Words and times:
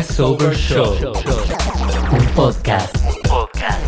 Crossover 0.00 0.56
Show. 0.56 1.12
Un 2.10 2.26
podcast. 2.34 2.96
Podcast. 3.28 3.84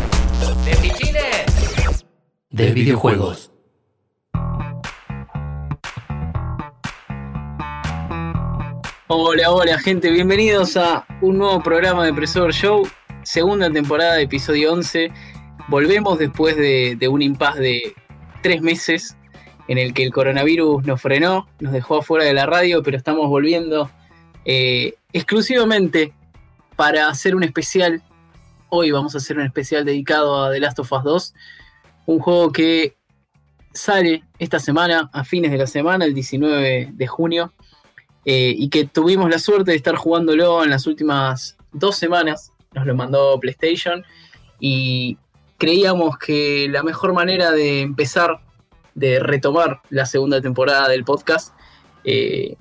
De 0.63 0.75
pichines. 0.75 2.05
De 2.51 2.71
videojuegos. 2.71 3.51
Hola, 9.07 9.49
hola 9.49 9.79
gente, 9.79 10.11
bienvenidos 10.11 10.77
a 10.77 11.03
un 11.23 11.39
nuevo 11.39 11.63
programa 11.63 12.05
de 12.05 12.13
Crossover 12.13 12.53
Show, 12.53 12.87
segunda 13.23 13.71
temporada, 13.71 14.21
episodio 14.21 14.71
11. 14.73 15.11
Volvemos 15.67 16.19
después 16.19 16.55
de, 16.55 16.95
de 16.95 17.07
un 17.07 17.23
impas 17.23 17.55
de 17.55 17.95
tres 18.43 18.61
meses 18.61 19.17
en 19.67 19.79
el 19.79 19.95
que 19.95 20.03
el 20.03 20.11
coronavirus 20.11 20.85
nos 20.85 21.01
frenó, 21.01 21.47
nos 21.59 21.73
dejó 21.73 21.97
afuera 21.97 22.23
de 22.23 22.33
la 22.33 22.45
radio, 22.45 22.83
pero 22.83 22.97
estamos 22.97 23.27
volviendo 23.29 23.89
eh, 24.45 24.95
exclusivamente 25.11 26.13
para 26.75 27.07
hacer 27.07 27.35
un 27.35 27.43
especial. 27.43 28.01
Hoy 28.69 28.91
vamos 28.91 29.15
a 29.15 29.19
hacer 29.19 29.37
un 29.37 29.45
especial 29.45 29.85
dedicado 29.85 30.43
a 30.43 30.51
The 30.51 30.59
Last 30.59 30.79
of 30.79 30.91
Us 30.91 31.03
2, 31.03 31.33
un 32.07 32.19
juego 32.19 32.51
que 32.51 32.95
sale 33.73 34.23
esta 34.39 34.59
semana, 34.59 35.09
a 35.13 35.23
fines 35.23 35.51
de 35.51 35.57
la 35.57 35.67
semana, 35.67 36.05
el 36.05 36.13
19 36.13 36.91
de 36.93 37.07
junio, 37.07 37.53
eh, 38.25 38.53
y 38.57 38.69
que 38.69 38.85
tuvimos 38.85 39.29
la 39.29 39.39
suerte 39.39 39.71
de 39.71 39.77
estar 39.77 39.95
jugándolo 39.95 40.63
en 40.63 40.69
las 40.69 40.87
últimas 40.87 41.57
dos 41.71 41.95
semanas. 41.97 42.51
Nos 42.73 42.85
lo 42.85 42.95
mandó 42.95 43.39
PlayStation 43.39 44.03
y 44.59 45.17
creíamos 45.57 46.17
que 46.17 46.67
la 46.69 46.83
mejor 46.83 47.13
manera 47.13 47.51
de 47.51 47.81
empezar, 47.81 48.39
de 48.95 49.19
retomar 49.19 49.81
la 49.89 50.05
segunda 50.05 50.41
temporada 50.41 50.87
del 50.87 51.03
podcast, 51.03 51.53
eh, 52.03 52.55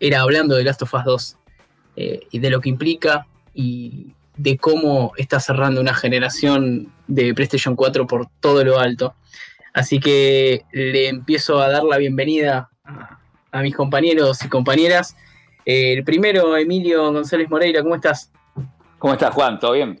era 0.00 0.20
hablando 0.20 0.56
de 0.56 0.64
Last 0.64 0.82
of 0.82 0.94
Us 0.94 1.04
2 1.04 1.36
eh, 1.96 2.20
y 2.30 2.38
de 2.38 2.50
lo 2.50 2.60
que 2.60 2.68
implica 2.68 3.26
y 3.54 4.14
de 4.36 4.56
cómo 4.56 5.12
está 5.16 5.40
cerrando 5.40 5.80
una 5.80 5.94
generación 5.94 6.92
de 7.08 7.34
PlayStation 7.34 7.74
4 7.74 8.06
por 8.06 8.28
todo 8.40 8.64
lo 8.64 8.78
alto. 8.78 9.14
Así 9.74 9.98
que 10.00 10.64
le 10.72 11.08
empiezo 11.08 11.60
a 11.60 11.68
dar 11.68 11.84
la 11.84 11.98
bienvenida 11.98 12.70
a, 13.52 13.62
mis 13.62 13.74
compañeros 13.74 14.44
y 14.44 14.48
compañeras. 14.48 15.16
Eh, 15.64 15.94
el 15.94 16.04
primero, 16.04 16.56
Emilio 16.56 17.12
González 17.12 17.50
Moreira, 17.50 17.82
¿cómo 17.82 17.96
estás? 17.96 18.30
¿Cómo 18.98 19.14
estás, 19.14 19.34
Juan? 19.34 19.58
¿Todo 19.58 19.72
bien? 19.72 20.00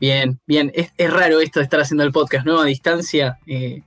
Bien, 0.00 0.38
bien. 0.46 0.72
Es, 0.74 0.92
raro 1.10 1.40
esto 1.40 1.60
de 1.60 1.64
estar 1.64 1.80
haciendo 1.80 2.04
el 2.04 2.12
podcast, 2.12 2.46
¿no? 2.46 2.60
A 2.60 2.66
distancia, 2.66 3.38
eh, 3.46 3.82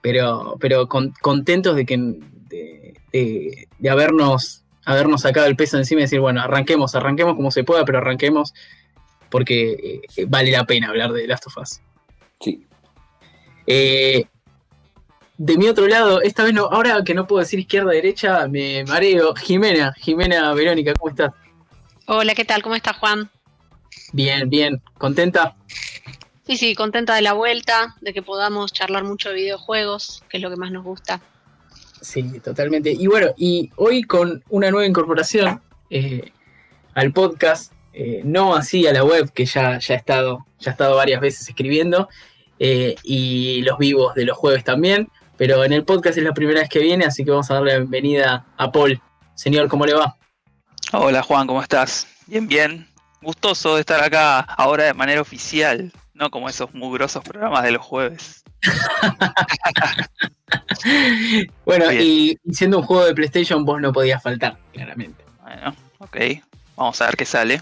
pero, 0.00 0.56
pero 0.60 0.88
contentos 0.88 1.76
de 1.76 1.86
que 1.86 1.96
de, 1.98 3.68
habernos, 3.88 4.64
habernos 4.84 5.22
sacado 5.22 5.46
el 5.46 5.56
peso 5.56 5.76
encima 5.76 6.00
y 6.00 6.04
decir, 6.04 6.20
bueno, 6.20 6.40
arranquemos, 6.40 6.94
arranquemos 6.94 7.36
como 7.36 7.50
se 7.50 7.64
pueda, 7.64 7.84
pero 7.84 7.98
arranquemos 7.98 8.52
porque 9.30 10.02
eh, 10.16 10.24
vale 10.26 10.50
la 10.50 10.64
pena 10.64 10.88
hablar 10.88 11.12
de 11.12 11.26
Last 11.26 11.46
of 11.46 11.56
Us. 11.58 11.80
Sí. 12.40 12.66
Eh, 13.66 14.24
de 15.38 15.56
mi 15.56 15.68
otro 15.68 15.86
lado, 15.86 16.20
esta 16.20 16.44
vez 16.44 16.52
no, 16.52 16.64
ahora 16.64 17.02
que 17.04 17.14
no 17.14 17.26
puedo 17.26 17.40
decir 17.40 17.58
izquierda 17.58 17.92
derecha, 17.92 18.46
me 18.48 18.84
mareo. 18.84 19.34
Jimena, 19.34 19.94
Jimena 19.94 20.52
Verónica, 20.52 20.92
¿cómo 20.94 21.10
estás? 21.10 21.32
Hola, 22.06 22.34
¿qué 22.34 22.44
tal? 22.44 22.62
¿Cómo 22.62 22.74
estás, 22.74 22.96
Juan? 22.98 23.30
Bien, 24.12 24.50
bien. 24.50 24.82
¿Contenta? 24.98 25.56
Sí, 26.46 26.56
sí, 26.56 26.74
contenta 26.74 27.14
de 27.14 27.22
la 27.22 27.32
vuelta, 27.32 27.94
de 28.00 28.12
que 28.12 28.22
podamos 28.22 28.72
charlar 28.72 29.04
mucho 29.04 29.28
de 29.28 29.36
videojuegos, 29.36 30.24
que 30.28 30.38
es 30.38 30.42
lo 30.42 30.50
que 30.50 30.56
más 30.56 30.72
nos 30.72 30.82
gusta. 30.82 31.20
Sí, 32.00 32.40
totalmente. 32.40 32.90
Y 32.90 33.06
bueno, 33.06 33.28
y 33.36 33.70
hoy 33.76 34.02
con 34.02 34.42
una 34.48 34.70
nueva 34.70 34.86
incorporación 34.86 35.60
eh, 35.90 36.32
al 36.94 37.12
podcast, 37.12 37.72
eh, 37.92 38.22
no 38.24 38.54
así 38.54 38.86
a 38.86 38.92
la 38.92 39.04
web, 39.04 39.30
que 39.32 39.44
ya, 39.44 39.78
ya, 39.78 39.94
he 39.94 39.96
estado, 39.96 40.46
ya 40.58 40.70
he 40.70 40.72
estado 40.72 40.96
varias 40.96 41.20
veces 41.20 41.48
escribiendo, 41.48 42.08
eh, 42.58 42.94
y 43.02 43.62
los 43.62 43.78
vivos 43.78 44.14
de 44.14 44.24
los 44.24 44.36
jueves 44.36 44.64
también, 44.64 45.08
pero 45.36 45.64
en 45.64 45.72
el 45.72 45.84
podcast 45.84 46.16
es 46.18 46.24
la 46.24 46.32
primera 46.32 46.60
vez 46.60 46.68
que 46.68 46.78
viene, 46.78 47.04
así 47.04 47.24
que 47.24 47.30
vamos 47.30 47.50
a 47.50 47.54
darle 47.54 47.72
la 47.72 47.78
bienvenida 47.78 48.46
a 48.56 48.72
Paul. 48.72 49.00
Señor, 49.34 49.68
¿cómo 49.68 49.86
le 49.86 49.94
va? 49.94 50.16
Hola 50.92 51.22
Juan, 51.22 51.46
¿cómo 51.46 51.62
estás? 51.62 52.06
Bien, 52.26 52.46
bien. 52.46 52.86
Gustoso 53.22 53.74
de 53.74 53.80
estar 53.80 54.02
acá 54.02 54.40
ahora 54.40 54.84
de 54.84 54.94
manera 54.94 55.20
oficial, 55.20 55.92
no 56.14 56.30
como 56.30 56.48
esos 56.48 56.72
mugrosos 56.72 57.22
programas 57.22 57.62
de 57.64 57.72
los 57.72 57.82
jueves. 57.82 58.44
bueno, 61.64 61.92
y 61.92 62.38
siendo 62.50 62.78
un 62.78 62.84
juego 62.84 63.04
de 63.04 63.14
PlayStation, 63.14 63.64
vos 63.64 63.80
no 63.80 63.92
podías 63.92 64.22
faltar, 64.22 64.58
claramente. 64.72 65.24
Bueno, 65.42 65.74
ok. 65.98 66.16
Vamos 66.76 67.00
a 67.02 67.06
ver 67.06 67.16
qué 67.16 67.24
sale. 67.24 67.60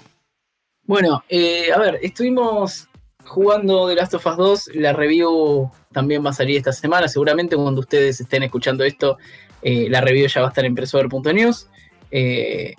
Bueno, 0.85 1.25
eh, 1.29 1.73
a 1.73 1.79
ver, 1.79 1.99
estuvimos 2.03 2.89
jugando 3.25 3.89
The 3.89 3.95
Last 3.95 4.15
of 4.15 4.27
Us 4.27 4.37
2. 4.37 4.71
La 4.75 4.93
review 4.93 5.71
también 5.93 6.25
va 6.25 6.31
a 6.31 6.33
salir 6.33 6.57
esta 6.57 6.73
semana. 6.73 7.09
Seguramente 7.09 7.57
cuando 7.57 7.81
ustedes 7.81 8.21
estén 8.21 8.43
escuchando 8.45 8.85
esto, 8.85 9.19
eh, 9.63 9.89
la 9.91 10.01
review 10.01 10.29
ya 10.29 10.41
va 10.41 10.47
a 10.47 10.51
estar 10.51 10.65
en 10.65 10.75
presover.news. 10.75 11.69
Eh, 12.11 12.75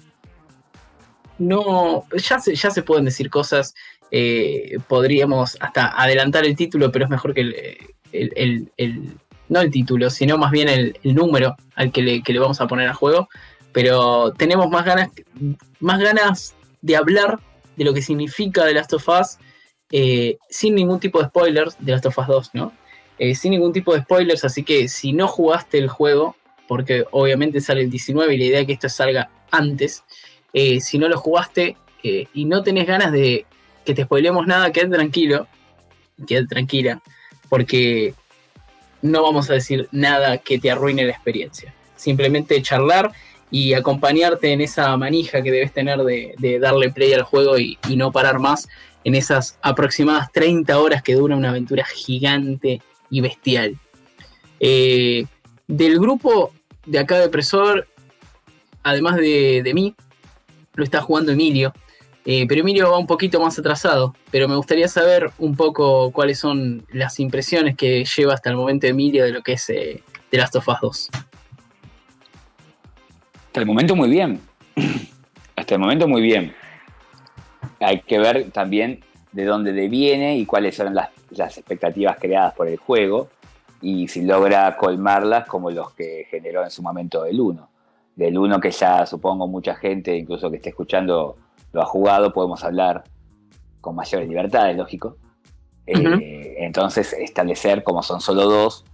no, 1.37 2.05
ya 2.13 2.39
se, 2.39 2.55
ya 2.55 2.71
se 2.71 2.83
pueden 2.83 3.05
decir 3.05 3.29
cosas. 3.29 3.75
podríamos 4.87 5.57
hasta 5.59 6.01
adelantar 6.01 6.45
el 6.45 6.55
título, 6.55 6.91
pero 6.91 7.05
es 7.05 7.11
mejor 7.11 7.33
que 7.33 7.41
el, 8.11 8.71
no 9.49 9.59
el 9.59 9.71
título, 9.71 10.09
sino 10.09 10.37
más 10.37 10.51
bien 10.51 10.69
el, 10.69 10.95
número 11.03 11.55
al 11.75 11.91
que 11.91 12.01
le, 12.01 12.39
vamos 12.39 12.61
a 12.61 12.67
poner 12.67 12.87
a 12.87 12.93
juego. 12.93 13.27
Pero 13.71 14.31
tenemos 14.33 14.69
más 14.69 14.85
ganas, 14.85 15.09
más 15.79 15.99
ganas 15.99 16.55
de 16.81 16.95
hablar 16.95 17.39
de 17.75 17.83
lo 17.83 17.93
que 17.93 18.01
significa 18.01 18.65
The 18.65 18.73
Last 18.73 18.93
of 18.93 19.07
Us 19.09 19.37
eh, 19.91 20.37
sin 20.49 20.75
ningún 20.75 20.99
tipo 20.99 21.19
de 21.19 21.27
spoilers 21.27 21.75
de 21.79 21.91
Last 21.91 22.05
of 22.05 22.17
Us 22.17 22.27
2, 22.27 22.49
¿no? 22.53 22.73
Eh, 23.17 23.35
sin 23.35 23.51
ningún 23.51 23.73
tipo 23.73 23.93
de 23.93 24.01
spoilers, 24.01 24.45
así 24.45 24.63
que 24.63 24.87
si 24.87 25.13
no 25.13 25.27
jugaste 25.27 25.77
el 25.77 25.89
juego, 25.89 26.35
porque 26.67 27.05
obviamente 27.11 27.59
sale 27.59 27.81
el 27.81 27.89
19 27.89 28.33
y 28.33 28.37
la 28.37 28.43
idea 28.45 28.59
es 28.61 28.67
que 28.67 28.73
esto 28.73 28.87
salga 28.87 29.29
antes, 29.51 30.03
eh, 30.53 30.79
si 30.79 30.99
no 30.99 31.09
lo 31.09 31.17
jugaste 31.17 31.75
y 32.01 32.45
no 32.45 32.63
tenés 32.63 32.87
ganas 32.87 33.11
de 33.11 33.45
que 33.83 33.93
te 33.93 34.03
spoilemos 34.03 34.47
nada, 34.47 34.71
quédate 34.71 34.95
tranquilo, 34.95 35.47
quédate 36.25 36.47
tranquila, 36.47 37.01
porque 37.49 38.13
no 39.01 39.23
vamos 39.23 39.49
a 39.49 39.53
decir 39.53 39.87
nada 39.91 40.37
que 40.37 40.59
te 40.59 40.71
arruine 40.71 41.05
la 41.05 41.11
experiencia. 41.11 41.73
Simplemente 41.95 42.61
charlar 42.61 43.11
y 43.51 43.73
acompañarte 43.73 44.51
en 44.51 44.61
esa 44.61 44.95
manija 44.97 45.41
que 45.41 45.51
debes 45.51 45.73
tener 45.73 45.99
de, 45.99 46.59
darle 46.59 46.91
play 46.91 47.13
al 47.13 47.23
juego 47.23 47.57
y, 47.57 47.77
no 47.95 48.11
parar 48.11 48.39
más 48.39 48.67
en 49.03 49.15
esas 49.15 49.57
aproximadas 49.61 50.31
30 50.31 50.77
horas 50.79 51.01
que 51.01 51.15
dura 51.15 51.35
una 51.35 51.49
aventura 51.49 51.85
gigante 51.85 52.81
y 53.09 53.21
bestial. 53.21 53.77
Eh, 54.59 55.25
del 55.67 55.99
grupo 55.99 56.53
de 56.85 56.99
acá 56.99 57.19
de 57.19 57.29
Presor, 57.29 57.87
además 58.83 59.15
de, 59.17 59.61
de 59.63 59.73
mí, 59.73 59.95
lo 60.73 60.83
está 60.83 61.01
jugando 61.01 61.31
Emilio, 61.31 61.73
eh, 62.25 62.45
pero 62.47 62.61
Emilio 62.61 62.91
va 62.91 62.97
un 62.97 63.07
poquito 63.07 63.39
más 63.39 63.57
atrasado, 63.57 64.15
pero 64.31 64.47
me 64.47 64.55
gustaría 64.55 64.87
saber 64.87 65.31
un 65.37 65.55
poco 65.55 66.11
cuáles 66.11 66.39
son 66.39 66.85
las 66.91 67.19
impresiones 67.19 67.75
que 67.75 68.05
lleva 68.05 68.33
hasta 68.33 68.49
el 68.49 68.55
momento 68.55 68.87
Emilio 68.87 69.23
de 69.23 69.31
lo 69.31 69.41
que 69.41 69.53
es 69.53 69.69
eh, 69.69 70.03
The 70.29 70.37
Last 70.37 70.55
of 70.55 70.67
Us 70.67 70.77
2. 70.81 71.09
Hasta 73.47 73.59
el 73.61 73.65
momento 73.65 73.95
muy 73.95 74.09
bien. 74.09 74.41
Hasta 75.55 75.75
el 75.75 75.81
momento 75.81 76.07
muy 76.07 76.21
bien. 76.21 76.53
Hay 77.79 78.01
que 78.01 78.19
ver 78.19 78.51
también 78.51 79.01
de 79.31 79.45
dónde 79.45 79.71
viene 79.87 80.37
y 80.37 80.45
cuáles 80.45 80.75
son 80.75 80.93
las, 80.93 81.09
las 81.31 81.57
expectativas 81.57 82.17
creadas 82.19 82.53
por 82.53 82.67
el 82.67 82.77
juego 82.77 83.29
y 83.81 84.07
si 84.07 84.23
logra 84.23 84.75
colmarlas 84.77 85.47
como 85.47 85.71
los 85.71 85.93
que 85.93 86.27
generó 86.29 86.63
en 86.63 86.71
su 86.71 86.81
momento 86.81 87.25
el 87.25 87.39
1. 87.39 87.69
Del 88.15 88.37
1 88.37 88.59
que 88.59 88.71
ya 88.71 89.05
supongo 89.05 89.47
mucha 89.47 89.75
gente, 89.75 90.15
incluso 90.15 90.49
que 90.49 90.57
esté 90.57 90.69
escuchando, 90.69 91.37
lo 91.71 91.81
ha 91.81 91.85
jugado, 91.85 92.33
podemos 92.33 92.63
hablar 92.63 93.03
con 93.81 93.95
mayores 93.95 94.27
libertades, 94.27 94.75
lógico. 94.75 95.17
Eh, 95.85 96.55
entonces, 96.59 97.13
establecer, 97.13 97.83
como 97.83 98.03
son 98.03 98.21
solo 98.21 98.45
dos, 98.45 98.85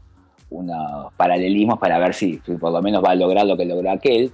unos 0.50 1.13
paralelismos 1.13 1.80
para 1.80 2.00
ver 2.00 2.13
si, 2.13 2.38
por 2.38 2.72
lo 2.72 2.81
menos 2.81 3.04
va 3.04 3.12
a 3.12 3.16
lograr 3.16 3.45
lo 3.45 3.57
que 3.57 3.66
logró 3.66 3.92
aquel, 3.92 4.31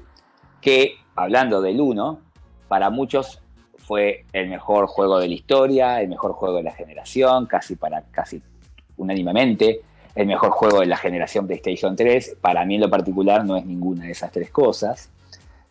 que, 0.60 0.96
hablando 1.16 1.62
del 1.62 1.82
uno, 1.82 2.20
para 2.68 2.90
muchos 2.90 3.42
fue 3.78 4.26
el 4.32 4.48
mejor 4.48 4.88
juego 4.88 5.20
de 5.20 5.28
la 5.28 5.34
historia, 5.34 6.02
el 6.02 6.08
mejor 6.08 6.34
juego 6.34 6.58
de 6.58 6.64
la 6.64 6.72
generación, 6.72 7.48
casi 7.48 7.76
para 7.76 8.04
casi 8.04 8.42
unánimemente, 8.98 9.82
el 10.16 10.28
mejor 10.28 10.52
juego 10.52 10.82
de 10.82 10.86
la 10.86 10.98
generación 10.98 11.48
PlayStation 11.48 11.96
3. 11.96 12.38
Para 12.40 12.64
mí 12.64 12.76
en 12.76 12.82
lo 12.82 12.90
particular 12.90 13.44
no 13.44 13.58
es 13.58 13.66
ninguna 13.66 14.06
de 14.06 14.12
esas 14.12 14.32
tres 14.32 14.52
cosas. 14.52 15.10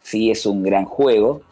Sí 0.02 0.30
es 0.30 0.44
un 0.46 0.62
gran 0.62 0.84
juego, 0.84 1.42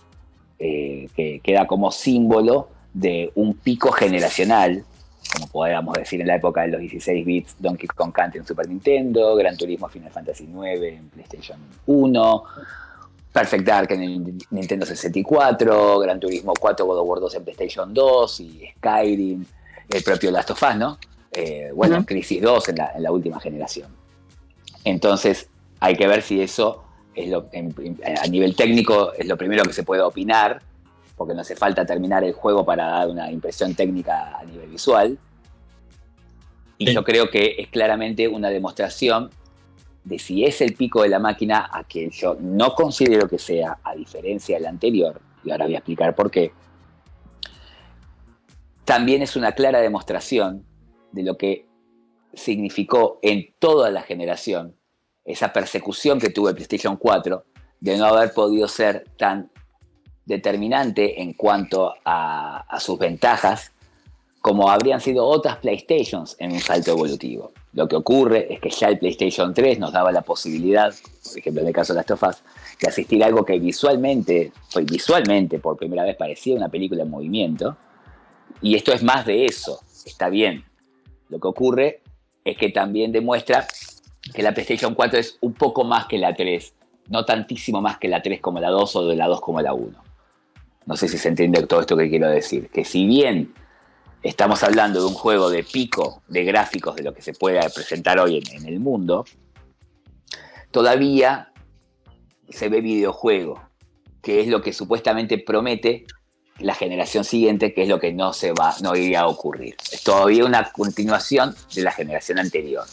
eh, 0.59 1.09
que 1.15 1.41
queda 1.41 1.67
como 1.67 1.93
símbolo 1.93 2.69
de 2.93 3.31
un 3.37 3.55
pico 3.55 3.93
generacional, 3.93 4.85
como 5.33 5.47
podríamos 5.49 5.95
decir 5.95 6.21
en 6.21 6.27
la 6.27 6.37
época 6.37 6.63
de 6.63 6.69
los 6.69 6.81
16 6.81 7.25
bits, 7.25 7.57
Donkey 7.59 7.87
Kong 7.89 8.13
Country 8.13 8.41
en 8.41 8.47
Super 8.47 8.69
Nintendo, 8.69 9.37
Gran 9.37 9.57
Turismo 9.57 9.89
Final 9.89 10.11
Fantasy 10.11 10.45
IX 10.45 10.83
en 10.83 11.09
PlayStation 11.11 11.59
1, 11.87 12.45
Perfect 13.33 13.65
Dark 13.65 13.93
en 13.93 14.03
el 14.03 14.39
Nintendo 14.51 14.87
64, 14.87 16.01
Gran 16.01 16.19
Turismo 16.19 16.55
4, 16.59 16.87
God 16.87 16.99
of 16.99 17.09
War 17.09 17.21
2 17.21 17.35
en 17.37 17.45
PlayStation 17.45 17.95
2 17.95 18.41
y 18.41 18.69
Skyrim, 18.79 19.45
el 19.89 20.03
propio 20.03 20.31
Last 20.31 20.51
of 20.51 20.63
Us, 20.63 20.77
¿no? 20.77 20.99
Eh, 21.31 21.71
bueno, 21.75 22.05
Crisis 22.05 22.43
2 22.43 22.71
en 22.71 22.77
la, 22.77 22.93
en 22.97 23.03
la, 23.03 23.13
última 23.13 23.39
generación. 23.39 23.89
Entonces, 24.83 25.49
hay 25.79 25.95
que 25.95 26.09
ver 26.09 26.23
si 26.23 26.41
eso 26.41 26.83
es 27.15 27.29
lo, 27.29 27.49
a 28.23 28.27
nivel 28.29 28.55
técnico 28.55 29.13
es 29.13 29.27
lo 29.27 29.37
primero 29.37 29.65
que 29.65 29.73
se 29.73 29.83
puede 29.83 30.03
opinar, 30.03 30.63
porque 31.17 31.35
no 31.35 31.41
hace 31.41 31.57
falta 31.57 31.85
terminar 31.85 32.23
el 32.25 32.33
juego 32.33 32.65
para 32.65 32.87
dar 32.87 33.09
una 33.09 33.31
impresión 33.31 33.75
técnica 33.75 34.39
a 34.39 34.45
nivel 34.45 34.71
visual. 34.71 35.19
Y 36.79 36.93
yo 36.93 37.03
creo 37.03 37.29
que 37.29 37.57
es 37.59 37.69
claramente 37.69 38.29
una 38.29 38.51
demostración 38.51 39.31
de 40.05 40.19
si 40.19 40.45
es 40.45 40.61
el 40.61 40.75
pico 40.75 41.03
de 41.03 41.09
la 41.09 41.19
máquina 41.19 41.69
a 41.73 41.85
que 41.85 42.09
yo 42.11 42.37
no 42.41 42.75
considero 42.75 43.29
que 43.29 43.39
sea, 43.39 43.79
a 43.83 43.95
diferencia 43.95 44.57
del 44.57 44.67
anterior, 44.67 45.21
y 45.45 45.51
ahora 45.51 45.67
voy 45.67 45.75
a 45.75 45.79
explicar 45.79 46.15
por 46.15 46.31
qué, 46.31 46.53
también 48.85 49.21
es 49.21 49.37
una 49.37 49.53
clara 49.53 49.81
demostración 49.81 50.65
de 51.13 51.23
lo 51.23 51.37
que 51.37 51.67
significó 52.33 53.19
en 53.23 53.53
toda 53.59 53.91
la 53.91 54.03
generación 54.03 54.78
esa 55.29 55.53
persecución 55.53 56.19
que 56.19 56.31
tuvo 56.31 56.49
el 56.49 56.55
PlayStation 56.55 56.97
4 56.97 57.45
de 57.81 57.97
no 57.99 58.07
haber 58.07 58.33
podido 58.33 58.67
ser 58.67 59.05
tan 59.19 59.51
determinante 60.25 61.21
en 61.23 61.35
cuanto 61.35 61.95
a, 62.05 62.65
sus 62.81 62.99
ventajas 62.99 63.73
como 64.41 64.71
habrían 64.71 65.01
sido 65.01 65.27
otras 65.27 65.57
PlayStations 65.59 66.35
en 66.39 66.53
un 66.53 66.61
salto 66.61 66.93
evolutivo. 66.93 67.53
Lo 67.75 67.87
que 67.87 67.97
ocurre 67.97 68.53
es 68.53 68.61
que 68.61 68.71
ya 68.71 68.89
el 68.89 68.99
PlayStation 68.99 69.53
3 69.53 69.79
nos 69.79 69.93
daba 69.93 70.13
la 70.13 70.23
posibilidad, 70.23 70.95
por 71.23 71.39
ejemplo 71.39 71.61
en 71.61 71.69
el 71.69 71.75
caso 71.75 71.93
de 71.93 72.03
las 72.09 72.23
Us, 72.23 72.43
de 72.81 72.89
asistir 72.89 73.23
a 73.23 73.27
algo 73.27 73.45
que 73.45 73.59
visualmente, 73.59 74.53
visualmente 74.85 75.59
por 75.59 75.77
primera 75.77 76.05
vez 76.05 76.17
parecía 76.17 76.57
una 76.57 76.71
película 76.71 77.03
en 77.03 77.11
movimiento, 77.11 77.77
y 78.63 78.77
esto 78.77 78.93
es 78.93 79.03
más 79.03 79.27
de 79.27 79.45
eso, 79.45 79.81
está 80.07 80.31
bien. 80.31 80.65
Lo 81.29 81.39
que 81.39 81.49
ocurre 81.49 82.01
es 82.45 82.57
que 82.57 82.71
también 82.71 83.13
demuestra 83.13 83.67
que 84.33 84.43
la 84.43 84.53
PlayStation 84.53 84.95
4 84.95 85.19
es 85.19 85.39
un 85.41 85.55
poco 85.55 85.85
más 85.85 86.07
que 86.07 86.19
la 86.19 86.35
3, 86.35 86.75
no 87.09 87.25
tantísimo 87.25 87.81
más 87.81 87.99
que 87.99 88.09
la 88.09 88.23
3 88.23 88.41
como 88.41 88.61
la 88.61 88.71
2 88.71 88.97
o 88.97 89.07
de 89.07 89.17
la 89.17 89.27
2 89.27 89.41
como 89.41 89.61
la 89.61 89.73
1. 89.73 90.03
No 90.87 90.97
sé 90.97 91.09
si 91.09 91.19
se 91.19 91.29
entiende 91.29 91.67
todo 91.67 91.81
esto 91.81 91.97
que 91.97 92.09
quiero 92.09 92.29
decir, 92.29 92.71
que 92.71 92.85
si 92.85 93.07
bien 93.07 93.53
estamos 94.23 94.63
hablando 94.63 95.01
de 95.01 95.07
un 95.07 95.15
juego 95.15 95.51
de 95.51 95.63
pico 95.63 96.23
de 96.29 96.45
gráficos 96.45 96.97
de 96.97 97.03
lo 97.03 97.15
que 97.15 97.23
se 97.23 97.33
puede 97.33 97.61
presentar 97.71 98.19
hoy 98.19 98.43
en, 98.51 98.67
el 98.67 98.81
mundo, 98.81 99.25
todavía 100.71 101.53
se 102.49 102.69
ve 102.69 102.81
videojuego, 102.81 103.63
que 104.23 104.41
es 104.41 104.49
lo 104.49 104.63
que 104.63 104.73
supuestamente 104.73 105.39
promete 105.39 106.07
la 106.59 106.75
generación 106.75 107.23
siguiente, 107.25 107.73
que 107.73 107.83
es 107.83 107.89
lo 107.89 108.01
que 108.01 108.13
no 108.13 108.33
se 108.33 108.53
va, 108.53 108.75
no 108.83 108.97
iría 108.97 109.21
a 109.21 109.27
ocurrir. 109.29 109.77
Es 109.93 110.03
todavía 110.03 110.45
una 110.45 110.73
continuación 110.73 111.55
de 111.75 111.83
la 111.83 111.93
generación 111.93 112.39
anterior. 112.39 112.85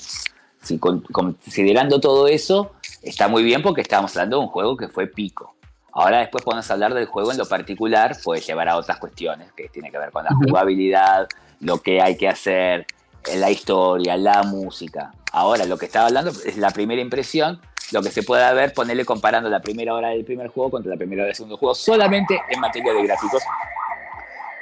Si 0.66 0.80
considerando 0.80 2.00
todo 2.00 2.28
eso, 2.28 2.72
está 3.04 3.28
muy 3.28 3.44
bien 3.44 3.62
porque 3.62 3.82
estamos 3.82 4.16
hablando 4.16 4.38
de 4.38 4.44
un 4.44 4.50
juego 4.50 4.76
que 4.76 4.88
fue 4.88 5.06
pico. 5.06 5.54
Ahora 5.94 6.20
después 6.20 6.44
podemos 6.44 6.70
hablar 6.72 6.94
del 6.96 7.06
juego 7.06 7.32
en 7.32 7.38
lo 7.38 7.46
particular, 7.46 8.18
puede 8.24 8.42
llevar 8.42 8.68
a 8.68 8.78
otras 8.78 8.98
cuestiones 8.98 9.52
que 9.54 9.70
tiene 9.70 9.92
que 9.92 10.00
ver 10.00 10.10
con 10.10 10.26
la 10.26 10.32
jugabilidad, 10.34 11.28
lo 11.62 11.82
que 11.82 12.02
hay 12.02 12.18
que 12.18 12.28
hacer, 12.28 12.88
la 13.36 13.52
historia, 13.52 14.18
la 14.18 14.42
música. 14.42 15.14
Ahora 15.32 15.66
lo 15.66 15.78
que 15.78 15.86
estaba 15.86 16.08
hablando 16.08 16.32
es 16.32 16.58
la 16.58 16.72
primera 16.72 17.00
impresión, 17.00 17.62
lo 17.92 18.02
que 18.02 18.10
se 18.10 18.24
puede 18.24 18.52
ver, 18.56 18.74
ponerle 18.74 19.06
comparando 19.06 19.50
la 19.50 19.62
primera 19.62 19.94
hora 19.94 20.10
del 20.10 20.26
primer 20.26 20.48
juego 20.48 20.72
contra 20.72 20.90
la 20.90 20.98
primera 20.98 21.22
hora 21.22 21.28
del 21.28 21.36
segundo 21.36 21.58
juego, 21.58 21.76
solamente 21.76 22.42
en 22.50 22.60
materia 22.60 22.92
de 22.92 23.04
gráficos 23.04 23.44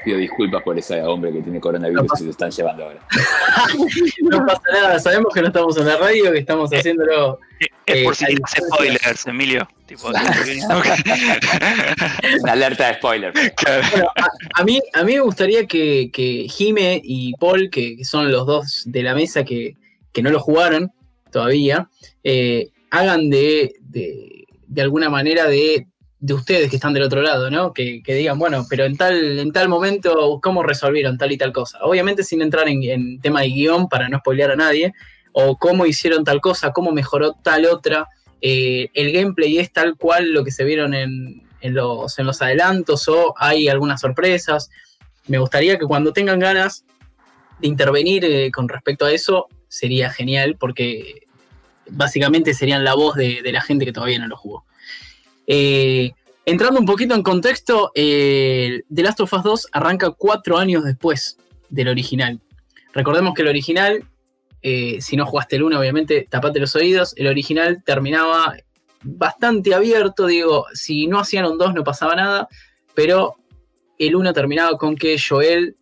Pido 0.04 0.18
disculpas 0.18 0.62
por 0.64 0.78
ese 0.78 1.02
hombre 1.02 1.32
que 1.32 1.42
tiene 1.42 1.60
coronavirus 1.60 2.06
y 2.14 2.18
se 2.18 2.24
lo 2.26 2.32
están 2.32 2.52
llevando 2.52 2.84
ahora. 2.86 3.00
no 4.22 4.46
pasa 4.46 4.62
nada, 4.72 5.00
sabemos 5.00 5.34
que 5.34 5.42
no 5.42 5.48
estamos 5.48 5.78
en 5.78 5.88
la 5.88 5.98
radio, 5.98 6.32
que 6.32 6.40
estamos 6.40 6.72
eh, 6.72 6.78
haciéndolo. 6.78 7.40
Es 7.60 7.96
eh, 7.96 8.04
por 8.04 8.16
si 8.16 8.26
hace 8.26 8.62
spoilers, 8.62 9.28
Emilio. 9.28 9.68
Una 12.42 12.52
alerta 12.52 12.88
de 12.88 12.94
spoilers. 12.96 13.40
a, 14.56 14.64
mí, 14.64 14.82
a 14.94 15.04
mí 15.04 15.14
me 15.14 15.20
gustaría 15.20 15.68
que, 15.68 16.10
que 16.12 16.48
Jime 16.50 17.00
y 17.04 17.34
Paul, 17.34 17.70
que, 17.70 18.04
son 18.04 18.32
los 18.32 18.46
dos 18.46 18.84
de 18.86 19.04
la 19.04 19.14
mesa 19.14 19.44
que, 19.44 19.76
no 20.22 20.30
lo 20.32 20.40
jugaron 20.40 20.92
todavía, 21.32 21.90
eh, 22.24 22.70
hagan 22.92 23.30
de, 23.30 23.76
de, 23.82 24.46
de 24.68 24.82
alguna 24.82 25.10
manera 25.10 25.48
de 25.48 25.88
de 26.24 26.34
ustedes 26.34 26.70
que 26.70 26.78
están 26.78 26.94
del 26.94 27.04
otro 27.04 27.22
lado, 27.22 27.52
¿no? 27.52 27.74
Que, 27.74 28.02
digan, 28.06 28.40
bueno, 28.40 28.66
pero 28.70 28.86
en 28.86 28.96
tal, 28.96 29.40
en 29.40 29.52
tal 29.52 29.68
momento, 29.68 30.40
¿cómo 30.42 30.64
resolvieron 30.64 31.18
tal 31.18 31.34
y 31.34 31.38
tal 31.38 31.52
cosa? 31.52 31.80
Obviamente 31.82 32.24
sin 32.24 32.42
entrar 32.42 32.70
en, 32.70 33.20
tema 33.20 33.42
de 33.42 33.50
guion 33.50 33.90
para 33.90 34.08
no 34.08 34.20
spoilear 34.20 34.52
a 34.52 34.56
nadie, 34.56 34.94
o 35.34 35.58
cómo 35.58 35.86
hicieron 35.86 36.24
tal 36.24 36.40
cosa, 36.40 36.72
cómo 36.72 36.94
mejoró 36.94 37.34
tal 37.34 37.66
otra. 37.66 38.08
Eh, 38.40 38.88
el 38.94 39.12
gameplay 39.12 39.58
es 39.58 39.74
tal 39.74 39.98
cual 39.98 40.32
lo 40.32 40.46
que 40.46 40.52
se 40.52 40.64
vieron 40.64 40.94
en, 40.94 41.44
los, 41.62 42.18
en 42.18 42.26
los 42.26 42.42
adelantos 42.42 43.10
o 43.10 43.34
hay 43.38 43.68
algunas 43.68 44.00
sorpresas. 44.00 44.70
Me 45.28 45.40
gustaría 45.40 45.78
que 45.78 45.86
cuando 45.86 46.14
tengan 46.14 46.40
ganas 46.40 46.86
de 47.60 47.68
intervenir 47.68 48.24
eh, 48.24 48.50
con 48.50 48.70
respecto 48.70 49.06
a 49.06 49.12
eso, 49.12 49.50
sería 49.68 50.10
genial 50.10 50.56
porque 50.58 51.28
básicamente 51.90 52.54
serían 52.54 52.86
la 52.86 52.94
voz 52.94 53.16
de, 53.16 53.42
de 53.44 53.52
la 53.52 53.60
gente 53.60 53.84
que 53.84 53.92
todavía 53.92 54.20
no 54.20 54.28
lo 54.28 54.38
jugó. 54.38 54.64
Eh, 55.48 56.12
entrando 56.46 56.80
un 56.80 56.86
poquito 56.86 57.16
en 57.16 57.24
contexto, 57.24 57.92
The 57.94 58.84
Last 58.90 59.20
of 59.22 59.34
Us 59.34 59.44
2 59.44 59.68
arranca 59.72 60.12
cuatro 60.12 60.58
años 60.58 60.84
después 60.84 61.38
del 61.70 61.88
original. 61.88 62.40
Recordemos 62.94 63.34
que 63.34 63.42
el 63.42 63.48
original, 63.48 64.08
eh, 64.62 65.00
si 65.02 65.18
no 65.18 65.26
jugaste 65.26 65.56
el 65.56 65.64
1, 65.64 65.80
obviamente, 65.80 66.28
tapate 66.30 66.60
los 66.60 66.76
oídos. 66.76 67.14
El 67.18 67.28
original 67.28 67.84
terminaba 67.84 68.56
bastante 69.02 69.74
abierto, 69.74 70.28
digo, 70.28 70.66
si 70.74 71.08
no 71.08 71.20
hacían 71.20 71.46
un 71.46 71.58
2 71.58 71.74
no 71.74 71.84
pasaba 71.84 72.16
nada, 72.16 72.48
pero 72.94 73.36
el 73.98 74.16
1 74.16 74.32
terminaba 74.34 74.78
con 74.78 74.96
que 74.96 75.18
Joel 75.20 75.76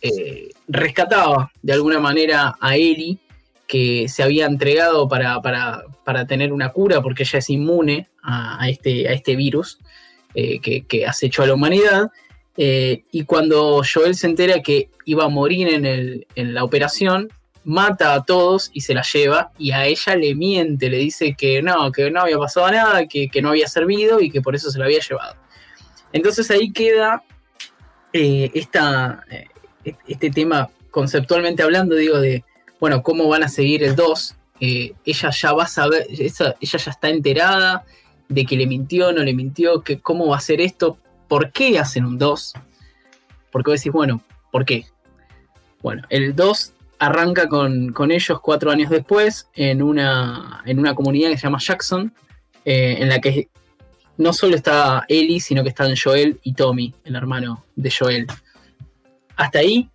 eh, 0.00 0.50
rescataba 0.68 1.50
de 1.60 1.72
alguna 1.72 1.98
manera 1.98 2.56
a 2.60 2.76
Ellie 2.76 3.18
que 3.72 4.06
se 4.06 4.22
había 4.22 4.44
entregado 4.44 5.08
para, 5.08 5.40
tener 6.28 6.52
una 6.52 6.72
cura 6.72 7.00
porque 7.00 7.22
ella 7.22 7.38
es 7.38 7.48
inmune 7.48 8.10
a, 8.22 8.68
este, 8.68 9.08
a 9.08 9.12
este, 9.12 9.34
virus 9.34 9.78
eh, 10.34 10.60
que, 10.60 10.84
que, 10.84 11.06
acechó 11.06 11.42
a 11.42 11.46
la 11.46 11.54
humanidad. 11.54 12.10
Eh, 12.58 13.04
y 13.10 13.24
cuando 13.24 13.80
Joel 13.82 14.14
se 14.14 14.26
entera 14.26 14.60
que 14.60 14.90
iba 15.06 15.24
a 15.24 15.30
morir 15.30 15.68
en, 15.68 16.52
la 16.52 16.64
operación, 16.64 17.30
mata 17.64 18.12
a 18.12 18.24
todos 18.24 18.70
y 18.74 18.82
se 18.82 18.92
la 18.92 19.04
lleva 19.10 19.52
y 19.56 19.70
a 19.70 19.86
ella 19.86 20.16
le 20.16 20.34
miente, 20.34 20.90
le 20.90 20.98
dice 20.98 21.34
que 21.34 21.62
no, 21.62 21.90
que 21.92 22.10
no 22.10 22.20
había 22.20 22.36
pasado 22.36 22.70
nada, 22.70 23.06
que, 23.06 23.30
no 23.40 23.48
había 23.48 23.68
servido 23.68 24.20
y 24.20 24.30
que 24.30 24.42
por 24.42 24.54
eso 24.54 24.70
se 24.70 24.78
la 24.78 24.84
había 24.84 25.00
llevado. 25.00 25.34
Entonces 26.12 26.50
ahí 26.50 26.72
queda 26.72 27.22
eh, 28.12 28.50
este 30.06 30.30
tema 30.30 30.68
conceptualmente 30.90 31.62
hablando, 31.62 31.96
digo, 31.96 32.20
de 32.20 32.44
bueno, 32.82 33.04
cómo 33.04 33.28
van 33.28 33.44
a 33.44 33.48
seguir 33.48 33.84
el 33.84 33.94
2. 33.94 34.34
Eh, 34.58 34.94
ella 35.04 35.30
ya 35.30 35.52
va 35.52 35.62
a 35.62 35.68
saber, 35.68 36.04
ella, 36.10 36.56
ya 36.60 36.90
está 36.90 37.10
enterada 37.10 37.84
de 38.28 38.44
que 38.44 38.56
le 38.56 38.66
mintió, 38.66 39.12
no 39.12 39.22
le 39.22 39.34
mintió, 39.34 39.82
que 39.82 40.00
cómo 40.00 40.26
va 40.26 40.38
a 40.38 40.40
ser 40.40 40.60
esto, 40.60 40.98
por 41.28 41.52
qué 41.52 41.78
hacen 41.78 42.04
un 42.04 42.18
2. 42.18 42.54
Porque 43.52 43.70
vos 43.70 43.78
decís, 43.78 43.92
bueno, 43.92 44.20
¿por 44.50 44.64
qué? 44.64 44.86
Bueno, 45.80 46.02
el 46.10 46.34
2 46.34 46.72
arranca 46.98 47.46
con, 47.48 47.94
ellos 48.10 48.40
cuatro 48.40 48.72
años 48.72 48.90
después 48.90 49.48
en 49.54 49.80
una, 49.80 50.60
en 50.66 50.80
una 50.80 50.96
comunidad 50.96 51.30
que 51.30 51.36
se 51.36 51.44
llama 51.44 51.60
Jackson, 51.60 52.12
eh, 52.64 52.96
en 52.98 53.10
la 53.10 53.20
que 53.20 53.48
no 54.16 54.32
solo 54.32 54.56
está 54.56 55.04
Ellie, 55.06 55.38
sino 55.38 55.62
que 55.62 55.68
están 55.68 55.94
Joel 55.94 56.40
y 56.42 56.54
Tommy, 56.54 56.92
el 57.04 57.14
hermano 57.14 57.64
de 57.76 57.94
Joel. 57.96 58.26
Hasta 59.36 59.60
ahí, 59.60 59.88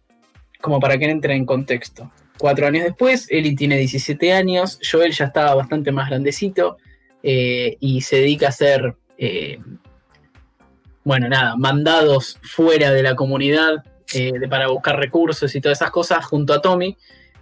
como 0.62 0.80
para 0.80 0.98
que 0.98 1.12
entre 1.12 1.36
en 1.36 1.46
contexto. 1.46 2.10
Cuatro 2.38 2.68
años 2.68 2.84
después, 2.84 3.28
Ellie 3.30 3.56
tiene 3.56 3.78
17 3.78 4.32
años, 4.34 4.80
Joel 4.90 5.12
ya 5.12 5.26
estaba 5.26 5.56
bastante 5.56 5.92
más 5.92 6.10
grandecito 6.10 6.78
eh, 7.24 7.78
y 7.80 8.02
se 8.02 8.18
dedica 8.18 8.46
a 8.48 8.50
hacer, 8.50 8.96
eh, 9.18 9.60
bueno, 11.04 11.28
nada, 11.28 11.56
mandados 11.56 12.38
fuera 12.44 12.92
de 12.92 13.02
la 13.02 13.16
comunidad 13.16 13.84
eh, 14.14 14.34
para 14.50 14.68
buscar 14.68 14.98
recursos 14.98 15.56
y 15.56 15.62
todas 15.62 15.80
esas 15.80 15.90
cosas 15.92 16.26
junto 16.26 16.54
a 16.54 16.62
Tommy. 16.62 16.96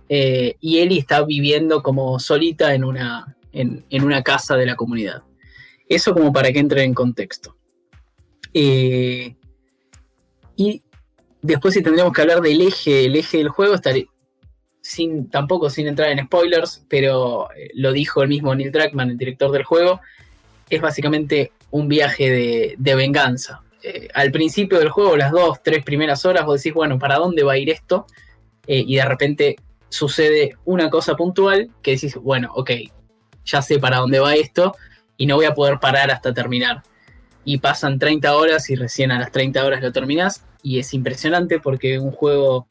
y 0.07 0.77
Ellie 0.79 0.99
está 0.99 1.23
viviendo 1.23 1.83
como 1.83 2.19
solita 2.19 2.73
en 2.73 2.85
una, 2.85 3.35
en, 3.51 3.83
una 4.03 4.23
casa 4.23 4.55
de 4.55 4.65
la 4.65 4.75
comunidad. 4.75 5.23
Eso 5.89 6.13
como 6.13 6.31
para 6.31 6.51
que 6.53 6.59
entre 6.59 6.83
en 6.83 6.93
contexto. 6.93 7.57
y 8.53 9.35
después 11.41 11.73
si 11.73 11.83
tendríamos 11.83 12.13
que 12.13 12.21
hablar 12.21 12.41
del 12.41 12.61
eje, 12.61 13.05
el 13.05 13.15
eje 13.17 13.37
del 13.37 13.49
juego, 13.49 13.75
estaría, 13.75 14.05
sin, 14.85 15.31
tampoco 15.31 15.71
sin 15.71 15.87
entrar 15.87 16.11
en 16.11 16.23
spoilers, 16.27 16.85
pero 16.87 17.49
eh, 17.55 17.71
lo 17.73 17.91
dijo 17.91 18.21
el 18.21 18.29
mismo 18.29 18.53
Neil 18.53 18.71
Druckmann, 18.71 19.09
el 19.09 19.17
director 19.17 19.51
del 19.51 19.63
juego, 19.63 19.99
es 20.69 20.79
básicamente 20.79 21.51
un 21.71 21.87
viaje 21.87 22.75
de, 22.77 22.95
venganza. 22.95 23.63
Eh, 23.81 24.09
al 24.13 24.31
principio 24.31 24.77
del 24.77 24.89
juego, 24.89 25.17
las 25.17 25.31
dos, 25.31 25.63
tres 25.63 25.83
primeras 25.83 26.23
horas, 26.23 26.45
vos 26.45 26.61
decís, 26.61 26.75
bueno, 26.75 26.99
¿para 26.99 27.15
dónde 27.15 27.41
va 27.41 27.53
a 27.53 27.57
ir 27.57 27.71
esto? 27.71 28.05
Eh, 28.67 28.83
y 28.85 28.97
de 28.97 29.05
repente 29.05 29.55
sucede 29.89 30.55
una 30.65 30.91
cosa 30.91 31.15
puntual 31.15 31.71
que 31.81 31.91
decís, 31.91 32.15
bueno, 32.17 32.51
ok, 32.53 32.69
ya 33.43 33.63
sé 33.63 33.79
para 33.79 33.97
dónde 33.97 34.19
va 34.19 34.35
esto 34.35 34.75
y 35.17 35.25
no 35.25 35.35
voy 35.35 35.45
a 35.45 35.55
poder 35.55 35.79
parar 35.79 36.11
hasta 36.11 36.31
terminar. 36.31 36.83
Y 37.43 37.57
pasan 37.57 37.97
30 37.97 38.35
horas 38.35 38.69
y 38.69 38.75
recién 38.75 39.11
a 39.11 39.17
las 39.17 39.31
30 39.31 39.65
horas 39.65 39.81
lo 39.81 39.91
terminás 39.91 40.45
y 40.61 40.77
es 40.77 40.93
impresionante 40.93 41.59
porque 41.59 41.97
un 41.97 42.11
juego 42.11 42.67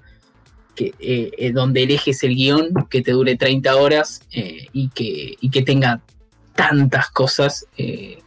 que, 0.74 0.94
eh, 0.98 1.30
eh, 1.38 1.52
donde 1.52 1.82
eleges 1.82 2.22
el 2.22 2.34
guion 2.34 2.68
que 2.90 3.02
te 3.02 3.12
dure 3.12 3.36
30 3.36 3.76
horas 3.76 4.22
eh, 4.32 4.66
y, 4.72 4.88
que, 4.88 5.36
y 5.40 5.50
que 5.50 5.62
tenga 5.62 6.00
tantas 6.54 7.10
cosas, 7.10 7.66
eh, 7.76 8.18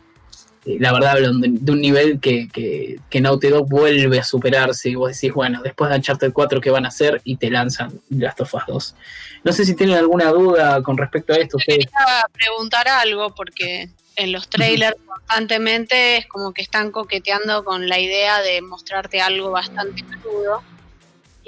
la 0.66 0.92
verdad 0.92 1.16
de, 1.16 1.30
de 1.50 1.72
un 1.72 1.82
nivel 1.82 2.20
que, 2.20 2.50
que, 2.50 3.00
que 3.10 3.22
Naughty 3.22 3.48
Dog 3.48 3.70
vuelve 3.70 4.20
a 4.20 4.24
superarse 4.24 4.90
y 4.90 4.96
vos 4.96 5.14
decís, 5.14 5.34
bueno, 5.34 5.62
después 5.64 5.90
de 5.90 5.96
Uncharted 5.96 6.34
4, 6.34 6.60
¿qué 6.60 6.70
van 6.70 6.86
a 6.86 6.90
hacer? 6.90 7.22
Y 7.24 7.38
te 7.38 7.50
lanzan 7.50 8.02
Last 8.10 8.42
of 8.42 8.54
Us 8.54 8.64
2. 8.68 8.96
No 9.44 9.54
sé 9.54 9.66
si 9.66 9.76
tienen 9.76 9.96
alguna 9.96 10.30
duda 10.32 10.82
con 10.84 10.98
respecto 10.98 11.34
a 11.34 11.38
esto. 11.38 11.58
ustedes. 11.58 11.86
Quería 11.86 12.26
preguntar 12.34 12.88
algo 12.90 13.34
porque 13.34 13.90
en 14.18 14.32
los 14.32 14.50
trailers 14.50 14.98
constantemente 15.06 16.18
es 16.18 16.28
como 16.28 16.54
que 16.54 16.62
están 16.62 16.92
coqueteando 16.92 17.64
con 17.64 17.88
la 17.88 18.00
idea 18.00 18.42
de 18.42 18.62
mostrarte 18.62 19.22
algo 19.22 19.52
bastante 19.52 20.04
crudo. 20.04 20.62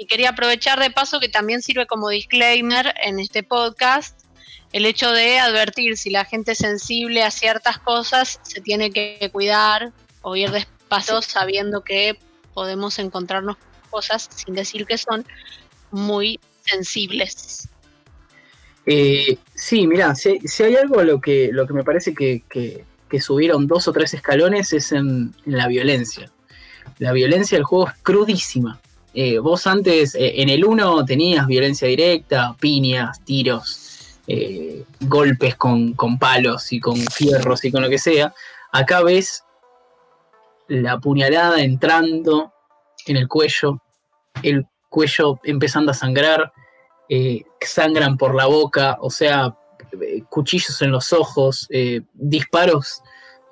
Y 0.00 0.06
quería 0.06 0.30
aprovechar 0.30 0.80
de 0.80 0.90
paso 0.90 1.20
que 1.20 1.28
también 1.28 1.60
sirve 1.60 1.86
como 1.86 2.08
disclaimer 2.08 2.94
en 3.04 3.20
este 3.20 3.42
podcast 3.42 4.18
el 4.72 4.86
hecho 4.86 5.12
de 5.12 5.38
advertir 5.38 5.98
si 5.98 6.08
la 6.08 6.24
gente 6.24 6.52
es 6.52 6.58
sensible 6.58 7.22
a 7.22 7.30
ciertas 7.30 7.76
cosas 7.78 8.40
se 8.42 8.62
tiene 8.62 8.90
que 8.92 9.28
cuidar 9.30 9.92
o 10.22 10.36
ir 10.36 10.50
despacio 10.52 11.20
sabiendo 11.20 11.82
que 11.82 12.16
podemos 12.54 12.98
encontrarnos 12.98 13.58
cosas 13.90 14.30
sin 14.34 14.54
decir 14.54 14.86
que 14.86 14.96
son 14.96 15.26
muy 15.90 16.40
sensibles. 16.64 17.68
Eh, 18.86 19.36
sí, 19.54 19.86
mirá, 19.86 20.14
si, 20.14 20.38
si 20.46 20.62
hay 20.62 20.76
algo 20.76 21.02
lo 21.02 21.20
que, 21.20 21.50
lo 21.52 21.66
que 21.66 21.74
me 21.74 21.84
parece 21.84 22.14
que, 22.14 22.42
que- 22.48 22.86
que 23.10 23.20
subieron 23.20 23.66
dos 23.66 23.86
o 23.86 23.92
tres 23.92 24.14
escalones 24.14 24.72
es 24.72 24.92
en, 24.92 25.34
en 25.44 25.56
la 25.58 25.66
violencia. 25.66 26.30
La 27.00 27.12
violencia 27.12 27.58
del 27.58 27.64
juego 27.64 27.88
es 27.88 27.94
crudísima. 28.02 28.80
Eh, 29.12 29.38
vos 29.38 29.66
antes, 29.66 30.14
eh, 30.14 30.40
en 30.40 30.48
el 30.48 30.64
1 30.64 31.04
tenías 31.04 31.46
violencia 31.46 31.88
directa, 31.88 32.54
piñas, 32.60 33.20
tiros, 33.24 34.18
eh, 34.26 34.84
golpes 35.00 35.56
con, 35.56 35.94
con 35.94 36.18
palos 36.18 36.72
y 36.72 36.78
con 36.78 36.96
fierros 36.96 37.64
y 37.64 37.72
con 37.72 37.82
lo 37.82 37.88
que 37.88 37.98
sea. 37.98 38.32
Acá 38.70 39.02
ves 39.02 39.44
la 40.68 40.98
puñalada 40.98 41.60
entrando 41.60 42.52
en 43.06 43.16
el 43.16 43.26
cuello, 43.26 43.82
el 44.42 44.66
cuello 44.88 45.40
empezando 45.42 45.90
a 45.90 45.94
sangrar, 45.94 46.52
sangran 47.60 48.16
por 48.16 48.36
la 48.36 48.46
boca, 48.46 48.96
o 49.00 49.10
sea, 49.10 49.56
cuchillos 50.28 50.80
en 50.82 50.92
los 50.92 51.12
ojos, 51.12 51.68
disparos 52.12 53.02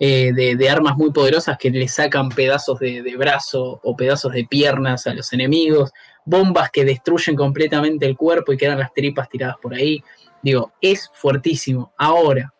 eh, 0.00 0.32
de, 0.32 0.70
armas 0.70 0.96
muy 0.96 1.10
poderosas 1.10 1.58
que 1.58 1.70
le 1.70 1.88
sacan 1.88 2.28
pedazos 2.28 2.78
de, 2.78 3.16
brazo 3.16 3.80
o 3.82 3.96
pedazos 3.96 4.32
de 4.32 4.44
piernas 4.44 5.06
a 5.06 5.14
los 5.14 5.32
enemigos, 5.32 5.90
bombas 6.24 6.70
que 6.70 6.84
destruyen 6.84 7.34
completamente 7.34 8.06
el 8.06 8.16
cuerpo 8.16 8.52
y 8.52 8.56
quedan 8.56 8.78
las 8.78 8.92
tripas 8.92 9.28
tiradas 9.28 9.56
por 9.60 9.74
ahí. 9.74 10.02
Digo, 10.40 10.72
es 10.80 11.10
fuertísimo. 11.12 11.92
Ahora, 11.96 12.54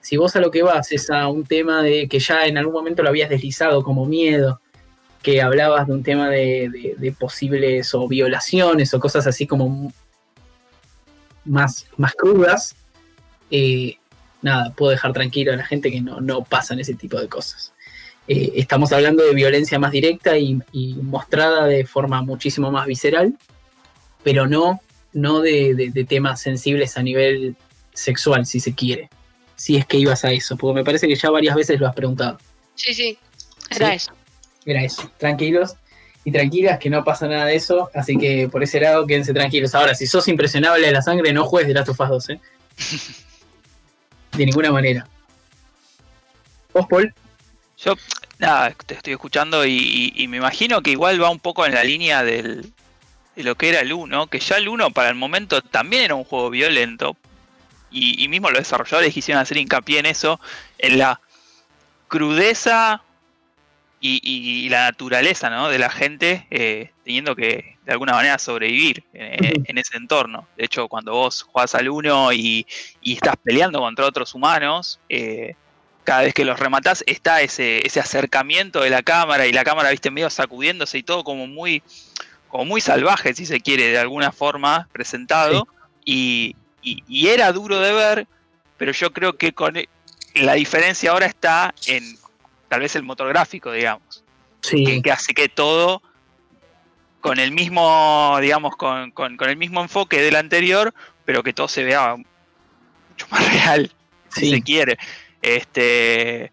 si 0.00 0.16
vos 0.16 0.34
a 0.34 0.40
lo 0.40 0.50
que 0.50 0.62
vas 0.62 0.90
es 0.90 1.10
a 1.10 1.28
un 1.28 1.44
tema 1.44 1.82
de 1.82 2.08
que 2.08 2.18
ya 2.18 2.46
en 2.46 2.58
algún 2.58 2.74
momento 2.74 3.02
lo 3.02 3.08
habías 3.08 3.30
deslizado 3.30 3.82
como 3.84 4.04
miedo, 4.04 4.60
que 5.22 5.40
hablabas 5.40 5.86
de 5.86 5.92
un 5.94 6.02
tema 6.02 6.28
de, 6.28 7.14
posibles 7.18 7.92
violaciones 8.08 8.92
o 8.92 9.00
cosas 9.00 9.26
así 9.26 9.46
como 9.46 9.92
más, 11.44 11.86
más 11.96 12.14
crudas, 12.14 12.74
eh, 13.50 13.96
nada, 14.44 14.72
puedo 14.74 14.92
dejar 14.92 15.12
tranquilo 15.12 15.52
a 15.52 15.56
la 15.56 15.64
gente 15.66 15.90
que 15.90 16.00
no, 16.00 16.20
no 16.20 16.44
pasan 16.44 16.78
ese 16.78 16.94
tipo 16.94 17.18
de 17.20 17.28
cosas. 17.28 17.72
Eh, 18.28 18.52
estamos 18.56 18.92
hablando 18.92 19.24
de 19.24 19.34
violencia 19.34 19.78
más 19.80 19.90
directa 19.90 20.38
y, 20.38 20.58
y 20.72 20.94
mostrada 20.94 21.66
de 21.66 21.84
forma 21.84 22.22
muchísimo 22.22 22.70
más 22.70 22.86
visceral, 22.86 23.36
pero 24.22 24.46
no, 24.46 24.80
no 25.12 25.40
de, 25.40 25.74
de- 25.74 25.90
de 25.90 26.04
temas 26.04 26.40
sensibles 26.40 26.96
a 26.96 27.02
nivel 27.02 27.56
sexual, 27.92 28.46
si 28.46 28.60
se 28.60 28.74
quiere. 28.74 29.10
Si 29.56 29.76
es 29.76 29.86
que 29.86 29.98
ibas 29.98 30.24
a 30.24 30.30
eso, 30.32 30.56
porque 30.56 30.74
me 30.80 30.84
parece 30.84 31.06
que 31.08 31.14
ya 31.16 31.30
varias 31.30 31.54
veces 31.54 31.78
lo 31.80 31.86
has 31.88 31.94
preguntado. 31.94 32.38
Sí, 32.74 32.94
sí, 32.94 33.18
era 33.70 33.90
Sí. 33.90 33.96
eso. 33.96 34.12
Era 34.66 34.82
eso. 34.82 35.10
Tranquilos 35.18 35.74
y 36.24 36.32
tranquilas 36.32 36.78
que 36.78 36.88
no 36.88 37.04
pasa 37.04 37.28
nada 37.28 37.44
de 37.44 37.56
eso. 37.56 37.90
Así 37.94 38.16
que 38.16 38.48
por 38.50 38.62
ese 38.62 38.80
lado 38.80 39.06
quédense 39.06 39.34
tranquilos. 39.34 39.74
Ahora, 39.74 39.94
si 39.94 40.06
sos 40.06 40.26
impresionable 40.28 40.86
de 40.86 40.92
la 40.92 41.02
sangre, 41.02 41.32
no 41.34 41.44
juegues 41.44 41.68
de 41.68 41.74
Last 41.74 41.90
of 41.90 42.00
Us 42.00 42.08
2, 42.08 42.30
¿eh? 42.30 42.40
De 44.36 44.46
ninguna 44.46 44.72
manera. 44.72 45.06
¿Vos, 46.72 46.86
Paul? 46.88 47.14
Yo, 47.78 47.94
nada, 48.38 48.74
te 48.86 48.94
estoy 48.94 49.12
escuchando 49.12 49.64
y, 49.64 50.26
me 50.28 50.38
imagino 50.38 50.82
que 50.82 50.90
igual 50.90 51.22
va 51.22 51.30
un 51.30 51.38
poco 51.38 51.64
en 51.66 51.74
la 51.74 51.84
línea 51.84 52.24
de 52.24 52.64
lo 53.36 53.54
que 53.56 53.68
era 53.68 53.80
el 53.80 53.92
1, 53.92 54.26
que 54.28 54.40
ya 54.40 54.56
el 54.56 54.68
1 54.68 54.90
para 54.90 55.08
el 55.08 55.14
momento 55.14 55.60
también 55.60 56.02
era 56.02 56.14
un 56.14 56.24
juego 56.24 56.50
violento. 56.50 57.16
Y, 57.90 58.22
y 58.22 58.28
mismo 58.28 58.50
los 58.50 58.58
desarrolladores 58.58 59.14
quisieron 59.14 59.40
hacer 59.40 59.56
hincapié 59.56 60.00
en 60.00 60.06
eso, 60.06 60.40
en 60.78 60.98
la 60.98 61.20
crudeza 62.08 63.02
y, 64.06 64.20
y- 64.22 64.66
y 64.66 64.68
la 64.68 64.82
naturaleza 64.84 65.48
¿no? 65.48 65.68
de 65.70 65.78
la 65.78 65.88
gente 65.88 66.46
eh, 66.50 66.90
teniendo 67.04 67.34
que 67.34 67.78
de 67.86 67.92
alguna 67.92 68.12
manera 68.12 68.38
sobrevivir 68.38 69.02
eh, 69.14 69.54
en 69.64 69.78
ese 69.78 69.96
entorno. 69.96 70.46
De 70.58 70.66
hecho, 70.66 70.88
cuando 70.88 71.12
vos 71.12 71.42
jugás 71.42 71.74
al 71.74 71.88
1 71.88 72.32
y, 72.34 72.66
y 73.00 73.14
estás 73.14 73.36
peleando 73.42 73.78
contra 73.78 74.04
otros 74.04 74.34
humanos, 74.34 75.00
eh, 75.08 75.54
cada 76.04 76.20
vez 76.22 76.34
que 76.34 76.44
los 76.44 76.58
rematás 76.60 77.02
está 77.06 77.40
ese, 77.40 77.86
ese 77.86 77.98
acercamiento 78.00 78.80
de 78.82 78.90
la 78.90 79.02
cámara 79.02 79.46
y 79.46 79.52
la 79.52 79.64
cámara, 79.64 79.88
viste, 79.90 80.10
medio 80.10 80.28
sacudiéndose 80.28 80.98
y 80.98 81.02
todo 81.02 81.24
como 81.24 81.46
muy, 81.46 81.82
como 82.48 82.66
muy 82.66 82.82
salvaje, 82.82 83.32
si 83.32 83.46
se 83.46 83.60
quiere, 83.60 83.88
de 83.88 83.98
alguna 83.98 84.32
forma 84.32 84.86
presentado. 84.92 85.66
Y 86.04 86.54
era 87.26 87.50
duro 87.52 87.80
de 87.80 87.92
ver, 87.94 88.26
pero 88.76 88.92
yo 88.92 89.14
creo 89.14 89.38
que 89.38 89.52
con 89.54 89.78
e- 89.78 89.88
la 90.34 90.52
diferencia 90.54 91.10
ahora 91.12 91.24
está 91.24 91.74
en 91.86 92.18
tal 92.74 92.80
vez 92.80 92.96
el 92.96 93.04
motor 93.04 93.28
gráfico, 93.28 93.70
digamos 93.70 94.24
que, 94.60 94.68
Sí. 94.68 95.00
que 95.02 95.12
hace 95.12 95.32
que 95.32 95.48
todo 95.48 96.02
con 97.20 97.38
el 97.38 97.52
mismo, 97.52 98.36
digamos, 98.40 98.74
con, 98.76 99.12
con- 99.12 99.36
con 99.36 99.48
el 99.48 99.56
mismo 99.56 99.80
enfoque 99.80 100.20
del 100.20 100.34
anterior, 100.34 100.92
pero 101.24 101.44
que 101.44 101.52
todo 101.52 101.68
se 101.68 101.84
vea 101.84 102.16
mucho 102.16 103.26
más 103.30 103.40
real, 103.52 103.92
si 104.30 104.50
se 104.50 104.60
quiere. 104.60 104.98
Este, 105.40 106.50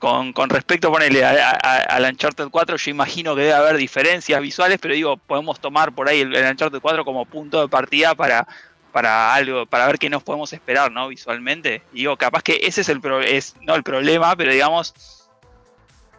con, 0.00 0.32
con 0.32 0.50
respecto 0.50 0.90
ponele, 0.90 1.24
a, 1.24 1.50
a- 1.50 1.76
al 1.96 2.04
Uncharted 2.06 2.48
4, 2.48 2.76
yo 2.76 2.90
imagino 2.90 3.36
que 3.36 3.42
debe 3.42 3.54
haber 3.54 3.76
diferencias 3.76 4.40
visuales, 4.42 4.78
pero 4.82 4.94
digo, 4.94 5.16
podemos 5.16 5.60
tomar 5.60 5.92
por 5.92 6.08
ahí 6.08 6.22
el, 6.22 6.34
el 6.34 6.50
Uncharted 6.50 6.80
4 6.80 7.04
como 7.04 7.24
punto 7.24 7.60
de 7.60 7.68
partida 7.68 8.14
para, 8.16 8.48
para 8.92 9.32
algo, 9.32 9.64
para 9.66 9.86
ver 9.86 9.98
qué 10.00 10.10
nos 10.10 10.22
podemos 10.24 10.52
esperar, 10.52 10.90
¿no? 10.90 11.08
Visualmente. 11.08 11.82
Y 11.92 11.98
digo, 12.00 12.16
capaz 12.16 12.42
que 12.42 12.60
ese 12.64 12.80
es 12.80 12.88
el 12.88 13.00
pro- 13.00 13.20
es, 13.22 13.54
no 13.62 13.74
el 13.76 13.82
problema, 13.82 14.34
pero 14.36 14.52
digamos, 14.52 14.94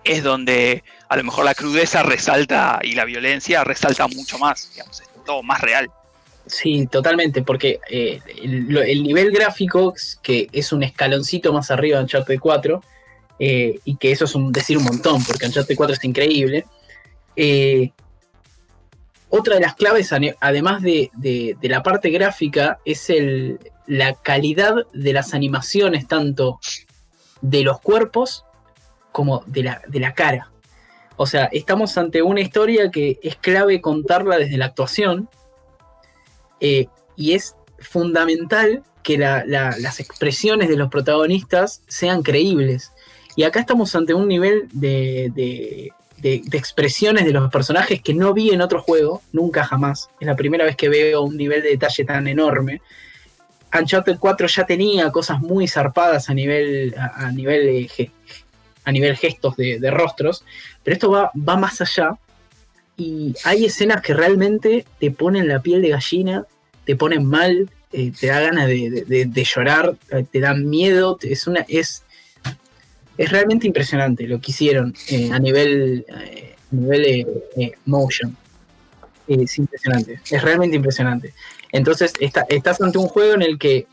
es 0.03 0.23
donde 0.23 0.83
a 1.09 1.17
lo 1.17 1.23
mejor 1.23 1.45
la 1.45 1.53
crudeza 1.53 2.03
resalta 2.03 2.79
y 2.83 2.93
la 2.93 3.05
violencia 3.05 3.63
resalta 3.63 4.07
mucho 4.07 4.37
más, 4.39 4.69
digamos, 4.71 5.01
es 5.01 5.09
todo 5.25 5.43
más 5.43 5.61
real. 5.61 5.89
Sí, 6.45 6.87
totalmente, 6.87 7.43
porque 7.43 7.79
eh, 7.89 8.19
el, 8.41 9.03
nivel 9.03 9.31
gráfico, 9.31 9.93
que 10.21 10.49
es 10.51 10.71
un 10.71 10.83
escaloncito 10.83 11.53
más 11.53 11.69
arriba 11.69 11.97
de 11.97 12.03
Uncharted 12.03 12.39
4, 12.39 12.83
eh, 13.39 13.79
y 13.85 13.95
que 13.95 14.11
eso 14.11 14.25
es 14.25 14.35
un, 14.35 14.51
decir 14.51 14.77
un 14.77 14.83
montón, 14.83 15.23
porque 15.23 15.45
Uncharted 15.45 15.75
4 15.75 15.95
es 15.95 16.03
increíble. 16.03 16.65
eh, 17.35 17.91
otra 19.33 19.55
de 19.55 19.61
las 19.61 19.75
claves, 19.75 20.11
además 20.41 20.81
de, 20.81 21.09
la 21.61 21.81
parte 21.81 22.09
gráfica, 22.09 22.79
es 22.83 23.07
la 23.87 24.13
calidad 24.15 24.75
de 24.91 25.13
las 25.13 25.33
animaciones, 25.33 26.05
tanto 26.05 26.59
de 27.39 27.63
los 27.63 27.79
cuerpos 27.79 28.43
como 29.11 29.43
de 29.47 29.63
la, 29.63 29.81
de 29.87 29.99
la 29.99 30.13
cara. 30.13 30.49
O 31.17 31.25
sea, 31.27 31.45
estamos 31.51 31.97
ante 31.97 32.21
una 32.21 32.41
historia 32.41 32.89
que 32.89 33.19
es 33.21 33.35
clave 33.35 33.81
contarla 33.81 34.37
desde 34.37 34.57
la 34.57 34.65
actuación, 34.65 35.29
eh, 36.59 36.87
y 37.15 37.33
es 37.33 37.55
fundamental 37.79 38.83
que 39.03 39.17
la- 39.17 39.43
la- 39.45 39.75
las 39.79 39.99
expresiones 39.99 40.69
de 40.69 40.77
los 40.77 40.89
protagonistas 40.89 41.81
sean 41.87 42.21
creíbles. 42.23 42.91
Y 43.35 43.43
acá 43.43 43.59
estamos 43.59 43.95
ante 43.95 44.13
un 44.13 44.27
nivel 44.27 44.67
de, 44.71 45.31
de- 45.35 45.91
expresiones 46.53 47.25
de 47.25 47.31
los 47.31 47.49
personajes 47.51 47.99
que 48.01 48.13
no 48.13 48.31
vi 48.33 48.51
en 48.51 48.61
otro 48.61 48.79
juego, 48.81 49.23
nunca 49.31 49.63
jamás. 49.63 50.09
Es 50.19 50.27
la 50.27 50.35
primera 50.35 50.65
vez 50.65 50.75
que 50.75 50.87
veo 50.87 51.23
un 51.23 51.35
nivel 51.35 51.63
de 51.63 51.69
detalle 51.69 52.05
tan 52.05 52.27
enorme. 52.27 52.79
Uncharted 53.73 54.17
4 54.19 54.45
ya 54.47 54.65
tenía 54.67 55.11
cosas 55.11 55.39
muy 55.41 55.67
zarpadas 55.67 56.29
a 56.29 56.35
nivel, 56.35 56.93
a, 56.95 57.31
nivel 57.31 57.69
eh, 57.97 58.11
a 58.83 58.91
nivel 58.91 59.15
gestos 59.17 59.55
de, 59.55 59.91
rostros, 59.91 60.43
pero 60.83 60.93
esto 60.93 61.11
va, 61.11 61.31
va 61.35 61.57
más 61.57 61.81
allá 61.81 62.17
y 62.97 63.33
hay 63.43 63.65
escenas 63.65 64.01
que 64.01 64.13
realmente 64.13 64.85
te 64.99 65.11
ponen 65.11 65.47
la 65.47 65.61
piel 65.61 65.81
de 65.81 65.89
gallina, 65.89 66.45
te 66.85 66.95
ponen 66.95 67.25
mal, 67.25 67.69
eh, 67.91 68.11
te 68.17 68.27
da 68.27 68.39
ganas 68.39 68.67
de, 68.67 69.31
llorar, 69.43 69.95
eh, 70.11 70.25
te 70.29 70.39
dan 70.39 70.69
miedo, 70.69 71.17
es 71.21 71.47
una 71.47 71.65
es 71.67 72.03
es 73.17 73.29
realmente 73.29 73.67
impresionante 73.67 74.25
lo 74.25 74.39
que 74.39 74.51
hicieron 74.51 74.95
eh, 75.09 75.29
a 75.31 75.39
nivel 75.39 76.05
a 76.09 76.75
nivel 76.75 77.27
motion. 77.85 78.35
Es 79.27 79.57
impresionante, 79.57 80.19
es 80.29 80.41
realmente 80.41 80.75
impresionante. 80.75 81.33
Entonces 81.71 82.13
está- 82.19 82.45
estás 82.49 82.81
ante 82.81 82.97
un 82.97 83.07
juego 83.07 83.35
en 83.35 83.43
el 83.43 83.57
que 83.57 83.87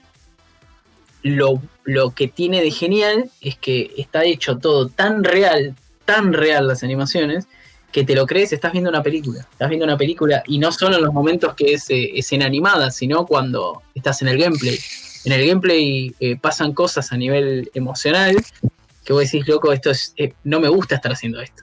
lo, 1.22 1.60
lo 1.84 2.10
que 2.10 2.28
tiene 2.28 2.62
de 2.62 2.70
genial 2.70 3.30
es 3.40 3.56
que 3.56 3.92
está 3.96 4.24
hecho 4.24 4.58
todo 4.58 4.88
tan 4.88 5.24
real, 5.24 5.74
tan 6.04 6.32
real 6.32 6.68
las 6.68 6.82
animaciones, 6.82 7.46
que 7.92 8.04
te 8.04 8.14
lo 8.14 8.26
crees, 8.26 8.52
estás 8.52 8.72
viendo 8.72 8.90
una 8.90 9.02
película. 9.02 9.40
Estás 9.50 9.68
viendo 9.68 9.86
una 9.86 9.96
película 9.96 10.42
y 10.46 10.58
no 10.58 10.70
solo 10.72 10.96
en 10.96 11.04
los 11.04 11.14
momentos 11.14 11.54
que 11.54 11.74
es 11.74 11.88
eh, 11.90 12.18
escena 12.18 12.46
animada, 12.46 12.90
sino 12.90 13.26
cuando 13.26 13.82
estás 13.94 14.22
en 14.22 14.28
el 14.28 14.38
gameplay. 14.38 14.78
En 15.24 15.32
el 15.32 15.46
gameplay 15.46 16.14
eh, 16.20 16.36
pasan 16.36 16.72
cosas 16.72 17.12
a 17.12 17.16
nivel 17.16 17.70
emocional 17.74 18.36
que 19.04 19.12
vos 19.14 19.22
decís, 19.22 19.48
loco, 19.48 19.72
esto 19.72 19.90
es, 19.90 20.12
eh, 20.18 20.34
no 20.44 20.60
me 20.60 20.68
gusta 20.68 20.96
estar 20.96 21.12
haciendo 21.12 21.40
esto. 21.40 21.62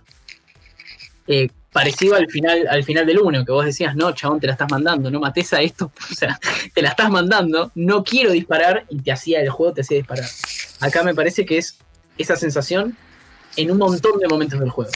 Parecido 1.76 2.16
al 2.16 2.30
final, 2.30 2.66
al 2.70 2.86
final 2.86 3.06
del 3.06 3.20
1, 3.20 3.44
que 3.44 3.52
vos 3.52 3.66
decías, 3.66 3.98
no, 3.98 4.14
chabón, 4.14 4.40
te 4.40 4.48
la 4.48 4.54
estás 4.54 4.72
mandando, 4.72 5.12
no 5.12 5.20
mates 5.20 5.52
a 5.52 5.62
esto, 5.62 5.92
o 6.10 6.16
sea, 6.16 6.40
te 6.74 6.82
la 6.82 6.88
estás 6.88 7.10
mandando, 7.12 7.70
no 7.76 8.02
quiero 8.02 8.32
disparar, 8.32 8.86
y 8.88 9.02
te 9.02 9.12
hacía 9.12 9.42
el 9.42 9.50
juego, 9.50 9.74
te 9.74 9.82
hacía 9.82 9.98
disparar. 9.98 10.26
Acá 10.80 11.04
me 11.04 11.14
parece 11.14 11.46
que 11.46 11.58
es 11.58 11.78
esa 12.18 12.38
sensación 12.38 12.96
en 13.58 13.72
un 13.72 13.78
montón 13.78 14.18
de 14.20 14.28
momentos 14.30 14.58
del 14.58 14.70
juego. 14.70 14.90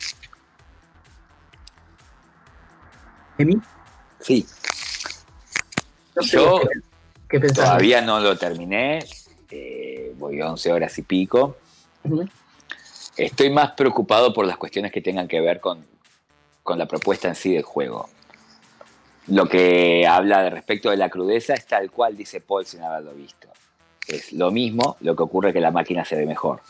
¿Emi? 3.37 3.57
Sí, 4.21 4.45
No 6.15 6.21
sé 6.23 6.37
Yo 6.37 6.61
qué, 6.61 6.79
qué 7.27 7.39
pensás. 7.41 7.65
todavía 7.65 8.01
no 8.01 8.21
lo 8.21 8.37
terminé. 8.37 8.99
eh, 9.51 10.13
voy 10.17 10.39
a 10.39 10.49
11 10.49 10.71
horas 10.71 10.97
y 10.97 11.01
pico. 11.01 11.57
Estoy 13.17 13.49
más 13.49 13.71
preocupado 13.71 14.33
por 14.33 14.45
las 14.45 14.55
cuestiones 14.55 14.93
que 14.93 15.01
tengan 15.01 15.27
que 15.27 15.41
ver 15.41 15.59
con, 15.59 15.88
con 16.69 16.77
la 16.77 16.85
propuesta 16.85 17.27
en 17.27 17.33
sí 17.33 17.51
del 17.51 17.63
juego. 17.63 18.07
Lo 19.25 19.49
que 19.49 20.05
habla 20.07 20.43
de 20.43 20.51
respecto 20.51 20.91
de 20.91 20.97
la 20.97 21.09
crudeza 21.09 21.55
es 21.55 21.65
tal 21.65 21.89
cual 21.89 22.15
dice 22.15 22.41
Paul 22.41 22.63
sin 22.63 22.83
haberlo 22.83 23.11
visto. 23.15 23.47
Es 24.07 24.33
lo 24.33 24.51
mismo, 24.51 24.95
lo 24.99 25.15
que 25.15 25.23
ocurre 25.23 25.51
que 25.51 25.61
la 25.61 25.71
máquina 25.71 26.05
se 26.05 26.15
ve 26.15 26.27
mejor. 26.27 26.61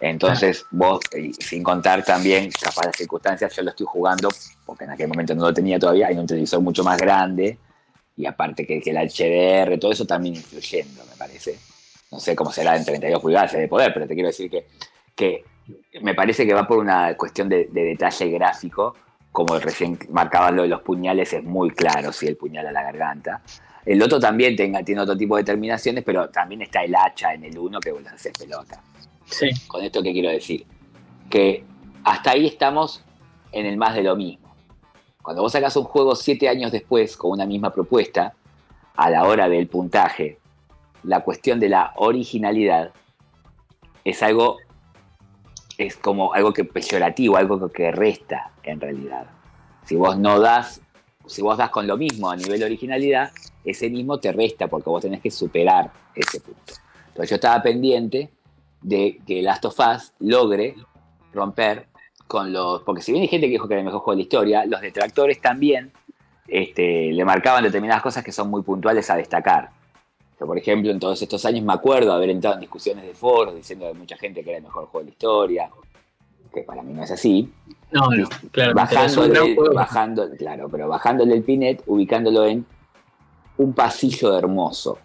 Entonces, 0.00 0.66
vos, 0.72 0.98
sin 1.38 1.62
contar 1.62 2.04
también, 2.04 2.50
capaz 2.50 2.86
las 2.86 2.96
circunstancias, 2.96 3.54
yo 3.54 3.62
lo 3.62 3.70
estoy 3.70 3.86
jugando, 3.88 4.30
porque 4.64 4.82
en 4.82 4.90
aquel 4.90 5.06
momento 5.06 5.32
no 5.36 5.44
lo 5.44 5.54
tenía 5.54 5.78
todavía, 5.78 6.08
hay 6.08 6.18
un 6.18 6.26
televisor 6.26 6.60
mucho 6.60 6.82
más 6.82 6.98
grande, 6.98 7.56
y 8.16 8.26
aparte 8.26 8.66
que, 8.66 8.80
que 8.80 8.90
el 8.90 8.96
HDR, 8.96 9.78
todo 9.78 9.92
eso 9.92 10.04
también 10.04 10.34
influyendo, 10.34 11.04
me 11.08 11.16
parece. 11.16 11.56
No 12.10 12.18
sé 12.18 12.34
cómo 12.34 12.50
será 12.50 12.76
en 12.76 12.84
32 12.84 13.22
pulgadas 13.22 13.52
de 13.52 13.68
poder, 13.68 13.94
pero 13.94 14.08
te 14.08 14.14
quiero 14.14 14.26
decir 14.26 14.50
que, 14.50 14.66
que 15.14 15.44
me 16.02 16.14
parece 16.16 16.44
que 16.44 16.52
va 16.52 16.66
por 16.66 16.78
una 16.78 17.16
cuestión 17.16 17.48
de, 17.48 17.68
de 17.70 17.84
detalle 17.84 18.28
gráfico, 18.30 18.96
como 19.36 19.58
recién 19.58 19.98
marcabas 20.08 20.54
lo 20.54 20.62
de 20.62 20.68
los 20.68 20.80
puñales, 20.80 21.30
es 21.34 21.44
muy 21.44 21.70
claro 21.70 22.10
si 22.10 22.26
el 22.26 22.38
puñal 22.38 22.68
a 22.68 22.72
la 22.72 22.82
garganta. 22.82 23.42
El 23.84 24.02
otro 24.02 24.18
también 24.18 24.56
tenga, 24.56 24.82
tiene 24.82 25.02
otro 25.02 25.14
tipo 25.14 25.36
de 25.36 25.44
terminaciones, 25.44 26.02
pero 26.04 26.30
también 26.30 26.62
está 26.62 26.82
el 26.82 26.94
hacha 26.96 27.34
en 27.34 27.44
el 27.44 27.58
uno 27.58 27.78
que 27.78 27.92
vos 27.92 28.00
haces 28.10 28.32
pelota. 28.32 28.82
Sí, 29.26 29.50
Con 29.68 29.84
esto, 29.84 30.02
¿qué 30.02 30.14
quiero 30.14 30.30
decir? 30.30 30.64
Que 31.28 31.62
hasta 32.02 32.30
ahí 32.30 32.46
estamos 32.46 33.04
en 33.52 33.66
el 33.66 33.76
más 33.76 33.94
de 33.94 34.04
lo 34.04 34.16
mismo. 34.16 34.54
Cuando 35.20 35.42
vos 35.42 35.52
sacás 35.52 35.76
un 35.76 35.84
juego 35.84 36.16
siete 36.16 36.48
años 36.48 36.72
después 36.72 37.14
con 37.14 37.32
una 37.32 37.44
misma 37.44 37.74
propuesta, 37.74 38.32
a 38.96 39.10
la 39.10 39.24
hora 39.24 39.50
del 39.50 39.68
puntaje, 39.68 40.38
la 41.02 41.20
cuestión 41.20 41.60
de 41.60 41.68
la 41.68 41.92
originalidad 41.96 42.94
es 44.02 44.22
algo, 44.22 44.56
es 45.78 45.96
como 45.96 46.32
algo 46.32 46.52
que 46.52 46.64
peyorativo, 46.64 47.36
algo 47.36 47.70
que 47.70 47.90
resta 47.90 48.52
en 48.62 48.80
realidad. 48.80 49.26
Si 49.84 49.96
vos 49.96 50.18
no 50.18 50.40
das, 50.40 50.80
si 51.26 51.42
vos 51.42 51.58
das 51.58 51.70
con 51.70 51.86
lo 51.86 51.96
mismo 51.96 52.30
a 52.30 52.36
nivel 52.36 52.58
de 52.58 52.66
originalidad, 52.66 53.30
ese 53.64 53.90
mismo 53.90 54.18
te 54.18 54.32
resta 54.32 54.68
porque 54.68 54.90
vos 54.90 55.02
tenés 55.02 55.20
que 55.20 55.30
superar 55.30 55.92
ese 56.14 56.40
punto. 56.40 56.74
Entonces 57.08 57.30
yo 57.30 57.34
estaba 57.36 57.62
pendiente 57.62 58.30
de 58.82 59.20
que 59.26 59.42
Last 59.42 59.64
of 59.64 59.78
Us 59.78 60.12
logre 60.20 60.74
romper 61.32 61.88
con 62.26 62.52
los. 62.52 62.82
Porque 62.82 63.02
si 63.02 63.12
bien 63.12 63.22
hay 63.22 63.28
gente 63.28 63.46
que 63.46 63.52
dijo 63.52 63.68
que 63.68 63.74
era 63.74 63.80
el 63.80 63.86
mejor 63.86 64.00
juego 64.00 64.16
de 64.16 64.16
la 64.18 64.22
historia, 64.22 64.66
los 64.66 64.80
detractores 64.80 65.40
también 65.40 65.92
este, 66.48 67.12
le 67.12 67.24
marcaban 67.24 67.64
determinadas 67.64 68.02
cosas 68.02 68.24
que 68.24 68.32
son 68.32 68.50
muy 68.50 68.62
puntuales 68.62 69.08
a 69.10 69.16
destacar. 69.16 69.70
Yo, 70.38 70.46
por 70.46 70.58
ejemplo, 70.58 70.90
en 70.90 71.00
todos 71.00 71.20
estos 71.22 71.44
años 71.46 71.64
me 71.64 71.72
acuerdo 71.72 72.12
haber 72.12 72.30
entrado 72.30 72.56
en 72.56 72.60
discusiones 72.60 73.06
de 73.06 73.14
foros 73.14 73.54
diciendo 73.54 73.86
de 73.86 73.94
mucha 73.94 74.16
gente 74.16 74.42
que 74.42 74.50
era 74.50 74.58
el 74.58 74.64
mejor 74.64 74.86
juego 74.86 75.00
de 75.00 75.04
la 75.06 75.10
historia, 75.10 75.70
que 76.52 76.62
para 76.62 76.82
mí 76.82 76.92
no 76.92 77.04
es 77.04 77.10
así. 77.10 77.50
no, 77.90 78.10
no, 78.10 78.28
claro. 78.50 78.74
Bajándole, 78.74 79.56
bajando, 79.74 80.28
claro, 80.36 80.68
pero 80.68 80.88
bajándole 80.88 81.34
el 81.34 81.42
pinet, 81.42 81.82
ubicándolo 81.86 82.46
en 82.46 82.66
un 83.58 83.72
pasillo 83.72 84.36
hermoso. 84.36 84.98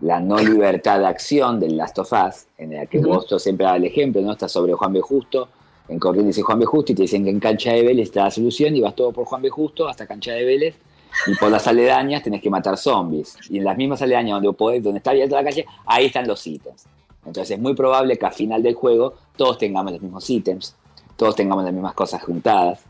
La 0.00 0.20
no 0.20 0.38
libertad 0.38 0.98
de 0.98 1.06
acción 1.06 1.58
del 1.58 1.76
Last 1.76 1.98
of 1.98 2.12
Us, 2.12 2.46
en 2.58 2.74
la 2.74 2.84
que 2.84 2.98
vos 2.98 3.26
yo 3.28 3.38
siempre 3.38 3.64
das 3.64 3.76
el 3.76 3.84
ejemplo, 3.84 4.20
¿no? 4.20 4.32
Está 4.32 4.46
sobre 4.46 4.74
Juan 4.74 4.92
B. 4.92 5.00
Justo, 5.00 5.48
en 5.88 5.98
Corrientes 5.98 6.36
dice 6.36 6.42
Juan 6.42 6.58
B. 6.58 6.66
Justo, 6.66 6.92
y 6.92 6.94
te 6.94 7.02
dicen 7.02 7.24
que 7.24 7.30
en 7.30 7.40
Cancha 7.40 7.72
de 7.72 7.82
Vélez 7.82 8.08
está 8.08 8.24
la 8.24 8.30
solución, 8.30 8.76
y 8.76 8.82
vas 8.82 8.94
todo 8.94 9.12
por 9.12 9.24
Juan 9.24 9.40
B. 9.40 9.48
Justo 9.48 9.88
hasta 9.88 10.06
Cancha 10.06 10.32
de 10.32 10.44
Vélez, 10.44 10.76
y 11.26 11.34
por 11.34 11.50
las 11.50 11.66
aledañas 11.66 12.22
tenés 12.22 12.42
que 12.42 12.50
matar 12.50 12.76
zombies. 12.76 13.36
Y 13.50 13.58
en 13.58 13.64
las 13.64 13.76
mismas 13.76 14.02
aledañas 14.02 14.42
donde, 14.42 14.56
podés, 14.56 14.82
donde 14.82 14.98
está 14.98 15.10
abierta 15.10 15.36
la 15.36 15.44
calle, 15.44 15.66
ahí 15.86 16.06
están 16.06 16.26
los 16.26 16.46
ítems. 16.46 16.86
Entonces 17.24 17.56
es 17.56 17.60
muy 17.60 17.74
probable 17.74 18.16
que 18.16 18.26
al 18.26 18.32
final 18.32 18.62
del 18.62 18.74
juego 18.74 19.14
todos 19.36 19.58
tengamos 19.58 19.92
los 19.92 20.00
mismos 20.00 20.28
ítems, 20.30 20.76
todos 21.16 21.34
tengamos 21.34 21.64
las 21.64 21.72
mismas 21.72 21.94
cosas 21.94 22.22
juntadas. 22.22 22.84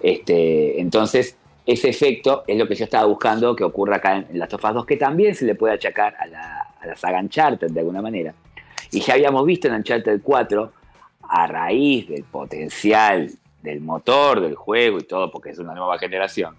Este, 0.00 0.80
entonces, 0.80 1.36
ese 1.64 1.88
efecto 1.88 2.44
es 2.46 2.58
lo 2.58 2.66
que 2.66 2.74
yo 2.74 2.84
estaba 2.84 3.06
buscando 3.06 3.54
que 3.54 3.64
ocurra 3.64 3.96
acá 3.96 4.16
en, 4.16 4.42
of 4.42 4.52
Us 4.52 4.74
2, 4.74 4.86
que 4.86 4.96
también 4.96 5.34
se 5.34 5.44
le 5.44 5.54
puede 5.54 5.74
achacar 5.74 6.14
a 6.18 6.26
la, 6.26 6.74
a 6.80 6.86
la 6.86 6.96
saga 6.96 7.20
Uncharted 7.20 7.70
de 7.70 7.80
alguna 7.80 8.02
manera. 8.02 8.34
Y 8.92 9.00
ya 9.00 9.14
habíamos 9.14 9.44
visto 9.46 9.68
en 9.68 9.74
Uncharted 9.74 10.20
4, 10.22 10.72
a 11.28 11.46
raíz 11.46 12.08
del 12.08 12.24
potencial 12.24 13.30
del 13.62 13.80
motor 13.80 14.40
del 14.40 14.54
juego 14.54 14.98
y 14.98 15.02
todo, 15.02 15.30
porque 15.30 15.50
es 15.50 15.58
una 15.58 15.74
nueva 15.74 15.98
generación, 15.98 16.54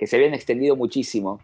que 0.00 0.06
se 0.06 0.16
habían 0.16 0.32
extendido 0.32 0.76
muchísimo 0.76 1.40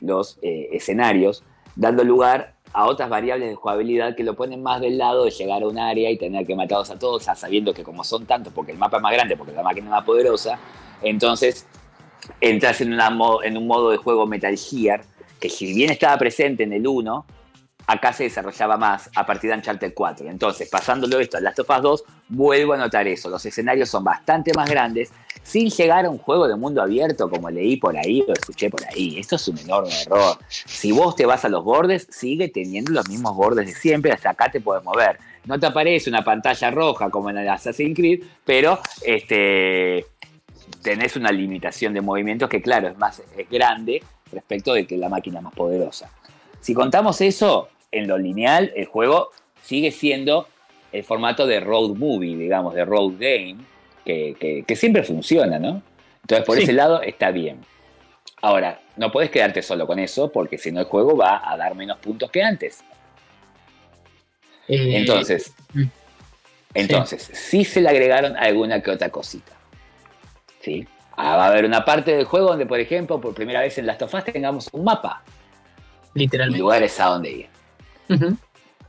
los 0.00 0.38
eh, 0.40 0.68
escenarios, 0.70 1.42
dando 1.74 2.04
lugar 2.04 2.54
a 2.72 2.86
otras 2.86 3.10
variables 3.10 3.48
de 3.48 3.56
jugabilidad 3.56 4.14
que 4.14 4.22
lo 4.22 4.36
ponen 4.36 4.62
más 4.62 4.80
del 4.80 4.96
lado 4.96 5.24
de 5.24 5.32
llegar 5.32 5.64
a 5.64 5.66
un 5.66 5.76
área 5.76 6.08
y 6.08 6.16
tener 6.16 6.46
que 6.46 6.54
matarlos 6.54 6.88
a 6.90 7.00
todos, 7.00 7.24
sabiendo 7.24 7.74
que 7.74 7.82
como 7.82 8.04
son 8.04 8.24
tantos, 8.24 8.52
porque 8.52 8.70
el 8.70 8.78
mapa 8.78 8.98
es 8.98 9.02
más 9.02 9.12
grande, 9.12 9.36
porque 9.36 9.52
la 9.52 9.64
máquina 9.64 9.86
es 9.86 9.90
más 9.90 10.04
poderosa, 10.04 10.56
entonces 11.02 11.66
entras 12.40 12.80
en 12.80 13.56
un 13.56 13.66
modo 13.66 13.90
de 13.90 13.96
juego 13.96 14.24
Metal 14.24 14.56
Gear, 14.56 15.02
que 15.40 15.48
si 15.50 15.74
bien 15.74 15.90
estaba 15.90 16.16
presente 16.16 16.62
en 16.62 16.74
el 16.74 16.86
1, 16.86 17.26
acá 17.88 18.12
se 18.12 18.22
desarrollaba 18.22 18.76
más 18.76 19.10
a 19.16 19.26
partir 19.26 19.50
de 19.50 19.56
Uncharted 19.56 19.94
4. 19.94 20.28
Entonces, 20.28 20.68
pasándolo 20.68 21.18
esto 21.18 21.38
a 21.38 21.40
Last 21.40 21.58
of 21.58 21.70
Us 21.70 21.82
2, 21.82 22.04
vuelvo 22.28 22.74
a 22.74 22.76
notar 22.76 23.08
eso. 23.08 23.28
Los 23.28 23.44
escenarios 23.46 23.88
son 23.88 24.04
bastante 24.04 24.52
más 24.54 24.70
grandes, 24.70 25.12
sin 25.46 25.70
llegar 25.70 26.06
a 26.06 26.10
un 26.10 26.18
juego 26.18 26.48
de 26.48 26.56
mundo 26.56 26.82
abierto 26.82 27.30
como 27.30 27.48
leí 27.48 27.76
por 27.76 27.96
ahí 27.96 28.24
o 28.26 28.32
escuché 28.32 28.68
por 28.68 28.84
ahí. 28.84 29.16
Esto 29.16 29.36
es 29.36 29.46
un 29.46 29.56
enorme 29.58 29.90
error. 30.02 30.36
Si 30.48 30.90
vos 30.90 31.14
te 31.14 31.24
vas 31.24 31.44
a 31.44 31.48
los 31.48 31.62
bordes, 31.62 32.08
sigue 32.10 32.48
teniendo 32.48 32.90
los 32.90 33.08
mismos 33.08 33.36
bordes 33.36 33.66
de 33.66 33.72
siempre, 33.72 34.10
hasta 34.10 34.30
acá 34.30 34.50
te 34.50 34.60
puedes 34.60 34.82
mover. 34.82 35.18
No 35.44 35.60
te 35.60 35.66
aparece 35.66 36.10
una 36.10 36.24
pantalla 36.24 36.72
roja 36.72 37.10
como 37.10 37.30
en 37.30 37.38
el 37.38 37.48
Assassin's 37.48 37.94
Creed, 37.94 38.24
pero 38.44 38.80
este, 39.02 40.04
tenés 40.82 41.14
una 41.14 41.30
limitación 41.30 41.94
de 41.94 42.00
movimientos 42.00 42.48
que, 42.48 42.60
claro, 42.60 42.88
es 42.88 42.98
más 42.98 43.22
es 43.36 43.48
grande 43.48 44.02
respecto 44.32 44.74
de 44.74 44.84
que 44.84 44.96
la 44.96 45.08
máquina 45.08 45.40
más 45.40 45.54
poderosa. 45.54 46.10
Si 46.60 46.74
contamos 46.74 47.20
eso, 47.20 47.68
en 47.92 48.08
lo 48.08 48.18
lineal, 48.18 48.72
el 48.74 48.86
juego 48.86 49.30
sigue 49.62 49.92
siendo 49.92 50.48
el 50.90 51.04
formato 51.04 51.46
de 51.46 51.60
road 51.60 51.90
movie, 51.90 52.36
digamos, 52.36 52.74
de 52.74 52.84
road 52.84 53.12
game, 53.20 53.58
que, 54.06 54.34
que- 54.40 54.64
que 54.66 54.76
siempre 54.76 55.02
funciona, 55.02 55.58
¿no? 55.58 55.82
Entonces, 56.22 56.46
por 56.46 56.56
Sí. 56.56 56.62
ese 56.62 56.72
lado, 56.72 57.02
está 57.02 57.30
bien. 57.30 57.60
Ahora, 58.40 58.80
no 58.96 59.10
puedes 59.12 59.30
quedarte 59.30 59.60
solo 59.62 59.86
con 59.86 59.98
eso, 59.98 60.30
porque 60.32 60.56
si 60.56 60.72
no, 60.72 60.80
el 60.80 60.86
juego 60.86 61.16
va 61.16 61.42
a 61.50 61.56
dar 61.56 61.74
menos 61.74 61.98
puntos 61.98 62.30
que 62.30 62.42
antes. 62.42 62.82
Eh, 64.68 64.96
Entonces, 64.96 65.52
mm. 65.74 65.82
entonces, 66.74 67.30
sí 67.32 67.64
se 67.64 67.80
le 67.80 67.88
agregaron 67.88 68.36
alguna 68.36 68.80
que 68.82 68.90
otra 68.90 69.10
cosita. 69.10 69.52
¿Sí? 70.60 70.86
Ah, 71.16 71.36
va 71.36 71.44
a 71.46 71.48
haber 71.48 71.64
una 71.64 71.84
parte 71.84 72.14
del 72.16 72.24
juego 72.26 72.48
donde, 72.48 72.66
por 72.66 72.80
ejemplo, 72.80 73.20
por 73.20 73.32
primera 73.34 73.60
vez 73.60 73.78
en 73.78 73.86
Last 73.86 74.02
of 74.02 74.12
Us 74.14 74.24
tengamos 74.24 74.68
un 74.72 74.84
mapa 74.84 75.22
y 76.14 76.18
literalmente. 76.20 76.58
lugares 76.60 76.98
a 77.00 77.06
donde 77.06 77.30
ir. 77.30 77.48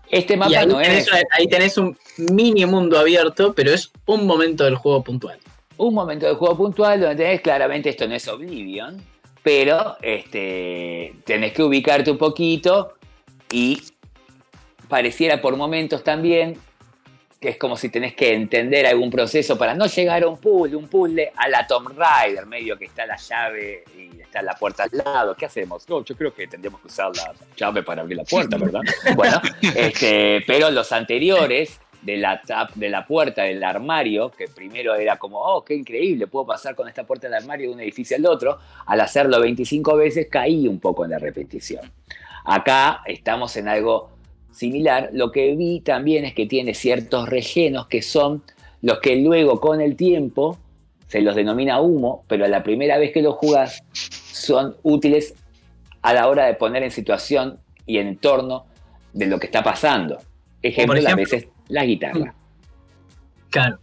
Este 0.09 0.35
Y 0.35 0.37
mapa 0.37 0.59
ahí, 0.59 0.67
no 0.67 0.77
tenés, 0.77 1.07
es 1.07 1.13
ahí 1.31 1.47
tenés 1.47 1.77
un 1.77 1.97
mini 2.31 2.65
mundo 2.65 2.97
abierto, 2.97 3.53
pero 3.53 3.71
es 3.71 3.91
un 4.05 4.25
momento 4.25 4.63
del 4.63 4.75
juego 4.75 5.03
puntual. 5.03 5.37
un 5.77 5.93
momento 5.93 6.25
de 6.25 6.33
juego 6.33 6.57
puntual 6.57 7.01
donde 7.01 7.15
tenés 7.15 7.41
claramente 7.41 7.89
esto 7.89 8.07
no 8.07 8.15
es 8.15 8.27
Oblivion, 8.27 9.01
pero 9.43 9.97
este, 10.01 11.13
tenés 11.25 11.53
que 11.53 11.63
ubicarte 11.63 12.11
un 12.11 12.17
poquito 12.17 12.93
y 13.51 13.81
pareciera 14.87 15.41
por 15.41 15.55
momentos 15.55 16.03
también 16.03 16.57
que 17.39 17.49
es 17.49 17.57
como 17.57 17.77
si 17.77 17.89
tenés 17.89 18.15
que 18.15 18.33
entender 18.33 18.87
algún 18.87 19.11
proceso 19.11 19.57
para 19.57 19.75
no 19.75 19.85
llegar 19.85 20.23
a 20.23 20.27
un 20.27 20.37
puzzle, 20.37 20.75
un 20.75 20.87
puzzle 20.87 21.31
a 21.35 21.47
la 21.47 21.67
Tomb 21.67 21.89
Raider, 21.95 22.45
medio 22.47 22.77
que 22.77 22.85
está 22.85 23.05
la 23.05 23.15
llave 23.17 23.83
y 23.95 24.19
está 24.21 24.41
la 24.41 24.53
puerta 24.55 24.83
al 24.83 24.89
lado. 24.91 25.35
¿Qué 25.35 25.45
hacemos? 25.45 25.87
No, 25.87 26.03
yo 26.03 26.15
creo 26.15 26.33
que 26.33 26.47
tendríamos 26.47 26.81
que 26.81 26.87
usar 26.87 27.11
la 27.15 27.33
llave 27.55 27.83
para 27.83 28.01
abrir 28.01 28.17
la 28.17 28.23
puerta, 28.23 28.57
¿verdad? 28.59 28.81
bueno, 29.15 29.39
este, 29.75 30.43
pero 30.47 30.71
los 30.71 30.91
anteriores 30.91 31.79
de 32.01 32.17
la, 32.17 32.41
tap- 32.41 32.73
de 32.73 32.89
la 32.89 33.05
puerta 33.05 33.43
del 33.43 33.63
armario, 33.63 34.31
que 34.31 34.47
primero 34.47 34.95
era 34.95 35.17
como, 35.17 35.39
oh, 35.39 35.63
qué 35.63 35.75
increíble, 35.75 36.25
puedo 36.27 36.45
pasar 36.47 36.73
con 36.73 36.87
esta 36.87 37.05
puerta 37.05 37.27
del 37.27 37.35
armario 37.35 37.69
de 37.69 37.73
un 37.75 37.81
edificio 37.81 38.17
al 38.17 38.25
otro, 38.25 38.57
al 38.85 38.99
hacerlo 39.01 39.39
25 39.41 39.95
veces 39.95 40.27
caí 40.31 40.67
un 40.67 40.79
poco 40.79 41.05
en 41.05 41.11
la 41.11 41.19
repetición. 41.19 41.91
Acá 42.45 43.01
estamos 43.05 43.55
en 43.57 43.67
algo 43.67 44.16
similar. 44.51 45.09
Lo 45.13 45.31
que 45.31 45.55
vi 45.55 45.81
también 45.81 46.25
es 46.25 46.33
que 46.33 46.45
tiene 46.45 46.73
ciertos 46.73 47.29
rellenos 47.29 47.87
que 47.87 48.01
son 48.01 48.43
los 48.81 48.99
que 48.99 49.15
luego 49.17 49.59
con 49.59 49.81
el 49.81 49.95
tiempo 49.95 50.57
se 51.07 51.21
los 51.21 51.35
denomina 51.35 51.79
humo, 51.81 52.23
pero 52.27 52.47
la 52.47 52.63
primera 52.63 52.97
vez 52.97 53.11
que 53.11 53.21
los 53.21 53.35
jugás 53.35 53.83
son 53.93 54.75
útiles 54.83 55.35
a 56.01 56.13
la 56.13 56.27
hora 56.27 56.45
de 56.45 56.53
poner 56.53 56.83
en 56.83 56.91
situación 56.91 57.59
y 57.85 57.97
en 57.97 58.07
entorno 58.07 58.65
de 59.13 59.25
lo 59.25 59.39
que 59.39 59.47
está 59.47 59.63
pasando. 59.63 60.17
Ejemplo, 60.61 60.95
ejemplo- 60.95 61.13
a 61.13 61.15
veces 61.15 61.47
la 61.69 61.85
guitarra. 61.85 62.33
Claro. 63.49 63.79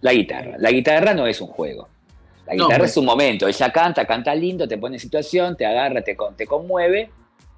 La 0.00 0.12
guitarra. 0.12 0.56
La 0.58 0.70
guitarra 0.70 1.14
no 1.14 1.26
es 1.26 1.40
un 1.40 1.48
juego. 1.48 1.88
La 2.46 2.54
guitarra 2.54 2.68
bueno. 2.68 2.84
es 2.84 2.96
un 2.96 3.04
momento. 3.04 3.48
Ella 3.48 3.72
canta, 3.72 4.04
canta 4.04 4.34
lindo, 4.34 4.68
te 4.68 4.78
pone 4.78 4.96
en 4.96 5.00
situación, 5.00 5.56
te 5.56 5.66
agarra, 5.66 6.02
te, 6.02 6.16
te 6.36 6.46
conmueve. 6.46 7.10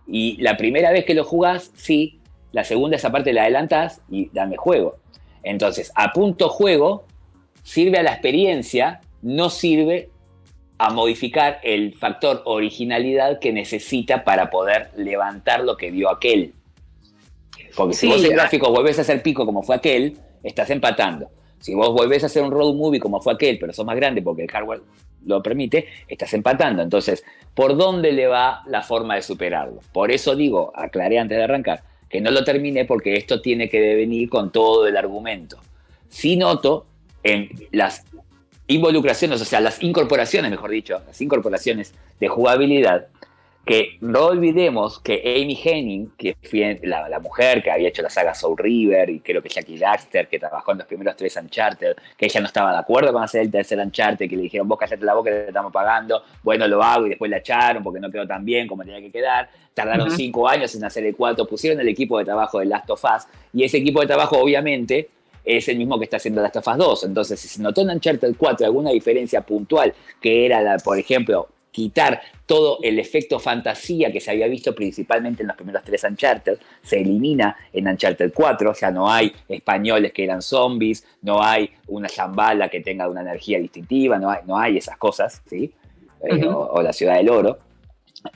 Y 0.06 0.40
la 0.40 0.56
primera 0.56 0.90
vez 0.90 1.04
que 1.04 1.14
lo 1.14 1.24
jugás, 1.24 1.70
sí. 1.76 2.17
La 2.52 2.64
segunda, 2.64 2.96
esa 2.96 3.12
parte 3.12 3.32
la 3.32 3.42
adelantás 3.42 4.02
y 4.10 4.30
dame 4.32 4.56
juego. 4.56 4.96
Entonces, 5.42 5.92
a 5.94 6.12
punto 6.12 6.48
juego 6.48 7.04
sirve 7.62 7.98
a 7.98 8.02
la 8.02 8.12
experiencia, 8.12 9.00
no 9.22 9.50
sirve 9.50 10.10
a 10.78 10.90
modificar 10.90 11.58
el 11.62 11.94
factor 11.94 12.42
originalidad 12.44 13.40
que 13.40 13.52
necesita 13.52 14.24
para 14.24 14.48
poder 14.48 14.90
levantar 14.96 15.60
lo 15.64 15.76
que 15.76 15.90
dio 15.90 16.08
aquel. 16.08 16.54
Porque 17.76 17.94
si 17.94 18.06
vos 18.06 18.24
en 18.24 18.32
ah. 18.32 18.36
gráfico 18.36 18.70
volvés 18.70 18.98
a 18.98 19.02
hacer 19.02 19.22
pico 19.22 19.44
como 19.44 19.62
fue 19.62 19.76
aquel, 19.76 20.16
estás 20.42 20.70
empatando. 20.70 21.30
Si 21.60 21.74
vos 21.74 21.92
volvés 21.92 22.22
a 22.22 22.26
hacer 22.26 22.42
un 22.42 22.52
road 22.52 22.74
movie 22.74 23.00
como 23.00 23.20
fue 23.20 23.32
aquel, 23.32 23.58
pero 23.58 23.72
sos 23.72 23.84
más 23.84 23.96
grande 23.96 24.22
porque 24.22 24.42
el 24.42 24.50
hardware 24.50 24.82
lo 25.24 25.42
permite, 25.42 25.86
estás 26.06 26.32
empatando. 26.34 26.82
Entonces, 26.82 27.24
¿por 27.54 27.76
dónde 27.76 28.12
le 28.12 28.28
va 28.28 28.62
la 28.66 28.82
forma 28.82 29.16
de 29.16 29.22
superarlo? 29.22 29.80
Por 29.92 30.12
eso 30.12 30.36
digo, 30.36 30.72
aclaré 30.74 31.18
antes 31.18 31.36
de 31.36 31.44
arrancar, 31.44 31.82
que 32.08 32.20
no 32.20 32.30
lo 32.30 32.44
terminé 32.44 32.84
porque 32.84 33.14
esto 33.14 33.40
tiene 33.40 33.68
que 33.68 33.80
devenir 33.80 34.28
con 34.28 34.50
todo 34.50 34.86
el 34.86 34.96
argumento. 34.96 35.58
Sí 36.08 36.36
noto 36.36 36.86
en 37.22 37.50
las 37.72 38.04
involucraciones, 38.66 39.40
o 39.40 39.44
sea, 39.44 39.60
las 39.60 39.82
incorporaciones, 39.82 40.50
mejor 40.50 40.70
dicho, 40.70 41.02
las 41.06 41.20
incorporaciones 41.20 41.94
de 42.20 42.28
jugabilidad, 42.28 43.08
que 43.64 43.98
no 44.00 44.26
olvidemos 44.26 44.98
que 44.98 45.20
Amy 45.20 45.58
Henning, 45.62 46.12
que 46.16 46.34
fue 46.42 46.80
la, 46.84 47.06
la 47.08 47.20
mujer 47.20 47.62
que 47.62 47.70
había 47.70 47.88
hecho 47.88 48.00
la 48.00 48.08
saga 48.08 48.34
Soul 48.34 48.56
River, 48.56 49.10
y 49.10 49.20
creo 49.20 49.42
que 49.42 49.50
Jackie 49.50 49.76
Daxter, 49.76 50.26
que 50.26 50.38
trabajó 50.38 50.72
en 50.72 50.78
los 50.78 50.86
primeros 50.86 51.14
tres 51.16 51.36
Uncharted, 51.36 51.94
que 52.16 52.26
ella 52.26 52.40
no 52.40 52.46
estaba 52.46 52.72
de 52.72 52.78
acuerdo 52.78 53.12
con 53.12 53.22
hacer 53.22 53.42
el 53.42 53.50
tercer 53.50 53.78
Uncharted, 53.78 54.28
que 54.28 54.36
le 54.36 54.42
dijeron, 54.42 54.66
vos 54.66 54.78
callate 54.78 55.04
la 55.04 55.12
boca, 55.12 55.30
te 55.30 55.48
estamos 55.48 55.70
pagando, 55.70 56.22
bueno, 56.42 56.66
lo 56.66 56.82
hago, 56.82 57.06
y 57.06 57.10
después 57.10 57.30
la 57.30 57.38
echaron 57.38 57.82
porque 57.82 58.00
no 58.00 58.10
quedó 58.10 58.26
tan 58.26 58.44
bien 58.44 58.66
como 58.66 58.84
tenía 58.84 59.00
que 59.00 59.10
quedar. 59.10 59.50
Tardaron 59.74 60.10
cinco 60.10 60.48
años 60.48 60.74
en 60.74 60.84
hacer 60.84 61.04
el 61.04 61.14
cuarto, 61.14 61.46
pusieron 61.46 61.78
el 61.80 61.88
equipo 61.88 62.18
de 62.18 62.24
trabajo 62.24 62.60
de 62.60 62.66
Last 62.66 62.88
of 62.88 63.04
Us, 63.04 63.26
y 63.52 63.64
ese 63.64 63.76
equipo 63.76 64.00
de 64.00 64.06
trabajo, 64.06 64.38
obviamente, 64.38 65.10
es 65.44 65.68
el 65.68 65.78
mismo 65.78 65.98
que 65.98 66.04
está 66.04 66.18
haciendo 66.18 66.42
Last 66.42 66.56
of 66.56 66.68
Us 66.68 66.76
2. 66.76 67.04
Entonces, 67.04 67.40
si 67.40 67.48
se 67.48 67.62
notó 67.62 67.82
en 67.82 67.90
Uncharted 67.90 68.34
4 68.36 68.66
alguna 68.66 68.90
diferencia 68.90 69.40
puntual, 69.40 69.94
que 70.20 70.46
era, 70.46 70.60
la, 70.60 70.78
por 70.78 70.98
ejemplo, 70.98 71.48
quitar 71.70 72.20
todo 72.46 72.78
el 72.82 72.98
efecto 72.98 73.38
fantasía 73.38 74.10
que 74.10 74.20
se 74.20 74.30
había 74.30 74.48
visto 74.48 74.74
principalmente 74.74 75.42
en 75.42 75.48
los 75.48 75.56
primeros 75.56 75.84
tres 75.84 76.04
Uncharted, 76.04 76.58
se 76.82 77.00
elimina 77.00 77.56
en 77.72 77.88
Uncharted 77.88 78.32
4, 78.34 78.74
ya 78.74 78.90
no 78.90 79.10
hay 79.10 79.32
españoles 79.48 80.12
que 80.12 80.24
eran 80.24 80.42
zombies, 80.42 81.06
no 81.22 81.42
hay 81.42 81.70
una 81.88 82.08
chambala 82.08 82.68
que 82.68 82.80
tenga 82.80 83.08
una 83.08 83.20
energía 83.20 83.58
distintiva, 83.58 84.18
no 84.18 84.30
hay, 84.30 84.40
no 84.46 84.58
hay 84.58 84.78
esas 84.78 84.96
cosas, 84.96 85.42
¿sí? 85.46 85.72
Eh, 86.22 86.46
o 86.46 86.82
la 86.82 86.92
ciudad 86.92 87.16
del 87.16 87.28
oro. 87.28 87.58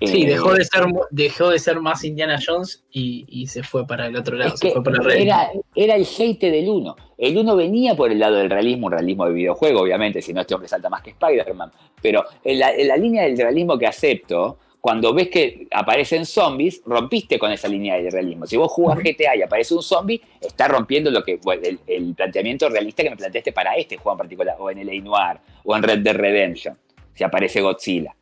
Sí, 0.00 0.22
Eh, 0.22 0.26
dejó 0.26 0.55
de 0.55 0.64
ser 0.64 0.85
dejó 1.11 1.50
de 1.50 1.59
ser 1.59 1.81
más 1.81 2.05
Indiana 2.05 2.38
Jones 2.44 2.85
y, 2.90 3.24
y 3.28 3.46
se 3.46 3.62
fue 3.62 3.87
para 3.87 4.07
el 4.07 4.16
otro 4.16 4.37
lado, 4.37 4.57
se 4.57 4.70
fue 4.70 4.83
para 4.83 5.14
era, 5.14 5.50
era 5.74 5.94
el 5.96 6.07
hate 6.07 6.50
del 6.50 6.68
1. 6.68 6.96
El 7.18 7.38
1 7.38 7.57
venía 7.57 7.94
por 7.94 8.11
el 8.11 8.18
lado 8.18 8.37
del 8.37 8.50
realismo, 8.50 8.87
un 8.87 8.92
realismo 8.92 9.26
de 9.26 9.33
videojuego, 9.33 9.83
obviamente, 9.83 10.20
si 10.22 10.33
no 10.33 10.40
este 10.40 10.55
hombre 10.55 10.68
salta 10.68 10.88
más 10.88 11.02
que 11.02 11.11
Spider-Man. 11.11 11.70
Pero 12.00 12.24
en 12.42 12.59
la, 12.59 12.72
en 12.74 12.88
la 12.88 12.96
línea 12.96 13.22
del 13.24 13.37
realismo 13.37 13.78
que 13.78 13.87
acepto, 13.87 14.59
cuando 14.83 15.14
ves 15.14 15.28
que 15.28 15.68
aparecen 15.70 16.26
zombies, 16.26 16.83
rompiste 16.85 17.38
con 17.38 17.52
esa 17.52 17.68
línea 17.68 17.94
del 17.96 18.11
realismo. 18.11 18.48
Si 18.48 18.57
vos 18.57 18.72
jugás. 18.72 18.98
GTA 18.98 19.37
y 19.37 19.42
aparece 19.42 19.74
un 19.74 19.83
zombie, 19.83 20.20
está 20.40 20.66
rompiendo 20.66 21.09
lo 21.09 21.22
que 21.22 21.37
bueno, 21.37 21.62
el, 21.64 21.78
el 21.87 22.14
planteamiento 22.16 22.68
realista 22.68 23.05
que 23.05 23.11
me 23.11 23.16
planteaste 23.16 23.52
para 23.52 23.76
este 23.76 23.96
juego 23.96 24.14
en 24.14 24.18
particular, 24.18 24.57
o 24.59 24.68
en 24.70 24.78
el 24.78 25.05
Noir, 25.05 25.38
o 25.62 25.76
en 25.76 25.85
Red 25.85 26.00
Dead 26.00 26.16
Redemption, 26.16 26.76
si 27.14 27.22
aparece 27.22 27.61
Godzilla. 27.61 28.16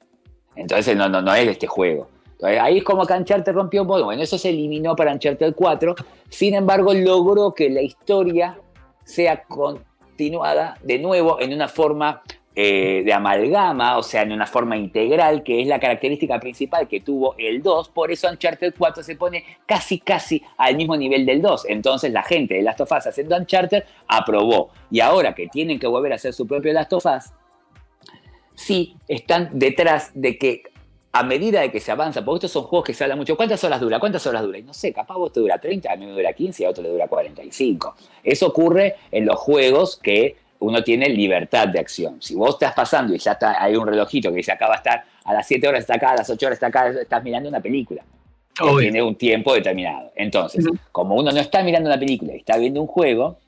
Entonces 0.56 0.96
no, 0.96 1.08
no, 1.08 1.22
no 1.22 1.34
es 1.34 1.46
de 1.46 1.52
este 1.52 1.66
juego. 1.66 2.08
Ahí 2.42 2.78
es 2.78 2.84
como 2.84 3.06
que 3.06 3.12
Uncharted 3.12 3.52
rompió 3.52 3.82
un 3.82 3.88
poco. 3.88 4.04
Bueno, 4.04 4.22
eso 4.22 4.38
se 4.38 4.48
eliminó 4.48 4.96
para 4.96 5.12
Uncharted 5.12 5.54
4. 5.54 5.94
Sin 6.28 6.54
embargo, 6.54 6.94
logró 6.94 7.54
que 7.54 7.68
la 7.68 7.82
historia 7.82 8.58
sea 9.04 9.42
continuada 9.44 10.76
de 10.82 10.98
nuevo 10.98 11.40
en 11.40 11.52
una 11.52 11.68
forma 11.68 12.22
eh, 12.54 13.02
de 13.04 13.12
amalgama, 13.12 13.96
o 13.96 14.02
sea, 14.02 14.22
en 14.22 14.32
una 14.32 14.46
forma 14.46 14.76
integral, 14.76 15.42
que 15.42 15.60
es 15.60 15.66
la 15.66 15.78
característica 15.78 16.40
principal 16.40 16.88
que 16.88 17.00
tuvo 17.00 17.34
el 17.38 17.62
2. 17.62 17.90
Por 17.90 18.10
eso 18.10 18.28
Uncharted 18.28 18.74
4 18.76 19.02
se 19.02 19.16
pone 19.16 19.44
casi, 19.66 20.00
casi 20.00 20.42
al 20.56 20.76
mismo 20.76 20.96
nivel 20.96 21.26
del 21.26 21.42
2. 21.42 21.66
Entonces 21.68 22.12
la 22.12 22.22
gente 22.22 22.54
de 22.54 22.62
Last 22.62 22.80
of 22.80 22.90
Us 22.90 23.06
haciendo 23.06 23.36
Uncharted 23.36 23.84
aprobó. 24.08 24.70
Y 24.90 25.00
ahora 25.00 25.34
que 25.34 25.46
tienen 25.48 25.78
que 25.78 25.86
volver 25.86 26.12
a 26.12 26.16
hacer 26.16 26.32
su 26.32 26.46
propio 26.46 26.72
Last 26.72 26.92
of 26.92 27.06
Us, 27.06 27.32
sí 28.60 28.94
están 29.08 29.50
detrás 29.52 30.10
de 30.14 30.36
que 30.36 30.62
a 31.12 31.24
medida 31.24 31.62
de 31.62 31.72
que 31.72 31.80
se 31.80 31.90
avanza, 31.90 32.24
porque 32.24 32.46
estos 32.46 32.52
son 32.52 32.64
juegos 32.64 32.86
que 32.86 32.94
se 32.94 33.02
habla 33.02 33.16
mucho, 33.16 33.36
¿cuántas 33.36 33.64
horas 33.64 33.80
dura? 33.80 33.98
¿Cuántas 33.98 34.24
horas 34.26 34.42
dura? 34.42 34.58
Y 34.58 34.62
no 34.62 34.74
sé, 34.74 34.92
capaz 34.92 35.16
vos 35.16 35.32
te 35.32 35.40
dura 35.40 35.58
30, 35.58 35.90
a 35.90 35.96
mí 35.96 36.06
me 36.06 36.12
dura 36.12 36.32
15 36.32 36.62
y 36.62 36.66
a 36.66 36.70
otro 36.70 36.82
le 36.82 36.90
dura 36.90 37.08
45. 37.08 37.96
Eso 38.22 38.46
ocurre 38.46 38.96
en 39.10 39.26
los 39.26 39.36
juegos 39.36 39.98
que 40.00 40.36
uno 40.60 40.84
tiene 40.84 41.08
libertad 41.08 41.68
de 41.68 41.80
acción. 41.80 42.20
Si 42.20 42.34
vos 42.34 42.50
estás 42.50 42.74
pasando 42.74 43.14
y 43.14 43.18
ya 43.18 43.32
está, 43.32 43.60
hay 43.60 43.74
un 43.74 43.86
relojito 43.86 44.30
que 44.30 44.36
dice 44.36 44.52
acá 44.52 44.68
va 44.68 44.74
a 44.74 44.78
estar, 44.78 45.04
a 45.24 45.32
las 45.32 45.48
7 45.48 45.66
horas 45.66 45.80
está 45.80 45.94
acá, 45.94 46.10
a 46.10 46.16
las 46.16 46.30
8 46.30 46.46
horas 46.46 46.56
está 46.56 46.66
acá, 46.66 46.90
estás 46.90 47.24
mirando 47.24 47.48
una 47.48 47.60
película. 47.60 48.04
Que 48.54 48.68
tiene 48.78 49.02
un 49.02 49.16
tiempo 49.16 49.54
determinado. 49.54 50.12
Entonces, 50.14 50.66
como 50.92 51.14
uno 51.16 51.32
no 51.32 51.40
está 51.40 51.62
mirando 51.62 51.88
una 51.88 51.98
película 51.98 52.34
y 52.34 52.38
está 52.38 52.58
viendo 52.58 52.82
un 52.82 52.86
juego, 52.86 53.38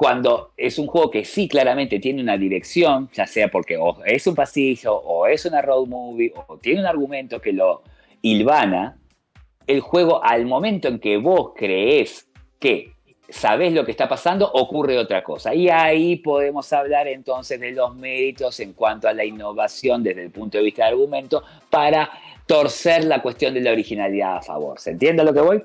cuando 0.00 0.54
es 0.56 0.78
un 0.78 0.86
juego 0.86 1.10
que 1.10 1.26
sí 1.26 1.46
claramente 1.46 1.98
tiene 1.98 2.22
una 2.22 2.38
dirección, 2.38 3.10
ya 3.12 3.26
sea 3.26 3.48
porque 3.48 3.78
es 4.06 4.26
un 4.26 4.34
pasillo, 4.34 4.94
o 4.94 5.26
es 5.26 5.44
una 5.44 5.60
road 5.60 5.86
movie, 5.88 6.32
o 6.34 6.56
tiene 6.56 6.80
un 6.80 6.86
argumento 6.86 7.38
que 7.38 7.52
lo 7.52 7.82
hilvana, 8.22 8.96
el 9.66 9.80
juego 9.80 10.24
al 10.24 10.46
momento 10.46 10.88
en 10.88 11.00
que 11.00 11.18
vos 11.18 11.52
crees 11.54 12.26
que 12.58 12.94
sabés 13.28 13.74
lo 13.74 13.84
que 13.84 13.90
está 13.90 14.08
pasando, 14.08 14.50
ocurre 14.50 14.96
otra 14.96 15.22
cosa. 15.22 15.54
Y 15.54 15.68
ahí 15.68 16.16
podemos 16.16 16.72
hablar 16.72 17.06
entonces 17.06 17.60
de 17.60 17.72
los 17.72 17.94
méritos 17.94 18.58
en 18.60 18.72
cuanto 18.72 19.06
a 19.06 19.12
la 19.12 19.26
innovación 19.26 20.02
desde 20.02 20.22
el 20.22 20.30
punto 20.30 20.56
de 20.56 20.64
vista 20.64 20.86
del 20.86 20.94
argumento 20.94 21.42
para 21.68 22.10
torcer 22.46 23.04
la 23.04 23.20
cuestión 23.20 23.52
de 23.52 23.60
la 23.60 23.72
originalidad 23.72 24.38
a 24.38 24.40
favor. 24.40 24.80
¿Se 24.80 24.92
entiende 24.92 25.22
lo 25.24 25.34
que 25.34 25.40
voy? 25.42 25.62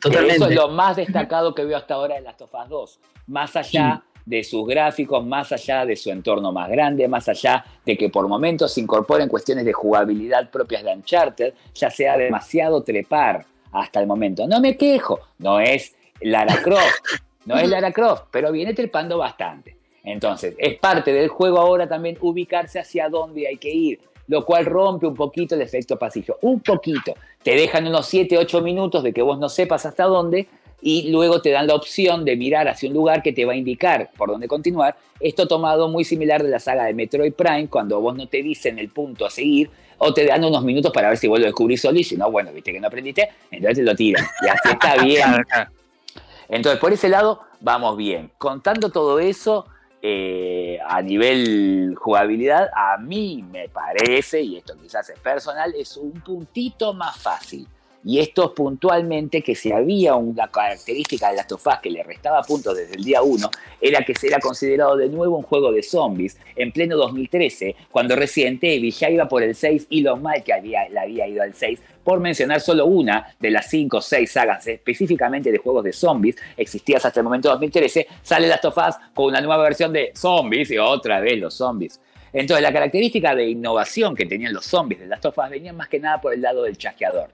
Totalmente. 0.00 0.36
Eso 0.36 0.48
es 0.48 0.54
lo 0.54 0.68
más 0.68 0.96
destacado 0.96 1.54
que 1.54 1.64
veo 1.64 1.76
hasta 1.76 1.94
ahora 1.94 2.16
en 2.16 2.24
Last 2.24 2.42
of 2.42 2.54
Us 2.54 2.68
2. 2.68 3.00
Más 3.28 3.54
allá 3.56 4.02
de 4.24 4.44
sus 4.44 4.66
gráficos, 4.66 5.24
más 5.24 5.50
allá 5.52 5.84
de 5.84 5.96
su 5.96 6.10
entorno 6.10 6.52
más 6.52 6.70
grande, 6.70 7.08
más 7.08 7.28
allá 7.28 7.64
de 7.84 7.96
que 7.96 8.08
por 8.08 8.28
momentos 8.28 8.72
se 8.72 8.80
incorporen 8.80 9.28
cuestiones 9.28 9.64
de 9.64 9.72
jugabilidad 9.72 10.50
propias 10.50 10.84
de 10.84 10.92
Uncharted, 10.92 11.54
ya 11.74 11.90
sea 11.90 12.16
demasiado 12.16 12.82
trepar 12.82 13.44
hasta 13.72 14.00
el 14.00 14.06
momento. 14.06 14.46
No 14.46 14.60
me 14.60 14.76
quejo, 14.76 15.20
no 15.38 15.60
es 15.60 15.96
Lara 16.20 16.62
Croft, 16.62 17.04
no 17.44 17.58
es 17.58 17.68
Lara 17.68 17.92
Croft, 17.92 18.24
pero 18.30 18.52
viene 18.52 18.74
trepando 18.74 19.18
bastante. 19.18 19.76
Entonces, 20.02 20.54
es 20.58 20.78
parte 20.78 21.12
del 21.12 21.28
juego 21.28 21.58
ahora 21.58 21.88
también 21.88 22.16
ubicarse 22.20 22.78
hacia 22.78 23.08
dónde 23.08 23.46
hay 23.46 23.58
que 23.58 23.70
ir, 23.70 24.00
lo 24.30 24.44
cual 24.44 24.64
rompe 24.64 25.06
un 25.06 25.14
poquito 25.14 25.56
el 25.56 25.60
efecto 25.60 25.98
pasillo. 25.98 26.38
Un 26.42 26.60
poquito. 26.60 27.14
Te 27.42 27.56
dejan 27.56 27.86
unos 27.88 28.06
7, 28.06 28.38
8 28.38 28.62
minutos 28.62 29.02
de 29.02 29.12
que 29.12 29.22
vos 29.22 29.38
no 29.40 29.48
sepas 29.48 29.84
hasta 29.86 30.04
dónde, 30.04 30.46
y 30.80 31.10
luego 31.10 31.42
te 31.42 31.50
dan 31.50 31.66
la 31.66 31.74
opción 31.74 32.24
de 32.24 32.36
mirar 32.36 32.68
hacia 32.68 32.88
un 32.88 32.94
lugar 32.94 33.22
que 33.22 33.32
te 33.32 33.44
va 33.44 33.52
a 33.52 33.56
indicar 33.56 34.10
por 34.16 34.30
dónde 34.30 34.46
continuar. 34.46 34.96
Esto 35.18 35.48
tomado 35.48 35.88
muy 35.88 36.04
similar 36.04 36.44
de 36.44 36.48
la 36.48 36.60
saga 36.60 36.84
de 36.84 36.94
Metroid 36.94 37.32
Prime, 37.32 37.66
cuando 37.68 38.00
vos 38.00 38.16
no 38.16 38.28
te 38.28 38.40
dicen 38.40 38.78
el 38.78 38.88
punto 38.88 39.26
a 39.26 39.30
seguir 39.30 39.68
o 39.98 40.14
te 40.14 40.24
dan 40.24 40.44
unos 40.44 40.62
minutos 40.62 40.92
para 40.92 41.08
ver 41.08 41.18
si 41.18 41.26
vuelvo 41.26 41.44
a 41.44 41.48
descubrir 41.48 41.78
solo 41.78 41.98
y 41.98 42.04
si 42.04 42.16
no, 42.16 42.30
bueno, 42.30 42.52
viste 42.52 42.72
que 42.72 42.80
no 42.80 42.86
aprendiste, 42.86 43.28
entonces 43.50 43.78
te 43.78 43.82
lo 43.82 43.96
tiran. 43.96 44.24
Y 44.42 44.48
así 44.48 44.68
está 44.70 45.02
bien. 45.02 45.26
Entonces, 46.48 46.80
por 46.80 46.92
ese 46.92 47.08
lado, 47.08 47.42
vamos 47.60 47.96
bien. 47.96 48.30
Contando 48.36 48.90
todo 48.90 49.20
eso, 49.20 49.66
eh, 50.02 50.78
a 50.86 51.02
nivel 51.02 51.94
jugabilidad, 51.98 52.70
a 52.74 52.96
mí 52.98 53.44
me 53.50 53.68
parece, 53.68 54.40
y 54.40 54.56
esto 54.56 54.74
quizás 54.80 55.10
es 55.10 55.18
personal, 55.18 55.74
es 55.76 55.96
un 55.96 56.12
puntito 56.12 56.94
más 56.94 57.18
fácil. 57.18 57.66
Y 58.02 58.18
esto 58.18 58.54
puntualmente 58.54 59.42
que 59.42 59.54
si 59.54 59.72
había 59.72 60.14
una 60.14 60.48
característica 60.48 61.30
de 61.30 61.36
Last 61.36 61.52
of 61.52 61.66
Us 61.66 61.74
que 61.82 61.90
le 61.90 62.02
restaba 62.02 62.40
puntos 62.42 62.74
desde 62.74 62.94
el 62.94 63.04
día 63.04 63.20
1, 63.20 63.50
era 63.80 64.02
que 64.04 64.14
se 64.14 64.28
era 64.28 64.38
considerado 64.38 64.96
de 64.96 65.08
nuevo 65.08 65.36
un 65.36 65.42
juego 65.42 65.70
de 65.70 65.82
zombies 65.82 66.38
en 66.56 66.72
pleno 66.72 66.96
2013, 66.96 67.76
cuando 67.90 68.16
Resident 68.16 68.64
Evil 68.64 68.92
ya 68.92 69.10
iba 69.10 69.28
por 69.28 69.42
el 69.42 69.54
6 69.54 69.88
y 69.90 70.00
lo 70.00 70.16
mal 70.16 70.42
que 70.42 70.54
había, 70.54 70.88
le 70.88 70.98
había 70.98 71.26
ido 71.26 71.42
al 71.42 71.52
6, 71.52 71.78
por 72.02 72.20
mencionar 72.20 72.62
solo 72.62 72.86
una 72.86 73.36
de 73.38 73.50
las 73.50 73.68
5 73.68 73.98
o 73.98 74.00
6 74.00 74.32
sagas 74.32 74.66
específicamente 74.66 75.52
de 75.52 75.58
juegos 75.58 75.84
de 75.84 75.92
zombies 75.92 76.36
existías 76.56 77.04
hasta 77.04 77.20
el 77.20 77.24
momento 77.24 77.50
2013, 77.50 78.06
sale 78.22 78.48
Last 78.48 78.64
of 78.64 78.78
Us 78.78 78.94
con 79.12 79.26
una 79.26 79.42
nueva 79.42 79.62
versión 79.62 79.92
de 79.92 80.12
zombies 80.14 80.70
y 80.70 80.78
otra 80.78 81.20
vez 81.20 81.38
los 81.38 81.52
zombies. 81.52 82.00
Entonces 82.32 82.62
la 82.62 82.72
característica 82.72 83.34
de 83.34 83.48
innovación 83.48 84.14
que 84.14 84.24
tenían 84.26 84.52
los 84.52 84.64
zombies 84.64 85.00
de 85.00 85.06
Last 85.06 85.26
of 85.26 85.36
Us 85.36 85.50
venían 85.50 85.76
más 85.76 85.88
que 85.88 85.98
nada 85.98 86.20
por 86.20 86.32
el 86.32 86.40
lado 86.40 86.62
del 86.62 86.78
chasqueador. 86.78 87.30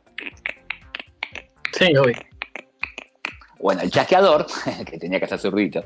Sí. 1.79 1.93
Bueno, 3.59 3.83
el 3.83 3.91
chasqueador, 3.91 4.47
que 4.91 4.99
tenía 4.99 5.19
que 5.19 5.27
hacer 5.27 5.39
su 5.39 5.51
ruido, 5.51 5.85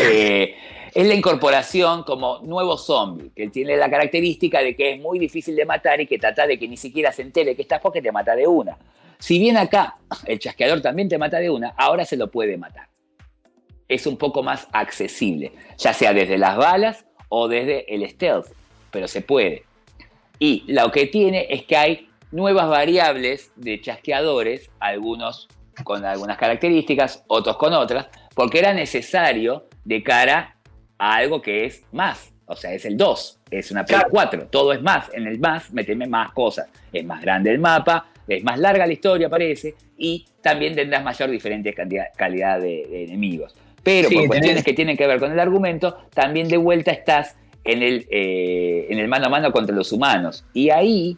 eh, 0.00 0.54
es 0.92 1.06
la 1.06 1.14
incorporación 1.14 2.04
como 2.04 2.38
nuevo 2.38 2.78
zombie, 2.78 3.30
que 3.34 3.48
tiene 3.48 3.76
la 3.76 3.90
característica 3.90 4.60
de 4.60 4.76
que 4.76 4.92
es 4.92 5.00
muy 5.00 5.18
difícil 5.18 5.56
de 5.56 5.64
matar 5.64 6.00
y 6.00 6.06
que 6.06 6.18
trata 6.18 6.46
de 6.46 6.58
que 6.58 6.68
ni 6.68 6.76
siquiera 6.76 7.12
se 7.12 7.22
entere 7.22 7.56
que 7.56 7.62
estás 7.62 7.80
porque 7.80 8.00
te 8.00 8.12
mata 8.12 8.34
de 8.36 8.46
una. 8.46 8.76
Si 9.18 9.38
bien 9.38 9.56
acá 9.56 9.96
el 10.26 10.38
chasqueador 10.38 10.80
también 10.80 11.08
te 11.08 11.18
mata 11.18 11.38
de 11.38 11.50
una, 11.50 11.74
ahora 11.76 12.04
se 12.04 12.16
lo 12.16 12.30
puede 12.30 12.56
matar. 12.56 12.88
Es 13.88 14.06
un 14.06 14.16
poco 14.16 14.42
más 14.42 14.68
accesible, 14.72 15.52
ya 15.78 15.92
sea 15.92 16.12
desde 16.12 16.38
las 16.38 16.56
balas 16.56 17.04
o 17.28 17.48
desde 17.48 17.92
el 17.92 18.08
stealth, 18.08 18.46
pero 18.90 19.08
se 19.08 19.20
puede. 19.20 19.64
Y 20.38 20.64
lo 20.68 20.90
que 20.90 21.06
tiene 21.06 21.46
es 21.50 21.64
que 21.64 21.76
hay 21.76 22.08
nuevas 22.34 22.68
variables 22.68 23.52
de 23.54 23.80
chasqueadores, 23.80 24.70
algunos 24.80 25.48
con 25.84 26.04
algunas 26.04 26.36
características, 26.36 27.24
otros 27.28 27.56
con 27.56 27.72
otras, 27.72 28.08
porque 28.34 28.58
era 28.58 28.74
necesario 28.74 29.68
de 29.84 30.02
cara 30.02 30.56
a 30.98 31.14
algo 31.14 31.40
que 31.40 31.64
es 31.64 31.84
más. 31.92 32.32
O 32.46 32.56
sea, 32.56 32.72
es 32.72 32.84
el 32.84 32.96
2, 32.96 33.40
es 33.50 33.70
una 33.70 33.84
Play 33.84 34.00
4, 34.10 34.48
todo 34.48 34.72
es 34.72 34.82
más. 34.82 35.10
En 35.14 35.26
el 35.26 35.38
más, 35.38 35.72
meteme 35.72 36.06
más 36.06 36.32
cosas. 36.32 36.68
Es 36.92 37.04
más 37.04 37.22
grande 37.22 37.50
el 37.52 37.60
mapa, 37.60 38.08
es 38.26 38.42
más 38.42 38.58
larga 38.58 38.86
la 38.86 38.92
historia, 38.92 39.30
parece, 39.30 39.76
y 39.96 40.26
también 40.42 40.74
tendrás 40.74 41.04
mayor 41.04 41.30
diferente 41.30 41.72
cantidad, 41.72 42.06
calidad 42.16 42.60
de, 42.60 43.04
enemigos. 43.04 43.54
Pero 43.82 44.10
por 44.10 44.26
cuestiones 44.26 44.64
que 44.64 44.72
tienen 44.72 44.96
que 44.96 45.06
ver 45.06 45.20
con 45.20 45.30
el 45.30 45.38
argumento, 45.38 45.98
también 46.12 46.48
de 46.48 46.56
vuelta 46.56 46.90
estás 46.90 47.36
en 47.62 47.82
el, 47.82 48.06
eh, 48.10 48.86
en 48.90 48.98
el 48.98 49.08
mano 49.08 49.26
a 49.26 49.28
mano 49.28 49.52
contra 49.52 49.74
los 49.74 49.92
humanos. 49.92 50.44
Y 50.52 50.70
ahí 50.70 51.16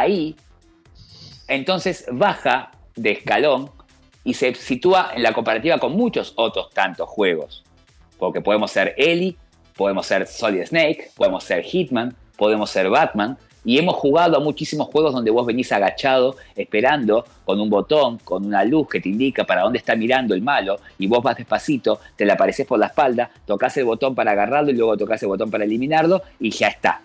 ahí, 0.00 0.36
entonces 1.48 2.06
baja 2.10 2.70
de 2.96 3.12
escalón 3.12 3.70
y 4.24 4.34
se 4.34 4.54
sitúa 4.54 5.10
en 5.14 5.22
la 5.22 5.32
comparativa 5.32 5.78
con 5.78 5.92
muchos 5.92 6.32
otros 6.36 6.70
tantos 6.70 7.08
juegos. 7.08 7.62
Porque 8.18 8.40
podemos 8.40 8.70
ser 8.70 8.94
Ellie, 8.96 9.36
podemos 9.76 10.06
ser 10.06 10.26
Solid 10.26 10.64
Snake, 10.64 11.10
podemos 11.16 11.44
ser 11.44 11.62
Hitman, 11.62 12.16
podemos 12.36 12.70
ser 12.70 12.88
Batman. 12.88 13.36
Y 13.66 13.78
hemos 13.78 13.96
jugado 13.96 14.36
a 14.36 14.40
muchísimos 14.40 14.88
juegos 14.88 15.14
donde 15.14 15.30
vos 15.30 15.46
venís 15.46 15.72
agachado, 15.72 16.36
esperando 16.54 17.24
con 17.46 17.58
un 17.60 17.70
botón, 17.70 18.18
con 18.18 18.44
una 18.44 18.62
luz 18.62 18.88
que 18.88 19.00
te 19.00 19.08
indica 19.08 19.44
para 19.44 19.62
dónde 19.62 19.78
está 19.78 19.96
mirando 19.96 20.34
el 20.34 20.42
malo, 20.42 20.80
y 20.98 21.06
vos 21.06 21.22
vas 21.22 21.38
despacito, 21.38 21.98
te 22.14 22.26
le 22.26 22.32
apareces 22.32 22.66
por 22.66 22.78
la 22.78 22.86
espalda, 22.86 23.30
tocas 23.46 23.74
el 23.78 23.86
botón 23.86 24.14
para 24.14 24.32
agarrarlo 24.32 24.70
y 24.70 24.74
luego 24.74 24.98
tocas 24.98 25.22
el 25.22 25.28
botón 25.28 25.50
para 25.50 25.64
eliminarlo, 25.64 26.22
y 26.38 26.50
ya 26.50 26.68
está. 26.68 27.00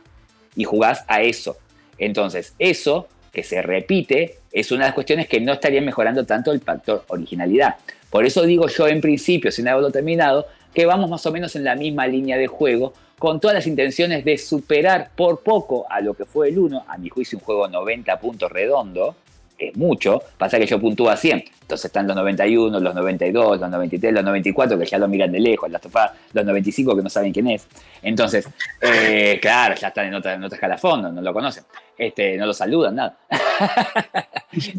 Y 0.55 0.65
jugás 0.65 1.05
a 1.07 1.21
eso. 1.21 1.55
Entonces, 1.99 2.55
eso 2.57 3.07
que 3.31 3.43
se 3.43 3.61
repite 3.61 4.39
es 4.51 4.71
una 4.71 4.85
de 4.85 4.87
las 4.87 4.95
cuestiones 4.95 5.27
que 5.27 5.39
no 5.39 5.53
estaría 5.53 5.81
mejorando 5.81 6.25
tanto 6.25 6.51
el 6.51 6.61
factor 6.61 7.03
originalidad. 7.09 7.75
Por 8.09 8.25
eso 8.25 8.43
digo 8.43 8.67
yo 8.67 8.87
en 8.87 9.01
principio, 9.01 9.51
sin 9.51 9.67
haberlo 9.67 9.91
terminado, 9.91 10.47
que 10.73 10.85
vamos 10.85 11.09
más 11.09 11.25
o 11.25 11.31
menos 11.31 11.55
en 11.55 11.63
la 11.63 11.75
misma 11.75 12.07
línea 12.07 12.37
de 12.37 12.47
juego, 12.47 12.93
con 13.19 13.39
todas 13.39 13.55
las 13.55 13.67
intenciones 13.67 14.23
de 14.23 14.37
superar 14.37 15.11
por 15.15 15.41
poco 15.41 15.85
a 15.89 15.99
lo 16.01 16.13
que 16.13 16.25
fue 16.25 16.49
el 16.49 16.57
1, 16.57 16.85
a 16.87 16.97
mi 16.97 17.09
juicio 17.09 17.37
un 17.37 17.43
juego 17.43 17.67
90 17.67 18.19
puntos 18.19 18.51
redondo, 18.51 19.15
es 19.59 19.75
mucho, 19.75 20.21
pasa 20.37 20.57
que 20.57 20.65
yo 20.65 20.79
puntúo 20.79 21.09
a 21.09 21.17
100, 21.17 21.43
entonces 21.61 21.85
están 21.85 22.07
los 22.07 22.15
91, 22.15 22.79
los 22.79 22.95
92, 22.95 23.59
los 23.59 23.69
93, 23.69 24.13
los 24.13 24.23
94 24.23 24.79
que 24.79 24.85
ya 24.85 24.97
lo 24.97 25.07
miran 25.07 25.31
de 25.31 25.39
lejos, 25.39 25.69
los 25.69 26.45
95 26.45 26.95
que 26.95 27.03
no 27.03 27.09
saben 27.09 27.31
quién 27.31 27.47
es. 27.47 27.67
Entonces, 28.01 28.47
eh, 28.81 29.37
claro, 29.41 29.75
ya 29.75 29.89
están 29.89 30.07
en 30.07 30.15
otra, 30.15 30.33
en 30.33 30.41
no, 30.41 31.21
lo 31.21 31.33
conocen, 31.33 31.63
este, 31.97 32.37
no 32.37 32.45
lo 32.45 32.53
saludan, 32.53 32.95
nada. 32.95 33.17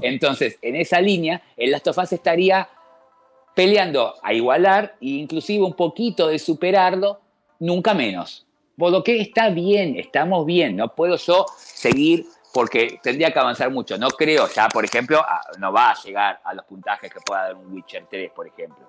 Entonces, 0.03 0.59
en 0.63 0.77
esa 0.77 1.01
línea, 1.01 1.43
el 1.57 1.71
Last 1.71 1.89
of 1.89 1.99
Us 1.99 2.13
estaría 2.13 2.69
peleando 3.55 4.15
a 4.23 4.33
igualar 4.33 4.97
e 5.01 5.09
inclusive 5.09 5.65
un 5.65 5.75
poquito 5.75 6.29
de 6.29 6.39
superarlo, 6.39 7.21
nunca 7.59 7.95
menos. 7.95 8.47
Por 8.77 8.93
lo 8.93 9.05
que 9.05 9.21
está 9.21 9.51
bien, 9.51 9.97
estamos 9.99 10.47
bien, 10.47 10.77
no 10.77 10.95
puedo 10.95 11.17
yo 11.17 11.45
seguir 11.59 12.25
porque 12.53 12.99
tendría 13.03 13.33
que 13.33 13.39
avanzar 13.39 13.71
mucho. 13.71 13.97
No 13.99 14.11
creo 14.11 14.49
ya, 14.49 14.69
por 14.69 14.85
ejemplo, 14.85 15.25
no 15.59 15.73
va 15.73 15.91
a 15.91 15.95
llegar 16.03 16.41
a 16.45 16.55
los 16.55 16.65
puntajes 16.65 17.13
que 17.13 17.21
pueda 17.21 17.45
dar 17.45 17.55
un 17.55 17.73
Witcher 17.73 18.07
3, 18.09 18.31
por 18.35 18.47
ejemplo. 18.47 18.89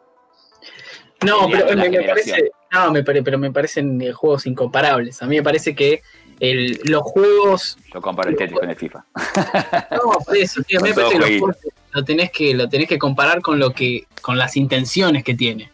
No, 1.26 1.48
pero 1.50 1.76
me, 1.76 2.04
parece, 2.04 2.52
no 2.72 2.94
pero 3.04 3.38
me 3.38 3.52
parecen 3.52 4.02
eh, 4.02 4.12
juegos 4.12 4.46
incomparables. 4.46 5.22
A 5.22 5.28
mí 5.28 5.36
me 5.36 5.44
parece 5.44 5.76
que 5.76 6.02
los 6.40 7.04
juegos. 7.04 7.78
Yo 7.94 8.02
comparo 8.02 8.30
el 8.30 8.36
Tetris 8.36 8.60
con 8.60 8.70
el 8.70 8.76
FIFA. 8.76 9.06
No, 9.92 10.20
por 10.26 10.38
eso, 10.38 10.62
tío, 10.64 10.82
me 10.82 10.94
parece 10.94 11.20
que 11.20 11.40
los 11.40 11.58
lo 11.94 12.06
tenés 12.06 12.32
que, 12.32 12.54
lo 12.54 12.70
tenés 12.70 12.88
que 12.88 12.98
comparar 12.98 13.42
con 13.42 13.60
lo 13.60 13.72
que, 13.72 14.08
con 14.22 14.38
las 14.38 14.56
intenciones 14.56 15.24
que 15.24 15.36
tiene. 15.36 15.72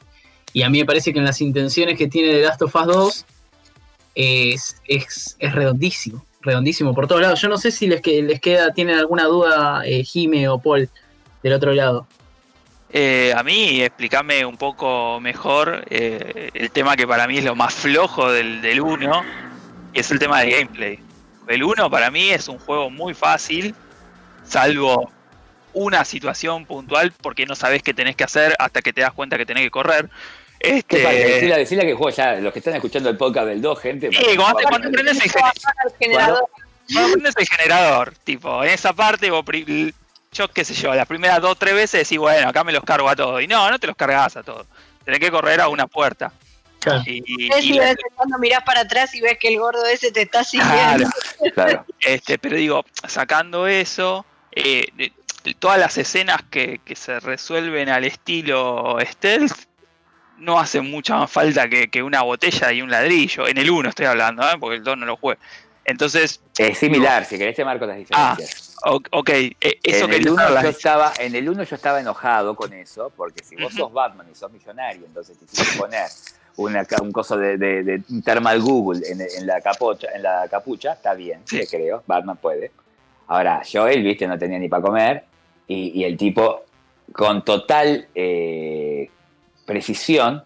Y 0.52 0.64
a 0.64 0.70
mí 0.70 0.80
me 0.80 0.86
parece 0.86 1.14
que 1.14 1.20
en 1.20 1.26
las 1.26 1.42
intenciones 1.42 1.98
que 1.98 2.08
tiene 2.08 2.32
The 2.32 2.42
Last 2.42 2.62
of 2.64 2.76
Us 2.76 2.86
2 2.88 3.26
es, 4.16 4.82
es, 4.88 5.36
es 5.40 5.54
redondísimo 5.54 6.26
redondísimo 6.48 6.96
por 6.96 7.08
todos 7.08 7.22
lados. 7.22 7.42
Yo 7.42 7.50
no 7.50 7.58
sé 7.58 7.72
si 7.72 7.88
les, 7.88 8.06
les 8.06 8.40
queda, 8.40 8.74
tienen 8.74 8.98
alguna 8.98 9.26
duda 9.26 9.84
eh, 9.86 10.04
Jime 10.04 10.48
o 10.48 10.60
Paul 10.60 10.90
del 11.44 11.54
otro 11.54 11.74
lado. 11.74 12.08
Eh, 12.90 13.34
a 13.36 13.44
mí, 13.44 13.82
explícame 13.82 14.46
un 14.46 14.58
poco 14.58 15.20
mejor 15.20 15.86
eh, 15.90 16.50
el 16.54 16.72
tema 16.72 16.96
que 16.96 17.06
para 17.06 17.28
mí 17.28 17.38
es 17.38 17.44
lo 17.44 17.56
más 17.56 17.74
flojo 17.74 18.32
del, 18.32 18.62
del 18.62 18.80
1, 18.80 19.24
que 19.94 20.00
es 20.00 20.10
el 20.10 20.20
tema 20.20 20.40
del 20.40 20.52
gameplay. 20.52 21.00
El 21.48 21.64
1 21.64 21.90
para 21.90 22.10
mí 22.10 22.30
es 22.30 22.48
un 22.48 22.58
juego 22.60 22.90
muy 22.90 23.14
fácil, 23.14 23.76
salvo 24.44 25.12
una 25.74 26.06
situación 26.06 26.66
puntual 26.66 27.14
porque 27.22 27.46
no 27.46 27.56
sabes 27.56 27.84
qué 27.84 27.94
tenés 27.94 28.16
que 28.16 28.24
hacer 28.24 28.56
hasta 28.58 28.82
que 28.82 28.94
te 28.94 29.02
das 29.02 29.12
cuenta 29.12 29.38
que 29.38 29.46
tenés 29.46 29.64
que 29.64 29.72
correr. 29.72 30.10
Este... 30.60 30.98
Decirle, 31.00 31.58
decirle 31.58 31.86
que 31.86 31.94
juego 31.94 32.16
ya, 32.16 32.36
los 32.36 32.52
que 32.52 32.60
están 32.60 32.76
escuchando 32.76 33.10
el 33.10 33.18
podcast 33.18 33.48
del 33.48 33.62
2, 33.62 33.80
gente. 33.80 34.10
Sí, 34.12 34.36
cuando, 34.36 34.60
cuando, 34.68 34.92
prendes 34.92 35.22
el 35.24 35.32
generador. 36.00 36.50
Cuando 36.92 37.12
prendes 37.14 37.36
el 37.38 37.48
generador, 37.48 38.14
tipo, 38.24 38.64
en 38.64 38.72
esa 38.72 38.94
parte, 38.94 39.30
yo 40.32 40.48
qué 40.50 40.66
sé 40.66 40.74
yo, 40.74 40.94
las 40.94 41.08
primeras 41.08 41.42
dos 41.42 41.52
o 41.52 41.56
tres 41.56 41.74
veces 41.74 42.08
decís, 42.08 42.18
bueno, 42.18 42.50
acá 42.50 42.64
me 42.64 42.72
los 42.72 42.84
cargo 42.84 43.10
a 43.10 43.16
todos. 43.16 43.42
Y 43.42 43.48
no, 43.48 43.70
no 43.70 43.80
te 43.80 43.88
los 43.88 43.96
cargas 43.96 44.38
a 44.38 44.44
todos. 44.44 44.66
Tenés 45.04 45.20
que 45.20 45.32
correr 45.32 45.62
a 45.62 45.70
una 45.70 45.88
puerta. 45.88 46.32
Claro. 46.80 47.02
Y, 47.06 47.24
y, 47.26 47.80
cuando 48.16 48.38
mirás 48.38 48.64
para 48.64 48.82
atrás 48.82 49.14
y 49.16 49.22
ves 49.22 49.38
que 49.40 49.48
el 49.48 49.60
gordo 49.60 49.86
ese 49.86 50.12
te 50.12 50.24
está 50.24 50.44
siguiendo. 50.44 51.10
Claro, 51.10 51.54
claro. 51.54 51.86
Este, 52.00 52.38
pero 52.38 52.56
digo, 52.56 52.86
sacando 53.08 53.68
eso, 53.68 54.26
eh, 54.52 55.12
todas 55.60 55.80
las 55.80 55.98
escenas 55.98 56.42
que, 56.50 56.80
que 56.86 56.96
se 56.96 57.20
resuelven 57.20 57.90
al 57.90 58.04
estilo 58.04 58.98
stealth 59.02 59.67
no 60.38 60.60
hace 60.60 60.82
mucha 60.82 61.18
más 61.18 61.32
falta 61.32 61.68
que, 61.70 62.04
una 62.04 62.22
botella 62.22 62.72
y 62.72 62.82
un 62.82 62.90
ladrillo. 62.90 63.48
En 63.48 63.58
el 63.58 63.70
1 63.70 63.90
estoy 63.90 64.06
hablando, 64.06 64.44
¿eh? 64.44 64.56
porque 64.60 64.78
el 64.78 64.84
2 64.84 64.98
no 64.98 65.06
lo 65.06 65.18
jugué. 65.18 65.38
Entonces. 65.86 66.42
Es 66.58 66.78
similar, 66.78 67.26
si 67.26 67.38
querés 67.38 67.56
te 67.56 67.64
marco 67.64 67.86
las 67.86 67.98
diferencias. 67.98 68.76
Ah, 68.84 68.92
ok, 69.12 69.30
eh, 69.30 69.56
eso 69.82 70.06
en 70.06 70.14
el, 70.14 70.30
1 70.30 70.62
yo 70.62 70.70
estaba, 70.70 71.14
en 71.18 71.36
el 71.36 71.50
1 71.50 71.64
yo 71.64 71.76
estaba 71.76 72.00
enojado 72.00 72.56
con 72.56 72.74
eso, 72.74 73.12
porque 73.16 73.44
si 73.44 73.56
vos 73.56 73.74
sos 73.74 73.92
Batman 73.92 74.28
y 74.32 74.36
sos 74.36 74.52
millonario, 74.52 75.06
entonces 75.06 75.38
te 75.38 75.46
que 75.46 75.78
poner 75.78 76.08
un 76.58 77.12
coso 77.12 77.38
de, 77.38 77.58
de, 77.58 78.02
thermal 78.24 78.60
Google 78.62 79.02
en, 79.08 79.48
la 79.48 79.62
capucha, 79.62 80.08
en 80.14 80.24
la 80.24 80.48
capucha, 80.50 80.94
está 80.94 81.14
bien, 81.14 81.42
sí. 81.46 81.62
creo, 81.70 82.04
Batman 82.06 82.38
puede. 82.38 82.72
Ahora, 83.28 83.62
Joel, 83.70 84.04
viste, 84.04 84.28
no 84.28 84.38
tenía 84.38 84.58
ni 84.60 84.68
para 84.68 84.82
comer, 84.82 85.24
y, 85.68 86.02
y 86.02 86.04
el 86.04 86.18
tipo 86.18 86.64
con 87.14 87.44
total 87.44 88.08
eh, 88.14 89.10
precisión, 89.68 90.44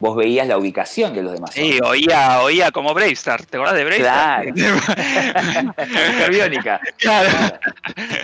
vos 0.00 0.16
veías 0.16 0.48
la 0.48 0.56
ubicación 0.56 1.14
de 1.14 1.22
los 1.22 1.34
demás. 1.34 1.50
Sí, 1.52 1.78
oía, 1.84 2.40
oía 2.40 2.72
como 2.72 2.94
Bravestar. 2.94 3.44
¿Te 3.44 3.58
acordás 3.58 3.76
de 3.76 3.84
Bravestar? 3.84 4.54
Claro. 4.54 4.80
Claro. 6.96 7.28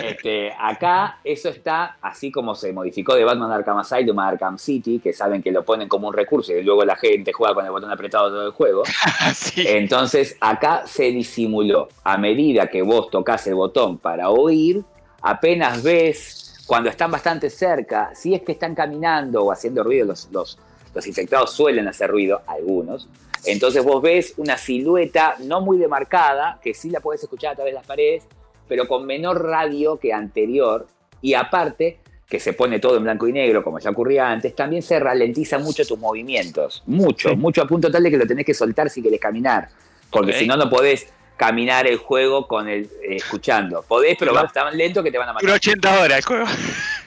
Este, 0.03 0.51
acá 0.59 1.19
eso 1.23 1.49
está 1.49 1.97
así 2.01 2.31
como 2.31 2.55
se 2.55 2.73
modificó 2.73 3.13
de 3.15 3.23
Batman 3.23 3.51
Arkham 3.51 3.77
Asylum 3.77 4.17
a 4.19 4.29
Arkham 4.29 4.57
City, 4.57 4.99
que 4.99 5.13
saben 5.13 5.43
que 5.43 5.51
lo 5.51 5.63
ponen 5.63 5.87
como 5.87 6.07
un 6.07 6.13
recurso 6.13 6.53
y 6.53 6.63
luego 6.63 6.83
la 6.85 6.95
gente 6.95 7.31
juega 7.33 7.53
con 7.53 7.65
el 7.65 7.71
botón 7.71 7.91
apretado 7.91 8.29
todo 8.29 8.47
el 8.47 8.51
juego. 8.51 8.83
Sí. 9.35 9.65
Entonces 9.67 10.37
acá 10.39 10.83
se 10.87 11.11
disimuló. 11.11 11.89
A 12.03 12.17
medida 12.17 12.67
que 12.67 12.81
vos 12.81 13.11
tocas 13.11 13.45
el 13.47 13.55
botón 13.55 13.97
para 13.97 14.29
oír, 14.29 14.83
apenas 15.21 15.83
ves 15.83 16.46
cuando 16.67 16.89
están 16.89 17.09
bastante 17.09 17.49
cerca, 17.49 18.11
si 18.13 18.35
es 18.35 18.41
que 18.41 18.51
están 18.51 18.75
caminando 18.75 19.43
o 19.45 19.51
haciendo 19.51 19.83
ruido, 19.83 20.05
los, 20.05 20.29
los, 20.31 20.59
los 20.93 21.07
infectados 21.07 21.51
suelen 21.53 21.87
hacer 21.87 22.11
ruido, 22.11 22.41
algunos. 22.45 23.07
Entonces 23.45 23.83
vos 23.83 24.01
ves 24.01 24.33
una 24.37 24.57
silueta 24.57 25.35
no 25.39 25.61
muy 25.61 25.77
demarcada, 25.77 26.59
que 26.61 26.73
sí 26.73 26.89
la 26.89 26.99
podés 26.99 27.23
escuchar 27.23 27.53
a 27.53 27.55
través 27.55 27.71
de 27.73 27.79
las 27.79 27.87
paredes, 27.87 28.25
pero 28.67 28.87
con 28.87 29.05
menor 29.05 29.43
radio 29.45 29.97
que 29.97 30.11
anterior. 30.11 30.87
Y 31.21 31.33
aparte, 31.33 31.99
que 32.27 32.39
se 32.39 32.51
pone 32.51 32.79
todo 32.79 32.97
en 32.97 33.03
blanco 33.03 33.27
y 33.27 33.31
negro, 33.31 33.63
como 33.63 33.79
ya 33.79 33.91
ocurría 33.91 34.29
antes, 34.29 34.53
también 34.53 34.81
se 34.81 34.99
ralentiza 34.99 35.59
mucho 35.59 35.85
tus 35.85 35.97
movimientos. 35.97 36.83
Mucho, 36.85 37.29
Sí. 37.29 37.35
mucho 37.37 37.61
a 37.61 37.67
punto 37.67 37.89
tal 37.89 38.03
de 38.03 38.11
que 38.11 38.17
lo 38.17 38.27
tenés 38.27 38.45
que 38.45 38.53
soltar 38.53 38.89
si 38.89 39.01
querés 39.01 39.21
caminar. 39.21 39.69
Porque 40.11 40.33
si 40.33 40.45
no, 40.45 40.57
no 40.57 40.69
podés 40.69 41.07
caminar 41.37 41.87
el 41.87 41.97
juego 41.97 42.47
con 42.47 42.67
el 42.67 42.83
eh, 43.03 43.15
escuchando. 43.15 43.83
Podés, 43.87 44.17
pero 44.17 44.33
vas 44.33 44.51
tan 44.51 44.75
lento 44.75 45.03
que 45.03 45.11
te 45.11 45.17
van 45.17 45.29
a 45.29 45.33
matar. 45.33 45.49
80 45.51 46.01
horas 46.01 46.17
el 46.17 46.25
juego. 46.25 46.45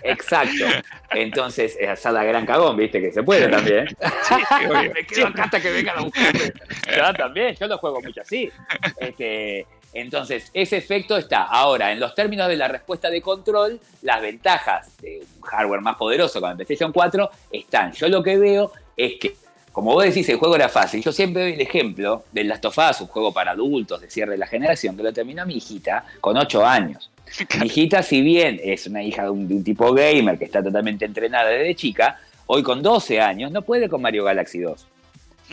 Exacto. 0.03 0.64
Entonces, 1.11 1.77
es 1.79 1.88
asada 1.88 2.23
gran 2.25 2.47
cagón, 2.47 2.77
viste, 2.77 3.01
que 3.01 3.12
se 3.12 3.23
puede 3.23 3.49
también. 3.49 3.88
Sí, 3.88 4.35
sí, 4.49 4.66
obvio. 4.66 4.93
Me 4.95 5.05
quedo 5.05 5.27
acá 5.27 5.45
hasta 5.45 5.61
que 5.61 5.71
vengan 5.71 5.99
a 5.99 6.03
buscarme. 6.03 6.53
Yo 6.97 7.12
también, 7.14 7.55
yo 7.55 7.66
lo 7.66 7.79
juego 7.79 8.01
mucho 8.01 8.21
así. 8.21 8.51
Este, 8.99 9.66
entonces, 9.93 10.51
ese 10.55 10.77
efecto 10.77 11.16
está. 11.16 11.43
Ahora, 11.43 11.93
en 11.93 12.01
los 12.01 12.14
términos 12.14 12.49
de 12.49 12.57
la 12.57 12.69
respuesta 12.69 13.11
de 13.11 13.21
control, 13.21 13.81
las 14.03 14.21
ventajas 14.23 14.97
de 14.99 15.23
un 15.37 15.43
hardware 15.43 15.81
más 15.81 15.97
poderoso 15.97 16.40
con 16.40 16.51
el 16.51 16.57
PlayStation 16.57 16.93
4 16.93 17.31
están. 17.51 17.93
Yo 17.93 18.09
lo 18.09 18.23
que 18.23 18.37
veo 18.37 18.73
es 18.97 19.14
que, 19.21 19.35
como 19.81 19.95
vos 19.95 20.05
decís, 20.05 20.29
el 20.29 20.37
juego 20.37 20.57
era 20.57 20.69
fácil. 20.69 21.03
Yo 21.03 21.11
siempre 21.11 21.40
doy 21.40 21.53
el 21.55 21.61
ejemplo 21.62 22.25
del 22.33 22.49
Last 22.49 22.66
of 22.66 22.77
Us, 22.77 23.01
un 23.01 23.07
juego 23.07 23.33
para 23.33 23.53
adultos 23.53 23.99
de 24.03 24.11
cierre 24.11 24.33
de 24.33 24.37
la 24.37 24.47
generación, 24.47 24.95
que 24.95 25.03
lo 25.03 25.11
terminó 25.11 25.47
mi 25.47 25.55
hijita 25.55 26.05
con 26.21 26.37
8 26.37 26.66
años. 26.66 27.11
Mi 27.59 27.66
hijita, 27.66 28.03
si 28.03 28.21
bien 28.21 28.61
es 28.62 28.87
una 28.87 29.03
hija 29.03 29.23
de 29.23 29.31
un, 29.31 29.49
de 29.49 29.55
un 29.55 29.64
tipo 29.64 29.95
gamer 29.95 30.38
que 30.38 30.45
está 30.45 30.62
totalmente 30.62 31.07
entrenada 31.07 31.49
desde 31.49 31.75
chica, 31.75 32.21
hoy 32.45 32.62
con 32.62 32.83
12 32.83 33.23
años 33.23 33.51
no 33.53 33.62
puede 33.62 33.88
con 33.88 34.03
Mario 34.03 34.25
Galaxy 34.25 34.59
2. 34.59 34.87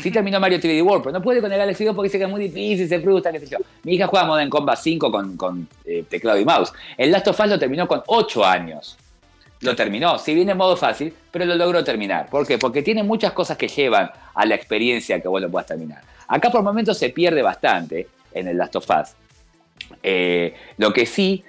Sí 0.01 0.11
terminó 0.11 0.41
Mario 0.41 0.59
3D 0.59 0.83
World, 0.83 1.03
pero 1.05 1.13
no 1.13 1.23
puede 1.23 1.39
con 1.39 1.49
el 1.49 1.57
Galaxy 1.57 1.85
2 1.85 1.95
porque 1.95 2.07
dice 2.07 2.17
que 2.17 2.25
es 2.25 2.29
muy 2.29 2.41
difícil, 2.41 2.89
se 2.89 2.99
frustra, 2.99 3.31
qué 3.31 3.39
sé 3.39 3.47
yo. 3.47 3.59
Mi 3.83 3.93
hija 3.93 4.07
juega 4.07 4.25
Modern 4.25 4.49
Combat 4.49 4.77
5 4.77 5.09
con, 5.09 5.37
con, 5.37 5.69
eh, 5.85 6.03
teclado 6.09 6.37
y 6.37 6.43
mouse. 6.43 6.73
El 6.97 7.13
Last 7.13 7.29
of 7.29 7.39
Us 7.39 7.47
lo 7.47 7.57
terminó 7.57 7.87
con 7.87 8.03
8 8.05 8.43
años. 8.43 8.97
Lo 9.61 9.75
terminó, 9.75 10.19
si 10.19 10.35
bien 10.35 10.49
en 10.49 10.57
modo 10.57 10.77
fácil, 10.77 11.13
pero 11.31 11.45
lo 11.45 11.55
logró 11.55 11.83
terminar. 11.83 12.29
¿Por 12.29 12.45
qué? 12.45 12.57
Porque 12.57 12.83
tiene 12.83 13.03
muchas 13.03 13.33
cosas 13.33 13.57
que 13.57 13.67
llevan 13.67 14.11
a 14.33 14.45
la 14.45 14.55
experiencia 14.55 15.19
que 15.19 15.27
vos 15.27 15.41
lo 15.41 15.49
puedas 15.49 15.67
terminar. 15.67 16.01
Acá 16.27 16.51
por 16.51 16.61
momentos 16.61 16.97
se 16.97 17.09
pierde 17.09 17.41
bastante 17.41 18.07
en 18.33 18.47
el 18.47 18.57
Last 18.57 18.75
of 18.75 18.87
Us. 18.89 19.15
Eh, 20.03 20.53
lo 20.77 20.91
que 20.93 21.05
sí 21.05 21.43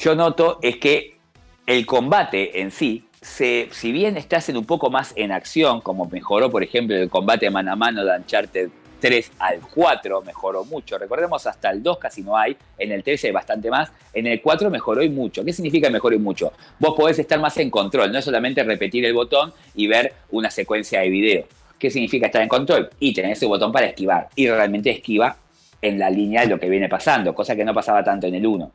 yo 0.00 0.14
noto 0.14 0.58
es 0.62 0.78
que 0.78 1.18
el 1.66 1.84
combate 1.84 2.60
en 2.60 2.70
sí, 2.70 3.04
si 3.20 3.92
bien 3.92 4.16
estás 4.16 4.48
en 4.48 4.56
un 4.56 4.64
poco 4.64 4.90
más 4.90 5.12
en 5.14 5.30
acción, 5.30 5.82
como 5.82 6.06
mejoró, 6.06 6.50
por 6.50 6.62
ejemplo, 6.62 6.96
el 6.96 7.10
combate 7.10 7.50
mano 7.50 7.72
a 7.72 7.76
mano 7.76 8.04
de 8.04 8.16
Uncharted 8.16 8.70
3 9.00 9.32
al 9.38 9.60
4, 9.60 10.22
mejoró 10.22 10.64
mucho. 10.64 10.98
Recordemos, 10.98 11.46
hasta 11.46 11.70
el 11.70 11.82
2 11.82 11.98
casi 11.98 12.22
no 12.22 12.36
hay, 12.36 12.56
en 12.78 12.92
el 12.92 13.02
3 13.02 13.24
hay 13.24 13.30
bastante 13.32 13.70
más, 13.70 13.90
en 14.12 14.26
el 14.26 14.40
4 14.40 14.70
mejoró 14.70 15.02
y 15.02 15.08
mucho. 15.08 15.44
¿Qué 15.44 15.52
significa 15.52 15.90
mejoró 15.90 16.14
y 16.14 16.18
mucho? 16.18 16.52
Vos 16.78 16.94
podés 16.96 17.18
estar 17.18 17.40
más 17.40 17.56
en 17.56 17.70
control, 17.70 18.12
no 18.12 18.18
es 18.18 18.24
solamente 18.24 18.62
repetir 18.62 19.04
el 19.04 19.14
botón 19.14 19.52
y 19.74 19.86
ver 19.86 20.12
una 20.30 20.50
secuencia 20.50 21.00
de 21.00 21.08
video. 21.08 21.44
¿Qué 21.78 21.90
significa 21.90 22.26
estar 22.26 22.42
en 22.42 22.48
control? 22.48 22.90
Y 23.00 23.14
tener 23.14 23.32
ese 23.32 23.46
botón 23.46 23.72
para 23.72 23.86
esquivar. 23.86 24.28
Y 24.36 24.48
realmente 24.48 24.90
esquiva 24.90 25.36
en 25.80 25.98
la 25.98 26.10
línea 26.10 26.42
de 26.42 26.48
lo 26.48 26.60
que 26.60 26.68
viene 26.68 26.88
pasando, 26.88 27.34
cosa 27.34 27.56
que 27.56 27.64
no 27.64 27.72
pasaba 27.72 28.04
tanto 28.04 28.26
en 28.26 28.34
el 28.34 28.46
1. 28.46 28.70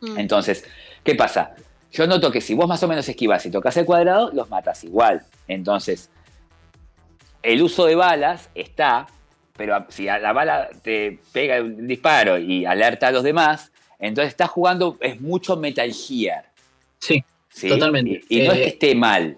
Mm. 0.00 0.18
Entonces, 0.18 0.64
¿qué 1.04 1.14
pasa? 1.14 1.54
Yo 1.92 2.06
noto 2.06 2.30
que 2.30 2.40
si 2.40 2.54
vos 2.54 2.68
más 2.68 2.82
o 2.82 2.88
menos 2.88 3.08
esquivas 3.08 3.44
y 3.46 3.50
tocas 3.50 3.76
el 3.76 3.84
cuadrado, 3.84 4.30
los 4.32 4.48
matas 4.50 4.84
igual. 4.84 5.22
Entonces, 5.48 6.10
el 7.42 7.62
uso 7.62 7.86
de 7.86 7.94
balas 7.94 8.50
está, 8.54 9.06
pero 9.60 9.84
si 9.90 10.08
a 10.08 10.18
la 10.18 10.32
bala 10.32 10.70
te 10.82 11.18
pega 11.32 11.60
un 11.60 11.86
disparo 11.86 12.38
y 12.38 12.64
alerta 12.64 13.08
a 13.08 13.10
los 13.10 13.22
demás, 13.22 13.70
entonces 13.98 14.30
estás 14.30 14.48
jugando, 14.48 14.96
es 15.00 15.20
mucho 15.20 15.58
Metal 15.58 15.92
Gear. 15.92 16.46
Sí, 16.98 17.22
¿sí? 17.50 17.68
Totalmente. 17.68 18.22
Y, 18.30 18.40
y 18.40 18.46
no 18.46 18.52
es 18.52 18.58
Eh, 18.58 18.62
que 18.62 18.68
esté 18.68 18.94
mal. 18.94 19.36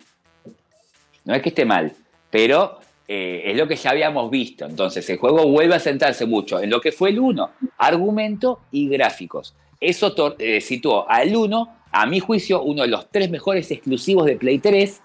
No 1.24 1.34
es 1.34 1.42
que 1.42 1.48
esté 1.48 1.64
mal, 1.64 1.92
pero 2.30 2.78
eh, 3.08 3.42
es 3.46 3.56
lo 3.56 3.66
que 3.66 3.74
ya 3.74 3.90
habíamos 3.90 4.30
visto. 4.30 4.64
Entonces 4.64 5.10
el 5.10 5.16
juego 5.16 5.44
vuelve 5.48 5.74
a 5.74 5.80
sentarse 5.80 6.24
mucho 6.24 6.62
en 6.62 6.70
lo 6.70 6.80
que 6.80 6.92
fue 6.92 7.10
el 7.10 7.18
1, 7.18 7.50
argumento 7.78 8.60
y 8.70 8.88
gráficos. 8.88 9.56
Eso 9.80 10.14
eh, 10.38 10.60
situó 10.60 11.10
al 11.10 11.34
1, 11.34 11.76
a 11.90 12.06
mi 12.06 12.20
juicio, 12.20 12.62
uno 12.62 12.82
de 12.82 12.88
los 12.88 13.10
tres 13.10 13.28
mejores 13.28 13.72
exclusivos 13.72 14.26
de 14.26 14.36
Play 14.36 14.60
3, 14.60 15.02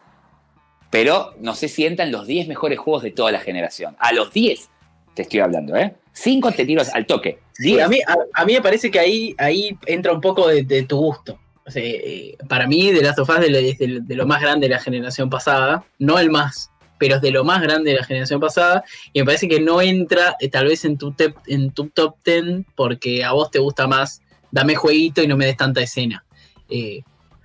pero 0.91 1.33
no 1.39 1.55
se 1.55 1.69
sientan 1.69 2.11
los 2.11 2.27
10 2.27 2.47
mejores 2.47 2.77
juegos 2.77 3.01
de 3.01 3.09
toda 3.09 3.31
la 3.31 3.39
generación. 3.39 3.95
A 3.97 4.13
los 4.13 4.31
10 4.31 4.69
te 5.17 5.23
estoy 5.23 5.39
hablando, 5.41 5.75
¿eh? 5.75 5.93
5 6.13 6.51
te 6.51 6.65
tiros 6.65 6.89
al 6.93 7.05
toque. 7.05 7.39
Sí, 7.53 7.73
10. 7.73 7.83
a, 7.85 7.87
mí, 7.89 7.99
a, 8.07 8.15
a 8.41 8.45
mí 8.45 8.53
me 8.53 8.61
parece 8.61 8.89
que 8.89 8.99
ahí, 8.99 9.35
ahí 9.37 9.77
entra 9.85 10.13
un 10.13 10.21
poco 10.21 10.47
de, 10.47 10.63
de 10.63 10.83
tu 10.83 10.97
gusto. 10.97 11.39
O 11.65 11.71
sea, 11.71 11.83
eh, 11.83 12.37
para 12.47 12.67
mí, 12.67 12.91
The 12.93 13.01
Last 13.01 13.19
of 13.19 13.29
Us 13.29 13.39
de 13.39 13.49
lo, 13.49 13.57
es 13.57 13.77
de, 13.77 13.99
de 14.01 14.15
lo 14.15 14.25
más 14.25 14.41
grande 14.41 14.67
de 14.67 14.73
la 14.75 14.79
generación 14.79 15.29
pasada, 15.29 15.83
no 15.99 16.17
el 16.19 16.29
más, 16.29 16.71
pero 16.99 17.15
es 17.15 17.21
de 17.21 17.31
lo 17.31 17.43
más 17.43 17.61
grande 17.61 17.91
de 17.91 17.97
la 17.97 18.03
generación 18.05 18.39
pasada, 18.39 18.83
y 19.11 19.19
me 19.19 19.25
parece 19.25 19.47
que 19.47 19.59
no 19.59 19.81
entra 19.81 20.35
eh, 20.39 20.49
tal 20.49 20.67
vez 20.67 20.85
en 20.85 20.97
tu, 20.97 21.11
tep- 21.13 21.41
en 21.47 21.71
tu 21.71 21.89
top 21.89 22.15
10 22.23 22.65
porque 22.75 23.23
a 23.23 23.31
vos 23.33 23.51
te 23.51 23.59
gusta 23.59 23.85
más, 23.87 24.21
dame 24.51 24.75
jueguito 24.75 25.21
y 25.21 25.27
no 25.27 25.35
me 25.35 25.45
des 25.45 25.57
tanta 25.57 25.81
escena. 25.81 26.23
Eh, 26.69 27.01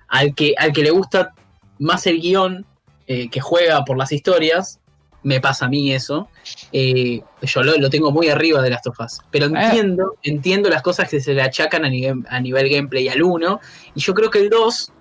al, 0.07 0.33
que, 0.35 0.53
al 0.57 0.71
que 0.73 0.83
le 0.83 0.91
gusta 0.91 1.33
más 1.79 2.05
el 2.07 2.21
guion, 2.21 2.65
eh, 3.07 3.29
que 3.29 3.41
juega 3.41 3.83
por 3.83 3.97
las 3.97 4.11
historias, 4.11 4.79
me 5.23 5.39
pasa 5.41 5.65
a 5.65 5.69
mí 5.69 5.91
eso. 5.93 6.27
Eh, 6.71 7.21
yo 7.41 7.63
lo, 7.63 7.77
lo 7.77 7.89
tengo 7.89 8.11
muy 8.11 8.29
arriba 8.29 8.61
de 8.61 8.69
Last 8.69 8.87
of 8.87 8.99
Us. 8.99 9.21
Pero 9.31 9.47
Ah. 9.55 9.65
entiendo, 9.65 10.15
entiendo 10.23 10.69
las 10.69 10.81
cosas 10.81 11.09
que 11.09 11.19
se 11.21 11.33
le 11.33 11.41
achacan 11.41 11.85
a 11.85 11.89
nivel, 11.89 12.23
a 12.29 12.39
nivel 12.39 12.69
gameplay 12.69 13.07
al 13.09 13.21
1. 13.23 13.59
Y 13.95 14.01
yo 14.01 14.13
creo 14.13 14.29
que 14.29 14.39
el 14.39 14.49
2, 14.49 14.91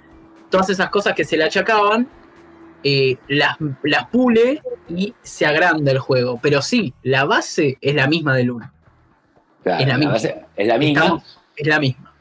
todas 0.50 0.70
esas 0.70 0.90
cosas 0.90 1.14
que 1.14 1.24
se 1.24 1.36
le 1.36 1.44
achacaban, 1.44 2.08
eh, 2.84 3.16
las, 3.28 3.56
las 3.84 4.06
pule 4.08 4.60
y 4.88 5.14
se 5.22 5.46
agranda 5.46 5.92
el 5.92 5.98
juego. 5.98 6.38
Pero 6.42 6.62
sí, 6.62 6.94
la 7.02 7.24
base 7.24 7.78
es 7.80 7.94
la 7.94 8.06
misma 8.08 8.34
del 8.36 8.50
1. 8.50 8.72
Claro, 9.62 9.80
es 9.82 9.88
la 9.88 9.96
misma. 9.98 10.12
base- 10.14 10.44
es 10.56 10.66
la 10.66 10.78
misma. 10.78 11.00
Estamos- 11.02 11.38
es 11.56 11.66
la 11.66 11.78
misma. 11.80 12.12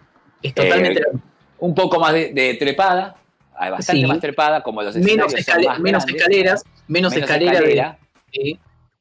Es 0.43 0.53
totalmente 0.53 0.99
Eh, 0.99 1.03
la 1.05 1.13
misma. 1.13 1.29
un 1.59 1.75
poco 1.75 1.99
más 1.99 2.13
de, 2.13 2.31
de 2.33 2.53
trepada, 2.55 3.15
hay 3.57 3.71
bastante 3.71 4.01
Sí. 4.01 4.07
más 4.07 4.19
trepada, 4.19 4.61
como 4.63 4.81
los 4.83 4.95
Menos, 4.95 5.33
escale- 5.33 5.67
más 5.67 5.79
menos 5.79 6.03
escaleras, 6.07 6.63
menos, 6.87 7.13
menos 7.13 7.29
escalera, 7.29 7.53
escalera, 7.53 7.97
de- 8.33 8.57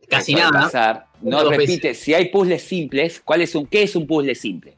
casi 0.08 0.34
nada. 0.34 0.50
pasar. 0.62 1.06
No 1.20 1.42
Dos 1.44 1.50
repite, 1.56 1.94
si 1.94 2.14
hay 2.14 2.26
puzzles 2.30 2.62
simples, 2.62 3.20
¿cuál 3.24 3.42
es 3.42 3.54
un, 3.54 3.66
¿qué 3.66 3.82
es 3.82 3.94
un 3.94 4.06
puzzle 4.06 4.34
simple? 4.34 4.74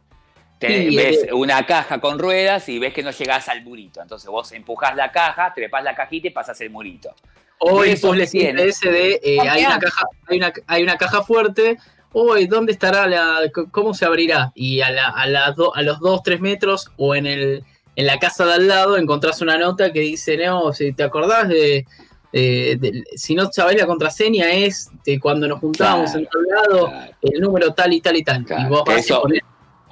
Te 0.59 0.89
Sí, 0.91 0.97
ves 0.97 1.25
eh, 1.29 1.33
una 1.33 1.65
caja 1.67 2.01
con 2.01 2.19
ruedas 2.19 2.69
y 2.69 2.79
ves 2.79 2.93
que 2.93 3.03
no 3.03 3.11
llegás 3.11 3.49
al 3.49 3.63
murito. 3.65 4.01
Entonces 4.03 4.29
vos 4.29 4.51
empujás 4.53 4.95
la 4.97 5.11
caja, 5.13 5.53
trepas 5.55 5.83
la 5.85 5.95
cajita 5.95 6.29
y 6.29 6.31
pasas 6.31 6.61
el 6.61 6.71
murito. 6.71 7.15
O 7.59 7.85
el 7.85 7.99
puzzle 8.01 8.27
simple 8.27 8.69
ese 8.69 8.91
de 8.91 9.21
eh, 9.23 9.39
hay, 9.41 9.65
una 9.65 9.79
caja, 9.79 10.05
hay, 10.29 10.37
una, 10.39 10.53
hay 10.67 10.83
una 10.83 10.97
caja 10.99 11.23
fuerte. 11.23 11.79
Uy, 12.13 12.47
¿dónde 12.47 12.73
estará 12.73 13.07
la. 13.07 13.39
¿Cómo 13.71 13.95
se 13.95 14.05
abrirá? 14.05 14.53
Y 14.55 14.81
a, 14.83 14.91
la, 14.91 15.07
a, 15.09 15.27
la 15.27 15.53
do- 15.53 15.75
a 15.75 15.83
los 15.83 15.99
2, 16.01 16.23
3 16.25 16.41
metros 16.41 16.91
o 16.97 17.15
en, 17.15 17.27
el, 17.27 17.65
en 17.97 18.07
la 18.07 18.19
casa 18.19 18.45
de 18.45 18.53
al 18.55 18.69
lado 18.69 18.97
encontrás 18.99 19.41
una 19.41 19.57
nota 19.59 19.93
que 19.93 20.01
dice: 20.01 20.37
No, 20.37 20.73
si 20.73 20.93
te 20.93 21.05
acordás 21.05 21.49
de. 21.49 21.87
De- 22.33 23.05
si 23.15 23.35
no 23.35 23.51
sabés 23.53 23.77
la 23.77 23.87
contraseña, 23.87 24.51
es 24.51 24.91
de 25.05 25.21
cuando 25.21 25.47
nos 25.47 25.61
juntábamos 25.61 26.11
Claro, 26.13 26.19
en 26.21 26.29
tal 26.31 26.43
lado, 26.73 26.89
Claro. 26.89 27.13
el 27.23 27.41
número 27.41 27.75
tal 27.75 27.93
y 27.93 28.01
tal 28.01 28.17
y 28.17 28.23
tal. 28.25 28.45
Claro, 28.45 28.63
Y 28.67 28.71
vos 28.71 28.83
vas 28.87 29.07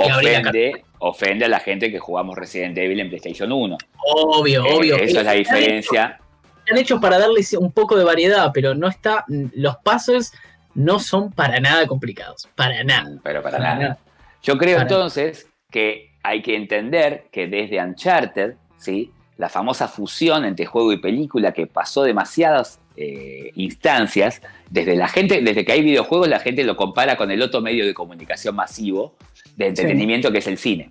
Ofende, 0.03 0.84
ofende 1.01 1.45
a 1.45 1.49
la 1.49 1.61
gente 1.61 1.91
que 1.91 1.99
jugamos 1.99 2.36
Resident 2.36 2.76
Evil 2.78 3.01
en 3.01 3.09
PlayStation 3.11 3.53
1. 3.53 3.76
Obvio, 4.14 4.64
Eh, 4.64 4.74
obvio. 4.74 4.97
Eso 4.97 5.18
es 5.18 5.24
la 5.26 5.34
Eh, 5.34 5.38
diferencia. 5.38 6.18
están 6.61 6.78
hechos 6.78 7.01
para 7.01 7.18
darles 7.18 7.53
un 7.53 7.70
poco 7.72 7.97
de 7.97 8.05
variedad, 8.05 8.51
pero 8.55 8.74
no 8.74 8.88
está. 8.88 9.24
Los 9.28 9.76
puzzles 9.84 10.32
no 10.74 10.99
son 11.01 11.32
para 11.32 11.61
nada 11.61 11.86
complicados. 11.86 12.49
Para 12.55 12.82
nada. 12.82 13.18
Pero 13.22 13.43
para 13.43 13.59
Para 13.59 13.74
nada. 13.74 13.82
nada. 13.82 13.99
Yo 14.43 14.57
creo 14.57 14.76
Para 14.78 14.88
entonces 14.88 15.47
que 15.70 16.12
hay 16.22 16.41
que 16.41 16.57
entender 16.57 17.24
que 17.30 17.47
desde 17.47 17.78
Uncharted, 17.82 18.55
¿sí? 18.78 19.11
La 19.41 19.49
famosa 19.49 19.88
fusión 19.88 20.45
entre 20.45 20.66
juego 20.66 20.93
y 20.93 20.99
película 20.99 21.53
que 21.53 21.66
pasó 21.66 22.03
demasiadas 22.03 22.78
eh, 22.97 23.53
instancias, 23.55 24.43
desde 24.68 24.95
la 24.97 25.09
gente, 25.09 25.41
desde 25.41 25.64
que 25.64 25.72
hay 25.72 25.82
videojuegos, 25.82 26.28
la 26.28 26.41
gente 26.41 26.62
lo 26.62 26.76
compara 26.76 27.16
con 27.16 27.30
el 27.30 27.41
otro 27.41 27.62
medio 27.62 27.86
de 27.86 27.95
comunicación 27.95 28.55
masivo 28.55 29.14
de 29.57 29.68
entretenimiento 29.68 30.30
que 30.30 30.38
es 30.38 30.47
el 30.47 30.59
cine. 30.59 30.91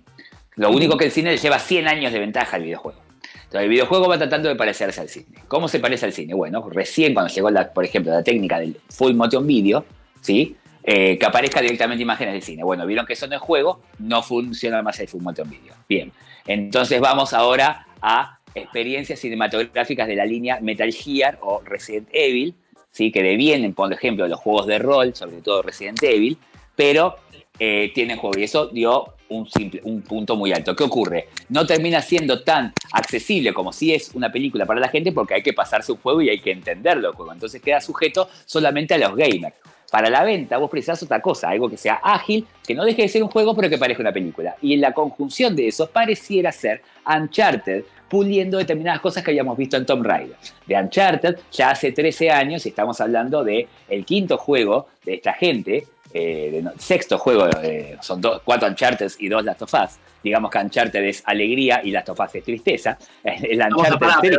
Lo 0.56 0.70
único 0.72 0.96
que 0.96 1.04
el 1.04 1.12
cine 1.12 1.30
le 1.30 1.36
lleva 1.36 1.60
100 1.60 1.86
años 1.86 2.12
de 2.12 2.18
ventaja 2.18 2.56
al 2.56 2.64
videojuego. 2.64 3.00
Entonces, 3.22 3.62
el 3.62 3.68
videojuego 3.68 4.08
va 4.08 4.18
tratando 4.18 4.48
de 4.48 4.56
parecerse 4.56 5.00
al 5.00 5.08
cine. 5.08 5.38
¿Cómo 5.46 5.68
se 5.68 5.78
parece 5.78 6.06
al 6.06 6.12
cine? 6.12 6.34
Bueno, 6.34 6.68
recién 6.70 7.14
cuando 7.14 7.32
llegó, 7.32 7.50
la, 7.50 7.72
por 7.72 7.84
ejemplo, 7.84 8.12
la 8.12 8.24
técnica 8.24 8.58
del 8.58 8.76
full 8.88 9.14
motion 9.14 9.46
video, 9.46 9.84
¿sí? 10.20 10.56
Eh, 10.82 11.16
que 11.18 11.26
aparezca 11.26 11.60
directamente 11.60 12.02
imágenes 12.02 12.34
del 12.34 12.42
cine. 12.42 12.64
Bueno, 12.64 12.84
vieron 12.84 13.06
que 13.06 13.12
eso 13.12 13.28
no 13.28 13.36
es 13.36 13.40
juego, 13.40 13.80
no 14.00 14.22
funciona 14.24 14.82
más 14.82 14.98
el 14.98 15.06
full 15.06 15.22
motion 15.22 15.48
video. 15.48 15.74
Bien, 15.88 16.12
entonces 16.46 17.00
vamos 17.00 17.32
ahora 17.32 17.86
a 18.02 18.39
experiencias 18.54 19.20
cinematográficas 19.20 20.08
de 20.08 20.16
la 20.16 20.24
línea 20.24 20.60
Metal 20.60 20.92
Gear 20.92 21.38
o 21.42 21.60
Resident 21.64 22.08
Evil, 22.12 22.54
¿sí? 22.90 23.12
que 23.12 23.22
devienen, 23.22 23.74
por 23.74 23.92
ejemplo, 23.92 24.26
los 24.28 24.40
juegos 24.40 24.66
de 24.66 24.78
rol, 24.78 25.14
sobre 25.14 25.40
todo 25.42 25.62
Resident 25.62 26.02
Evil, 26.02 26.38
pero 26.76 27.16
eh, 27.58 27.92
tienen 27.94 28.16
juego. 28.16 28.38
Y 28.38 28.44
eso 28.44 28.66
dio 28.68 29.14
un, 29.30 30.02
punto 30.02 30.36
muy 30.36 30.52
alto. 30.52 30.74
¿Qué 30.74 30.84
ocurre? 30.84 31.28
No 31.48 31.66
termina 31.66 32.02
siendo 32.02 32.42
tan 32.42 32.72
accesible 32.92 33.52
como 33.52 33.72
si 33.72 33.94
es 33.94 34.10
una 34.14 34.30
película 34.30 34.66
para 34.66 34.80
la 34.80 34.88
gente 34.88 35.12
porque 35.12 35.34
hay 35.34 35.42
que 35.42 35.52
pasarse 35.52 35.92
un 35.92 35.98
juego 35.98 36.20
y 36.22 36.30
hay 36.30 36.40
que 36.40 36.52
entenderlo. 36.52 37.14
Entonces 37.32 37.60
queda 37.60 37.80
sujeto 37.80 38.28
solamente 38.44 38.94
a 38.94 38.98
los 38.98 39.14
gamers. 39.14 39.56
Para 39.90 40.08
la 40.08 40.22
venta 40.22 40.56
vos 40.56 40.70
precisás 40.70 41.02
otra 41.02 41.20
cosa, 41.20 41.48
algo 41.48 41.68
que 41.68 41.76
sea 41.76 42.00
ágil, 42.02 42.46
que 42.64 42.74
no 42.74 42.84
deje 42.84 43.02
de 43.02 43.08
ser 43.08 43.22
un 43.24 43.28
juego 43.28 43.56
pero 43.56 43.68
que 43.68 43.76
parezca 43.76 44.02
una 44.02 44.12
película. 44.12 44.56
Y 44.62 44.74
en 44.74 44.80
la 44.80 44.92
conjunción 44.92 45.56
de 45.56 45.68
eso 45.68 45.90
pareciera 45.90 46.52
ser 46.52 46.82
Uncharted 47.04 47.84
puliendo 48.10 48.58
determinadas 48.58 49.00
cosas 49.00 49.22
que 49.22 49.30
habíamos 49.30 49.56
visto 49.56 49.76
en 49.76 49.86
Tomb 49.86 50.04
Raider. 50.04 50.36
De 50.66 50.74
Uncharted 50.74 51.38
ya 51.52 51.70
hace 51.70 51.92
13 51.92 52.30
años 52.30 52.66
y 52.66 52.70
estamos 52.70 53.00
hablando 53.00 53.44
de 53.44 53.68
el 53.88 54.04
quinto 54.04 54.36
juego 54.36 54.88
de 55.04 55.14
esta 55.14 55.32
gente, 55.32 55.86
eh, 56.12 56.62
sexto 56.76 57.18
juego, 57.18 57.48
eh, 57.62 57.96
son 58.00 58.20
cuatro 58.44 58.68
Uncharted 58.68 59.12
y 59.20 59.28
dos 59.28 59.44
Last 59.44 59.62
of 59.62 59.72
Us. 59.72 59.90
Digamos 60.24 60.50
que 60.50 60.58
Uncharted 60.58 61.04
es 61.04 61.22
alegría 61.24 61.80
y 61.84 61.92
Last 61.92 62.08
of 62.08 62.18
Us 62.18 62.34
es 62.34 62.42
tristeza. 62.42 62.98
El 63.24 63.62
Uncharted 63.62 64.36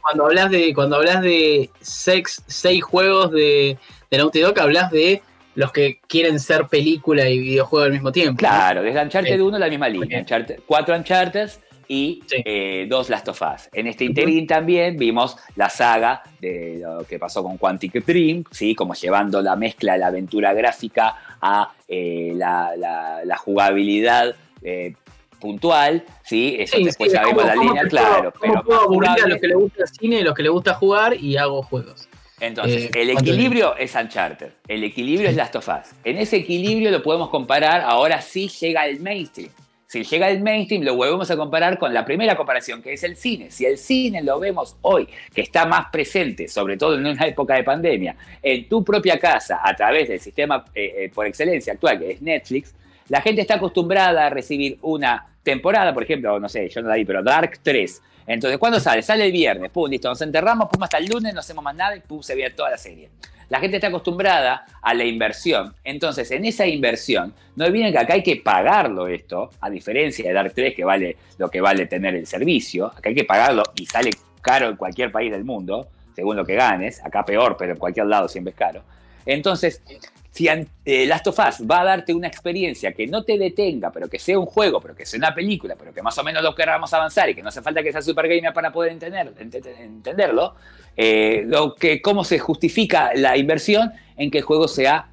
cuando 0.00 0.26
hablas 0.26 0.50
de 0.50 0.72
cuando 0.72 0.96
hablas 0.96 1.20
de 1.20 1.68
seis, 1.80 2.42
seis 2.46 2.82
juegos 2.82 3.32
de, 3.32 3.76
de 4.08 4.18
Naughty 4.18 4.38
Dog, 4.38 4.58
hablas 4.60 4.92
de 4.92 5.20
los 5.56 5.72
que 5.72 5.98
quieren 6.06 6.38
ser 6.38 6.68
película 6.68 7.28
y 7.28 7.40
videojuego 7.40 7.86
al 7.86 7.92
mismo 7.92 8.12
tiempo. 8.12 8.38
Claro, 8.38 8.82
desde 8.82 9.02
Uncharted 9.02 9.40
1 9.40 9.58
la 9.58 9.68
misma 9.68 9.88
línea. 9.88 10.20
Uncharted, 10.20 10.60
cuatro 10.64 10.94
Uncharted 10.94 11.50
y 11.90 12.22
eh, 12.30 12.86
dos 12.88 13.10
Last 13.10 13.26
of 13.26 13.42
Us. 13.42 13.68
En 13.72 13.88
este 13.88 14.04
interín 14.04 14.46
también 14.46 14.96
vimos 14.96 15.36
la 15.56 15.68
saga 15.68 16.22
de 16.38 16.78
lo 16.80 17.04
que 17.04 17.18
pasó 17.18 17.42
con 17.42 17.58
Quantic 17.58 18.04
Dream, 18.06 18.44
¿sí? 18.52 18.76
como 18.76 18.94
llevando 18.94 19.42
la 19.42 19.56
mezcla 19.56 19.94
de 19.94 19.98
la 19.98 20.06
aventura 20.06 20.52
gráfica 20.52 21.16
a 21.40 21.72
eh, 21.88 22.32
la, 22.36 23.36
jugabilidad 23.38 24.36
eh, 24.62 24.94
puntual, 25.40 26.04
¿sí? 26.22 26.58
Eso 26.60 26.78
después 26.78 27.12
ya 27.12 27.24
vimos 27.24 27.44
la 27.44 27.56
línea, 27.56 27.82
claro. 27.82 28.32
pero 28.40 28.62
puedo 28.62 28.82
aburrir 28.82 29.24
a 29.24 29.26
los 29.26 29.38
que 29.40 29.48
les 29.48 29.56
gusta 29.56 29.82
el 29.82 29.88
cine 29.88 30.20
a 30.20 30.24
los 30.24 30.34
que 30.34 30.44
les 30.44 30.52
gusta 30.52 30.74
jugar 30.74 31.16
y 31.16 31.36
hago 31.38 31.60
juegos. 31.64 32.08
Entonces, 32.38 32.88
el 32.94 33.10
equilibrio 33.10 33.76
es 33.76 33.96
Uncharted, 33.96 34.52
el 34.68 34.84
equilibrio 34.84 35.28
es 35.28 35.34
Last 35.34 35.56
of 35.56 35.68
Us. 35.68 35.90
En 36.04 36.18
ese 36.18 36.36
equilibrio 36.36 36.92
lo 36.92 37.02
podemos 37.02 37.30
comparar, 37.30 37.80
ahora 37.80 38.20
sí 38.20 38.48
llega 38.48 38.86
el 38.86 39.00
mainstream 39.00 39.50
si 39.90 40.04
llega 40.04 40.30
el 40.30 40.40
mainstream, 40.40 40.84
lo 40.84 40.94
volvemos 40.94 41.28
a 41.32 41.36
comparar 41.36 41.76
con 41.76 41.92
la 41.92 42.04
primera 42.04 42.36
comparación, 42.36 42.80
que 42.80 42.92
es 42.92 43.02
el 43.02 43.16
cine. 43.16 43.50
Si 43.50 43.66
el 43.66 43.76
cine 43.76 44.22
lo 44.22 44.38
vemos 44.38 44.76
hoy, 44.82 45.08
que 45.34 45.40
está 45.40 45.66
más 45.66 45.86
presente, 45.90 46.46
sobre 46.46 46.76
todo 46.76 46.94
en 46.94 47.04
una 47.04 47.26
época 47.26 47.56
de 47.56 47.64
pandemia, 47.64 48.14
en 48.40 48.68
tu 48.68 48.84
propia 48.84 49.18
casa, 49.18 49.58
a 49.60 49.74
través 49.74 50.06
del 50.06 50.20
sistema 50.20 50.64
eh, 50.76 50.94
eh, 50.96 51.10
por 51.12 51.26
excelencia 51.26 51.72
actual, 51.72 51.98
que 51.98 52.12
es 52.12 52.22
Netflix, 52.22 52.72
la 53.08 53.20
gente 53.20 53.40
está 53.40 53.56
acostumbrada 53.56 54.26
a 54.26 54.30
recibir 54.30 54.78
una 54.82 55.26
temporada, 55.42 55.92
por 55.92 56.04
ejemplo, 56.04 56.38
no 56.38 56.48
sé, 56.48 56.68
yo 56.68 56.82
no 56.82 56.88
la 56.88 56.94
vi, 56.94 57.04
pero 57.04 57.24
Dark 57.24 57.58
3. 57.60 58.02
Entonces, 58.28 58.60
¿cuándo 58.60 58.78
sale? 58.78 59.02
Sale 59.02 59.26
el 59.26 59.32
viernes, 59.32 59.72
pum, 59.72 59.90
listo, 59.90 60.08
nos 60.08 60.22
enterramos, 60.22 60.68
pum, 60.68 60.84
hasta 60.84 60.98
el 60.98 61.06
lunes, 61.06 61.34
no 61.34 61.40
hacemos 61.40 61.64
más 61.64 61.74
nada 61.74 61.96
y 61.96 62.00
pum, 62.00 62.22
se 62.22 62.36
ve 62.36 62.48
toda 62.50 62.70
la 62.70 62.78
serie. 62.78 63.10
La 63.50 63.58
gente 63.58 63.78
está 63.78 63.88
acostumbrada 63.88 64.64
a 64.80 64.94
la 64.94 65.04
inversión. 65.04 65.74
Entonces, 65.82 66.30
en 66.30 66.44
esa 66.44 66.66
inversión, 66.66 67.34
no 67.56 67.66
olviden 67.66 67.92
que 67.92 67.98
acá 67.98 68.14
hay 68.14 68.22
que 68.22 68.36
pagarlo 68.36 69.08
esto, 69.08 69.50
a 69.60 69.68
diferencia 69.68 70.26
de 70.26 70.32
Dark 70.32 70.52
3, 70.54 70.72
que 70.72 70.84
vale 70.84 71.16
lo 71.36 71.50
que 71.50 71.60
vale 71.60 71.86
tener 71.86 72.14
el 72.14 72.26
servicio. 72.28 72.86
Acá 72.86 73.08
hay 73.08 73.16
que 73.16 73.24
pagarlo 73.24 73.64
y 73.74 73.86
sale 73.86 74.10
caro 74.40 74.68
en 74.68 74.76
cualquier 74.76 75.10
país 75.10 75.32
del 75.32 75.44
mundo, 75.44 75.88
según 76.14 76.36
lo 76.36 76.44
que 76.44 76.54
ganes. 76.54 77.04
Acá 77.04 77.24
peor, 77.24 77.56
pero 77.58 77.72
en 77.72 77.78
cualquier 77.78 78.06
lado 78.06 78.28
siempre 78.28 78.52
es 78.52 78.56
caro. 78.56 78.82
Entonces, 79.26 79.82
si 80.30 80.48
eh, 80.48 81.06
Last 81.06 81.26
of 81.26 81.38
Us 81.38 81.66
va 81.68 81.80
a 81.80 81.84
darte 81.84 82.14
una 82.14 82.28
experiencia 82.28 82.92
que 82.92 83.06
no 83.06 83.24
te 83.24 83.36
detenga, 83.36 83.90
pero 83.90 84.08
que 84.08 84.18
sea 84.18 84.38
un 84.38 84.46
juego, 84.46 84.80
pero 84.80 84.94
que 84.94 85.04
sea 85.04 85.18
una 85.18 85.34
película, 85.34 85.74
pero 85.76 85.92
que 85.92 86.02
más 86.02 86.16
o 86.18 86.24
menos 86.24 86.42
lo 86.42 86.54
queramos 86.54 86.92
avanzar 86.94 87.28
y 87.28 87.34
que 87.34 87.42
no 87.42 87.48
hace 87.48 87.62
falta 87.62 87.82
que 87.82 87.90
sea 87.90 88.00
super 88.00 88.28
gamer 88.28 88.52
para 88.52 88.72
poder 88.72 88.92
entender, 88.92 89.32
entenderlo, 89.38 90.54
eh, 90.96 91.42
lo 91.46 91.74
que, 91.74 92.00
¿cómo 92.00 92.24
se 92.24 92.38
justifica 92.38 93.12
la 93.14 93.36
inversión 93.36 93.92
en 94.16 94.30
que 94.30 94.38
el 94.38 94.44
juego 94.44 94.68
sea 94.68 95.08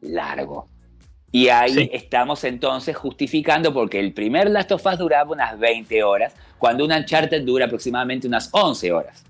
largo? 0.00 0.68
Y 1.32 1.48
ahí 1.48 1.90
estamos 1.92 2.42
entonces 2.44 2.96
justificando 2.96 3.72
porque 3.72 4.00
el 4.00 4.12
primer 4.12 4.50
Last 4.50 4.72
of 4.72 4.84
Us 4.84 4.98
duraba 4.98 5.30
unas 5.30 5.58
20 5.58 6.02
horas, 6.02 6.34
cuando 6.58 6.84
un 6.84 6.92
Uncharted 6.92 7.42
dura 7.42 7.66
aproximadamente 7.66 8.26
unas 8.26 8.48
11 8.52 8.92
horas. 8.92 9.24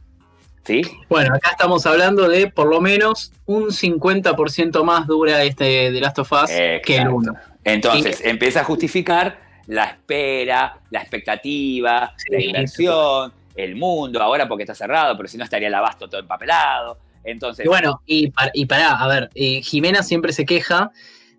Bueno, 1.09 1.35
acá 1.35 1.51
estamos 1.51 1.87
hablando 1.87 2.29
de 2.29 2.49
por 2.49 2.69
lo 2.69 2.81
menos 2.81 3.33
un 3.47 3.69
50% 3.69 4.85
más 4.85 5.07
dura 5.07 5.43
este 5.43 5.91
de 5.91 6.01
Last 6.01 6.19
of 6.19 6.33
Us 6.33 6.51
que 6.51 6.97
el 6.97 7.09
1. 7.09 7.33
Entonces, 7.65 8.21
empieza 8.25 8.61
a 8.61 8.65
justificar 8.65 9.39
la 9.67 9.85
espera, 9.85 10.79
la 10.91 11.01
expectativa, 11.01 12.15
la 12.29 12.41
inversión, 12.41 13.33
el 13.55 13.77
mundo, 13.77 14.21
ahora 14.21 14.49
porque 14.49 14.65
está 14.65 14.75
cerrado, 14.75 15.17
pero 15.17 15.29
si 15.29 15.37
no 15.37 15.45
estaría 15.45 15.69
el 15.69 15.75
abasto 15.75 16.09
todo 16.09 16.21
empapelado. 16.21 16.99
Entonces. 17.23 17.65
Y 17.65 17.69
bueno, 17.69 18.01
y, 18.07 18.33
y 18.55 18.67
pará, 18.67 18.93
a 18.93 19.09
ver, 19.09 19.31
eh, 19.35 19.61
Jimena 19.63 20.03
siempre 20.03 20.33
se 20.33 20.47
queja 20.47 20.91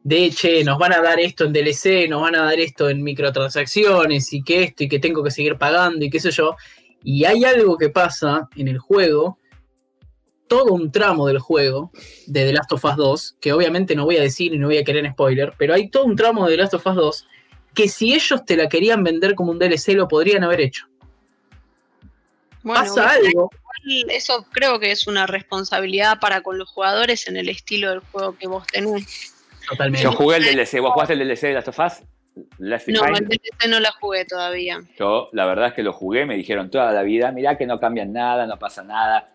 de, 0.04 0.32
che, 0.32 0.64
nos 0.64 0.78
van 0.78 0.94
a 0.94 1.02
dar 1.02 1.20
esto 1.20 1.46
en 1.46 1.54
DLC, 1.54 2.08
nos 2.10 2.22
van 2.22 2.36
a 2.36 2.44
dar 2.44 2.60
esto 2.60 2.90
en 2.90 3.04
microtransacciones 3.04 4.34
y 4.34 4.44
que 4.44 4.64
esto 4.64 4.84
y 4.84 4.90
que 4.90 5.00
tengo 5.00 5.24
que 5.24 5.32
seguir 5.32 5.58
pagando 5.58 6.06
y 6.06 6.10
qué 6.10 6.20
sé 6.20 6.32
yo. 6.32 6.56
Y 7.04 7.26
hay 7.26 7.44
algo 7.46 7.78
que 7.78 7.90
pasa 7.90 8.48
en 8.56 8.68
el 8.68 8.78
juego, 8.78 9.38
todo 10.48 10.74
un 10.74 10.92
tramo 10.92 11.28
del 11.28 11.40
juego 11.40 11.92
de 12.28 12.46
The 12.46 12.54
Last 12.54 12.72
of 12.74 12.86
Us 12.86 12.96
2, 12.96 13.38
que 13.40 13.54
obviamente 13.54 13.96
no 13.96 14.06
voy 14.06 14.18
a 14.18 14.22
decir 14.22 14.54
y 14.54 14.58
no 14.58 14.68
voy 14.68 14.78
a 14.78 14.84
querer 14.84 15.10
spoiler, 15.12 15.54
pero 15.58 15.74
hay 15.74 15.90
todo 15.90 16.06
un 16.06 16.16
tramo 16.16 16.46
de 16.46 16.56
The 16.56 16.62
Last 16.62 16.74
of 16.74 16.86
Us 16.86 16.96
2 16.96 17.28
que 17.74 17.88
si 17.88 18.14
ellos 18.14 18.44
te 18.46 18.58
la 18.58 18.68
querían 18.68 19.04
vender 19.04 19.36
como 19.36 19.52
un 19.52 19.60
DLC 19.60 19.90
lo 19.90 20.08
podrían 20.08 20.44
haber 20.44 20.62
hecho. 20.62 20.88
pasa 22.64 23.12
algo. 23.12 23.50
Eso 24.10 24.46
creo 24.52 24.80
que 24.80 24.92
es 24.92 25.08
una 25.08 25.26
responsabilidad 25.26 26.20
para 26.20 26.42
con 26.42 26.58
los 26.58 26.70
jugadores 26.70 27.28
en 27.28 27.38
el 27.38 27.50
estilo 27.50 27.90
del 27.90 28.00
juego 28.00 28.38
que 28.38 28.48
vos 28.48 28.68
tenés. 28.68 29.34
Totalmente. 29.68 30.04
Yo 30.04 30.12
jugué 30.12 30.38
el 30.38 30.44
DLC, 30.44 30.82
¿vos 30.82 30.92
jugaste 30.94 31.14
el 31.14 31.20
DLC 31.20 31.42
de 31.42 31.54
Last 31.54 31.68
of 31.70 31.80
Us? 31.80 31.94
No, 32.36 33.06
el 33.06 33.28
DLC 33.28 33.70
no 33.70 33.80
la 33.80 33.92
jugué 34.00 34.26
todavía. 34.26 34.80
Yo, 34.98 35.30
la 35.34 35.46
verdad 35.46 35.68
es 35.68 35.74
que 35.74 35.84
lo 35.84 35.94
jugué, 35.94 36.26
me 36.26 36.36
dijeron 36.36 36.70
toda 36.70 36.92
la 36.92 37.04
vida, 37.04 37.32
mirá 37.32 37.58
que 37.58 37.66
no 37.66 37.80
cambian 37.80 38.14
nada, 38.14 38.46
no 38.48 38.58
pasa 38.58 38.84
nada, 38.84 39.34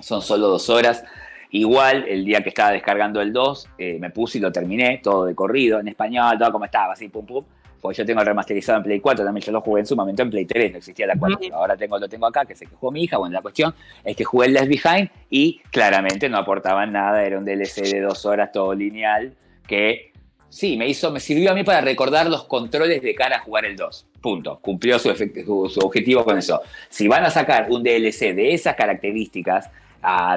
son 0.00 0.22
solo 0.22 0.48
dos 0.48 0.68
horas. 0.68 1.04
Igual, 1.50 2.06
el 2.08 2.24
día 2.24 2.42
que 2.42 2.48
estaba 2.48 2.72
descargando 2.72 3.20
el 3.20 3.32
2, 3.32 3.68
eh, 3.78 3.98
me 4.00 4.10
puse 4.10 4.38
y 4.38 4.40
lo 4.40 4.50
terminé, 4.50 5.00
todo 5.00 5.24
de 5.24 5.36
corrido, 5.36 5.78
en 5.78 5.86
español, 5.86 6.36
todo 6.36 6.50
como 6.50 6.64
estaba, 6.64 6.94
así, 6.94 7.08
pum, 7.08 7.24
pum. 7.24 7.44
Porque 7.80 7.98
yo 7.98 8.06
tengo 8.06 8.20
el 8.20 8.26
remasterizado 8.26 8.78
en 8.78 8.84
Play 8.84 8.98
4, 8.98 9.24
también 9.24 9.44
yo 9.44 9.52
lo 9.52 9.60
jugué 9.60 9.80
en 9.80 9.86
su 9.86 9.94
momento 9.94 10.22
en 10.22 10.30
Play 10.30 10.46
3, 10.46 10.72
no 10.72 10.78
existía 10.78 11.06
la 11.06 11.16
4. 11.16 11.54
Ahora 11.54 11.76
tengo, 11.76 11.98
lo 11.98 12.08
tengo 12.08 12.26
acá, 12.26 12.44
que 12.44 12.56
sé 12.56 12.66
que 12.66 12.74
jugó 12.74 12.90
mi 12.90 13.04
hija. 13.04 13.18
Bueno, 13.18 13.34
la 13.34 13.42
cuestión 13.42 13.74
es 14.02 14.16
que 14.16 14.24
jugué 14.24 14.46
el 14.46 14.54
Left 14.54 14.68
Behind 14.68 15.10
y 15.30 15.60
claramente 15.70 16.28
no 16.28 16.38
aportaban 16.38 16.92
nada, 16.92 17.22
era 17.22 17.38
un 17.38 17.44
DLC 17.44 17.82
de 17.82 18.00
dos 18.00 18.24
horas, 18.26 18.50
todo 18.50 18.74
lineal, 18.74 19.36
que 19.68 20.13
Sí, 20.54 20.76
me 20.76 20.86
hizo, 20.86 21.10
me 21.10 21.18
sirvió 21.18 21.50
a 21.50 21.54
mí 21.54 21.64
para 21.64 21.80
recordar 21.80 22.28
los 22.28 22.44
controles 22.44 23.02
de 23.02 23.12
cara 23.12 23.38
a 23.38 23.40
jugar 23.40 23.64
el 23.64 23.74
2. 23.74 24.06
Punto. 24.20 24.60
Cumplió 24.60 25.00
su, 25.00 25.08
objetivo 25.08 26.24
con 26.24 26.38
eso. 26.38 26.60
Si 26.88 27.08
van 27.08 27.24
a 27.24 27.30
sacar 27.30 27.66
un 27.70 27.82
DLC 27.82 28.32
de 28.36 28.54
esas 28.54 28.76
características 28.76 29.68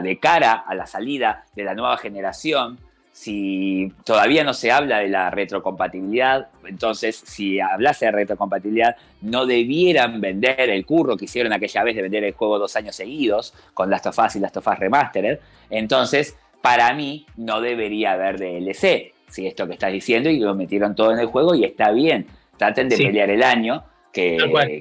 de 0.01 0.17
cara 0.17 0.63
a 0.67 0.73
la 0.73 0.87
salida 0.87 1.45
de 1.55 1.63
la 1.63 1.75
nueva 1.75 1.97
generación, 1.97 2.79
si 3.11 3.93
todavía 4.03 4.43
no 4.43 4.55
se 4.55 4.71
habla 4.71 4.97
de 4.97 5.09
la 5.09 5.29
retrocompatibilidad, 5.29 6.47
entonces 6.65 7.21
si 7.23 7.59
hablase 7.59 8.05
de 8.05 8.13
retrocompatibilidad, 8.13 8.95
no 9.21 9.45
debieran 9.45 10.19
vender 10.19 10.71
el 10.71 10.83
curro 10.83 11.15
que 11.15 11.25
hicieron 11.25 11.53
aquella 11.53 11.83
vez 11.83 11.95
de 11.95 12.01
vender 12.01 12.23
el 12.23 12.33
juego 12.33 12.57
dos 12.57 12.75
años 12.75 12.95
seguidos 12.95 13.53
con 13.75 13.91
Last 13.91 14.07
of 14.07 14.17
Us 14.17 14.35
y 14.35 14.39
Last 14.39 14.57
of 14.57 14.67
Us 14.67 14.79
Remastered. 14.79 15.37
Entonces, 15.69 16.35
para 16.63 16.91
mí, 16.95 17.27
no 17.35 17.61
debería 17.61 18.13
haber 18.13 18.39
DLC 18.39 19.15
sí, 19.27 19.47
esto 19.47 19.67
que 19.67 19.73
estás 19.73 19.91
diciendo, 19.91 20.29
y 20.29 20.39
lo 20.39 20.55
metieron 20.55 20.95
todo 20.95 21.11
en 21.11 21.19
el 21.19 21.27
juego 21.27 21.55
y 21.55 21.63
está 21.65 21.91
bien. 21.91 22.27
Traten 22.57 22.89
de 22.89 22.95
pelear 23.07 23.29
el 23.29 23.43
año. 23.43 23.83
Que, 24.11 24.37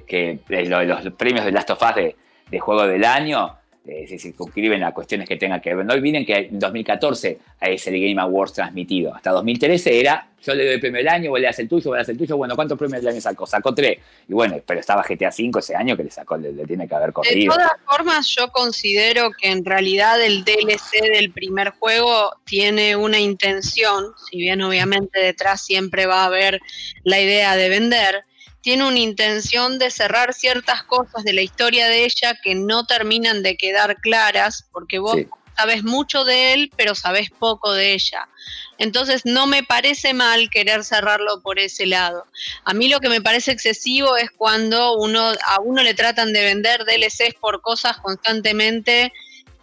que 0.06 0.38
lo- 0.66 0.82
los 0.84 1.12
premios 1.14 1.44
de 1.44 1.52
Last 1.52 1.68
of 1.70 1.82
Us 1.82 1.94
de, 1.94 2.16
de 2.50 2.58
juego 2.58 2.86
del 2.86 3.04
año 3.04 3.54
eh, 3.88 4.06
se 4.08 4.18
circunscriben 4.18 4.82
a 4.82 4.92
cuestiones 4.92 5.28
que 5.28 5.36
tengan 5.36 5.60
que 5.60 5.74
ver. 5.74 5.84
No 5.84 5.94
olviden 5.94 6.24
que 6.26 6.34
en 6.34 6.58
2014 6.58 7.38
es 7.60 7.86
el 7.86 7.94
Game 7.94 8.20
Awards 8.20 8.52
transmitido. 8.54 9.14
Hasta 9.14 9.30
2013 9.30 10.00
era, 10.00 10.28
yo 10.44 10.54
le 10.54 10.64
doy 10.64 10.74
el 10.74 10.80
premio 10.80 10.98
del 10.98 11.08
año, 11.08 11.30
vos 11.30 11.40
le 11.40 11.46
das 11.46 11.58
el 11.58 11.68
tuyo, 11.68 11.90
vos 11.90 11.96
le 11.96 12.00
das 12.00 12.08
el 12.08 12.18
tuyo. 12.18 12.36
Bueno, 12.36 12.56
¿cuántos 12.56 12.78
premios 12.78 13.02
del 13.02 13.12
año 13.12 13.20
sacó? 13.20 13.46
Sacó 13.46 13.74
tres. 13.74 13.98
Y 14.28 14.32
bueno, 14.32 14.56
pero 14.66 14.80
estaba 14.80 15.02
GTA 15.02 15.28
V 15.28 15.58
ese 15.58 15.76
año 15.76 15.96
que 15.96 16.04
le 16.04 16.10
sacó, 16.10 16.36
le, 16.36 16.52
le 16.52 16.64
tiene 16.66 16.86
que 16.88 16.94
haber 16.94 17.08
De 17.08 17.12
corrido. 17.14 17.54
todas 17.54 17.72
formas, 17.84 18.26
yo 18.36 18.48
considero 18.50 19.30
que 19.30 19.50
en 19.50 19.64
realidad 19.64 20.20
el 20.22 20.44
DLC 20.44 21.02
del 21.12 21.30
primer 21.30 21.70
juego 21.70 22.32
tiene 22.44 22.96
una 22.96 23.18
intención, 23.20 24.12
si 24.30 24.38
bien 24.38 24.60
obviamente 24.62 25.20
detrás 25.20 25.64
siempre 25.64 26.06
va 26.06 26.22
a 26.22 26.26
haber 26.26 26.60
la 27.04 27.20
idea 27.20 27.56
de 27.56 27.68
vender, 27.68 28.24
tiene 28.66 28.84
una 28.84 28.98
intención 28.98 29.78
de 29.78 29.92
cerrar 29.92 30.34
ciertas 30.34 30.82
cosas 30.82 31.22
de 31.22 31.32
la 31.32 31.42
historia 31.42 31.86
de 31.86 32.04
ella 32.04 32.36
que 32.42 32.56
no 32.56 32.84
terminan 32.84 33.44
de 33.44 33.56
quedar 33.56 33.94
claras, 34.00 34.64
porque 34.72 34.98
vos 34.98 35.14
Sí. 35.14 35.28
sabes 35.56 35.84
mucho 35.84 36.24
de 36.24 36.52
él, 36.52 36.72
pero 36.76 36.96
sabes 36.96 37.30
poco 37.30 37.72
de 37.72 37.92
ella. 37.92 38.28
Entonces 38.78 39.24
no 39.24 39.46
me 39.46 39.62
parece 39.62 40.14
mal 40.14 40.50
querer 40.50 40.82
cerrarlo 40.82 41.40
por 41.42 41.60
ese 41.60 41.86
lado. 41.86 42.26
A 42.64 42.74
mí 42.74 42.88
lo 42.88 42.98
que 42.98 43.08
me 43.08 43.20
parece 43.20 43.52
excesivo 43.52 44.16
es 44.16 44.32
cuando 44.32 44.96
uno, 44.96 45.30
a 45.44 45.60
uno 45.60 45.84
le 45.84 45.94
tratan 45.94 46.32
de 46.32 46.42
vender 46.42 46.84
DLCs 46.86 47.34
por 47.40 47.62
cosas 47.62 47.98
constantemente 47.98 49.12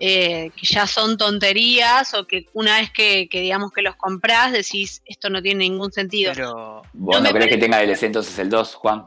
eh, 0.05 0.51
que 0.59 0.65
ya 0.65 0.85
son 0.85 1.15
tonterías 1.17 2.13
o 2.13 2.27
que 2.27 2.47
una 2.51 2.77
vez 2.81 2.91
que, 2.91 3.29
que 3.29 3.39
digamos 3.39 3.71
que 3.71 3.81
los 3.81 3.95
comprás 3.95 4.51
decís 4.51 5.01
esto 5.05 5.29
no 5.29 5.41
tiene 5.41 5.59
ningún 5.59 5.93
sentido. 5.93 6.33
Pero 6.35 6.81
¿Vos 6.91 7.21
no 7.21 7.29
crees 7.31 7.49
que 7.51 7.57
tenga 7.57 7.79
DLC 7.79 8.03
entonces 8.03 8.37
el 8.37 8.49
2, 8.49 8.75
Juan? 8.75 9.05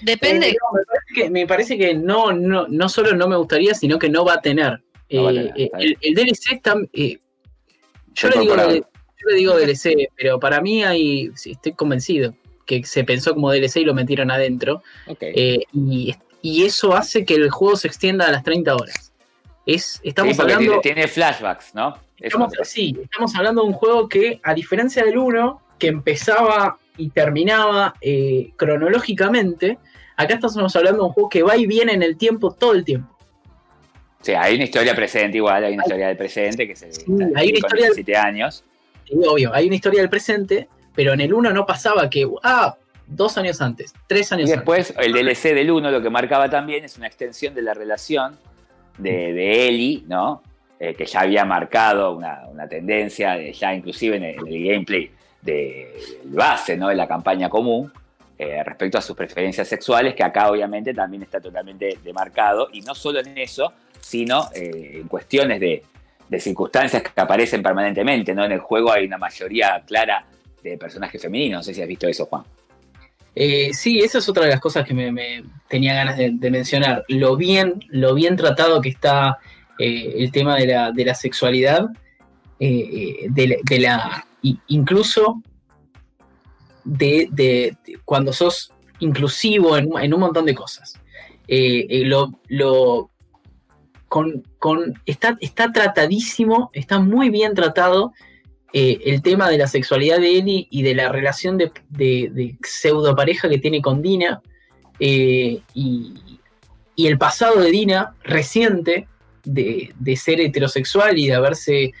Depende. 0.00 0.50
Eh, 0.50 0.56
no, 0.60 0.78
me, 0.78 0.84
parece 0.84 1.14
que, 1.14 1.30
me 1.30 1.46
parece 1.48 1.78
que 1.78 1.94
no, 1.94 2.32
no, 2.32 2.68
no 2.68 2.88
solo 2.88 3.14
no 3.16 3.26
me 3.26 3.36
gustaría, 3.36 3.74
sino 3.74 3.98
que 3.98 4.08
no 4.08 4.24
va 4.24 4.34
a 4.34 4.40
tener. 4.40 4.82
No 5.10 5.24
va 5.24 5.30
a 5.30 5.32
Eh, 5.32 5.52
tener, 5.52 5.60
eh, 5.60 5.96
el, 6.00 6.14
DLC 6.14 6.52
está. 6.52 6.76
eh, 6.92 7.18
yo, 8.14 8.28
le 8.28 8.38
digo, 8.40 8.56
yo 8.56 9.28
le 9.30 9.34
digo 9.36 9.56
DLC, 9.56 10.10
pero 10.16 10.38
para 10.38 10.60
mí 10.60 10.84
hay. 10.84 11.30
sí, 11.34 11.52
estoy 11.52 11.72
convencido 11.72 12.34
que 12.66 12.84
se 12.84 13.02
pensó 13.02 13.34
como 13.34 13.50
DLC 13.50 13.78
y 13.78 13.84
lo 13.84 13.94
metieron 13.94 14.30
adentro. 14.30 14.82
Eh, 15.20 15.64
y 15.72 16.64
eso 16.64 16.94
hace 16.94 17.24
que 17.24 17.34
el 17.34 17.50
juego 17.50 17.74
se 17.76 17.88
extienda 17.88 18.26
a 18.28 18.32
las 18.32 18.44
30 18.44 18.76
horas. 18.76 19.10
Es, 19.66 20.00
estamos 20.02 20.36
Sí, 20.36 20.42
hablando. 20.42 20.80
tiene, 20.80 21.08
flashbacks, 21.08 21.74
¿no? 21.74 21.96
Estamos, 22.20 22.52
sí, 22.64 22.96
estamos 23.02 23.34
hablando 23.34 23.62
de 23.62 23.68
un 23.68 23.72
juego 23.74 24.08
que, 24.08 24.40
a 24.42 24.54
diferencia 24.54 25.04
del 25.04 25.18
1, 25.18 25.60
que 25.78 25.88
empezaba 25.88 26.78
y 26.96 27.10
terminaba 27.10 27.94
eh, 28.00 28.52
cronológicamente, 28.56 29.78
acá 30.16 30.34
estamos 30.34 30.76
hablando 30.76 31.02
de 31.02 31.06
un 31.08 31.12
juego 31.12 31.28
que 31.28 31.42
va 31.42 31.56
y 31.56 31.66
viene 31.66 31.92
en 31.92 32.02
el 32.02 32.16
tiempo 32.16 32.52
todo 32.52 32.72
el 32.72 32.84
tiempo. 32.84 33.16
Sí, 34.20 34.32
hay 34.32 34.54
una 34.54 34.64
historia 34.64 34.94
presente 34.94 35.36
igual, 35.38 35.64
hay 35.64 35.74
una 35.74 35.82
historia 35.82 36.08
del 36.08 36.16
presente 36.16 36.66
que 36.66 36.76
se 36.76 36.86
hay 36.86 37.04
una 37.08 37.40
historia- 37.42 37.86
17 37.86 38.16
años. 38.16 38.64
Y 39.06 39.16
obvio, 39.26 39.52
hay 39.52 39.66
una 39.66 39.74
historia 39.76 40.00
del 40.00 40.08
presente, 40.08 40.68
pero 40.94 41.12
en 41.12 41.20
el 41.20 41.34
1 41.34 41.52
no 41.52 41.66
pasaba 41.66 42.08
que, 42.08 42.26
ah, 42.42 42.76
dos 43.06 43.36
años 43.36 43.60
antes, 43.60 43.92
tres 44.06 44.30
Y 44.30 44.34
años 44.34 44.50
después 44.50 44.94
el 44.98 45.12
DLC 45.12 45.52
del 45.52 45.70
1 45.70 45.90
lo 45.90 46.00
que 46.00 46.08
marcaba 46.08 46.48
también 46.48 46.84
es 46.84 46.96
una 46.96 47.06
extensión 47.06 47.54
de 47.54 47.60
la 47.62 47.74
relación 47.74 48.38
de, 48.98 49.32
de 49.32 49.68
Ellie, 49.68 50.04
¿no? 50.06 50.42
Eh, 50.78 50.94
que 50.94 51.06
ya 51.06 51.20
había 51.20 51.44
marcado 51.44 52.14
una, 52.16 52.42
una 52.50 52.68
tendencia, 52.68 53.38
eh, 53.38 53.52
ya 53.52 53.72
inclusive 53.74 54.16
en 54.16 54.24
el, 54.24 54.36
gameplay 54.36 55.10
de, 55.40 56.18
del 56.24 56.34
base, 56.34 56.76
¿no? 56.76 56.88
De 56.88 56.94
la 56.94 57.06
campaña 57.06 57.48
común, 57.48 57.92
eh, 58.36 58.62
respecto 58.64 58.98
a 58.98 59.00
sus 59.00 59.16
preferencias 59.16 59.68
sexuales, 59.68 60.14
que 60.14 60.24
acá 60.24 60.50
obviamente 60.50 60.92
también 60.92 61.22
está 61.22 61.40
totalmente 61.40 61.98
demarcado, 62.02 62.68
y 62.72 62.80
no 62.80 62.94
solo 62.94 63.20
en 63.20 63.38
eso, 63.38 63.72
sino 64.00 64.50
en 64.52 65.08
cuestiones 65.08 65.60
de, 65.60 65.82
de 66.28 66.40
circunstancias 66.40 67.02
que 67.02 67.20
aparecen 67.20 67.62
permanentemente, 67.62 68.34
¿no? 68.34 68.44
En 68.44 68.52
el 68.52 68.60
juego 68.60 68.92
hay 68.92 69.06
una 69.06 69.16
mayoría 69.16 69.82
clara 69.86 70.26
de 70.62 70.76
personajes 70.76 71.22
femeninos, 71.22 71.60
no 71.60 71.62
sé 71.62 71.72
si 71.72 71.82
has 71.82 71.88
visto 71.88 72.08
eso, 72.08 72.26
Juan. 72.26 72.42
Eh, 73.36 73.70
sí, 73.72 73.98
esa 74.00 74.18
es 74.18 74.28
otra 74.28 74.44
de 74.44 74.50
las 74.50 74.60
cosas 74.60 74.86
que 74.86 74.94
me, 74.94 75.10
tenía 75.68 75.94
ganas 75.94 76.16
de, 76.16 76.30
mencionar. 76.50 77.04
Lo 77.08 77.36
bien, 77.36 77.84
lo 77.88 78.14
bien 78.14 78.36
tratado 78.36 78.80
que 78.80 78.90
está 78.90 79.38
eh, 79.78 80.14
el 80.18 80.30
tema 80.30 80.56
de 80.56 80.66
la, 80.68 80.92
de 80.92 81.04
la 81.04 81.14
sexualidad, 81.14 81.86
eh, 82.60 82.68
eh, 82.68 83.26
de, 83.30 83.58
de 83.64 83.78
la- 83.80 84.26
incluso 84.68 85.42
de, 86.84 87.28
cuando 88.04 88.32
sos 88.32 88.72
inclusivo 89.00 89.76
en, 89.76 89.90
en 90.00 90.14
un 90.14 90.20
montón 90.20 90.44
de 90.44 90.54
cosas. 90.54 91.00
Lo, 91.48 92.32
lo- 92.48 93.10
con, 94.08 94.44
con- 94.58 94.94
está, 95.06 95.36
está 95.40 95.72
tratadísimo, 95.72 96.70
está 96.72 97.00
muy 97.00 97.30
bien 97.30 97.54
tratado 97.54 98.12
eh, 98.76 99.00
el 99.04 99.22
tema 99.22 99.48
de 99.48 99.56
la 99.56 99.68
sexualidad 99.68 100.18
de 100.18 100.36
Ellie 100.36 100.66
y 100.68 100.82
de 100.82 100.96
la 100.96 101.08
relación 101.08 101.56
de, 101.56 102.56
pseudo 102.64 103.14
pareja 103.14 103.48
que 103.48 103.58
tiene 103.58 103.80
con 103.80 104.02
Dina 104.02 104.42
eh, 104.98 105.60
y, 105.74 106.40
el 106.96 107.16
pasado 107.16 107.60
de 107.60 107.70
Dina 107.70 108.16
reciente 108.24 109.06
de, 109.44 110.16
ser 110.16 110.40
heterosexual 110.40 111.16
y 111.16 111.28
de 111.28 111.34
haberse 111.34 111.92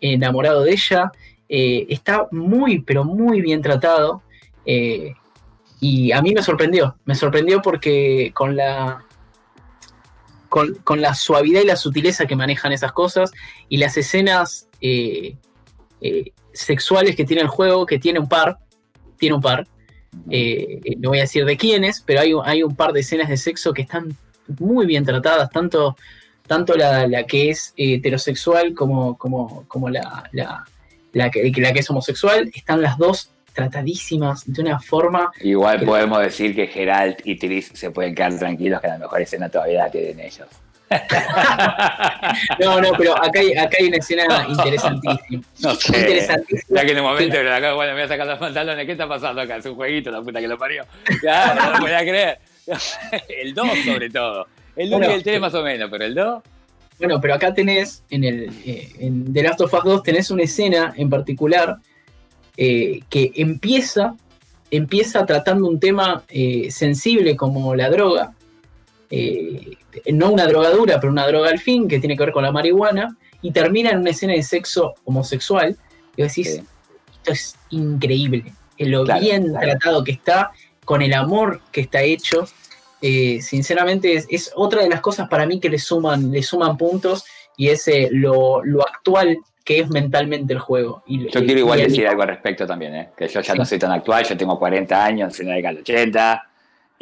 enamorado 0.00 0.62
de 0.62 0.70
ella 0.70 1.10
eh, 1.48 1.86
está 1.88 2.28
muy 2.30 2.82
pero 2.82 3.02
muy 3.02 3.40
bien 3.40 3.60
tratado 3.60 4.22
y 5.80 6.12
a 6.12 6.22
mí 6.22 6.34
me 6.34 6.42
sorprendió 6.44 6.98
me 7.04 7.16
sorprendió 7.16 7.60
porque 7.62 8.30
con 8.32 8.54
la 8.54 9.04
con, 10.48 11.00
la 11.00 11.14
suavidad 11.14 11.62
y 11.62 11.66
la 11.66 11.74
sutileza 11.74 12.26
que 12.26 12.36
manejan 12.36 12.70
esas 12.70 12.92
cosas 12.92 13.32
y 13.68 13.78
las 13.78 13.96
escenas 13.96 14.68
eh, 16.02 16.32
sexuales 16.52 17.16
que 17.16 17.24
tiene 17.24 17.42
el 17.42 17.48
juego, 17.48 17.86
que 17.86 17.98
tiene 17.98 18.18
un 18.18 18.28
par, 18.28 18.58
tiene 19.18 19.36
un 19.36 19.40
par, 19.42 19.66
eh, 20.30 20.80
eh, 20.84 20.96
no 20.98 21.10
voy 21.10 21.18
a 21.18 21.22
decir 21.22 21.44
de 21.44 21.56
quiénes, 21.56 22.02
pero 22.04 22.20
hay, 22.20 22.34
un- 22.34 22.42
hay 22.44 22.62
un 22.62 22.74
par 22.76 22.92
de 22.92 23.00
escenas 23.00 23.28
de 23.28 23.36
sexo 23.36 23.72
que 23.72 23.82
están 23.82 24.16
muy 24.58 24.84
bien 24.86 25.04
tratadas, 25.04 25.48
tanto, 25.50 25.96
tanto 26.46 26.74
la, 26.74 27.06
la 27.06 27.24
que 27.24 27.50
es 27.50 27.72
heterosexual 27.76 28.74
como, 28.74 29.16
como, 29.16 29.64
como 29.68 29.88
la, 29.88 30.28
la, 30.32 30.64
la 31.12 31.30
que, 31.30 31.50
la 31.56 31.72
que 31.72 31.80
es 31.80 31.88
homosexual, 31.90 32.50
están 32.54 32.82
las 32.82 32.98
dos 32.98 33.30
tratadísimas 33.54 34.44
de 34.46 34.62
una 34.62 34.80
forma 34.80 35.30
Igual 35.40 35.84
podemos 35.84 36.20
decir 36.20 36.54
que 36.54 36.66
Geralt 36.68 37.20
y 37.26 37.36
Tris 37.36 37.70
se 37.74 37.90
pueden 37.90 38.14
quedar 38.14 38.38
tranquilos 38.38 38.80
que 38.80 38.88
la 38.88 38.98
mejor 38.98 39.20
escena 39.20 39.48
todavía 39.50 39.84
la 39.84 39.90
tienen 39.90 40.20
ellos. 40.20 40.48
No, 42.58 42.80
no, 42.80 42.92
pero 42.96 43.16
acá 43.16 43.40
hay, 43.40 43.52
acá 43.54 43.76
hay 43.78 43.88
una 43.88 43.96
escena 43.96 44.46
interesantísima. 44.48 45.42
No 45.60 45.74
sé. 45.74 45.98
Interesantísima. 45.98 46.80
Ya 46.80 46.86
que 46.86 46.92
en 46.92 46.98
un 46.98 47.04
momento, 47.04 47.36
pero 47.36 47.54
acá, 47.54 47.72
bueno, 47.74 47.92
me 47.92 47.98
voy 47.98 48.04
a 48.04 48.08
sacar 48.08 48.26
los 48.26 48.38
pantalones. 48.38 48.86
¿Qué 48.86 48.92
está 48.92 49.08
pasando 49.08 49.40
acá? 49.40 49.56
Es 49.56 49.66
un 49.66 49.74
jueguito, 49.74 50.10
la 50.10 50.22
puta 50.22 50.40
que 50.40 50.48
lo 50.48 50.58
parió. 50.58 50.84
Ya, 51.22 51.54
no 51.54 51.72
lo 51.72 51.78
podía 51.78 52.00
creer. 52.00 52.38
El 53.28 53.54
2 53.54 53.68
sobre 53.84 54.10
todo. 54.10 54.46
El 54.76 54.88
1 54.88 54.98
Bueno, 54.98 55.12
y 55.12 55.14
el 55.16 55.22
3 55.22 55.40
más 55.40 55.54
o 55.54 55.62
menos, 55.62 55.90
pero 55.90 56.04
el 56.04 56.14
2... 56.14 56.42
Bueno, 56.98 57.20
pero 57.20 57.34
acá 57.34 57.52
tenés, 57.52 58.04
en, 58.10 58.24
el, 58.24 58.50
eh, 58.64 58.88
en 59.00 59.32
The 59.32 59.42
Last 59.42 59.60
of 59.60 59.74
Us 59.74 59.84
2, 59.84 60.02
tenés 60.02 60.30
una 60.30 60.44
escena 60.44 60.94
en 60.96 61.10
particular 61.10 61.78
eh, 62.56 63.00
que 63.10 63.32
empieza, 63.34 64.14
empieza 64.70 65.26
tratando 65.26 65.68
un 65.68 65.80
tema 65.80 66.22
eh, 66.28 66.70
sensible 66.70 67.34
como 67.34 67.74
la 67.74 67.90
droga. 67.90 68.32
Eh, 69.12 69.76
no 70.12 70.30
una 70.32 70.46
drogadura, 70.46 70.98
pero 70.98 71.12
una 71.12 71.26
droga 71.26 71.50
al 71.50 71.58
fin, 71.58 71.86
que 71.86 71.98
tiene 72.00 72.16
que 72.16 72.24
ver 72.24 72.32
con 72.32 72.42
la 72.42 72.50
marihuana, 72.50 73.16
y 73.42 73.50
termina 73.52 73.90
en 73.90 73.98
una 73.98 74.10
escena 74.10 74.32
de 74.32 74.42
sexo 74.42 74.94
homosexual. 75.04 75.76
Y 76.16 76.22
decís, 76.22 76.54
Sí. 76.54 76.62
esto 77.18 77.32
es 77.32 77.56
increíble. 77.70 78.52
Lo 78.78 79.04
Claro, 79.04 79.20
bien 79.20 79.48
claro. 79.48 79.66
tratado 79.70 80.04
que 80.04 80.12
está, 80.12 80.50
con 80.84 81.02
el 81.02 81.12
amor 81.14 81.60
que 81.70 81.82
está 81.82 82.02
hecho. 82.02 82.46
Eh, 83.00 83.40
sinceramente 83.42 84.14
es, 84.14 84.26
es 84.30 84.52
otra 84.56 84.82
de 84.82 84.88
las 84.88 85.00
cosas 85.00 85.28
para 85.28 85.46
mí 85.46 85.60
que 85.60 85.68
le 85.68 85.78
suman, 85.78 86.30
le 86.30 86.42
suman 86.42 86.76
puntos 86.76 87.24
y 87.56 87.68
es 87.68 87.86
eh, 87.88 88.08
lo, 88.10 88.64
lo 88.64 88.80
actual 88.82 89.38
que 89.64 89.80
es 89.80 89.88
mentalmente 89.90 90.52
el 90.52 90.58
juego. 90.58 91.02
Y, 91.06 91.28
Yo 91.30 91.44
quiero 91.44 91.60
igual 91.60 91.80
y 91.80 91.84
decir 91.84 92.06
algo 92.08 92.22
al 92.22 92.28
respecto 92.28 92.66
también, 92.66 92.94
¿eh? 92.96 93.08
que 93.16 93.28
yo 93.28 93.40
ya 93.40 93.52
Sí. 93.52 93.58
no 93.58 93.64
soy 93.64 93.78
tan 93.78 93.92
actual, 93.92 94.24
yo 94.24 94.36
tengo 94.36 94.58
40 94.58 95.04
años, 95.04 95.38
en 95.38 95.48
la 95.48 95.54
década 95.54 95.74
del 95.74 95.82
80, 95.82 96.42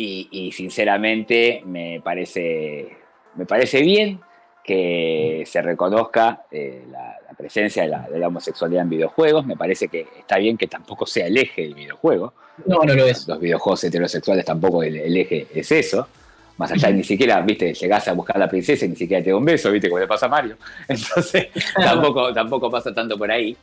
y, 0.02 0.28
y 0.30 0.52
sinceramente 0.52 1.62
me 1.66 2.00
parece, 2.02 2.88
me 3.34 3.44
parece 3.44 3.82
bien 3.82 4.18
que 4.64 5.44
se 5.46 5.60
reconozca 5.60 6.44
eh, 6.50 6.84
la, 6.90 7.18
la 7.28 7.34
presencia 7.36 7.82
de 7.82 7.88
la, 7.90 8.08
de 8.08 8.18
la 8.18 8.28
homosexualidad 8.28 8.84
en 8.84 8.88
videojuegos, 8.88 9.44
me 9.44 9.56
parece 9.58 9.88
que 9.88 10.06
está 10.18 10.38
bien 10.38 10.56
que 10.56 10.68
tampoco 10.68 11.04
sea 11.04 11.26
el 11.26 11.36
eje 11.36 11.62
del 11.62 11.74
videojuego, 11.74 12.32
No, 12.64 12.78
no 12.82 12.94
lo 12.94 13.04
es. 13.04 13.28
los 13.28 13.38
videojuegos 13.38 13.84
heterosexuales 13.84 14.44
tampoco 14.46 14.82
el, 14.82 14.96
el 14.96 15.16
eje 15.18 15.46
es 15.54 15.70
eso. 15.70 16.08
Más 16.56 16.72
allá, 16.72 16.90
ni 16.90 17.04
siquiera, 17.04 17.40
viste, 17.42 17.72
llegás 17.74 18.08
a 18.08 18.12
buscar 18.14 18.36
a 18.36 18.40
la 18.40 18.48
princesa 18.48 18.86
y 18.86 18.90
ni 18.90 18.96
siquiera 18.96 19.22
te 19.22 19.30
da 19.30 19.36
un 19.36 19.44
beso, 19.44 19.70
viste, 19.70 19.88
como 19.90 19.98
le 20.00 20.06
pasa 20.06 20.26
a 20.26 20.28
Mario. 20.30 20.56
Entonces, 20.88 21.48
tampoco, 21.74 22.32
tampoco 22.32 22.70
pasa 22.70 22.92
tanto 22.94 23.18
por 23.18 23.30
ahí. 23.30 23.54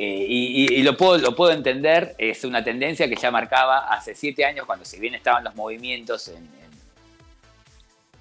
Eh, 0.00 0.26
y, 0.28 0.64
y- 0.64 0.74
y 0.78 0.82
lo, 0.84 0.96
puedo, 0.96 1.18
lo 1.18 1.34
puedo 1.34 1.50
entender, 1.52 2.14
es 2.18 2.44
una 2.44 2.62
tendencia 2.62 3.08
que 3.08 3.16
ya 3.16 3.32
marcaba 3.32 3.88
hace 3.92 4.14
siete 4.14 4.44
años, 4.44 4.64
cuando 4.64 4.84
si 4.84 5.00
bien 5.00 5.16
estaban 5.16 5.42
los 5.42 5.56
movimientos 5.56 6.28
en, 6.28 6.36
en- 6.36 6.68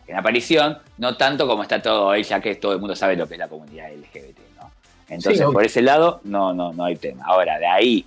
en 0.08 0.16
aparición, 0.16 0.80
no 0.98 1.16
tanto 1.18 1.46
como 1.48 1.62
está 1.64 1.80
todo 1.82 2.08
hoy, 2.08 2.24
ya 2.24 2.40
que 2.40 2.56
todo 2.56 2.74
el 2.74 2.80
mundo 2.80 2.96
sabe 2.96 3.16
lo 3.16 3.28
que 3.28 3.36
es 3.36 3.40
la 3.40 3.48
comunidad 3.48 3.92
LGBT. 3.94 4.40
¿no? 4.60 4.72
Entonces, 5.10 5.46
Sí, 5.46 5.54
por 5.54 5.64
ese 5.64 5.82
lado, 5.84 6.20
no, 6.24 6.52
no, 6.54 6.74
no 6.74 6.86
hay 6.86 6.96
tema. 6.96 7.26
Ahora, 7.26 7.60
de 7.60 7.68
ahí 7.68 8.06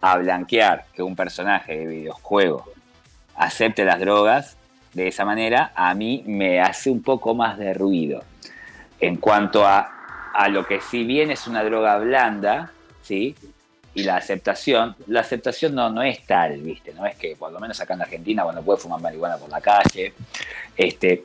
a 0.00 0.16
blanquear 0.18 0.84
que 0.94 1.02
un 1.02 1.16
personaje 1.16 1.76
de 1.76 1.86
videojuego 1.86 2.64
acepte 3.34 3.84
las 3.84 3.98
drogas 3.98 4.56
de 4.92 5.08
esa 5.08 5.24
manera, 5.24 5.72
a 5.74 5.92
mí 5.94 6.22
me 6.26 6.60
hace 6.60 6.88
un 6.90 7.02
poco 7.02 7.34
más 7.34 7.58
de 7.58 7.74
ruido. 7.74 8.22
En 9.00 9.16
cuanto 9.16 9.66
a, 9.66 10.30
a 10.34 10.48
lo 10.48 10.64
que 10.66 10.80
si 10.80 11.02
bien 11.04 11.30
es 11.32 11.46
una 11.48 11.64
droga 11.64 11.98
blanda, 11.98 12.72
¿sí? 13.08 13.34
Y 13.94 14.02
la 14.04 14.16
aceptación, 14.16 14.94
la 15.06 15.20
aceptación 15.20 15.74
no, 15.74 15.88
no 15.90 16.02
es 16.02 16.24
tal, 16.26 16.58
¿viste? 16.60 16.92
No 16.94 17.06
es 17.06 17.16
que, 17.16 17.34
por 17.36 17.50
lo 17.50 17.58
menos 17.58 17.80
acá 17.80 17.94
en 17.94 18.02
Argentina, 18.02 18.42
cuando 18.44 18.62
puede 18.62 18.78
fumar 18.78 19.00
marihuana 19.00 19.38
por 19.38 19.48
la 19.48 19.60
calle, 19.60 20.12
este... 20.76 21.24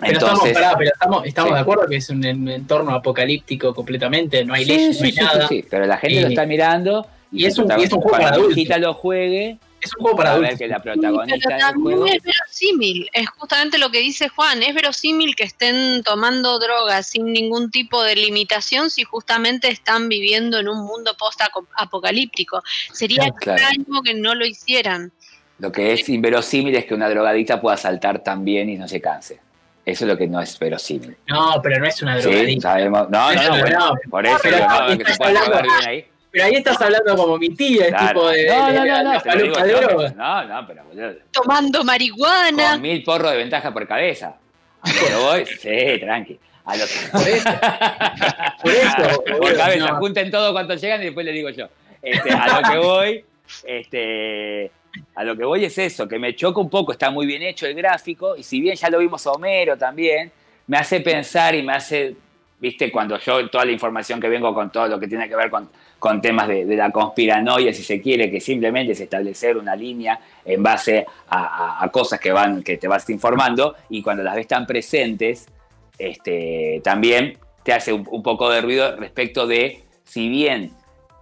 Pero 0.00 0.12
entonces, 0.12 0.50
estamos, 0.50 0.52
pará, 0.54 0.78
pero 0.78 0.90
estamos, 0.92 1.26
estamos 1.26 1.48
Sí. 1.50 1.54
de 1.54 1.60
acuerdo 1.60 1.86
que 1.88 1.96
es 1.96 2.08
un, 2.10 2.24
en- 2.24 2.48
entorno 2.48 2.92
apocalíptico 2.94 3.74
completamente, 3.74 4.44
no 4.44 4.54
hay 4.54 4.64
Sí, 4.64 4.70
leyes, 4.70 4.96
sí, 4.96 5.02
no 5.02 5.06
hay 5.08 5.14
nada. 5.38 5.48
pero 5.68 5.86
la 5.86 5.96
gente 5.98 6.16
Y- 6.18 6.20
lo 6.22 6.28
está 6.28 6.46
mirando 6.46 7.06
y 7.32 7.44
es 7.46 7.58
un- 7.58 7.68
y 7.78 7.82
es 7.82 7.92
un 7.92 8.00
juego 8.00 8.16
para 8.16 8.28
adultos. 8.30 8.56
hijita 8.56 8.78
lo 8.78 8.94
juegue, 8.94 9.58
Es 9.80 9.94
un 9.96 10.02
juego 10.02 10.16
para 10.16 10.30
va 10.30 10.36
a 10.36 10.38
ver 10.40 10.46
adultos. 10.50 10.58
que 10.58 10.68
la 10.68 10.76
Sí, 10.76 10.82
protagonista 10.82 11.48
pero 11.48 11.58
juego... 11.80 11.88
también 11.98 12.16
es 12.16 12.22
verosímil, 12.22 13.10
es 13.12 13.28
justamente 13.30 13.78
lo 13.78 13.90
que 13.90 14.00
dice 14.00 14.28
Juan, 14.28 14.62
es 14.62 14.74
verosímil 14.74 15.36
que 15.36 15.44
estén 15.44 16.02
tomando 16.02 16.58
drogas 16.58 17.06
sin 17.06 17.32
ningún 17.32 17.70
tipo 17.70 18.02
de 18.02 18.16
limitación 18.16 18.90
si 18.90 19.04
justamente 19.04 19.68
están 19.70 20.08
viviendo 20.08 20.58
en 20.58 20.68
un 20.68 20.84
mundo 20.86 21.16
post-apocalíptico. 21.18 22.62
Sería 22.92 23.30
Claro. 23.38 23.60
extraño 23.62 24.02
que 24.02 24.14
no 24.14 24.34
lo 24.34 24.44
hicieran. 24.46 25.12
Lo 25.58 25.72
que 25.72 25.92
es 25.92 26.08
inverosímil 26.08 26.74
es 26.76 26.84
que 26.84 26.94
una 26.94 27.08
drogadicta 27.08 27.60
pueda 27.60 27.76
saltar 27.76 28.22
tan 28.22 28.44
bien 28.44 28.68
y 28.70 28.76
no 28.76 28.86
se 28.88 29.00
canse. 29.00 29.40
Eso 29.84 30.04
es 30.04 30.08
lo 30.08 30.18
que 30.18 30.26
no 30.26 30.40
es 30.40 30.58
verosímil. 30.58 31.16
No, 31.26 31.60
pero 31.62 31.78
no 31.80 31.86
es 31.86 32.02
una 32.02 32.20
Sí, 32.20 32.28
drogadicta. 32.28 32.68
sabemos. 32.72 33.08
No, 33.10 33.32
no, 33.32 33.42
no, 33.42 33.50
Pero 33.50 33.60
bueno, 33.62 33.78
no, 33.78 34.10
por 34.10 34.26
eso 34.26 34.38
no, 34.50 34.68
ahí 34.80 34.98
que 34.98 35.12
se 35.12 35.16
pueda 35.18 35.62
bien 35.62 35.74
ahí. 35.86 36.04
Pero 36.30 36.44
ahí 36.44 36.54
estás 36.56 36.80
hablando 36.82 37.16
como 37.16 37.38
mi 37.38 37.48
tía, 37.50 37.86
el 37.86 37.90
Claro. 37.94 38.08
tipo 38.08 38.28
de, 38.30 38.46
no, 38.48 38.72
no, 38.72 38.84
no, 38.84 39.02
no, 39.02 39.42
digo 39.42 39.56
de 39.56 39.72
droga. 39.72 40.10
no, 40.16 40.44
no, 40.44 40.66
pero 40.66 40.84
boludo, 40.84 41.14
Tomando 41.32 41.84
marihuana. 41.84 42.72
con 42.72 42.82
mil 42.82 43.02
porros 43.02 43.30
de 43.30 43.36
ventaja 43.38 43.72
por 43.72 43.86
cabeza. 43.88 44.36
A 44.82 44.88
lo 44.92 44.94
que 45.08 45.14
voy, 45.14 45.46
sí, 45.60 46.00
tranqui. 46.00 46.38
A 46.66 46.76
lo 46.76 46.84
que 46.84 46.92
Por 47.10 47.28
eso. 47.28 47.48
Por 48.62 48.70
eso, 48.72 49.24
por 49.24 49.38
boludo, 49.38 49.56
cabeza, 49.56 49.86
no. 49.88 49.96
junten 49.98 50.30
todo 50.30 50.52
cuanto 50.52 50.74
llegan 50.74 51.00
y 51.00 51.04
después 51.06 51.24
les 51.24 51.34
digo 51.34 51.48
yo. 51.50 51.66
Este, 52.02 52.30
a 52.30 52.60
lo 52.60 52.68
que 52.70 52.78
voy, 52.78 53.24
este, 53.64 54.70
a 55.14 55.24
lo 55.24 55.36
que 55.36 55.44
voy 55.44 55.64
es 55.64 55.78
eso, 55.78 56.06
que 56.06 56.18
me 56.18 56.34
choca 56.36 56.60
un 56.60 56.68
poco, 56.70 56.92
está 56.92 57.10
muy 57.10 57.26
bien 57.26 57.42
hecho 57.42 57.66
el 57.66 57.74
gráfico, 57.74 58.36
y 58.36 58.42
si 58.42 58.60
bien 58.60 58.76
ya 58.76 58.90
lo 58.90 58.98
vimos 58.98 59.26
a 59.26 59.32
Homero 59.32 59.76
también, 59.76 60.30
me 60.66 60.76
hace 60.78 61.00
pensar 61.00 61.54
y 61.54 61.62
me 61.62 61.72
hace, 61.74 62.14
viste, 62.60 62.90
cuando 62.90 63.18
yo 63.18 63.48
toda 63.48 63.64
la 63.64 63.72
información 63.72 64.20
que 64.20 64.28
vengo 64.28 64.52
con 64.52 64.70
todo 64.70 64.88
lo 64.88 64.98
que 64.98 65.06
tiene 65.06 65.28
que 65.28 65.36
ver 65.36 65.50
con, 65.50 66.20
temas 66.20 66.48
de, 66.48 66.64
la 66.76 66.90
conspiranoia, 66.90 67.72
si 67.72 67.82
se 67.82 68.00
quiere, 68.00 68.30
que 68.30 68.40
simplemente 68.40 68.92
es 68.92 69.00
establecer 69.00 69.56
una 69.56 69.74
línea 69.74 70.20
en 70.44 70.62
base 70.62 71.06
a, 71.28 71.88
cosas 71.92 72.20
que 72.20 72.76
te 72.76 72.88
vas 72.88 73.08
informando, 73.10 73.74
y 73.88 74.02
cuando 74.02 74.22
las 74.22 74.34
ves 74.34 74.46
tan 74.46 74.66
presentes, 74.66 75.46
este, 75.98 76.80
también 76.84 77.38
te 77.62 77.72
hace 77.72 77.92
un, 77.92 78.22
poco 78.22 78.48
de 78.50 78.60
ruido 78.60 78.96
respecto 78.96 79.46
de 79.46 79.82
si 80.04 80.28
bien 80.28 80.72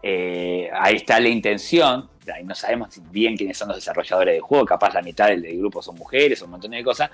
eh, 0.03 0.71
ahí 0.73 0.97
está 0.97 1.19
la 1.19 1.29
intención, 1.29 2.09
ahí 2.33 2.45
no 2.45 2.55
sabemos 2.55 2.91
bien 3.11 3.37
quiénes 3.37 3.57
son 3.57 3.69
los 3.69 3.79
desarrolladores 3.79 4.35
del 4.35 4.43
juego, 4.43 4.65
capaz 4.65 4.93
la 4.95 5.03
mitad 5.03 5.29
del, 5.29 5.43
grupo 5.59 5.83
son 5.83 5.97
mujeres, 5.97 6.43
un 6.43 6.51
montón 6.51 6.71
de 6.71 6.85
cosas, 6.85 7.11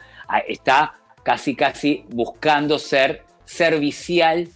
está 0.47 0.95
casi 1.23 1.55
casi 1.55 2.05
buscando 2.09 2.79
ser 2.79 3.23
servicial 3.45 4.49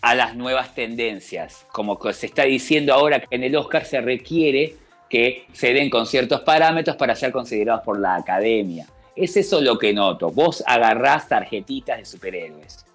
a 0.00 0.14
las 0.14 0.34
nuevas 0.34 0.74
tendencias, 0.74 1.66
como 1.72 1.98
se 2.12 2.26
está 2.26 2.44
diciendo 2.44 2.94
ahora 2.94 3.20
que 3.20 3.34
en 3.34 3.44
el 3.44 3.56
Oscar 3.56 3.84
se 3.84 4.00
requiere 4.00 4.76
que 5.08 5.46
se 5.52 5.74
den 5.74 5.90
con 5.90 6.06
ciertos 6.06 6.40
parámetros 6.42 6.96
para 6.96 7.14
ser 7.16 7.32
considerados 7.32 7.82
por 7.82 7.98
la 7.98 8.14
academia. 8.14 8.86
Es 9.16 9.36
eso 9.36 9.60
lo 9.60 9.76
que 9.76 9.92
noto. 9.92 10.30
Vos 10.30 10.62
agarrás 10.66 11.28
tarjetitas 11.28 11.98
de 11.98 12.04
superhéroes. 12.04 12.86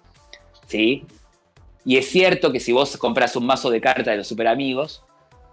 ¿Sí? 0.66 1.04
Y 1.84 1.98
es 1.98 2.08
cierto 2.08 2.50
que 2.50 2.58
si 2.58 2.72
vos 2.72 2.96
compras 2.96 3.36
un 3.36 3.46
mazo 3.46 3.70
de 3.70 3.80
cartas 3.80 4.06
de 4.06 4.16
los 4.16 4.26
superamigos, 4.26 5.04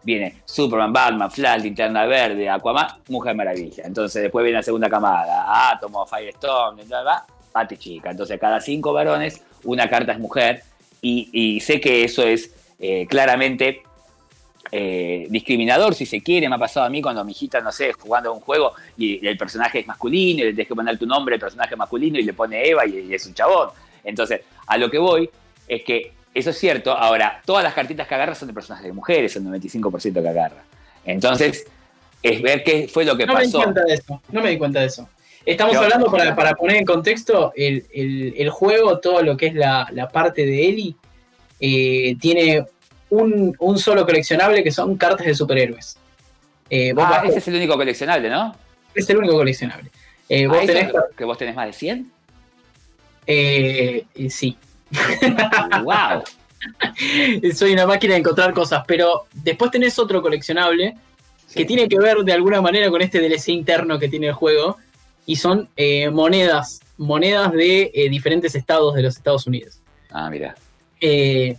viene 0.04 0.42
Superman, 0.46 0.92
Batman, 0.92 1.30
Flash, 1.30 1.62
Linterna 1.62 2.06
Verde, 2.06 2.50
Aquaman, 2.50 2.88
Mujer 3.10 3.36
Maravilla. 3.36 3.84
Entonces 3.86 4.24
después 4.24 4.44
viene 4.44 4.58
la 4.58 4.64
segunda 4.64 4.90
camada, 4.90 5.46
bla, 5.80 5.80
bla, 5.82 7.02
bla, 7.02 7.26
Pati 7.54 7.78
Chica. 7.78 8.12
Entonces 8.12 8.40
cada 8.40 8.60
cinco 8.60 8.92
varones, 8.92 9.42
una 9.64 9.90
carta 9.90 10.12
es 10.12 10.20
mujer. 10.20 10.64
Y, 11.02 11.30
y 11.32 11.60
sé 11.60 11.80
que 11.80 12.04
eso 12.04 12.24
es 12.24 12.52
eh, 12.80 13.06
claramente 13.10 13.84
eh, 14.72 15.28
discriminador, 15.30 15.94
si 15.94 16.06
se 16.06 16.22
quiere. 16.22 16.50
Me 16.50 16.56
ha 16.56 16.60
pasado 16.60 16.86
a 16.86 16.90
mí 16.90 17.02
cuando 17.02 17.24
mi 17.24 17.32
hijita, 17.34 17.62
no 17.62 17.72
sé, 17.72 17.94
jugando 17.94 18.30
a 18.30 18.34
un 18.34 18.40
juego 18.40 18.74
y 18.98 19.26
el 19.26 19.38
personaje 19.38 19.80
es 19.80 19.88
masculino, 19.88 20.42
y 20.42 20.46
le 20.46 20.50
tienes 20.54 20.68
que 20.68 20.76
poner 20.76 20.98
tu 20.98 21.06
nombre, 21.06 21.36
el 21.36 21.42
personaje 21.42 21.76
masculino, 21.76 22.18
y 22.20 22.24
le 22.24 22.34
pone 22.34 22.68
Eva 22.68 22.86
y, 22.86 23.00
y 23.00 23.14
es 23.14 23.26
un 23.26 23.34
chabón. 23.34 23.70
Entonces, 24.04 24.42
a 24.66 24.78
lo 24.78 24.90
que 24.90 24.98
voy 24.98 25.30
es 25.68 25.84
que 25.84 26.14
eso 26.34 26.50
es 26.50 26.58
cierto. 26.58 26.92
Ahora, 26.92 27.42
todas 27.46 27.64
las 27.64 27.74
cartitas 27.74 28.08
que 28.08 28.16
agarra 28.16 28.34
son 28.34 28.48
de 28.48 28.54
personajes 28.54 28.88
de 28.88 28.94
mujeres, 28.94 29.36
el 29.36 29.44
95% 29.44 30.22
que 30.22 30.28
agarra. 30.30 30.64
Entonces, 31.06 31.68
es 32.24 32.42
ver 32.42 32.64
qué 32.64 32.88
fue 32.88 33.06
lo 33.06 33.16
que 33.18 33.26
No 33.26 33.34
me 33.36 33.42
di 33.42 33.46
pasó. 33.48 33.62
cuenta 33.62 33.84
de 33.84 33.94
eso. 33.94 34.22
No 34.32 34.42
me 34.42 34.50
di 34.50 34.58
cuenta 34.58 34.80
de 34.80 34.86
eso. 34.88 35.08
Estamos 35.46 35.76
hablando, 35.76 36.10
para, 36.10 36.36
para 36.36 36.54
poner 36.56 36.78
en 36.78 36.86
contexto, 36.86 37.52
el, 37.56 37.86
el- 37.94 38.34
el 38.38 38.50
juego, 38.50 39.00
todo 39.00 39.22
lo 39.22 39.36
que 39.36 39.48
es 39.48 39.56
la, 39.56 39.88
la 39.92 40.08
parte 40.08 40.46
de 40.46 40.70
Eli, 40.70 40.96
eh, 41.60 42.16
tiene 42.20 42.66
un, 43.10 43.56
un 43.60 43.78
solo 43.78 44.06
coleccionable 44.06 44.64
que 44.64 44.72
son 44.72 44.96
cartas 44.98 45.26
de 45.28 45.36
superhéroes. 45.36 45.98
Eh, 46.70 46.94
vos 46.94 47.06
Ah, 47.08 47.24
ese 47.28 47.40
es 47.40 47.48
el 47.50 47.56
único 47.56 47.76
coleccionable, 47.76 48.30
¿no? 48.30 48.56
es 48.96 49.10
el 49.10 49.18
único 49.18 49.34
coleccionable. 49.36 49.90
Eh, 50.30 50.48
vos 50.48 50.58
Ah, 50.60 50.64
¿eso 50.64 50.74
tenés. 50.74 50.94
que 51.18 51.24
vos 51.26 51.38
tenés 51.38 51.56
más 51.56 51.68
de 51.68 51.74
100. 51.74 52.12
eh, 53.28 54.06
eh, 54.16 54.30
sí. 54.30 54.58
¡Wow! 55.84 56.24
Soy 57.54 57.74
una 57.74 57.86
máquina 57.86 58.14
de 58.14 58.20
encontrar 58.20 58.54
cosas, 58.54 58.84
pero 58.88 59.26
después 59.34 59.72
tenés 59.72 59.98
otro 60.00 60.22
coleccionable 60.22 60.96
que 61.54 61.66
tiene 61.66 61.88
que 61.90 62.00
ver 62.00 62.18
de 62.20 62.34
alguna 62.34 62.62
manera 62.62 62.90
con 62.90 63.02
este 63.02 63.20
DLC 63.20 63.50
interno 63.50 64.00
que 64.00 64.08
tiene 64.08 64.28
el 64.28 64.34
juego 64.34 64.78
y 65.26 65.36
son 65.36 65.70
eh, 65.76 66.10
monedas, 66.10 66.82
monedas 66.98 67.52
de 67.52 67.92
eh, 67.94 68.10
diferentes 68.10 68.56
estados 68.56 68.96
de 68.96 69.04
los 69.04 69.16
Estados 69.18 69.48
Unidos. 69.48 69.80
Ah, 70.12 70.30
mira. 70.30 70.56
Eh, 71.00 71.58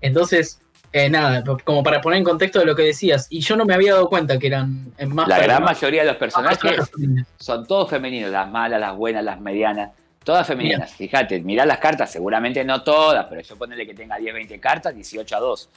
entonces, 0.00 0.60
eh, 0.92 1.10
nada, 1.10 1.44
como 1.64 1.82
para 1.82 2.00
poner 2.00 2.18
en 2.18 2.24
contexto 2.24 2.58
de 2.60 2.64
lo 2.64 2.74
que 2.74 2.84
decías, 2.84 3.26
y 3.28 3.40
yo 3.40 3.56
no 3.56 3.66
me 3.66 3.74
había 3.74 3.92
dado 3.92 4.08
cuenta 4.08 4.38
que 4.38 4.46
eran 4.46 4.92
eh, 4.96 5.04
más 5.04 5.28
La 5.28 5.38
gran 5.40 5.62
mayoría 5.62 6.02
de 6.02 6.08
los 6.08 6.16
personajes 6.16 6.58
femeninas. 6.90 7.26
son 7.38 7.66
todos 7.66 7.90
femeninos, 7.90 8.30
las 8.30 8.50
malas, 8.50 8.80
las 8.80 8.96
buenas, 8.96 9.22
las 9.22 9.38
medianas, 9.38 9.90
todas 10.24 10.46
femeninas. 10.46 10.92
Fíjate, 10.94 11.40
mirá 11.40 11.66
las 11.66 11.78
cartas, 11.78 12.10
seguramente 12.10 12.64
no 12.64 12.82
todas, 12.82 13.26
pero 13.26 13.42
yo 13.42 13.56
ponele 13.56 13.86
que 13.86 13.92
tenga 13.94 14.16
10, 14.16 14.32
20 14.32 14.58
cartas, 14.58 14.94
18 14.94 15.36
a 15.36 15.40
2. 15.40 15.68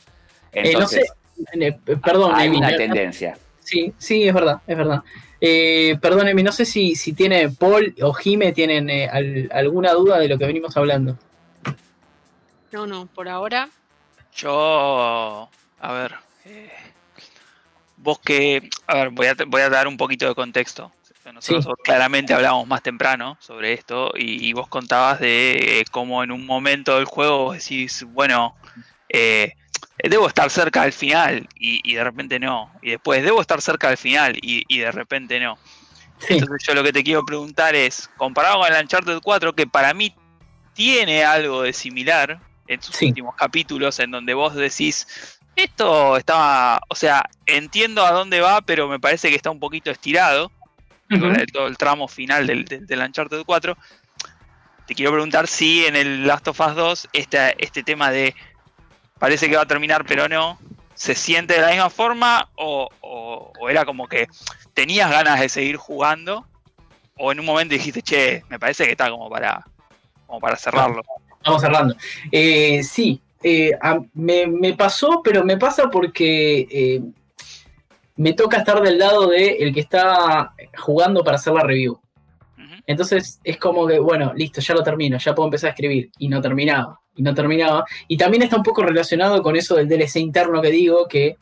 Eh, 0.53 0.61
no 0.63 0.69
Entonces, 0.69 1.13
sé, 1.35 1.79
perdón, 2.01 2.31
hay 2.35 2.49
una 2.49 2.75
tendencia. 2.77 3.37
Sí, 3.59 3.93
sí, 3.97 4.27
es 4.27 4.33
verdad, 4.33 4.61
es 4.65 4.77
verdad. 4.77 5.03
Eh, 5.41 5.97
perdón, 6.01 6.27
Emi, 6.27 6.43
no 6.43 6.51
sé 6.51 6.65
si, 6.65 6.95
si 6.95 7.13
tiene 7.13 7.49
Paul 7.49 7.95
o 8.01 8.13
Jime 8.13 8.51
tienen 8.51 8.89
eh, 8.89 9.07
al- 9.07 9.49
alguna 9.53 9.93
duda 9.93 10.19
de 10.19 10.27
lo 10.27 10.37
que 10.37 10.45
venimos 10.45 10.75
hablando. 10.75 11.17
No, 12.71 12.85
no, 12.85 13.07
por 13.07 13.27
ahora. 13.29 13.69
Yo, 14.35 15.49
a 15.79 15.93
ver, 15.93 16.15
eh, 16.45 16.69
vos 17.97 18.19
que, 18.19 18.69
a 18.87 18.95
ver, 18.95 19.09
voy 19.09 19.27
a, 19.27 19.35
voy 19.47 19.61
a 19.61 19.69
dar 19.69 19.87
un 19.87 19.97
poquito 19.97 20.27
de 20.27 20.35
contexto. 20.35 20.91
Nosotros 21.33 21.65
Sí. 21.65 21.71
claramente 21.83 22.33
hablamos 22.33 22.65
más 22.67 22.81
temprano 22.81 23.37
sobre 23.39 23.73
esto 23.73 24.11
y, 24.17 24.47
y 24.47 24.53
vos 24.53 24.67
contabas 24.67 25.19
de 25.19 25.79
eh, 25.79 25.85
cómo 25.91 26.23
en 26.23 26.31
un 26.31 26.43
momento 26.43 26.95
del 26.95 27.05
juego 27.05 27.43
vos 27.45 27.57
decís, 27.57 28.03
bueno, 28.09 28.55
eh, 29.09 29.53
debo 30.03 30.27
estar 30.27 30.49
cerca 30.49 30.83
del 30.83 30.93
final 30.93 31.47
y, 31.55 31.81
y 31.83 31.95
de 31.95 32.03
repente 32.03 32.39
no. 32.39 32.71
Y 32.81 32.91
después, 32.91 33.23
debo 33.23 33.41
estar 33.41 33.61
cerca 33.61 33.87
del 33.89 33.97
final 33.97 34.37
y, 34.41 34.63
y 34.67 34.79
de 34.79 34.91
repente 34.91 35.39
no. 35.39 35.57
Sí, 36.19 36.33
Entonces 36.35 36.67
yo 36.67 36.73
lo 36.73 36.83
que 36.83 36.93
te 36.93 37.03
quiero 37.03 37.25
preguntar 37.25 37.75
es, 37.75 38.09
comparado 38.17 38.59
con 38.61 38.73
el 38.73 38.81
Uncharted 38.81 39.19
4, 39.21 39.53
que 39.55 39.67
para 39.67 39.93
mí 39.93 40.13
tiene 40.73 41.23
algo 41.23 41.63
de 41.63 41.73
similar 41.73 42.39
en 42.67 42.81
sus 42.81 42.95
Sí. 42.95 43.07
últimos 43.07 43.35
capítulos, 43.35 43.99
en 43.99 44.11
donde 44.11 44.33
vos 44.33 44.53
decís, 44.55 45.39
esto 45.55 46.15
estaba, 46.17 46.79
o 46.87 46.95
sea, 46.95 47.29
entiendo 47.45 48.05
a 48.05 48.11
dónde 48.11 48.39
va, 48.41 48.61
pero 48.61 48.87
me 48.87 48.99
parece 48.99 49.29
que 49.29 49.35
está 49.35 49.49
un 49.49 49.59
poquito 49.59 49.91
estirado, 49.91 50.51
el- 51.09 51.47
todo 51.51 51.67
el 51.67 51.77
tramo 51.77 52.07
final 52.07 52.45
del, 52.47 52.65
del, 52.65 52.85
del 52.85 52.99
Uncharted 52.99 53.41
4. 53.45 53.75
Te 54.85 54.95
quiero 54.95 55.11
preguntar 55.11 55.47
si 55.47 55.85
en 55.85 55.95
el 55.95 56.25
Last 56.27 56.47
of 56.47 56.59
Us 56.59 56.75
2 56.75 57.09
este, 57.13 57.55
este 57.63 57.83
tema 57.83 58.09
de 58.11 58.35
parece 59.19 59.49
que 59.49 59.55
va 59.55 59.63
a 59.63 59.67
terminar, 59.67 60.05
pero 60.05 60.27
no, 60.27 60.57
se 60.95 61.15
siente 61.15 61.53
de 61.53 61.61
la 61.61 61.69
misma 61.69 61.89
forma 61.89 62.49
o, 62.55 62.89
era 63.69 63.85
como 63.85 64.07
que 64.07 64.27
tenías 64.73 65.11
ganas 65.11 65.39
de 65.39 65.49
seguir 65.49 65.75
jugando 65.75 66.45
o 67.17 67.31
en 67.31 67.39
un 67.39 67.45
momento 67.45 67.73
dijiste, 67.73 68.01
che, 68.01 68.43
me 68.49 68.57
parece 68.57 68.85
que 68.85 68.91
está 68.91 69.09
como 69.09 69.29
para, 69.29 69.65
como 70.25 70.39
para 70.39 70.55
cerrarlo. 70.55 71.03
Vamos 71.45 71.61
cerrando. 71.61 71.95
Eh, 72.31 72.81
sí, 72.83 73.21
eh, 73.43 73.71
me 74.13 74.73
pasó, 74.73 75.21
pero 75.23 75.43
me 75.43 75.57
pasa 75.57 75.89
porque 75.89 76.67
eh, 76.71 77.01
me 78.19 78.33
toca 78.33 78.57
estar 78.57 78.81
del 78.81 78.97
lado 78.99 79.27
de 79.27 79.51
el 79.59 79.73
que 79.73 79.79
está 79.79 80.53
jugando 80.77 81.23
para 81.23 81.37
hacer 81.37 81.53
la 81.53 81.63
review. 81.63 81.99
Entonces 82.89 83.39
es 83.43 83.57
como 83.57 83.85
que, 83.85 83.99
bueno, 83.99 84.33
listo, 84.33 84.61
ya 84.61 84.73
lo 84.73 84.81
termino, 84.81 85.19
ya 85.19 85.35
puedo 85.35 85.45
empezar 85.45 85.67
a 85.67 85.73
escribir. 85.73 86.09
Y 86.17 86.27
no 86.27 86.41
terminaba, 86.41 86.99
y 87.15 87.21
no 87.21 87.35
terminaba. 87.35 87.85
Y 88.07 88.17
también 88.17 88.41
está 88.41 88.55
un 88.57 88.63
poco 88.63 88.81
relacionado 88.81 89.43
con 89.43 89.55
eso 89.55 89.75
del 89.75 89.87
DLC 89.87 90.15
interno 90.15 90.59
que 90.59 90.71
digo, 90.71 91.07
que 91.07 91.37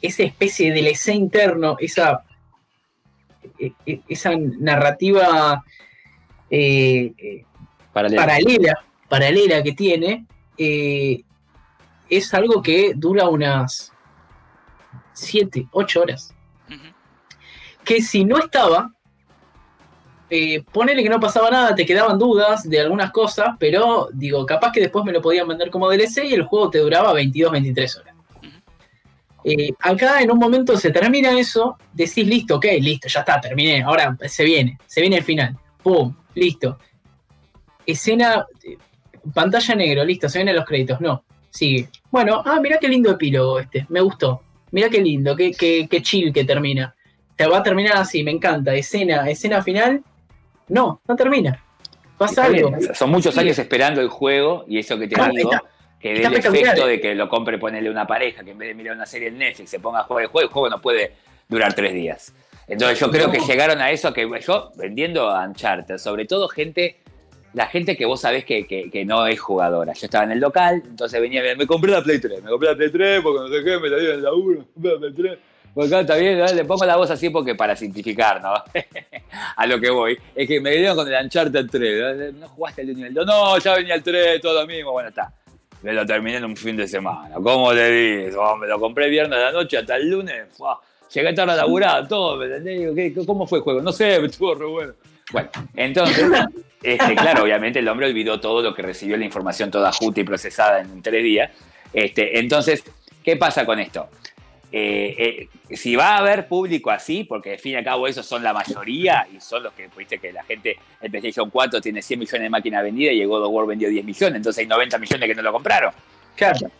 esa 0.00 0.22
especie 0.22 0.72
de 0.72 0.80
DLC 0.80 1.08
interno, 1.14 1.76
esa, 1.80 2.22
e- 3.58 3.72
e- 3.86 4.02
esa 4.08 4.30
narrativa 4.36 5.64
eh, 6.48 7.42
Paralela. 7.92 8.22
paralela, 8.22 8.84
paralela 9.08 9.62
que 9.64 9.72
tiene, 9.72 10.26
eh, 10.56 11.22
es 12.08 12.32
algo 12.34 12.62
que 12.62 12.92
dura 12.94 13.28
unas 13.28 13.92
7, 15.12 15.66
8 15.72 16.02
horas. 16.02 16.32
Que 17.84 18.00
si 18.00 18.24
no 18.24 18.38
estaba, 18.38 18.92
eh, 20.30 20.62
ponele 20.72 21.02
que 21.02 21.08
no 21.08 21.18
pasaba 21.18 21.50
nada, 21.50 21.74
te 21.74 21.86
quedaban 21.86 22.18
dudas 22.18 22.68
de 22.68 22.80
algunas 22.80 23.10
cosas, 23.10 23.56
pero 23.58 24.08
digo, 24.12 24.44
capaz 24.44 24.72
que 24.72 24.80
después 24.80 25.04
me 25.04 25.12
lo 25.12 25.22
podían 25.22 25.48
vender 25.48 25.70
como 25.70 25.88
DLC 25.88 26.24
y 26.24 26.34
el 26.34 26.42
juego 26.42 26.68
te 26.68 26.78
duraba 26.78 27.12
22, 27.14 27.52
23 27.52 27.96
horas. 27.96 28.14
Eh, 29.44 29.72
acá 29.80 30.20
en 30.20 30.30
un 30.30 30.38
momento 30.38 30.76
se 30.76 30.90
termina 30.90 31.38
eso, 31.38 31.78
decís 31.94 32.26
listo, 32.26 32.56
ok, 32.56 32.66
listo, 32.80 33.08
ya 33.08 33.20
está, 33.20 33.40
terminé, 33.40 33.82
ahora 33.82 34.16
se 34.26 34.44
viene, 34.44 34.78
se 34.86 35.00
viene 35.00 35.16
el 35.16 35.24
final, 35.24 35.56
pum, 35.82 36.14
listo. 36.34 36.78
Escena, 37.86 38.44
eh, 38.62 38.76
pantalla 39.32 39.74
negro, 39.74 40.04
listo, 40.04 40.28
se 40.28 40.38
vienen 40.38 40.56
los 40.56 40.66
créditos, 40.66 41.00
no, 41.00 41.24
sigue. 41.48 41.88
Bueno, 42.10 42.42
ah, 42.44 42.60
mirá 42.60 42.78
qué 42.78 42.88
lindo 42.88 43.10
epílogo 43.10 43.60
este, 43.60 43.86
me 43.88 44.02
gustó, 44.02 44.42
mirá 44.72 44.90
qué 44.90 45.00
lindo, 45.00 45.34
qué, 45.34 45.52
qué, 45.52 45.88
qué 45.90 46.02
chill 46.02 46.32
que 46.32 46.44
termina. 46.44 46.94
Te 47.34 47.46
va 47.46 47.58
a 47.58 47.62
terminar 47.62 47.96
así, 47.96 48.22
me 48.22 48.32
encanta, 48.32 48.74
escena, 48.74 49.30
escena 49.30 49.62
final, 49.62 50.02
no, 50.68 51.00
no 51.06 51.16
termina. 51.16 51.62
Pasa 52.16 52.44
algo. 52.46 52.72
Son 52.94 53.10
muchos 53.10 53.34
Sí. 53.34 53.40
años 53.40 53.58
esperando 53.58 54.00
el 54.00 54.08
juego 54.08 54.64
y 54.68 54.78
eso 54.78 54.98
que 54.98 55.06
te 55.06 55.20
Ah, 55.20 55.30
digo, 55.32 55.52
está- 55.52 55.64
que 56.00 56.08
del 56.14 56.22
espectacular. 56.24 56.64
efecto 56.64 56.86
de 56.86 57.00
que 57.00 57.14
lo 57.14 57.28
compre 57.28 57.58
ponerle 57.58 57.90
una 57.90 58.06
pareja, 58.06 58.42
que 58.44 58.50
en 58.52 58.58
vez 58.58 58.68
de 58.68 58.74
mirar 58.74 58.96
una 58.96 59.06
serie 59.06 59.28
en 59.28 59.38
Netflix 59.38 59.70
se 59.70 59.80
ponga 59.80 60.00
a 60.00 60.04
jugar 60.04 60.24
el 60.24 60.28
juego, 60.30 60.48
el 60.48 60.52
juego 60.52 60.68
no 60.68 60.80
puede 60.80 61.12
durar 61.48 61.74
tres 61.74 61.92
días. 61.94 62.34
Entonces 62.66 62.98
yo 63.00 63.10
creo 63.10 63.26
No. 63.28 63.32
que 63.32 63.40
llegaron 63.40 63.80
a 63.80 63.90
eso, 63.90 64.12
que 64.12 64.28
yo 64.40 64.70
vendiendo 64.76 65.30
a 65.30 65.46
Uncharted, 65.46 65.96
sobre 65.98 66.24
todo 66.26 66.48
gente, 66.48 66.98
la 67.54 67.66
gente 67.66 67.96
que 67.96 68.04
vos 68.04 68.20
sabés 68.20 68.44
que, 68.44 68.66
que- 68.66 68.90
que 68.90 69.04
no 69.04 69.26
es 69.26 69.40
jugadora. 69.40 69.92
Yo 69.94 70.04
estaba 70.06 70.24
en 70.24 70.32
el 70.32 70.40
local, 70.40 70.82
entonces 70.86 71.20
venía, 71.20 71.42
me 71.56 71.66
compré 71.66 71.90
la 71.92 72.02
Play 72.02 72.18
3, 72.20 72.42
me 72.42 72.50
compré 72.50 72.68
la 72.70 72.76
Play 72.76 72.90
3 72.90 73.20
porque 73.22 73.38
no 73.40 73.48
sé 73.48 73.64
qué, 73.64 73.78
me 73.78 73.88
la 73.88 73.96
dieron 73.96 74.16
en 74.18 74.22
la 74.24 74.32
1, 74.34 74.58
me 74.58 74.64
compré 74.74 74.92
la 74.92 74.98
Play 74.98 75.12
3. 75.14 75.38
Por 75.78 75.86
acá 75.86 76.00
está 76.00 76.16
bien, 76.16 76.40
¿no? 76.40 76.44
le 76.46 76.64
pongo 76.64 76.84
la 76.84 76.96
voz 76.96 77.08
así 77.08 77.30
porque 77.30 77.54
para 77.54 77.76
simplificar, 77.76 78.42
¿no? 78.42 78.52
a 79.56 79.64
lo 79.64 79.78
que 79.78 79.90
voy. 79.90 80.18
Es 80.34 80.48
que 80.48 80.60
me 80.60 80.72
dieron 80.72 80.96
con 80.96 81.06
el 81.06 81.24
Uncharted 81.24 81.66
3. 81.70 82.34
¿No 82.34 82.48
jugaste 82.48 82.82
el 82.82 82.90
1 82.90 82.98
y 82.98 83.02
el 83.04 83.14
2? 83.14 83.24
No, 83.24 83.58
ya 83.58 83.76
venía 83.76 83.94
el 83.94 84.02
3, 84.02 84.40
todo 84.40 84.60
lo 84.62 84.66
mismo. 84.66 84.90
Bueno, 84.90 85.10
está. 85.10 85.32
Me 85.82 85.92
lo 85.92 86.04
terminé 86.04 86.38
en 86.38 86.46
un 86.46 86.56
fin 86.56 86.76
de 86.76 86.88
semana. 86.88 87.32
¿Cómo 87.36 87.72
te 87.74 87.92
dices? 87.92 88.34
Oh, 88.36 88.56
me 88.56 88.66
lo 88.66 88.80
compré 88.80 89.08
viernes 89.08 89.38
a 89.38 89.42
la 89.42 89.52
noche 89.52 89.78
hasta 89.78 89.94
el 89.94 90.10
lunes. 90.10 90.46
Llegué 91.14 91.32
tarde 91.32 91.52
a 91.52 91.54
laburar, 91.54 92.08
todo. 92.08 92.36
¿me 92.38 92.46
entendés? 92.46 92.80
Digo, 92.80 92.94
¿qué- 92.96 93.24
¿Cómo 93.24 93.46
fue 93.46 93.58
el 93.58 93.62
juego? 93.62 93.80
No 93.80 93.92
sé, 93.92 94.16
estuvo 94.24 94.56
re 94.56 94.66
bueno. 94.66 94.94
Bueno, 95.30 95.48
entonces, 95.76 96.26
este, 96.82 97.14
claro, 97.14 97.44
obviamente 97.44 97.78
el 97.78 97.86
hombre 97.86 98.08
olvidó 98.08 98.40
todo 98.40 98.62
lo 98.62 98.74
que 98.74 98.82
recibió 98.82 99.16
la 99.16 99.24
información 99.24 99.70
toda 99.70 99.92
justa 99.92 100.20
y 100.22 100.24
procesada 100.24 100.80
en 100.80 101.00
tres 101.02 101.22
días. 101.22 101.52
Este, 101.92 102.40
entonces, 102.40 102.82
¿qué 103.22 103.36
pasa 103.36 103.64
con 103.64 103.78
esto? 103.78 104.08
Eh, 104.70 105.48
eh, 105.70 105.76
si 105.76 105.96
va 105.96 106.16
a 106.16 106.18
haber 106.18 106.46
público 106.46 106.90
así, 106.90 107.24
porque 107.24 107.52
al 107.52 107.58
fin 107.58 107.72
y 107.72 107.76
al 107.76 107.84
cabo 107.84 108.06
esos 108.06 108.26
son 108.26 108.42
la 108.42 108.52
mayoría 108.52 109.26
y 109.34 109.40
son 109.40 109.62
los 109.62 109.72
que, 109.72 109.88
viste 109.96 110.18
que 110.18 110.30
la 110.32 110.44
gente, 110.44 110.76
el 111.00 111.10
PlayStation 111.10 111.48
4 111.48 111.80
tiene 111.80 112.02
100 112.02 112.18
millones 112.20 112.42
de 112.42 112.50
máquinas 112.50 112.82
vendidas 112.82 113.14
y 113.14 113.22
el 113.22 113.28
God 113.28 113.44
of 113.44 113.50
War 113.52 113.66
vendió 113.66 113.88
10 113.88 114.04
millones, 114.04 114.36
entonces 114.36 114.60
hay 114.60 114.66
90 114.66 114.98
millones 114.98 115.26
que 115.28 115.34
no 115.34 115.42
lo 115.42 115.52
compraron. 115.52 115.92
Claro. 116.36 116.70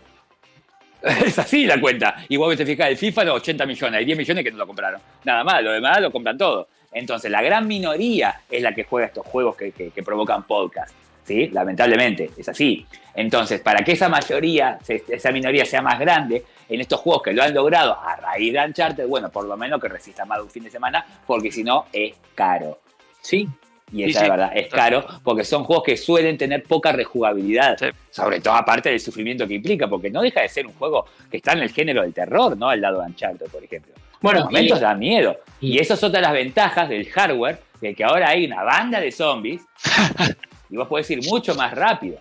Es 1.00 1.38
así 1.38 1.64
la 1.64 1.80
cuenta. 1.80 2.24
Y 2.28 2.36
vos 2.36 2.56
te 2.56 2.66
fijas, 2.66 2.88
el 2.88 2.96
FIFA 2.96 3.24
los 3.24 3.36
80 3.36 3.66
millones, 3.66 3.98
hay 4.00 4.04
10 4.04 4.18
millones 4.18 4.44
que 4.44 4.50
no 4.50 4.58
lo 4.58 4.66
compraron. 4.66 5.00
Nada 5.24 5.44
más, 5.44 5.62
lo 5.62 5.70
demás 5.72 6.00
lo 6.00 6.10
compran 6.10 6.36
todo. 6.36 6.66
Entonces, 6.90 7.30
la 7.30 7.40
gran 7.40 7.68
minoría 7.68 8.40
es 8.50 8.60
la 8.62 8.74
que 8.74 8.82
juega 8.82 9.06
estos 9.06 9.24
juegos 9.26 9.56
que, 9.56 9.70
que- 9.70 9.90
que 9.90 10.02
provocan 10.02 10.42
podcast. 10.42 10.92
¿Sí? 11.28 11.48
Lamentablemente, 11.48 12.30
es 12.36 12.48
así. 12.48 12.86
Entonces, 13.14 13.60
para 13.60 13.84
que 13.84 13.92
esa 13.92 14.08
mayoría, 14.08 14.78
esa 15.08 15.30
minoría 15.30 15.64
sea 15.66 15.82
más 15.82 15.98
grande 16.00 16.42
en 16.68 16.80
estos 16.80 17.00
juegos 17.00 17.22
que 17.22 17.32
lo 17.32 17.42
han 17.42 17.52
logrado 17.54 17.98
a 18.00 18.16
raíz 18.16 18.52
de 18.52 18.64
Uncharted, 18.64 19.06
bueno, 19.06 19.28
por 19.30 19.44
lo 19.44 19.56
menos 19.56 19.80
que 19.80 19.88
resista 19.88 20.24
más 20.24 20.38
de 20.38 20.44
un 20.44 20.50
fin 20.50 20.64
de 20.64 20.70
semana, 20.70 21.04
porque 21.26 21.52
si 21.52 21.62
no, 21.62 21.86
es 21.92 22.14
caro. 22.34 22.78
Sí, 23.20 23.46
Y 23.92 24.04
esa 24.04 24.20
sí. 24.20 24.24
es 24.24 24.28
la 24.30 24.36
verdad, 24.36 24.52
es 24.56 24.68
caro 24.68 25.04
porque 25.22 25.44
son 25.44 25.64
juegos 25.64 25.84
que 25.84 25.96
suelen 25.96 26.36
tener 26.38 26.62
poca 26.62 26.92
rejugabilidad. 26.92 27.76
Sí. 27.78 27.86
Sobre 28.10 28.40
todo 28.40 28.54
aparte 28.54 28.88
del 28.90 29.00
sufrimiento 29.00 29.46
que 29.46 29.54
implica, 29.54 29.86
porque 29.88 30.10
no 30.10 30.22
deja 30.22 30.40
de 30.42 30.48
ser 30.48 30.66
un 30.66 30.72
juego 30.74 31.06
que 31.30 31.36
está 31.38 31.52
en 31.52 31.60
el 31.60 31.70
género 31.70 32.02
del 32.02 32.14
terror, 32.14 32.56
¿no? 32.56 32.68
Al 32.70 32.80
lado 32.80 33.00
de 33.00 33.06
Uncharted, 33.06 33.46
por 33.50 33.62
ejemplo. 33.64 33.92
bueno, 34.22 34.40
Por 34.42 34.52
momentos 34.52 34.78
y- 34.78 34.80
da 34.82 34.94
miedo. 34.94 35.36
y- 35.60 35.72
Y, 35.76 35.78
eso 35.78 35.92
es 35.94 36.02
otra 36.02 36.20
de 36.20 36.26
las 36.26 36.32
ventajas 36.32 36.88
del 36.88 37.06
hardware, 37.10 37.58
de 37.80 37.94
que 37.94 38.02
ahora 38.04 38.30
hay 38.30 38.44
una 38.46 38.62
banda 38.62 39.00
de 39.00 39.10
zombies 39.12 39.62
y 40.70 40.76
vos 40.76 40.88
podés 40.88 41.10
ir 41.10 41.22
mucho 41.26 41.54
más 41.54 41.74
rápido. 41.74 42.18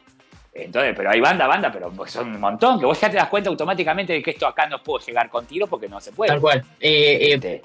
Entonces, 0.53 0.93
pero 0.97 1.11
hay 1.11 1.19
banda, 1.19 1.45
banda, 1.45 1.71
pero 1.71 1.93
son 2.07 2.33
un 2.33 2.39
montón, 2.41 2.79
que 2.79 2.85
vos 2.85 2.99
ya 2.99 3.09
te 3.11 3.17
das 3.17 3.27
cuenta 3.29 3.49
automáticamente 3.49 4.13
de 4.13 4.23
que 4.23 4.31
esto 4.31 4.47
acá 4.47 4.67
no 4.67 4.81
puedo 4.81 5.05
llegar 5.05 5.29
con 5.29 5.45
tiros 5.45 5.69
porque 5.69 5.87
no 5.87 6.01
se 6.01 6.11
puede. 6.11 6.29
Tal 6.29 6.41
cual. 6.41 6.63
Eh, 6.79 7.17
eh, 7.21 7.33
Este. 7.35 7.61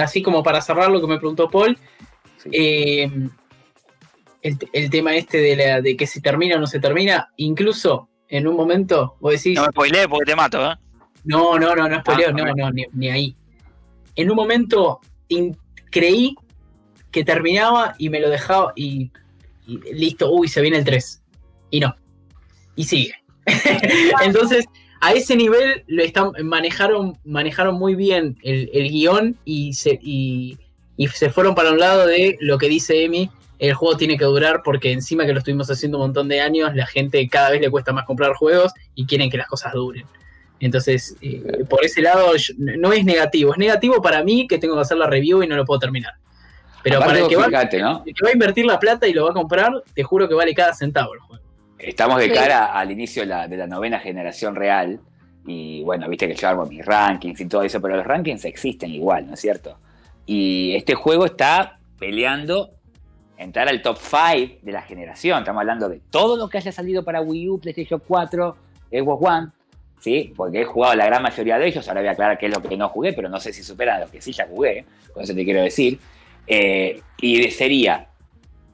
así 0.00 0.22
como 0.22 0.42
para 0.42 0.60
cerrar 0.62 0.90
lo 0.90 1.00
que 1.00 1.06
me 1.06 1.18
preguntó 1.18 1.50
Paul, 1.50 1.76
Sí. 2.38 2.48
eh, 2.52 3.10
el, 4.42 4.58
el 4.72 4.90
tema 4.90 5.14
este 5.16 5.38
de, 5.38 5.56
la, 5.56 5.80
de 5.80 5.96
que 5.96 6.06
se 6.06 6.20
termina 6.20 6.56
o 6.56 6.58
no 6.60 6.66
se 6.66 6.80
termina, 6.80 7.30
incluso 7.36 8.08
en 8.28 8.46
un 8.46 8.56
momento 8.56 9.16
vos 9.20 9.32
decís, 9.32 9.54
No 9.56 9.62
me 9.62 9.68
spoilees 9.68 10.08
porque 10.08 10.30
te 10.30 10.36
mato, 10.36 10.70
¿eh? 10.70 10.74
no, 11.24 11.58
no, 11.58 11.74
no, 11.74 11.88
no 11.88 12.00
spoileo, 12.00 12.28
Ah, 12.30 12.32
no, 12.32 12.54
no, 12.54 12.70
ni, 12.70 12.84
ni 12.92 13.10
ahí. 13.10 13.36
En 14.14 14.30
un 14.30 14.36
momento 14.36 15.00
in- 15.28 15.56
creí 15.90 16.34
que 17.10 17.24
terminaba 17.24 17.94
y 17.98 18.08
me 18.08 18.20
lo 18.20 18.30
dejaba 18.30 18.72
y 18.76 19.10
listo, 19.66 20.30
uy, 20.30 20.48
se 20.48 20.60
viene 20.60 20.78
el 20.78 20.84
3. 20.84 21.22
Y 21.70 21.80
no. 21.80 21.94
Y 22.74 22.84
sigue. 22.84 23.14
Entonces, 24.24 24.66
a 25.00 25.12
ese 25.12 25.36
nivel 25.36 25.84
lo 25.86 26.02
están, 26.02 26.32
manejaron, 26.42 27.18
manejaron 27.24 27.76
muy 27.76 27.94
bien 27.94 28.36
el, 28.42 28.90
guion 28.90 29.36
y 29.44 29.74
se, 29.74 29.98
y, 30.02 30.58
se 31.12 31.30
fueron 31.30 31.54
para 31.54 31.72
un 31.72 31.78
lado 31.78 32.06
de 32.06 32.36
lo 32.40 32.58
que 32.58 32.68
dice 32.68 33.04
Emi. 33.04 33.30
El 33.58 33.72
juego 33.72 33.96
tiene 33.96 34.18
que 34.18 34.24
durar 34.24 34.62
porque 34.62 34.92
encima 34.92 35.24
que 35.24 35.32
lo 35.32 35.38
estuvimos 35.38 35.70
haciendo 35.70 35.98
un 35.98 36.04
montón 36.04 36.28
de 36.28 36.40
años, 36.40 36.74
la 36.74 36.86
gente 36.86 37.26
cada 37.28 37.50
vez 37.50 37.60
le 37.60 37.70
cuesta 37.70 37.92
más 37.92 38.04
comprar 38.04 38.34
juegos 38.34 38.72
y 38.94 39.06
quieren 39.06 39.30
que 39.30 39.38
las 39.38 39.46
cosas 39.46 39.72
duren. 39.72 40.04
Entonces, 40.60 41.16
eh, 41.22 41.64
por 41.68 41.84
ese 41.84 42.02
lado 42.02 42.32
no 42.58 42.92
es 42.92 43.04
negativo. 43.04 43.52
Es 43.52 43.58
negativo 43.58 44.02
para 44.02 44.22
mí 44.22 44.46
que 44.46 44.58
tengo 44.58 44.74
que 44.74 44.82
hacer 44.82 44.98
la 44.98 45.06
review 45.06 45.42
y 45.42 45.46
no 45.46 45.56
lo 45.56 45.64
puedo 45.64 45.80
terminar. 45.80 46.14
Pero 46.88 46.98
Aparte 46.98 47.14
para 47.14 47.24
el 47.24 47.28
que, 47.28 47.36
va, 47.36 47.44
fijate, 47.46 47.80
¿no? 47.80 48.02
el 48.06 48.14
que 48.14 48.22
va 48.24 48.28
a 48.28 48.32
invertir 48.32 48.64
la 48.64 48.78
plata 48.78 49.08
y 49.08 49.12
lo 49.12 49.24
va 49.24 49.30
a 49.30 49.34
comprar, 49.34 49.72
te 49.92 50.04
juro 50.04 50.28
que 50.28 50.34
vale 50.34 50.54
cada 50.54 50.72
centavo 50.72 51.14
el 51.14 51.20
juego. 51.20 51.42
Estamos 51.80 52.18
de 52.20 52.26
Sí. 52.26 52.30
cara 52.32 52.66
al 52.66 52.92
inicio 52.92 53.22
de 53.22 53.26
la, 53.26 53.48
de 53.48 53.56
la 53.56 53.66
novena 53.66 53.98
generación 53.98 54.54
real. 54.54 55.00
Y 55.46 55.82
bueno, 55.82 56.08
viste 56.08 56.28
que 56.28 56.34
yo 56.36 56.48
hago 56.48 56.64
mis 56.66 56.84
rankings 56.86 57.40
y 57.40 57.46
todo 57.48 57.62
eso, 57.62 57.80
pero 57.80 57.96
los 57.96 58.06
rankings 58.06 58.44
existen 58.44 58.92
igual, 58.92 59.26
¿no 59.26 59.34
es 59.34 59.40
cierto? 59.40 59.78
Y 60.26 60.76
este 60.76 60.94
juego 60.94 61.24
está 61.26 61.78
peleando 61.98 62.70
entrar 63.36 63.68
al 63.68 63.82
top 63.82 63.98
5 63.98 64.60
de 64.62 64.72
la 64.72 64.82
generación. 64.82 65.40
Estamos 65.40 65.60
hablando 65.60 65.88
de 65.88 66.00
todo 66.10 66.36
lo 66.36 66.48
que 66.48 66.58
haya 66.58 66.70
salido 66.70 67.04
para 67.04 67.20
Wii 67.20 67.48
U, 67.48 67.58
PlayStation 67.60 68.00
4, 68.06 68.56
Xbox 68.92 69.26
One, 69.28 69.48
¿sí? 70.00 70.32
Porque 70.36 70.60
he 70.60 70.64
jugado 70.64 70.94
la 70.94 71.06
gran 71.06 71.22
mayoría 71.22 71.58
de 71.58 71.66
ellos. 71.66 71.86
Ahora 71.88 72.00
voy 72.00 72.08
a 72.08 72.12
aclarar 72.12 72.38
qué 72.38 72.46
es 72.46 72.54
lo 72.54 72.62
que 72.62 72.76
no 72.76 72.88
jugué, 72.88 73.12
pero 73.12 73.28
no 73.28 73.40
sé 73.40 73.52
si 73.52 73.62
superan 73.64 73.96
a 74.02 74.04
lo 74.06 74.10
que 74.10 74.20
sí 74.22 74.32
ya 74.32 74.46
jugué. 74.46 74.84
Con 75.12 75.24
eso 75.24 75.34
te 75.34 75.44
quiero 75.44 75.62
decir. 75.62 75.98
Eh, 76.46 77.00
y 77.20 77.50
sería 77.50 78.08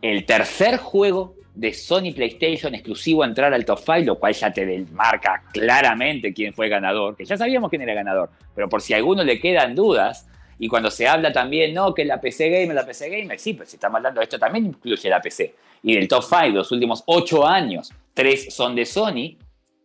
el 0.00 0.24
tercer 0.26 0.78
juego 0.78 1.34
de 1.54 1.72
Sony 1.72 2.12
PlayStation 2.14 2.74
exclusivo 2.74 3.22
a 3.22 3.26
entrar 3.26 3.52
al 3.52 3.64
top 3.64 3.78
5, 3.78 4.00
lo 4.00 4.18
cual 4.18 4.32
ya 4.32 4.52
te 4.52 4.84
marca 4.92 5.44
claramente 5.52 6.32
quién 6.32 6.52
fue 6.52 6.68
ganador, 6.68 7.16
que 7.16 7.24
ya 7.24 7.36
sabíamos 7.36 7.70
quién 7.70 7.82
era 7.82 7.94
ganador, 7.94 8.30
pero 8.54 8.68
por 8.68 8.80
si 8.80 8.94
a 8.94 8.96
alguno 8.96 9.22
le 9.22 9.38
quedan 9.38 9.74
dudas, 9.74 10.26
y 10.58 10.68
cuando 10.68 10.90
se 10.90 11.08
habla 11.08 11.32
también, 11.32 11.74
no, 11.74 11.92
que 11.92 12.04
la 12.04 12.20
PC 12.20 12.48
Gamer, 12.48 12.74
la 12.74 12.86
PC 12.86 13.10
Gamer, 13.10 13.38
sí, 13.38 13.54
pero 13.54 13.68
si 13.68 13.76
estamos 13.76 13.96
hablando 13.96 14.20
de 14.20 14.24
esto 14.24 14.38
también 14.38 14.66
incluye 14.66 15.08
la 15.08 15.20
PC. 15.20 15.54
Y 15.82 15.94
del 15.94 16.06
top 16.06 16.22
5, 16.22 16.48
los 16.50 16.70
últimos 16.70 17.02
8 17.06 17.46
años, 17.46 17.92
3 18.14 18.54
son 18.54 18.74
de 18.76 18.86
Sony, 18.86 19.36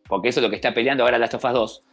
porque 0.07 0.29
eso 0.29 0.39
es 0.39 0.43
lo 0.43 0.49
que 0.49 0.55
está 0.55 0.73
peleando 0.73 1.03
ahora 1.03 1.17
Last 1.17 1.33
of 1.33 1.45
Us 1.45 1.51
2. 1.51 1.83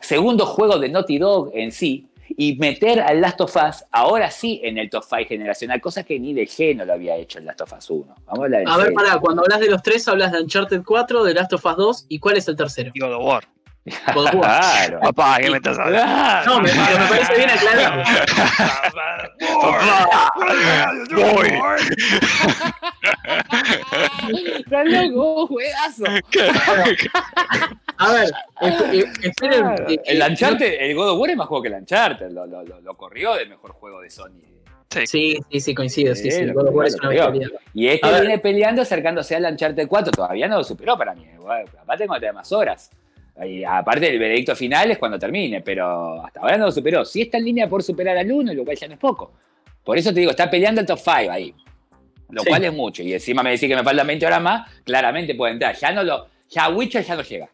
segundo 0.00 0.46
juego 0.46 0.78
de 0.78 0.88
Naughty 0.88 1.18
Dog 1.18 1.50
en 1.52 1.72
sí, 1.72 2.06
y 2.36 2.56
meter 2.56 3.00
al 3.00 3.20
Last 3.20 3.40
of 3.40 3.56
Us 3.56 3.84
ahora 3.90 4.30
sí 4.30 4.60
en 4.64 4.78
el 4.78 4.90
top 4.90 5.04
5 5.08 5.24
generacional, 5.28 5.80
cosa 5.80 6.02
que 6.04 6.18
ni 6.18 6.34
de 6.34 6.42
G 6.46 6.76
no 6.76 6.84
lo 6.84 6.92
había 6.92 7.16
hecho 7.16 7.38
el 7.38 7.46
Last 7.46 7.60
of 7.62 7.72
Us 7.72 7.90
1. 7.90 8.14
Vamos 8.26 8.40
a 8.40 8.44
A 8.44 8.48
ver, 8.48 8.68
serio. 8.68 8.94
pará, 8.94 9.18
cuando 9.18 9.42
hablas 9.42 9.60
de 9.60 9.70
los 9.70 9.82
tres, 9.82 10.06
hablas 10.08 10.32
de 10.32 10.40
Uncharted 10.42 10.82
4, 10.84 11.24
de 11.24 11.34
Last 11.34 11.52
of 11.52 11.64
Us 11.64 11.76
2, 11.76 12.06
¿y 12.08 12.18
cuál 12.18 12.36
es 12.36 12.46
el 12.48 12.56
tercero? 12.56 12.92
God 12.98 13.12
of 13.14 13.24
War. 13.24 13.44
God 14.14 14.26
of 14.26 14.34
War. 14.34 14.60
Claro. 14.60 15.00
Papá, 15.02 15.38
¿qué 15.40 15.50
me 15.50 15.56
estás 15.56 15.78
hablando? 15.78 16.44
No, 16.50 16.60
me, 16.60 16.72
me 16.72 17.06
parece 17.08 17.36
bien 17.36 17.50
aclararlo. 17.50 18.04
Voy. 21.34 21.48
Está 24.58 24.84
loco, 24.84 25.46
juegazo. 25.46 26.04
A 27.98 28.12
ver, 28.12 28.30
esp- 28.60 29.24
esperen. 29.24 29.60
Claro. 29.60 29.88
eh, 29.88 30.00
El 30.04 30.22
eh, 30.22 30.26
Uncharted, 30.28 30.76
el 30.80 30.94
God 30.94 31.10
of 31.10 31.18
War 31.20 31.30
es 31.30 31.36
más 31.36 31.46
juego 31.48 31.62
que 31.62 31.68
el 31.68 31.74
Uncharted, 31.74 32.30
lo, 32.30 32.46
lo, 32.46 32.62
lo, 32.62 32.80
lo 32.80 32.96
corrió 32.96 33.34
del 33.34 33.48
mejor 33.48 33.72
juego 33.72 34.00
de 34.00 34.10
Sony. 34.10 34.40
Sí. 34.90 35.06
Sí, 35.06 35.38
sí, 35.50 35.60
sí, 35.60 35.74
coincido. 35.74 36.14
Sí, 36.14 36.30
Sí, 36.30 36.30
sí, 36.30 36.46
God 36.52 36.68
of 36.68 36.74
War 36.74 36.86
es 36.86 36.94
una 36.94 37.10
victoria. 37.10 37.48
Y 37.74 37.88
este 37.88 38.06
A 38.06 38.10
ver. 38.12 38.20
viene 38.22 38.38
peleando 38.38 38.82
acercándose 38.82 39.36
al 39.36 39.44
Uncharted 39.44 39.86
4, 39.86 40.12
todavía 40.12 40.48
no 40.48 40.56
lo 40.58 40.64
superó 40.64 40.96
para 40.96 41.14
mí. 41.14 41.26
Bueno, 41.38 41.70
aparte 41.80 42.06
cuando 42.06 42.20
te 42.20 42.26
da 42.26 42.32
más 42.32 42.50
horas. 42.52 42.90
Y 43.44 43.62
aparte 43.64 44.08
el 44.08 44.18
veredicto 44.18 44.56
final 44.56 44.90
es 44.90 44.98
cuando 44.98 45.18
termine, 45.18 45.60
pero 45.60 46.24
hasta 46.24 46.40
ahora 46.40 46.56
no 46.56 46.66
lo 46.66 46.72
superó. 46.72 47.04
Sí 47.04 47.22
está 47.22 47.38
en 47.38 47.44
línea 47.44 47.68
por 47.68 47.82
superar 47.82 48.16
al 48.16 48.30
1, 48.32 48.52
lo 48.54 48.64
cual 48.64 48.76
ya 48.76 48.88
no 48.88 48.94
es 48.94 49.00
poco. 49.00 49.32
Por 49.84 49.96
eso 49.98 50.12
te 50.12 50.20
digo, 50.20 50.30
está 50.32 50.50
peleando 50.50 50.80
el 50.80 50.86
top 50.86 50.98
5 50.98 51.30
ahí. 51.30 51.54
Lo 52.30 52.42
Sí. 52.42 52.48
cual 52.48 52.64
es 52.64 52.72
mucho. 52.72 53.02
Y 53.02 53.12
encima 53.12 53.42
me 53.42 53.50
decís 53.50 53.68
que 53.68 53.76
me 53.76 53.84
faltan 53.84 54.06
20 54.06 54.26
horas 54.26 54.42
más, 54.42 54.70
claramente 54.84 55.34
puede 55.34 55.52
entrar. 55.52 55.76
Ya 55.76 55.92
no 55.92 56.02
lo. 56.02 56.26
Ya 56.50 56.68
Witcher 56.70 57.04
ya 57.04 57.14
no 57.14 57.22
llega. 57.22 57.48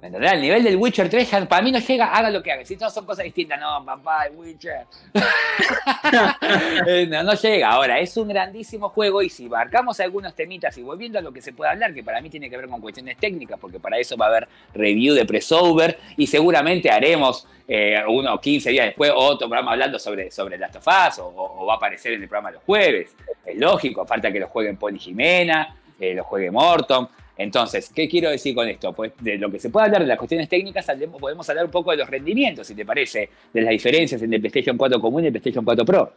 ¿Me 0.00 0.06
entendés? 0.06 0.32
El 0.32 0.40
nivel 0.40 0.64
del 0.64 0.76
Witcher 0.76 1.10
3 1.10 1.30
ya 1.30 1.44
para 1.46 1.60
mí 1.60 1.70
no 1.70 1.78
llega, 1.78 2.06
haga 2.06 2.30
lo 2.30 2.42
que 2.42 2.52
haga. 2.52 2.64
Si 2.64 2.76
todas 2.76 2.94
son 2.94 3.04
cosas 3.04 3.24
distintas, 3.24 3.60
no, 3.60 3.84
papá, 3.84 4.24
el 4.26 4.36
Witcher. 4.36 4.86
No, 7.08 7.22
no 7.22 7.34
llega. 7.34 7.70
Ahora, 7.70 7.98
es 8.00 8.16
un 8.16 8.28
grandísimo 8.28 8.88
juego 8.88 9.22
y 9.22 9.28
si 9.28 9.48
marcamos 9.48 10.00
algunos 10.00 10.34
temitas 10.34 10.76
y 10.78 10.82
volviendo 10.82 11.18
a 11.18 11.22
lo 11.22 11.32
que 11.32 11.40
se 11.42 11.52
puede 11.52 11.70
hablar, 11.70 11.94
que 11.94 12.02
para 12.02 12.20
mí 12.20 12.30
tiene 12.30 12.48
que 12.48 12.56
ver 12.56 12.68
con 12.68 12.80
cuestiones 12.80 13.16
técnicas, 13.18 13.58
porque 13.60 13.78
para 13.78 13.98
eso 13.98 14.16
va 14.16 14.26
a 14.26 14.28
haber 14.30 14.48
review 14.74 15.14
de 15.14 15.24
Pressover 15.24 15.98
y 16.16 16.26
seguramente 16.26 16.90
haremos 16.90 17.46
eh, 17.68 18.02
uno 18.08 18.34
o 18.34 18.40
15 18.40 18.70
días 18.70 18.86
después 18.86 19.12
otro 19.14 19.48
programa 19.48 19.72
hablando 19.72 19.98
sobre, 19.98 20.30
sobre 20.30 20.58
Last 20.58 20.76
of 20.76 20.86
Us 20.86 21.18
o, 21.20 21.64
va 21.66 21.74
a 21.74 21.76
aparecer 21.76 22.14
en 22.14 22.22
el 22.22 22.28
programa 22.28 22.50
los 22.50 22.62
jueves. 22.64 23.14
Es 23.44 23.56
lógico, 23.56 24.06
falta 24.06 24.32
que 24.32 24.40
lo 24.40 24.48
jueguen 24.48 24.76
Poli 24.76 24.98
Jimena, 24.98 25.76
eh, 25.98 26.14
lo 26.14 26.24
juegue 26.24 26.50
Morton. 26.50 27.08
Entonces, 27.40 27.90
¿qué 27.94 28.06
quiero 28.06 28.28
decir 28.28 28.54
con 28.54 28.68
esto? 28.68 28.92
Pues 28.92 29.12
de 29.18 29.38
lo 29.38 29.50
que 29.50 29.58
se 29.58 29.70
puede 29.70 29.86
hablar 29.86 30.02
de 30.02 30.08
las 30.08 30.18
cuestiones 30.18 30.46
técnicas, 30.46 30.86
podemos 31.18 31.48
hablar 31.48 31.64
un 31.64 31.70
poco 31.70 31.90
de 31.90 31.96
los 31.96 32.10
rendimientos, 32.10 32.66
si 32.66 32.74
te 32.74 32.84
parece, 32.84 33.30
de 33.54 33.62
las 33.62 33.70
diferencias 33.70 34.20
entre 34.20 34.40
PlayStation 34.40 34.76
4 34.76 35.00
común 35.00 35.24
y 35.24 35.28
el 35.28 35.32
PlayStation 35.32 35.64
4 35.64 35.82
Pro. 35.86 36.12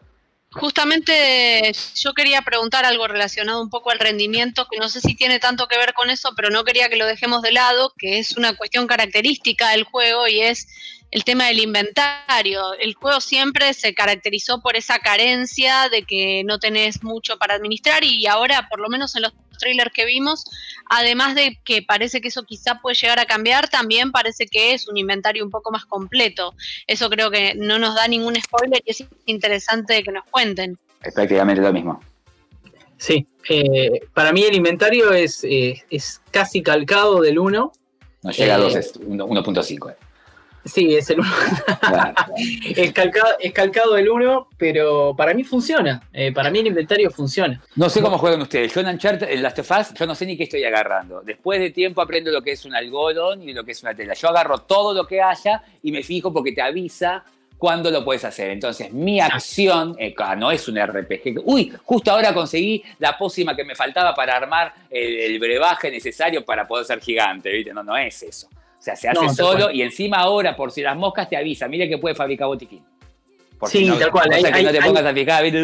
Justamente 0.52 1.72
yo 1.96 2.14
quería 2.14 2.42
preguntar 2.42 2.84
algo 2.84 3.08
relacionado 3.08 3.62
un 3.62 3.70
poco 3.70 3.90
al 3.90 4.00
rendimiento, 4.00 4.68
que 4.70 4.78
no 4.80 4.90
sé 4.90 5.00
si 5.00 5.16
tiene 5.16 5.40
tanto 5.40 5.68
que 5.68 5.78
ver 5.78 5.94
con 5.94 6.10
eso, 6.10 6.32
pero 6.36 6.50
no 6.50 6.66
quería 6.66 6.90
que 6.90 6.98
lo 6.98 7.06
dejemos 7.06 7.42
de 7.42 7.54
lado, 7.54 7.94
que 7.98 8.20
es 8.20 8.36
una 8.36 8.58
cuestión 8.58 8.86
característica 8.86 9.70
del 9.70 9.84
juego 9.86 10.28
y 10.28 10.42
es 10.42 10.68
el 11.10 11.24
tema 11.24 11.46
del 11.46 11.60
inventario. 11.60 12.74
El 12.74 12.96
juego 12.96 13.22
siempre 13.22 13.74
se 13.74 13.94
caracterizó 13.94 14.62
por 14.62 14.76
esa 14.76 15.00
carencia 15.00 15.88
de 15.90 16.04
que 16.04 16.44
no 16.44 16.60
tenés 16.60 17.02
mucho 17.02 17.38
para 17.38 17.54
administrar 17.54 18.04
y 18.04 18.26
ahora, 18.28 18.68
por 18.68 18.80
lo 18.80 18.90
menos 18.90 19.16
en 19.16 19.22
los 19.22 19.34
trailers 19.58 19.92
que 19.94 20.06
vimos, 20.06 20.46
además 20.90 21.36
de 21.36 21.60
que 21.64 21.82
parece 21.82 22.22
que 22.22 22.28
eso 22.28 22.44
quizá 22.44 22.80
puede 22.82 22.96
llegar 22.96 23.20
a 23.20 23.26
cambiar, 23.26 23.70
también 23.70 24.12
parece 24.12 24.46
que 24.46 24.74
es 24.74 24.88
un 24.88 24.98
inventario 24.98 25.44
un 25.44 25.52
poco 25.52 25.72
más 25.72 25.86
completo. 25.86 26.54
Eso 26.88 27.10
creo 27.10 27.32
que 27.32 27.54
no 27.56 27.80
nos 27.80 27.96
da 27.96 28.08
ningún 28.08 28.36
spoiler 28.36 28.82
y 28.86 28.92
es 28.92 29.04
interesante 29.26 30.04
que 30.04 30.12
nos 30.12 30.26
cuenten. 30.26 30.78
Es 31.02 31.14
prácticamente 31.14 31.62
lo 31.62 31.74
mismo. 31.74 32.00
Sí, 32.98 33.28
eh, 33.50 34.00
para 34.14 34.32
mí 34.32 34.44
el 34.44 34.56
inventario 34.56 35.12
es, 35.12 35.44
eh, 35.44 35.84
es 35.90 36.22
casi 36.32 36.62
calcado 36.62 37.22
del 37.22 37.38
1. 37.40 37.72
No 38.22 38.32
llega 38.32 38.56
a 38.56 38.58
Eh. 38.58 38.62
2, 38.62 38.76
es 38.76 38.94
1.5. 39.00 39.96
Sí, 40.66 40.96
es 40.96 41.10
el 41.10 41.20
1. 41.20 41.30
Claro. 41.80 42.14
es, 42.76 42.94
calcado, 42.94 43.34
es 43.40 43.54
calcado 43.54 43.94
del 43.96 44.10
1, 44.10 44.48
pero 44.58 45.14
para 45.16 45.34
mí 45.34 45.44
funciona. 45.44 46.08
Eh, 46.14 46.32
para 46.32 46.50
mí 46.50 46.60
el 46.60 46.68
inventario 46.68 47.12
funciona. 47.12 47.62
No 47.76 47.90
sé 47.90 48.02
cómo 48.02 48.18
juegan 48.18 48.42
ustedes. 48.42 48.74
Yo 48.74 48.82
en 48.82 48.88
Uncharted, 48.88 49.30
en 49.30 49.44
Last 49.44 49.60
of 49.60 49.72
Us, 49.72 49.94
yo 49.94 50.06
no 50.06 50.16
sé 50.16 50.26
ni 50.26 50.38
qué 50.38 50.44
estoy 50.44 50.64
agarrando. 50.64 51.22
Después 51.22 51.60
de 51.60 51.72
tiempo 51.72 52.02
aprendo 52.02 52.32
lo 52.32 52.42
que 52.42 52.52
es 52.54 52.66
un 52.66 52.76
algodón 52.76 53.42
y 53.42 53.54
lo 53.54 53.64
que 53.64 53.74
es 53.74 53.84
una 53.84 53.94
tela. 53.94 54.14
Yo 54.14 54.30
agarro 54.30 54.60
todo 54.60 54.94
lo 54.94 55.06
que 55.06 55.22
haya 55.22 55.64
y 55.82 55.92
me 55.92 56.02
fijo 56.02 56.32
porque 56.32 56.54
te 56.54 56.62
avisa 56.62 57.26
cuándo 57.58 57.92
lo 57.92 58.06
puedes 58.06 58.24
hacer. 58.24 58.50
Entonces, 58.50 58.92
mi 58.94 59.20
acción 59.20 59.96
eh, 60.00 60.16
no 60.38 60.50
es 60.52 60.68
un 60.68 60.82
RPG. 60.82 61.42
Uy, 61.44 61.74
justo 61.84 62.12
ahora 62.12 62.34
conseguí 62.34 62.84
la 63.00 63.18
pócima 63.18 63.56
que 63.56 63.66
me 63.66 63.76
faltaba 63.76 64.14
para 64.14 64.38
armar 64.38 64.74
el, 64.90 65.14
el 65.20 65.40
brebaje 65.40 65.92
necesario 65.92 66.46
para 66.46 66.66
poder 66.66 66.86
ser 66.86 67.02
gigante. 67.02 67.52
¿viste? 67.52 67.74
No, 67.74 67.84
no 67.84 67.98
es 67.98 68.24
eso. 68.24 68.48
O 68.84 68.86
sea, 68.86 68.98
se 68.98 69.08
hace 69.08 69.22
No, 69.22 69.34
solo 69.34 69.72
y 69.72 69.82
encima 69.82 70.18
ahora, 70.18 70.58
por 70.58 70.70
si 70.70 70.82
las 70.82 70.98
moscas, 70.98 71.30
te 71.30 71.38
avisa. 71.38 71.70
Mire 71.70 71.88
que 71.88 71.98
puede 72.00 72.16
fabricar 72.16 72.48
botiquín. 72.48 72.84
Por 73.58 73.70
Sí, 73.70 73.78
si 73.78 73.86
no- 73.86 73.96
tal 73.98 74.12
cual. 74.12 74.28
Hay- 74.30 74.44
que 74.44 74.52
no 74.52 74.58
hay- 74.58 74.66
te 74.66 74.78
hay- 74.78 74.84
pongas 74.90 75.06
a 75.06 75.14
fijar, 75.14 75.42
¿viste? 75.42 75.58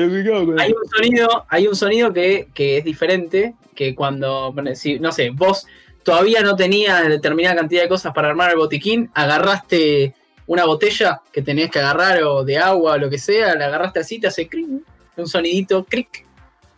Hay 0.57 0.71
un 0.71 0.89
sonido, 0.89 1.45
hay 1.49 1.67
un 1.67 1.75
sonido 1.75 2.13
que, 2.13 2.47
que 2.53 2.77
es 2.77 2.85
diferente, 2.85 3.55
que 3.75 3.93
cuando, 3.93 4.55
si, 4.73 4.99
no 4.99 5.11
sé, 5.11 5.31
vos 5.31 5.67
todavía 6.03 6.39
no 6.43 6.55
tenías 6.55 7.09
determinada 7.09 7.57
cantidad 7.57 7.81
de 7.81 7.89
cosas 7.89 8.13
para 8.13 8.29
armar 8.29 8.51
el 8.51 8.55
botiquín, 8.57 9.11
agarraste 9.13 10.13
una 10.47 10.63
botella 10.63 11.21
que 11.33 11.41
tenías 11.41 11.69
que 11.69 11.79
agarrar 11.79 12.23
o 12.23 12.45
de 12.45 12.57
agua 12.57 12.93
o 12.93 12.97
lo 12.97 13.09
que 13.09 13.17
sea, 13.17 13.53
la 13.55 13.65
agarraste 13.65 13.99
así, 13.99 14.17
te 14.17 14.27
hace 14.27 14.47
cric, 14.47 14.65
un 15.17 15.27
sonidito, 15.27 15.83
cric, 15.83 16.25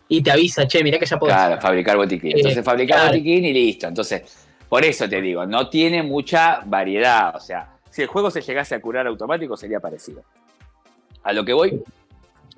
y 0.08 0.20
te 0.24 0.32
avisa, 0.32 0.66
che, 0.66 0.82
mirá 0.82 0.98
que 0.98 1.06
ya 1.06 1.20
podés. 1.20 1.36
Claro, 1.36 1.60
fabricar 1.60 1.96
botiquín. 1.96 2.32
Eh, 2.32 2.34
Entonces 2.38 2.64
fabricar 2.64 2.96
claro. 2.98 3.12
botiquín 3.12 3.44
y 3.44 3.52
listo. 3.52 3.86
Entonces, 3.86 4.22
por 4.72 4.86
eso 4.86 5.06
te 5.06 5.20
digo, 5.20 5.44
no 5.44 5.68
tiene 5.68 6.02
mucha 6.02 6.60
variedad. 6.64 7.36
O 7.36 7.40
sea, 7.40 7.68
si 7.90 8.00
el 8.00 8.08
juego 8.08 8.30
se 8.30 8.40
llegase 8.40 8.74
a 8.74 8.80
curar 8.80 9.06
automático 9.06 9.54
sería 9.54 9.80
parecido. 9.80 10.22
A 11.24 11.34
lo 11.34 11.44
que 11.44 11.52
voy 11.52 11.78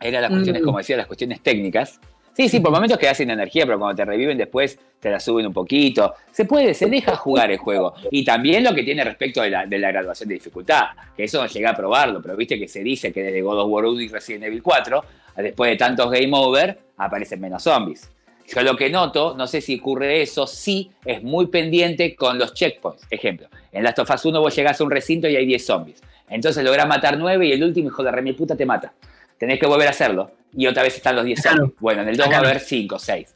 era 0.00 0.20
las 0.20 0.30
cuestiones, 0.30 0.62
Mm. 0.62 0.64
como 0.64 0.78
decía, 0.78 0.96
las 0.96 1.08
cuestiones 1.08 1.40
técnicas. 1.40 1.98
Sí, 2.32 2.48
sí, 2.48 2.60
por 2.60 2.70
momentos 2.70 2.98
quedas 2.98 3.16
sin 3.16 3.30
energía, 3.30 3.66
pero 3.66 3.80
cuando 3.80 3.96
te 3.96 4.04
reviven 4.04 4.38
después 4.38 4.78
te 5.00 5.10
la 5.10 5.18
suben 5.18 5.48
un 5.48 5.52
poquito. 5.52 6.14
Se 6.30 6.44
puede, 6.44 6.72
se 6.72 6.86
deja 6.86 7.16
jugar 7.16 7.50
el 7.50 7.58
juego. 7.58 7.94
Y 8.12 8.24
también 8.24 8.62
lo 8.62 8.72
que 8.76 8.84
tiene 8.84 9.02
respecto 9.02 9.42
de 9.42 9.50
la, 9.50 9.66
de 9.66 9.76
la 9.80 9.90
graduación 9.90 10.28
de 10.28 10.36
dificultad, 10.36 10.84
que 11.16 11.24
eso 11.24 11.42
no 11.42 11.48
llegué 11.48 11.66
a 11.66 11.74
probarlo, 11.74 12.22
pero 12.22 12.36
viste 12.36 12.56
que 12.60 12.68
se 12.68 12.84
dice 12.84 13.12
que 13.12 13.24
desde 13.24 13.42
God 13.42 13.58
of 13.58 13.68
War 13.72 13.86
1 13.86 14.00
y 14.00 14.06
Resident 14.06 14.44
Evil 14.44 14.62
4, 14.62 15.04
después 15.38 15.68
de 15.68 15.76
tantos 15.76 16.08
game 16.12 16.30
over, 16.32 16.78
aparecen 16.96 17.40
menos 17.40 17.60
zombies. 17.64 18.08
Yo 18.46 18.62
lo 18.62 18.76
que 18.76 18.90
noto, 18.90 19.34
no 19.36 19.46
sé 19.46 19.60
si 19.60 19.78
ocurre 19.78 20.20
eso, 20.22 20.46
sí 20.46 20.90
es 21.04 21.22
muy 21.22 21.46
pendiente 21.46 22.14
con 22.14 22.38
los 22.38 22.52
checkpoints. 22.52 23.06
Ejemplo, 23.10 23.48
en 23.72 23.82
Last 23.82 23.98
of 24.00 24.10
Us 24.10 24.24
1 24.24 24.40
vos 24.40 24.54
llegás 24.54 24.80
a 24.80 24.84
un 24.84 24.90
recinto 24.90 25.28
y 25.28 25.36
hay 25.36 25.46
10 25.46 25.64
zombies. 25.64 26.02
Entonces 26.28 26.64
lográs 26.64 26.86
matar 26.86 27.18
9 27.18 27.46
y 27.46 27.52
el 27.52 27.64
último 27.64 27.88
hijo 27.88 28.02
de 28.02 28.10
re 28.10 28.22
mi 28.22 28.32
puta 28.32 28.56
te 28.56 28.66
mata. 28.66 28.92
Tenés 29.38 29.58
que 29.58 29.66
volver 29.66 29.88
a 29.88 29.90
hacerlo. 29.90 30.30
Y 30.56 30.66
otra 30.66 30.82
vez 30.82 30.96
están 30.96 31.16
los 31.16 31.24
10 31.24 31.40
Acá 31.40 31.50
no. 31.50 31.56
zombies. 31.62 31.80
Bueno, 31.80 32.02
en 32.02 32.08
el 32.08 32.16
2 32.16 32.28
va 32.30 32.36
a 32.36 32.38
haber 32.38 32.60
5, 32.60 32.98
6. 32.98 33.34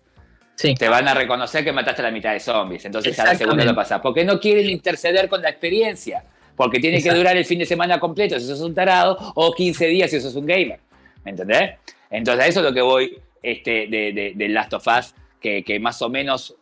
Sí, 0.54 0.74
Te 0.74 0.88
van 0.88 1.06
a 1.06 1.14
reconocer 1.14 1.64
que 1.64 1.72
mataste 1.72 2.02
a 2.02 2.06
la 2.06 2.11
mitad 2.11 2.32
de 2.32 2.40
zombies. 2.40 2.84
Entonces 2.84 3.16
ya 3.16 3.24
la 3.24 3.34
segunda 3.34 3.64
lo 3.64 3.74
pasás. 3.74 4.00
Porque 4.00 4.24
no 4.24 4.40
quieren 4.40 4.68
interceder 4.68 5.28
con 5.28 5.40
la 5.40 5.50
experiencia. 5.50 6.24
Porque 6.56 6.80
tiene 6.80 7.00
que 7.00 7.12
durar 7.12 7.36
el 7.36 7.44
fin 7.44 7.61
de 7.61 7.66
semana 7.66 8.00
completo 8.00 8.38
si 8.40 8.46
sos 8.46 8.61
un 8.61 8.74
tarado 8.74 9.16
o 9.36 9.54
15 9.54 9.86
días 9.86 10.11
si 10.11 10.20
sos 10.20 10.34
un 10.34 10.46
gamer. 10.46 10.80
¿Me 11.24 11.30
entendés? 11.30 11.74
Entonces 12.11 12.44
a 12.44 12.48
eso 12.48 12.61
es 12.61 12.66
lo 12.66 12.72
que 12.72 12.80
voy 12.80 13.16
este, 13.43 13.86
de, 13.89 14.49
Last 14.49 14.72
of 14.74 14.86
Us, 14.86 15.14
que, 15.41 15.62
que 15.64 15.78
más 15.80 16.01
o 16.03 16.09
menos 16.09 16.55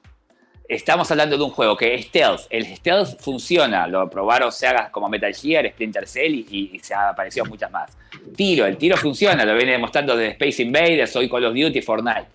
estamos 0.68 1.08
hablando 1.10 1.38
de 1.38 1.44
un 1.44 1.50
juego 1.50 1.76
que 1.76 1.94
es 1.94 2.06
stealth. 2.06 2.42
El 2.50 2.66
stealth 2.76 3.20
funciona, 3.20 3.86
lo 3.86 4.10
probaron 4.10 4.50
Sagas 4.50 4.90
como 4.90 5.08
Metal 5.08 5.32
Gear, 5.34 5.68
Splinter 5.70 6.06
Cell 6.08 6.34
y, 6.34 6.70
y 6.74 6.78
se 6.80 6.92
ha 6.94 7.10
aparecido 7.10 7.46
muchas 7.46 7.70
más. 7.70 7.96
Tiro, 8.36 8.66
el 8.66 8.76
tiro 8.76 8.96
funciona, 8.96 9.44
lo 9.44 9.54
viene 9.56 9.72
demostrando 9.72 10.16
desde 10.16 10.32
Space 10.32 10.62
Invaders, 10.62 11.14
hoy 11.16 11.28
Call 11.28 11.44
of 11.44 11.54
Duty, 11.54 11.80
Fortnite. 11.82 12.26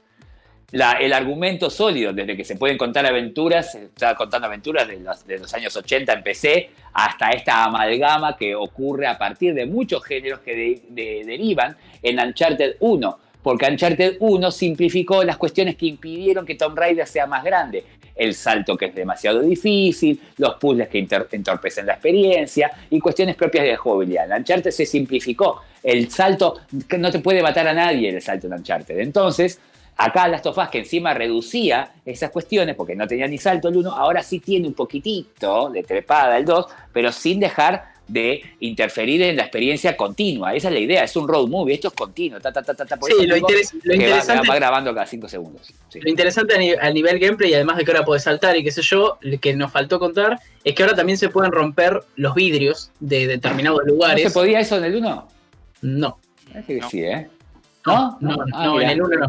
La- 0.71 0.93
el 0.93 1.11
argumento 1.11 1.69
sólido, 1.69 2.13
desde 2.13 2.37
que 2.37 2.45
se 2.45 2.55
pueden 2.55 2.77
contar 2.77 3.05
aventuras, 3.05 3.73
se 3.73 3.83
está 3.85 4.15
contando 4.15 4.47
aventuras 4.47 4.87
de 4.87 5.01
los, 5.37 5.53
años 5.53 5.75
80 5.75 6.13
en 6.13 6.23
PC, 6.23 6.69
hasta 6.93 7.31
esta 7.31 7.65
amalgama 7.65 8.37
que 8.37 8.55
ocurre 8.55 9.05
a 9.07 9.17
partir 9.17 9.53
de 9.53 9.65
muchos 9.65 10.01
géneros 10.05 10.39
que 10.39 10.55
de- 10.55 10.81
de- 10.87 11.23
derivan 11.25 11.75
en 12.01 12.17
Uncharted 12.21 12.77
1, 12.79 13.19
porque 13.41 13.65
Uncharted 13.65 14.17
1 14.19 14.51
simplificó 14.51 15.23
las 15.23 15.37
cuestiones 15.37 15.75
que 15.75 15.87
impidieron 15.87 16.45
que 16.45 16.55
Tomb 16.55 16.77
Raider 16.77 17.07
sea 17.07 17.25
más 17.25 17.43
grande. 17.43 17.83
El 18.15 18.33
salto 18.33 18.77
que 18.77 18.85
es 18.85 18.95
demasiado 18.95 19.41
difícil, 19.41 20.19
los 20.37 20.55
puzzles 20.55 20.89
que 20.89 20.99
entorpecen 21.31 21.85
la 21.85 21.93
experiencia 21.93 22.71
y 22.89 22.99
cuestiones 22.99 23.35
propias 23.35 23.65
de 23.65 23.75
jugabilidad. 23.75 24.25
En 24.25 24.37
Uncharted 24.37 24.71
se 24.71 24.85
simplificó. 24.85 25.61
El 25.81 26.11
salto, 26.11 26.59
no 26.97 27.11
te 27.11 27.19
puede 27.19 27.41
matar 27.41 27.67
a 27.67 27.73
nadie 27.73 28.09
el 28.09 28.21
salto 28.21 28.47
en 28.47 28.53
Uncharted. 28.53 28.99
Entonces, 28.99 29.59
Acá 29.97 30.27
Last 30.27 30.47
of 30.47 30.57
Us, 30.57 30.69
que 30.69 30.79
encima 30.79 31.13
reducía 31.13 31.91
esas 32.05 32.31
cuestiones, 32.31 32.75
porque 32.75 32.95
no 32.95 33.07
tenía 33.07 33.27
ni 33.27 33.37
salto 33.37 33.67
el 33.67 33.77
1, 33.77 33.91
ahora 33.91 34.23
sí 34.23 34.39
tiene 34.39 34.67
un 34.67 34.73
poquitito 34.73 35.69
de 35.69 35.83
trepada 35.83 36.37
el 36.37 36.45
2, 36.45 36.65
pero 36.91 37.11
sin 37.11 37.39
dejar 37.39 37.90
de 38.11 38.41
interferir 38.59 39.21
en 39.21 39.37
la 39.37 39.43
experiencia 39.43 39.95
continua. 39.95 40.53
Esa 40.53 40.67
es 40.67 40.73
la 40.73 40.79
idea, 40.79 41.03
es 41.03 41.15
un 41.15 41.27
road 41.27 41.47
movie, 41.47 41.73
esto 41.75 41.87
es 41.87 41.93
continuo. 41.93 42.39
Ta, 42.41 42.51
ta, 42.51 42.61
ta, 42.61 42.73
ta, 42.73 42.97
por 42.97 43.09
Sí, 43.09 43.15
eso 43.19 43.27
lo, 43.27 43.37
interes- 43.37 43.73
lo 43.73 43.79
que 43.81 43.87
va- 43.89 43.95
interesante, 44.03 44.47
va, 44.49 44.55
grabando 44.55 44.93
cada 44.93 45.05
5 45.05 45.29
segundos. 45.29 45.73
Sí. 45.89 45.99
lo 46.01 46.09
interesante 46.09 46.55
a, 46.55 46.57
ni- 46.57 46.71
a 46.73 46.89
nivel 46.91 47.19
gameplay, 47.19 47.51
y 47.51 47.53
además 47.53 47.77
de 47.77 47.85
que 47.85 47.91
ahora 47.91 48.03
podés 48.05 48.23
saltar 48.23 48.57
y 48.57 48.63
qué 48.63 48.71
sé 48.71 48.81
yo, 48.81 49.17
lo 49.21 49.39
que 49.39 49.55
nos 49.55 49.71
faltó 49.71 49.97
contar 49.99 50.39
es 50.63 50.75
que 50.75 50.83
ahora 50.83 50.95
también 50.95 51.17
se 51.17 51.29
pueden 51.29 51.51
romper 51.51 52.01
los 52.17 52.35
vidrios 52.35 52.91
de 52.99 53.27
determinados 53.27 53.79
¿No 53.85 53.93
lugares. 53.93 54.23
se 54.23 54.31
podía 54.31 54.59
eso 54.59 54.77
en 54.77 54.83
el 54.85 54.95
1? 54.97 55.27
No, 55.83 56.19
Parece 56.51 56.75
que 56.75 56.81
No. 56.81 56.89
sí, 56.89 57.03
¿eh? 57.03 57.29
no, 57.85 58.17
no, 58.19 58.35
¿No? 58.35 58.45
Ah, 58.53 58.65
no, 58.65 58.81
en 58.81 58.89
el 58.89 59.01
1 59.01 59.17
no. 59.19 59.27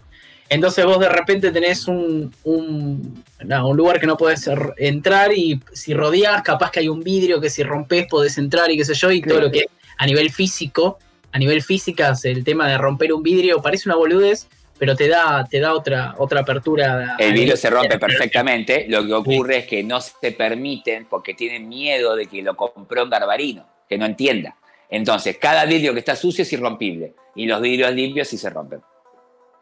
Entonces 0.55 0.85
vos 0.85 0.99
de 0.99 1.09
repente 1.09 1.51
tenés 1.51 1.87
un, 1.89 2.33
un, 2.45 3.25
no, 3.45 3.69
un 3.69 3.77
lugar 3.77 3.99
que 3.99 4.07
no 4.07 4.17
podés 4.17 4.47
er- 4.49 4.75
entrar 4.77 5.33
y 5.33 5.61
si 5.73 5.95
rodeás, 5.95 6.43
capaz 6.43 6.71
que 6.71 6.81
hay 6.81 6.89
un 6.89 7.01
vidrio 7.01 7.41
que 7.41 7.51
si 7.51 7.63
rompes 7.63 8.07
podés 8.09 8.39
entrar 8.39 8.71
y 8.71 8.77
qué 8.77 8.85
sé 8.85 8.95
yo, 8.95 9.11
y 9.11 9.21
todo 9.23 9.41
lo 9.41 9.51
que 9.51 9.67
a 9.99 10.07
nivel 10.07 10.31
físico, 10.31 10.99
a 11.33 11.39
nivel 11.39 11.63
físicas, 11.63 12.25
el 12.25 12.45
tema 12.45 12.69
de 12.69 12.79
romper 12.79 13.13
un 13.13 13.23
vidrio 13.23 13.63
parece 13.63 13.89
una 13.89 13.97
boludez, 13.97 14.49
pero 14.79 14.97
te 14.97 15.07
da, 15.09 15.47
te 15.49 15.61
da 15.61 15.75
otra, 15.75 16.15
otra 16.19 16.41
apertura. 16.41 17.17
El 17.19 17.35
vidrio 17.35 17.57
se 17.57 17.71
rompe 17.71 17.99
perfectamente. 17.99 18.87
Lo 18.89 19.07
que 19.07 19.13
ocurre 19.13 19.59
es 19.59 19.67
que 19.67 19.83
no 19.85 20.01
se 20.01 20.33
permiten 20.33 21.07
porque 21.09 21.35
tienen 21.35 21.69
miedo 21.69 22.17
de 22.17 22.27
que 22.27 22.43
lo 22.43 22.57
compró 22.57 23.05
un 23.05 23.11
garbarino, 23.11 23.65
que 23.89 23.97
no 23.97 24.07
entienda. 24.07 24.57
Entonces, 24.91 25.39
cada 25.39 25.65
vidrio 25.67 25.93
que 25.93 26.01
está 26.01 26.17
sucio 26.17 26.43
es 26.43 26.53
irrompible 26.53 27.15
y 27.37 27.47
los 27.47 27.61
vidrios 27.61 27.93
limpios 27.95 28.29
sí 28.29 28.37
se 28.37 28.51
rompen. 28.51 28.81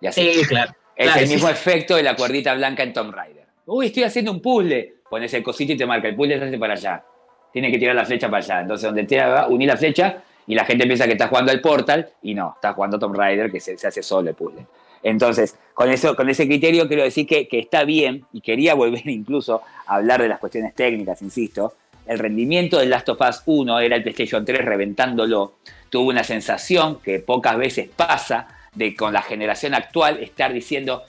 Y 0.00 0.06
así. 0.06 0.32
Sí, 0.32 0.44
claro. 0.46 0.72
Es 1.00 1.06
claro, 1.06 1.20
el 1.22 1.28
mismo 1.28 1.46
sí. 1.46 1.54
efecto 1.54 1.96
de 1.96 2.02
la 2.02 2.14
cuerdita 2.14 2.52
blanca 2.52 2.82
en 2.82 2.92
Tomb 2.92 3.14
Raider. 3.14 3.46
Uy, 3.64 3.86
estoy 3.86 4.02
haciendo 4.02 4.32
un 4.32 4.42
puzzle. 4.42 4.96
Pones 5.08 5.32
el 5.32 5.42
cosito 5.42 5.72
y 5.72 5.76
te 5.78 5.86
marca. 5.86 6.08
El 6.08 6.14
puzzle 6.14 6.38
se 6.38 6.44
hace 6.44 6.58
para 6.58 6.74
allá. 6.74 7.02
Tiene 7.50 7.72
que 7.72 7.78
tirar 7.78 7.94
la 7.94 8.04
flecha 8.04 8.28
para 8.28 8.44
allá. 8.44 8.60
Entonces, 8.60 8.86
donde 8.86 9.04
tira, 9.04 9.46
unir 9.48 9.66
la 9.66 9.78
flecha 9.78 10.22
y 10.46 10.54
la 10.54 10.66
gente 10.66 10.84
piensa 10.84 11.06
que 11.06 11.12
está 11.12 11.28
jugando 11.28 11.52
al 11.52 11.62
Portal 11.62 12.10
y 12.20 12.34
no, 12.34 12.52
está 12.54 12.74
jugando 12.74 12.98
Tomb 12.98 13.16
Raider 13.16 13.50
que 13.50 13.60
se, 13.60 13.78
se 13.78 13.86
hace 13.86 14.02
solo 14.02 14.28
el 14.28 14.34
puzzle. 14.34 14.66
Entonces, 15.02 15.56
con, 15.72 15.88
eso, 15.88 16.14
con 16.14 16.28
ese 16.28 16.46
criterio 16.46 16.86
quiero 16.86 17.02
decir 17.02 17.26
que, 17.26 17.48
que 17.48 17.60
está 17.60 17.84
bien, 17.84 18.26
y 18.34 18.42
quería 18.42 18.74
volver 18.74 19.08
incluso 19.08 19.62
a 19.86 19.96
hablar 19.96 20.20
de 20.20 20.28
las 20.28 20.38
cuestiones 20.38 20.74
técnicas, 20.74 21.22
insisto, 21.22 21.72
el 22.06 22.18
rendimiento 22.18 22.78
del 22.78 22.90
Last 22.90 23.08
of 23.08 23.20
Us 23.26 23.42
1 23.46 23.80
era 23.80 23.96
el 23.96 24.02
PlayStation 24.02 24.44
3 24.44 24.64
reventándolo. 24.66 25.54
Tuvo 25.88 26.10
una 26.10 26.24
sensación 26.24 27.00
que 27.00 27.20
pocas 27.20 27.56
veces 27.56 27.88
pasa 27.88 28.48
de 28.74 28.94
con 28.94 29.12
la 29.12 29.22
generación 29.22 29.74
actual 29.74 30.18
estar 30.22 30.52
diciendo, 30.52 31.02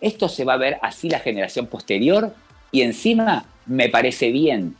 esto 0.00 0.28
se 0.28 0.44
va 0.44 0.54
a 0.54 0.58
ver 0.58 0.78
así 0.82 1.08
la 1.08 1.20
generación 1.20 1.66
posterior 1.66 2.34
y 2.70 2.82
encima 2.82 3.46
me 3.66 3.88
parece 3.88 4.30
bien. 4.30 4.76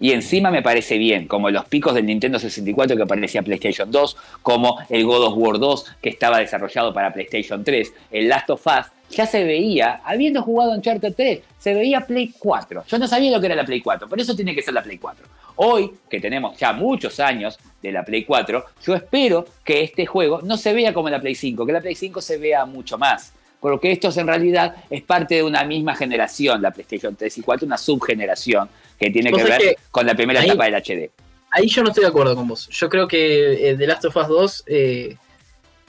Y 0.00 0.12
encima 0.12 0.52
me 0.52 0.62
parece 0.62 0.96
bien, 0.96 1.26
como 1.26 1.50
los 1.50 1.64
picos 1.64 1.92
del 1.92 2.06
Nintendo 2.06 2.38
64 2.38 2.96
que 2.96 3.02
aparecía 3.02 3.42
PlayStation 3.42 3.90
2, 3.90 4.16
como 4.42 4.78
el 4.88 5.04
God 5.04 5.24
of 5.24 5.34
War 5.36 5.58
2 5.58 5.96
que 6.00 6.10
estaba 6.10 6.38
desarrollado 6.38 6.94
para 6.94 7.12
PlayStation 7.12 7.64
3, 7.64 7.92
el 8.12 8.28
Last 8.28 8.50
of 8.50 8.64
Us, 8.64 8.86
ya 9.10 9.26
se 9.26 9.44
veía, 9.44 10.00
habiendo 10.04 10.42
jugado 10.42 10.72
Uncharted 10.72 11.14
3, 11.14 11.40
se 11.58 11.74
veía 11.74 12.00
Play 12.02 12.32
4. 12.38 12.84
Yo 12.86 12.98
no 12.98 13.06
sabía 13.08 13.30
lo 13.30 13.40
que 13.40 13.46
era 13.46 13.54
la 13.56 13.64
Play 13.64 13.80
4, 13.80 14.08
pero 14.08 14.20
eso 14.22 14.34
tiene 14.36 14.54
que 14.54 14.62
ser 14.62 14.74
la 14.74 14.82
Play 14.82 14.98
4. 14.98 15.24
Hoy, 15.56 15.90
que 16.08 16.20
tenemos 16.20 16.56
ya 16.58 16.72
muchos 16.72 17.18
años 17.18 17.58
de 17.82 17.90
la 17.92 18.04
Play 18.04 18.24
4, 18.24 18.64
yo 18.84 18.94
espero 18.94 19.44
que 19.64 19.82
este 19.82 20.06
juego 20.06 20.40
no 20.42 20.56
se 20.56 20.72
vea 20.72 20.92
como 20.94 21.08
la 21.10 21.20
Play 21.20 21.34
5, 21.34 21.66
que 21.66 21.72
la 21.72 21.80
Play 21.80 21.94
5 21.94 22.20
se 22.20 22.38
vea 22.38 22.64
mucho 22.64 22.96
más. 22.98 23.32
Porque 23.60 23.90
esto 23.90 24.08
en 24.14 24.28
realidad 24.28 24.76
es 24.88 25.02
parte 25.02 25.34
de 25.36 25.42
una 25.42 25.64
misma 25.64 25.96
generación, 25.96 26.62
la 26.62 26.70
PlayStation 26.70 27.16
3 27.16 27.38
y 27.38 27.42
4, 27.42 27.66
una 27.66 27.76
subgeneración 27.76 28.68
que 29.00 29.10
tiene 29.10 29.32
que 29.32 29.42
ver 29.42 29.58
que 29.60 29.76
con 29.90 30.06
la 30.06 30.14
primera 30.14 30.40
ahí- 30.40 30.46
etapa 30.46 30.66
del 30.66 30.74
HD. 30.76 31.10
Ahí 31.50 31.66
yo 31.66 31.82
no 31.82 31.88
estoy 31.88 32.02
de 32.04 32.08
acuerdo 32.10 32.36
con 32.36 32.46
vos. 32.46 32.68
Yo 32.70 32.88
creo 32.88 33.08
que 33.08 33.70
eh, 33.70 33.74
The 33.76 33.86
Last 33.88 34.04
of 34.04 34.16
Us 34.16 34.28
2 34.28 34.64
eh, 34.68 35.16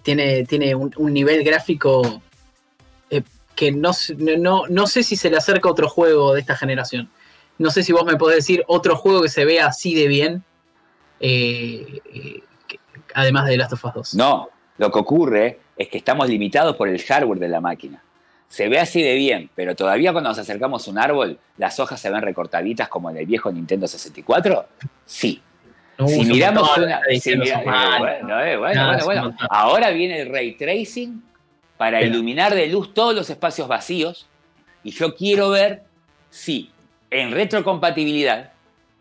tiene, 0.02 0.46
tiene 0.46 0.74
un, 0.74 0.92
un 0.98 1.14
nivel 1.14 1.44
gráfico 1.44 2.22
que 3.60 3.74
no, 3.74 3.92
sé- 3.92 4.16
no, 4.16 4.64
no- 4.70 4.88
sé 4.88 5.04
si 5.04 5.18
se 5.18 5.30
le 5.30 5.36
acerca 5.36 5.70
otro 5.70 5.90
juego 5.90 6.34
de 6.34 6.40
esta 6.40 6.56
generación. 6.56 7.10
No 7.58 7.72
sé 7.72 7.84
si 7.84 7.92
vos 7.92 8.06
me 8.06 8.16
podés 8.16 8.38
decir 8.38 8.64
otro 8.68 8.96
juego 8.96 9.22
que 9.22 9.28
se 9.28 9.44
vea 9.44 9.66
así 9.68 9.94
de 9.94 10.08
bien, 10.08 10.44
eh, 11.20 12.00
eh, 12.14 12.44
que- 12.68 12.80
además 13.14 13.48
de 13.48 13.58
Last 13.58 13.74
of 13.74 13.84
Us 13.84 13.94
2. 13.94 14.16
No, 14.16 14.50
lo 14.78 14.90
que 14.92 15.00
ocurre 15.00 15.60
es 15.76 15.90
que 15.90 15.98
estamos 15.98 16.30
limitados 16.30 16.78
por 16.78 16.88
el 16.88 17.02
hardware 17.04 17.40
de 17.40 17.50
la 17.50 17.60
máquina. 17.60 18.02
Se 18.48 18.70
ve 18.70 18.80
así 18.80 19.02
de 19.04 19.16
bien, 19.16 19.50
pero 19.56 19.76
todavía 19.76 20.14
cuando 20.14 20.30
nos 20.30 20.40
acercamos 20.40 20.88
a 20.88 20.92
un 20.92 20.98
árbol, 20.98 21.38
las 21.58 21.80
hojas 21.82 22.00
se 22.00 22.10
ven 22.10 22.22
recortaditas 22.22 22.88
como 22.88 23.10
en 23.10 23.18
el 23.18 23.26
viejo 23.26 23.52
Nintendo 23.52 23.88
64. 23.88 24.66
Sí. 25.06 25.42
No, 25.98 26.08
si 26.08 26.24
miramos 26.24 26.78
una. 26.78 27.02
si 27.20 27.36
mira- 27.36 27.60
eh, 27.62 28.00
bueno, 28.00 28.60
bueno, 28.60 28.98
No, 28.98 29.06
bueno. 29.06 29.36
Ahora 29.50 29.90
viene 29.90 30.22
el 30.22 30.30
ray 30.32 30.54
tracing 30.56 31.22
para 31.80 32.00
Pero- 32.00 32.12
iluminar 32.12 32.54
de 32.54 32.68
luz 32.68 32.94
todos 32.94 33.16
los 33.16 33.30
espacios 33.30 33.70
vacíos. 33.70 34.28
Y 34.84 34.92
yo 34.92 35.16
quiero 35.16 35.50
ver 35.50 35.84
si 36.30 36.70
en 37.10 37.32
retrocompatibilidad 37.32 38.52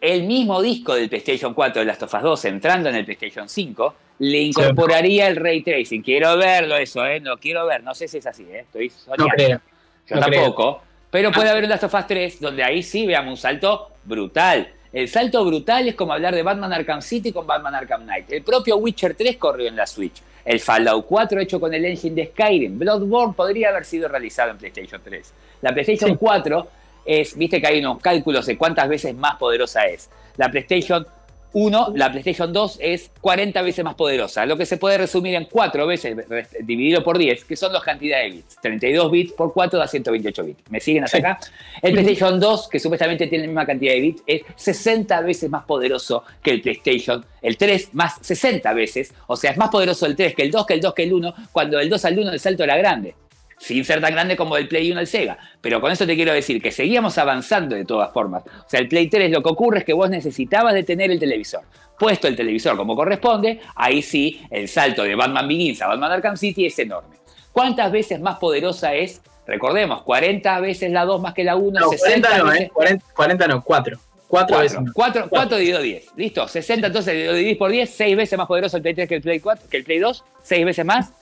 el 0.01 0.23
mismo 0.23 0.63
disco 0.63 0.95
del 0.95 1.09
PlayStation 1.09 1.55
4 1.55 1.81
de 1.81 1.87
Last 1.87 2.05
of 2.05 2.15
Us 2.15 2.23
2 2.23 2.45
entrando 2.45 2.89
en 2.89 2.95
el 2.95 3.05
PlayStation 3.05 3.49
5 3.49 3.95
le 4.21 4.39
incorporaría 4.39 5.27
el 5.27 5.35
ray 5.37 5.63
tracing. 5.63 6.03
Quiero 6.03 6.37
verlo 6.37 6.77
eso, 6.77 7.05
¿eh? 7.05 7.19
No 7.19 7.37
quiero 7.39 7.67
ver, 7.67 7.83
no 7.83 7.95
sé 7.97 8.07
si 8.07 8.19
es 8.19 8.27
así, 8.29 8.45
¿eh? 8.45 8.61
Estoy 8.61 8.93
No 9.19 9.27
creo. 9.27 9.61
Yo 10.07 10.17
no 10.17 10.23
tampoco. 10.23 10.83
Pero 11.11 11.33
puede 11.33 11.49
Ah. 11.49 11.53
haber 11.53 11.65
un 11.65 11.71
Last 11.71 11.85
of 11.85 11.95
Us 11.95 12.07
3 12.07 12.41
donde 12.41 12.63
ahí 12.63 12.83
sí 12.85 13.07
veamos 13.07 13.31
un 13.33 13.37
salto 13.37 13.91
brutal. 14.05 14.73
El 14.93 15.09
salto 15.09 15.45
brutal 15.45 15.89
es 15.89 15.95
como 15.97 16.13
hablar 16.13 16.33
de 16.35 16.43
Batman 16.43 16.73
Arkham 16.73 17.03
City 17.03 17.33
con 17.33 17.45
Batman 17.47 17.75
Arkham 17.75 18.03
Knight. 18.05 18.31
El 18.33 18.43
propio 18.43 18.77
Witcher 18.79 19.15
3 19.15 19.37
corrió 19.37 19.69
en 19.69 19.77
la 19.77 19.87
Switch. 19.87 20.23
El 20.49 20.61
Fallout 20.61 21.05
4 21.05 21.41
hecho 21.43 21.61
con 21.61 21.75
el 21.75 21.85
engine 21.85 22.15
de 22.15 22.29
Skyrim. 22.29 22.79
Bloodborne 22.79 23.35
podría 23.35 23.69
haber 23.69 23.85
sido 23.85 24.09
realizado 24.09 24.51
en 24.53 24.57
PlayStation 24.57 24.99
3. 25.05 25.35
La 25.61 25.75
PlayStation 25.75 26.13
Sí. 26.13 26.17
4 26.19 26.69
es, 27.05 27.37
viste 27.37 27.61
que 27.61 27.67
hay 27.67 27.81
unos 27.81 28.01
cálculos 28.01 28.47
de 28.47 28.57
cuántas 28.57 28.89
veces 28.89 29.15
más 29.15 29.37
poderosa 29.37 29.85
es. 29.85 30.09
La 30.39 30.51
PlayStation 30.51 31.07
1, 31.53 31.93
la 31.95 32.11
PlayStation 32.11 32.53
2 32.53 32.79
es 32.81 33.11
40 33.21 33.63
veces 33.63 33.85
más 33.85 33.95
poderosa, 33.95 34.45
lo 34.47 34.57
que 34.57 34.67
se 34.67 34.77
puede 34.77 34.99
resumir 34.99 35.35
en 35.35 35.47
4 35.47 35.87
veces 35.87 36.17
dividido 36.63 37.03
por 37.03 37.19
10, 37.19 37.45
que 37.45 37.57
son 37.57 37.73
las 37.73 37.83
cantidades 37.83 38.31
de 38.31 38.37
bits. 38.37 38.57
32 38.61 39.11
bits 39.11 39.33
por 39.33 39.53
4 39.53 39.79
da 39.79 39.89
128 39.89 40.45
bits. 40.45 40.63
¿Me 40.71 40.81
siguen 40.81 41.05
hasta 41.05 41.19
acá? 41.19 41.39
El 41.83 41.93
PlayStation 41.93 42.39
2, 42.39 42.69
que 42.69 42.79
supuestamente 42.79 43.27
tiene 43.27 43.45
la 43.45 43.49
misma 43.49 43.67
cantidad 43.67 43.93
de 43.93 44.01
bits, 44.01 44.23
es 44.27 44.43
60 44.57 45.21
veces 45.23 45.51
más 45.51 45.65
poderoso 45.65 46.25
que 46.43 46.51
el 46.51 46.61
PlayStation. 46.61 47.25
El 47.41 47.57
3 47.57 47.91
más 47.95 48.17
60 48.21 48.73
veces, 48.75 49.15
o 49.27 49.37
sea, 49.37 49.53
es 49.53 49.57
más 49.57 49.71
poderoso 49.71 50.07
el 50.07 50.17
3 50.17 50.35
que 50.35 50.43
el 50.43 50.51
2, 50.51 50.67
que 50.67 50.75
el 50.75 50.81
2 50.81 50.95
que 50.95 51.03
el 51.05 51.13
1, 51.13 51.35
cuando 51.53 51.81
el 51.81 51.89
2 51.89 52.05
al 52.05 52.19
1 52.19 52.33
el 52.33 52.41
salto 52.41 52.65
era 52.65 52.77
grande 52.77 53.15
sin 53.59 53.85
ser 53.85 54.01
tan 54.01 54.13
grande 54.13 54.37
como 54.37 54.57
el 54.57 54.69
Play 54.69 54.91
1 54.91 55.01
al 55.01 55.07
Sega. 55.07 55.39
Pero 55.61 55.81
con 55.81 55.93
eso 55.93 56.07
te 56.07 56.15
quiero 56.15 56.33
decir 56.33 56.63
que 56.63 56.71
seguíamos 56.71 57.19
avanzando 57.19 57.77
de 57.77 57.85
todas 57.85 58.13
formas. 58.13 58.43
O 58.47 58.69
sea, 58.69 58.81
el 58.81 58.89
Play 58.89 59.09
3 59.09 59.31
lo 59.31 59.43
que 59.43 59.49
ocurre 59.49 59.79
es 59.81 59.85
que 59.85 59.93
vos 59.93 60.11
necesitabas 60.11 60.75
de 60.75 60.83
tener 60.83 61.11
el 61.11 61.19
televisor. 61.19 61.63
Puesto 61.99 62.29
el 62.29 62.37
televisor 62.37 62.77
como 62.77 62.95
corresponde, 62.95 63.61
ahí 63.75 64.03
sí 64.03 64.41
el 64.51 64.69
salto 64.69 65.03
de 65.03 65.15
Batman 65.15 65.49
Begins 65.49 65.83
a 65.83 65.89
Batman 65.89 66.13
Arkham 66.13 66.37
City 66.37 66.67
es 66.67 66.79
enorme. 66.79 67.17
¿Cuántas 67.53 67.91
veces 67.91 68.21
más 68.21 68.39
poderosa 68.39 68.95
es? 68.95 69.21
Recordemos, 69.47 70.03
40 70.03 70.61
veces 70.61 70.93
la 70.93 71.05
2 71.05 71.21
más 71.21 71.35
que 71.35 71.43
la 71.43 71.57
1, 71.57 71.81
No, 71.81 71.89
60 71.89 72.29
40 72.29 72.39
no, 72.39 72.51
veces... 72.51 72.67
¿eh? 72.67 72.71
40, 72.73 73.05
40 73.15 73.49
no, 73.49 73.65
4. 73.65 73.99
4 74.29 74.59
veces. 74.59 74.79
4, 74.79 74.93
4, 74.95 75.29
4 75.31 75.57
dividido 75.57 75.81
10. 75.81 76.07
Listo, 76.17 76.47
60 76.47 76.87
entonces 76.87 77.27
lo 77.27 77.35
dividís 77.35 77.57
por 77.57 77.71
10, 77.71 77.91
6 77.91 78.17
veces 78.17 78.39
más 78.39 78.47
poderoso 78.47 78.77
el 78.77 78.83
Play 78.83 78.95
3 78.95 79.09
que 79.09 79.15
el 79.17 79.23
Play 79.23 79.41
4, 79.41 79.69
que 79.71 79.77
el 79.79 79.85
Play 79.85 79.99
2, 79.99 80.25
6 80.43 80.67
veces 80.67 80.85
más. 80.85 81.13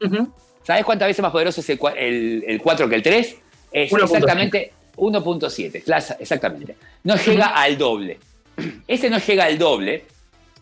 Ujú. 0.00 0.32
¿Sabes 0.62 0.84
cuántas 0.84 1.08
veces 1.08 1.22
más 1.22 1.32
poderoso 1.32 1.60
es 1.60 1.68
el, 1.70 1.78
el- 1.96 2.44
el 2.46 2.62
4 2.62 2.88
que 2.88 2.94
el 2.94 3.02
3? 3.02 3.36
Es 3.72 3.90
1.5. 3.92 4.02
exactamente 4.04 4.72
1.7. 4.96 5.82
claro, 5.82 6.04
Exactamente. 6.20 6.76
No 7.04 7.16
llega 7.16 7.46
al 7.46 7.76
doble. 7.78 8.18
Ese 8.86 9.10
no 9.10 9.18
llega 9.18 9.44
al 9.44 9.58
doble. 9.58 10.04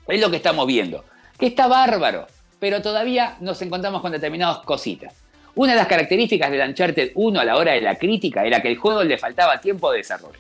Es 0.09 0.21
lo 0.21 0.31
que 0.31 0.37
estamos 0.37 0.67
viendo. 0.67 1.05
Que 1.39 1.47
está 1.47 1.67
bárbaro. 1.67 2.27
Pero 2.59 2.83
todavía 2.83 3.37
nos 3.41 3.61
encontramos 3.63 4.01
con 4.03 4.13
determinadas 4.13 4.59
cositas. 4.59 5.15
Una 5.55 5.73
de 5.73 5.79
las 5.79 5.89
características 5.89 6.51
del 6.51 6.69
Uncharted 6.69 7.11
1 7.15 7.41
a 7.41 7.45
la 7.45 7.57
hora 7.57 7.73
de 7.73 7.81
la 7.81 7.97
crítica 7.97 8.45
era 8.47 8.63
que 8.63 8.69
el 8.69 8.77
juego 8.77 9.03
le 9.03 9.19
faltaba 9.19 9.61
tiempo 9.61 9.91
de 9.91 9.99
desarrollo. 9.99 10.39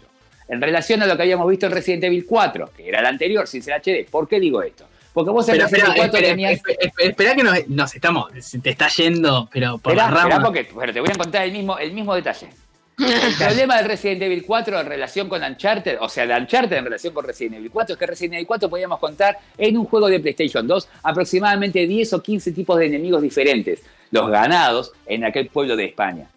En 0.49 0.61
relación 0.61 1.03
a 1.03 1.07
lo 1.07 1.17
que 1.17 1.23
habíamos 1.23 1.49
visto 1.49 1.67
en 1.67 1.73
Resident 1.73 2.05
Evil 2.05 2.27
4, 2.27 2.71
que 2.77 2.89
era 2.89 3.01
el 3.01 3.07
anterior 3.07 3.47
sin 3.47 3.63
ser 3.63 3.75
HD. 3.81 4.07
¿Por 4.11 4.29
qué 4.29 4.39
digo 4.41 4.63
esto? 4.63 4.87
Porque 5.13 5.31
vos 5.31 5.49
en 5.49 5.55
Pero 5.55 5.65
Resident 5.67 5.89
espera, 5.89 6.05
Evil 6.05 6.11
4 6.13 6.19
espera, 6.19 6.31
tenías... 6.31 6.63
espera, 6.99 7.35
que 7.35 7.43
nos, 7.43 7.69
nos 7.69 7.95
estamos, 7.95 8.31
se 8.41 8.59
te 8.61 8.71
está 8.71 8.89
yendo, 8.89 9.49
pero 9.53 9.79
por 9.79 9.95
la 9.95 10.11
rama. 10.11 10.43
porque 10.43 10.69
bueno, 10.73 10.93
te 10.93 11.01
voy 11.01 11.11
a 11.11 11.19
contar 11.19 11.45
el 11.45 11.53
mismo, 11.53 11.79
el 11.79 11.93
mismo 11.93 12.15
detalle. 12.15 12.49
El 13.01 13.35
problema 13.35 13.79
del 13.79 13.87
Resident 13.87 14.21
Evil 14.23 14.45
4 14.47 14.81
en 14.81 14.87
relación 14.87 15.29
con 15.29 15.43
Uncharted, 15.43 15.97
o 16.01 16.09
sea, 16.09 16.27
de 16.27 16.35
Uncharted 16.35 16.77
en 16.77 16.85
relación 16.85 17.15
con 17.15 17.25
Resident 17.25 17.57
Evil 17.57 17.71
4, 17.71 17.95
es 17.95 17.99
que 17.99 18.07
Resident 18.07 18.35
Evil 18.35 18.47
4 18.47 18.69
podíamos 18.69 18.99
contar 18.99 19.39
en 19.57 19.79
un 19.79 19.87
juego 19.87 20.09
de 20.09 20.21
PlayStation 20.21 20.67
2 20.67 20.89
aproximadamente 21.05 21.87
10 21.87 22.13
o 22.13 22.23
15 22.23 22.53
tipos 22.53 22.79
de 22.79 22.87
enemigos 22.87 23.23
diferentes, 23.23 23.83
los 24.11 24.29
ganados 24.29 24.93
en 25.07 25.25
aquel 25.25 25.49
pueblo 25.49 25.77
de 25.77 25.87
España. 25.87 26.29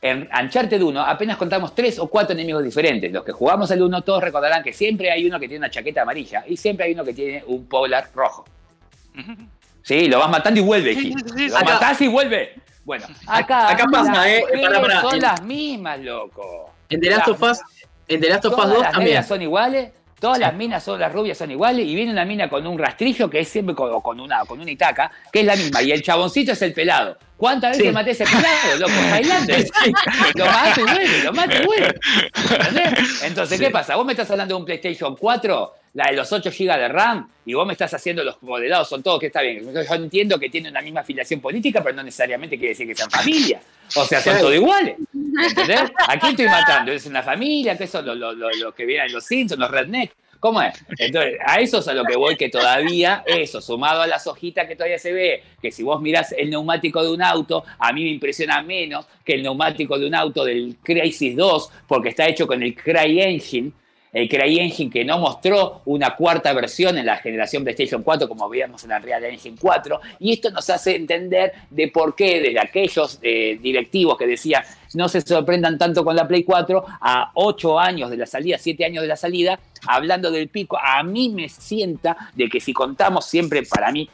En 0.00 0.28
Uncharted 0.42 0.80
1 0.80 1.00
apenas 1.00 1.36
contamos 1.36 1.74
tres 1.74 1.98
o 1.98 2.06
cuatro 2.08 2.32
enemigos 2.34 2.62
diferentes. 2.62 3.10
Los 3.12 3.24
que 3.24 3.32
jugamos 3.32 3.70
al 3.70 3.82
1 3.82 4.02
todos 4.02 4.22
recordarán 4.22 4.62
que 4.62 4.72
siempre 4.72 5.10
hay 5.10 5.26
uno 5.26 5.40
que 5.40 5.48
tiene 5.48 5.58
una 5.64 5.70
chaqueta 5.70 6.02
amarilla 6.02 6.44
y 6.46 6.56
siempre 6.56 6.86
hay 6.86 6.92
uno 6.94 7.04
que 7.04 7.12
tiene 7.14 7.42
un 7.46 7.66
polar 7.66 8.08
rojo. 8.14 8.44
Sí, 9.82 10.06
lo 10.06 10.18
vas 10.20 10.30
matando 10.30 10.60
y 10.60 10.62
vuelve, 10.62 10.94
Sí, 10.94 11.00
Gil. 11.00 11.14
sí, 11.26 11.32
sí, 11.36 11.48
Lo 11.48 11.56
acá- 11.56 11.72
matás 11.74 12.00
y 12.02 12.08
vuelve. 12.08 12.54
Bueno, 12.84 13.06
acá, 13.26 13.70
acá 13.70 13.84
pasa, 13.90 14.12
las 14.14 14.26
eh, 14.28 14.44
pará. 14.62 15.00
son 15.02 15.14
En- 15.16 15.20
las 15.22 15.42
mismas, 15.42 16.00
loco. 16.00 16.70
En 16.88 17.00
The 17.00 17.10
Last 17.10 17.26
Las- 17.28 17.42
of 17.42 17.50
Us, 17.50 17.58
en 18.06 18.20
The 18.20 18.28
Last 18.30 18.44
of 18.46 18.52
Us 18.52 18.56
Todas 18.56 18.70
2 18.74 18.82
las 18.82 18.92
también. 18.92 19.24
son 19.24 19.42
iguales, 19.42 19.92
todas 20.20 20.38
las 20.38 20.54
minas 20.54 20.82
son 20.82 20.98
las 21.00 21.12
rubias 21.12 21.36
son 21.36 21.50
iguales 21.50 21.86
y 21.86 21.94
viene 21.94 22.12
una 22.12 22.24
mina 22.24 22.48
con 22.48 22.66
un 22.66 22.78
rastrillo 22.78 23.28
que 23.28 23.40
es 23.40 23.48
siempre 23.48 23.74
con, 23.74 23.92
o 23.92 24.00
con 24.00 24.20
una 24.20 24.44
con 24.46 24.60
una 24.60 24.70
itaca, 24.70 25.10
que 25.32 25.40
es 25.40 25.46
la 25.46 25.56
misma 25.56 25.82
y 25.82 25.90
el 25.92 26.02
chaboncito 26.02 26.52
es 26.52 26.62
el 26.62 26.72
pelado. 26.72 27.18
¿Cuántas 27.38 27.70
veces 27.70 27.86
Sí. 27.86 27.92
maté 27.92 28.10
a 28.10 28.12
ese 28.12 28.24
pelado, 28.24 28.78
loco? 28.80 28.92
Highlander. 29.16 29.64
Sí. 29.84 29.92
Lo 30.34 30.44
mato 30.46 30.80
y 30.80 30.82
vuelve, 30.82 31.22
lo 31.24 31.32
mato 31.32 31.56
y 31.62 31.64
vuelve. 31.66 31.94
¿Entendés? 32.50 33.22
Entonces, 33.22 33.58
Sí. 33.58 33.64
¿qué 33.64 33.70
pasa? 33.70 33.96
Vos 33.96 34.04
me 34.04 34.12
estás 34.12 34.30
hablando 34.30 34.54
de 34.56 34.58
un 34.60 34.64
PlayStation 34.66 35.14
4, 35.16 35.74
la 35.94 36.06
de 36.10 36.16
los 36.16 36.30
8 36.32 36.50
GB 36.50 36.76
de 36.78 36.88
RAM, 36.88 37.28
y 37.46 37.54
vos 37.54 37.64
me 37.66 37.72
estás 37.74 37.94
haciendo 37.94 38.22
los 38.24 38.42
modelados, 38.42 38.88
son 38.88 39.02
todos 39.02 39.20
que 39.20 39.26
está 39.28 39.40
bien. 39.42 39.72
Yo 39.72 39.94
entiendo 39.94 40.38
que 40.38 40.50
tienen 40.50 40.72
una 40.72 40.82
misma 40.82 41.00
afiliación 41.00 41.40
política, 41.40 41.80
pero 41.82 41.94
no 41.96 42.02
necesariamente 42.02 42.56
quiere 42.58 42.70
decir 42.70 42.86
que 42.88 42.94
sean 42.94 43.10
familia. 43.10 43.60
O 43.94 44.04
sea, 44.04 44.20
son 44.20 44.36
todos 44.38 44.54
iguales. 44.54 44.96
¿Entendés? 45.14 45.82
¿A 46.08 46.18
quién 46.18 46.30
estoy 46.32 46.46
matando? 46.46 46.92
¿Es 46.92 47.06
una 47.06 47.22
familia? 47.22 47.78
¿Qué 47.78 47.86
son 47.86 48.04
los, 48.04 48.16
los- 48.16 48.36
los- 48.36 48.56
los 48.58 48.74
que 48.74 48.84
vienen 48.84 49.12
los 49.12 49.24
Simpsons, 49.24 49.60
los 49.60 49.70
rednecks? 49.70 50.14
¿Cómo 50.40 50.62
es? 50.62 50.74
Entonces, 50.98 51.34
a 51.44 51.56
eso 51.60 51.78
es 51.78 51.88
a 51.88 51.94
lo 51.94 52.04
que 52.04 52.16
voy, 52.16 52.36
que 52.36 52.48
todavía, 52.48 53.24
eso, 53.26 53.60
sumado 53.60 54.02
a 54.02 54.06
las 54.06 54.26
hojitas 54.26 54.68
que 54.68 54.76
todavía 54.76 54.98
se 54.98 55.12
ve, 55.12 55.42
que 55.60 55.72
si 55.72 55.82
vos 55.82 56.00
mirás 56.00 56.32
el 56.32 56.50
neumático 56.50 57.02
de 57.02 57.10
un 57.10 57.22
auto, 57.22 57.64
a 57.78 57.92
mí 57.92 58.04
me 58.04 58.10
impresiona 58.10 58.62
menos 58.62 59.06
que 59.24 59.34
el 59.34 59.42
neumático 59.42 59.98
de 59.98 60.06
un 60.06 60.14
auto 60.14 60.44
del 60.44 60.76
Crisis 60.82 61.36
2, 61.36 61.70
porque 61.88 62.10
está 62.10 62.28
hecho 62.28 62.46
con 62.46 62.62
el 62.62 62.74
CryEngine, 62.74 63.72
el 64.12 64.28
CryEngine 64.28 64.90
que 64.90 65.04
no 65.04 65.18
mostró 65.18 65.82
una 65.86 66.16
cuarta 66.16 66.52
versión 66.52 66.98
en 66.98 67.06
la 67.06 67.16
generación 67.16 67.64
PlayStation 67.64 68.02
4 68.02 68.28
como 68.28 68.48
veíamos 68.48 68.82
en 68.84 68.90
la 68.90 68.98
Real 68.98 69.24
Engine 69.24 69.56
4 69.60 70.00
y 70.20 70.32
esto 70.32 70.50
nos 70.50 70.68
hace 70.70 70.96
entender 70.96 71.52
de 71.70 71.88
por 71.88 72.14
qué 72.14 72.40
desde 72.40 72.60
aquellos 72.60 73.18
eh, 73.22 73.58
directivos 73.60 74.16
que 74.16 74.26
decían 74.26 74.62
no 74.94 75.08
se 75.08 75.20
sorprendan 75.20 75.78
tanto 75.78 76.04
con 76.04 76.16
la 76.16 76.26
Play 76.26 76.44
4 76.44 76.84
a 77.00 77.30
8 77.34 77.78
años 77.78 78.10
de 78.10 78.16
la 78.16 78.26
salida, 78.26 78.58
7 78.58 78.84
años 78.84 79.02
de 79.02 79.08
la 79.08 79.16
salida, 79.16 79.60
hablando 79.86 80.30
del 80.30 80.48
pico, 80.48 80.78
a 80.78 81.02
mí 81.02 81.28
me 81.28 81.48
sienta 81.48 82.16
de 82.34 82.48
que 82.48 82.60
si 82.60 82.72
contamos 82.72 83.26
siempre 83.26 83.62
para 83.64 83.92
mí 83.92 84.08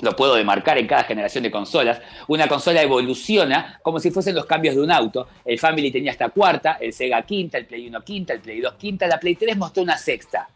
lo 0.00 0.14
puedo 0.14 0.34
demarcar 0.34 0.78
en 0.78 0.86
cada 0.86 1.04
generación 1.04 1.44
de 1.44 1.50
consolas. 1.50 2.00
Una 2.28 2.48
consola 2.48 2.82
evoluciona 2.82 3.78
como 3.82 3.98
si 3.98 4.10
fuesen 4.10 4.34
los 4.34 4.46
cambios 4.46 4.74
de 4.74 4.82
un 4.82 4.90
auto. 4.90 5.28
El 5.44 5.58
Family 5.58 5.90
tenía 5.90 6.10
hasta 6.10 6.28
cuarta, 6.28 6.78
el 6.80 6.92
Sega 6.92 7.22
quinta, 7.22 7.58
el 7.58 7.66
Play 7.66 7.88
1 7.88 8.00
quinta, 8.02 8.32
el 8.32 8.40
Play 8.40 8.60
2 8.60 8.74
quinta, 8.74 9.06
la 9.06 9.18
Play 9.18 9.36
3 9.36 9.56
mostró 9.56 9.82
una 9.82 9.96
sexta. 9.96 10.48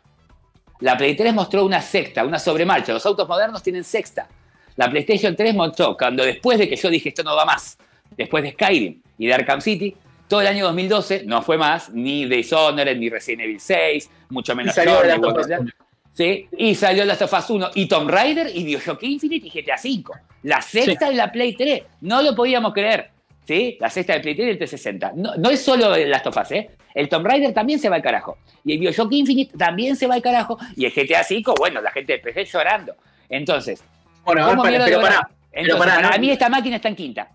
La 0.80 0.96
Play 0.96 1.14
3 1.16 1.34
mostró 1.34 1.64
una 1.64 1.80
sexta, 1.80 2.24
una 2.24 2.38
sobremarcha. 2.38 2.92
Los 2.92 3.04
autos 3.06 3.28
modernos 3.28 3.62
tienen 3.62 3.84
sexta. 3.84 4.28
La 4.76 4.90
PlayStation 4.90 5.36
3 5.36 5.54
mostró 5.54 5.96
cuando 5.96 6.24
después 6.24 6.58
de 6.58 6.68
que 6.68 6.76
yo 6.76 6.88
dije 6.88 7.10
esto 7.10 7.22
no 7.22 7.36
va 7.36 7.44
más, 7.44 7.76
después 8.16 8.42
de 8.42 8.52
Skyrim 8.52 9.02
y 9.18 9.26
de 9.26 9.34
Arkham 9.34 9.60
City, 9.60 9.94
todo 10.26 10.40
el 10.40 10.46
año 10.46 10.64
2012 10.64 11.24
no 11.26 11.42
fue 11.42 11.58
más, 11.58 11.90
ni 11.90 12.24
Dishonored, 12.24 12.96
ni 12.96 13.10
Resident 13.10 13.42
Evil 13.42 13.60
6, 13.60 14.10
mucho 14.30 14.52
Y 14.52 14.56
menos 14.56 14.74
salió 14.74 14.94
Journey, 14.94 15.70
The 16.16 16.46
Last 16.50 16.50
of 16.50 16.50
Us 16.50 16.50
Walking 16.50 16.50
Dead. 16.50 16.50
1. 16.50 16.50
Sí, 16.50 16.56
y 16.56 16.74
salió 16.74 17.04
Last 17.04 17.22
of 17.22 17.32
Us 17.32 17.50
1 17.50 17.70
y 17.74 17.86
Tomb 17.86 18.10
Raider 18.10 18.50
y 18.54 18.64
Bioshock 18.64 19.02
Infinite 19.02 19.46
y 19.46 19.50
GTA 19.50 19.76
V. 19.82 20.04
La 20.42 20.60
sexta 20.60 21.08
de 21.08 21.14
la 21.14 21.30
Play 21.30 21.54
3. 21.54 21.82
No 22.02 22.22
lo 22.22 22.34
podíamos 22.34 22.72
creer. 22.72 23.10
¿Sí? 23.46 23.76
La 23.80 23.90
sexta 23.90 24.12
de 24.14 24.20
Play 24.20 24.34
3 24.34 24.46
y 24.46 24.50
el 24.50 24.58
360. 24.58 25.12
No, 25.16 25.34
no 25.36 25.50
es 25.50 25.62
solo 25.62 25.94
el 25.94 26.10
Last 26.10 26.26
of 26.26 26.36
Us, 26.36 26.52
¿eh? 26.52 26.70
El 26.94 27.08
Tomb 27.08 27.26
Raider 27.26 27.52
también 27.54 27.78
se 27.78 27.88
va 27.88 27.96
al 27.96 28.02
carajo. 28.02 28.38
Y 28.64 28.72
el 28.74 28.78
Bioshock 28.78 29.12
Infinite 29.12 29.56
también 29.56 29.96
se 29.96 30.06
va 30.06 30.14
al 30.14 30.22
carajo. 30.22 30.58
Y 30.76 30.84
el 30.84 30.92
GTA 30.92 31.22
V, 31.28 31.42
bueno, 31.58 31.80
la 31.80 31.90
gente 31.90 32.12
de 32.14 32.18
PC 32.18 32.44
llorando. 32.44 32.94
Entonces, 33.28 33.82
Bueno, 34.24 34.46
¿cómo 34.48 34.62
para, 34.62 34.84
pero 34.84 34.96
lo 34.98 35.02
van 35.02 35.12
a- 35.12 35.16
pará. 35.20 35.30
Entonces, 35.52 35.78
pará, 35.86 35.94
para 36.02 36.16
no- 36.16 36.20
mí 36.20 36.30
esta 36.30 36.48
máquina 36.48 36.76
está 36.76 36.88
en 36.88 36.96
quinta. 36.96 37.30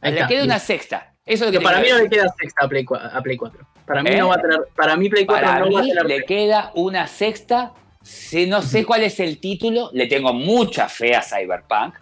Ahí 0.00 0.12
le 0.12 0.18
está. 0.20 0.28
queda 0.28 0.44
una 0.44 0.58
sexta. 0.58 1.12
Eso 1.24 1.44
es 1.44 1.48
lo 1.48 1.52
que 1.52 1.58
Que 1.58 1.64
para 1.64 1.80
mí 1.80 1.88
no 1.90 1.98
le 1.98 2.08
queda 2.08 2.26
sexta 2.40 2.64
a 2.64 2.68
Play, 2.68 2.84
cua- 2.84 3.10
a 3.12 3.20
Play 3.22 3.36
4. 3.36 3.66
Para 3.86 4.02
mí 4.02 4.10
¿Eh? 4.10 4.18
no 4.18 4.28
va 4.28 4.34
a 4.36 4.40
tener. 4.40 4.60
Para 4.76 4.96
mí 4.96 5.08
Play 5.08 5.26
4 5.26 5.46
Para 5.46 5.58
no 5.60 5.72
va 5.72 5.80
a 5.80 5.82
mí 5.82 5.88
tener. 5.90 6.06
le 6.06 6.24
queda 6.24 6.70
una 6.74 7.06
sexta. 7.06 7.72
Si 8.06 8.46
no 8.46 8.62
sé 8.62 8.84
cuál 8.84 9.02
es 9.02 9.18
el 9.18 9.38
título, 9.38 9.90
le 9.92 10.06
tengo 10.06 10.32
mucha 10.32 10.88
fe 10.88 11.16
a 11.16 11.22
Cyberpunk. 11.22 11.96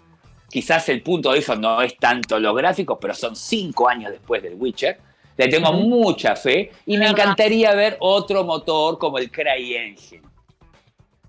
Quizás 0.50 0.90
el 0.90 1.02
punto 1.02 1.32
de 1.32 1.38
ellos 1.38 1.59
no 1.59 1.80
es 1.80 1.96
tanto 1.96 2.38
los 2.38 2.55
gráficos, 2.55 2.98
pero 3.00 3.14
son 3.14 3.34
cinco 3.34 3.88
años 3.88 4.12
después 4.12 4.42
del 4.42 4.55
Witcher. 4.55 4.98
Le 5.34 5.48
tengo 5.48 5.72
mucha 5.72 6.36
fe 6.36 6.70
y 6.84 6.98
me 6.98 7.09
encantaría 7.09 7.74
ver 7.74 7.96
otro 8.00 8.44
motor 8.44 8.98
como 8.98 9.16
el 9.16 9.30
CryEngine. 9.30 10.22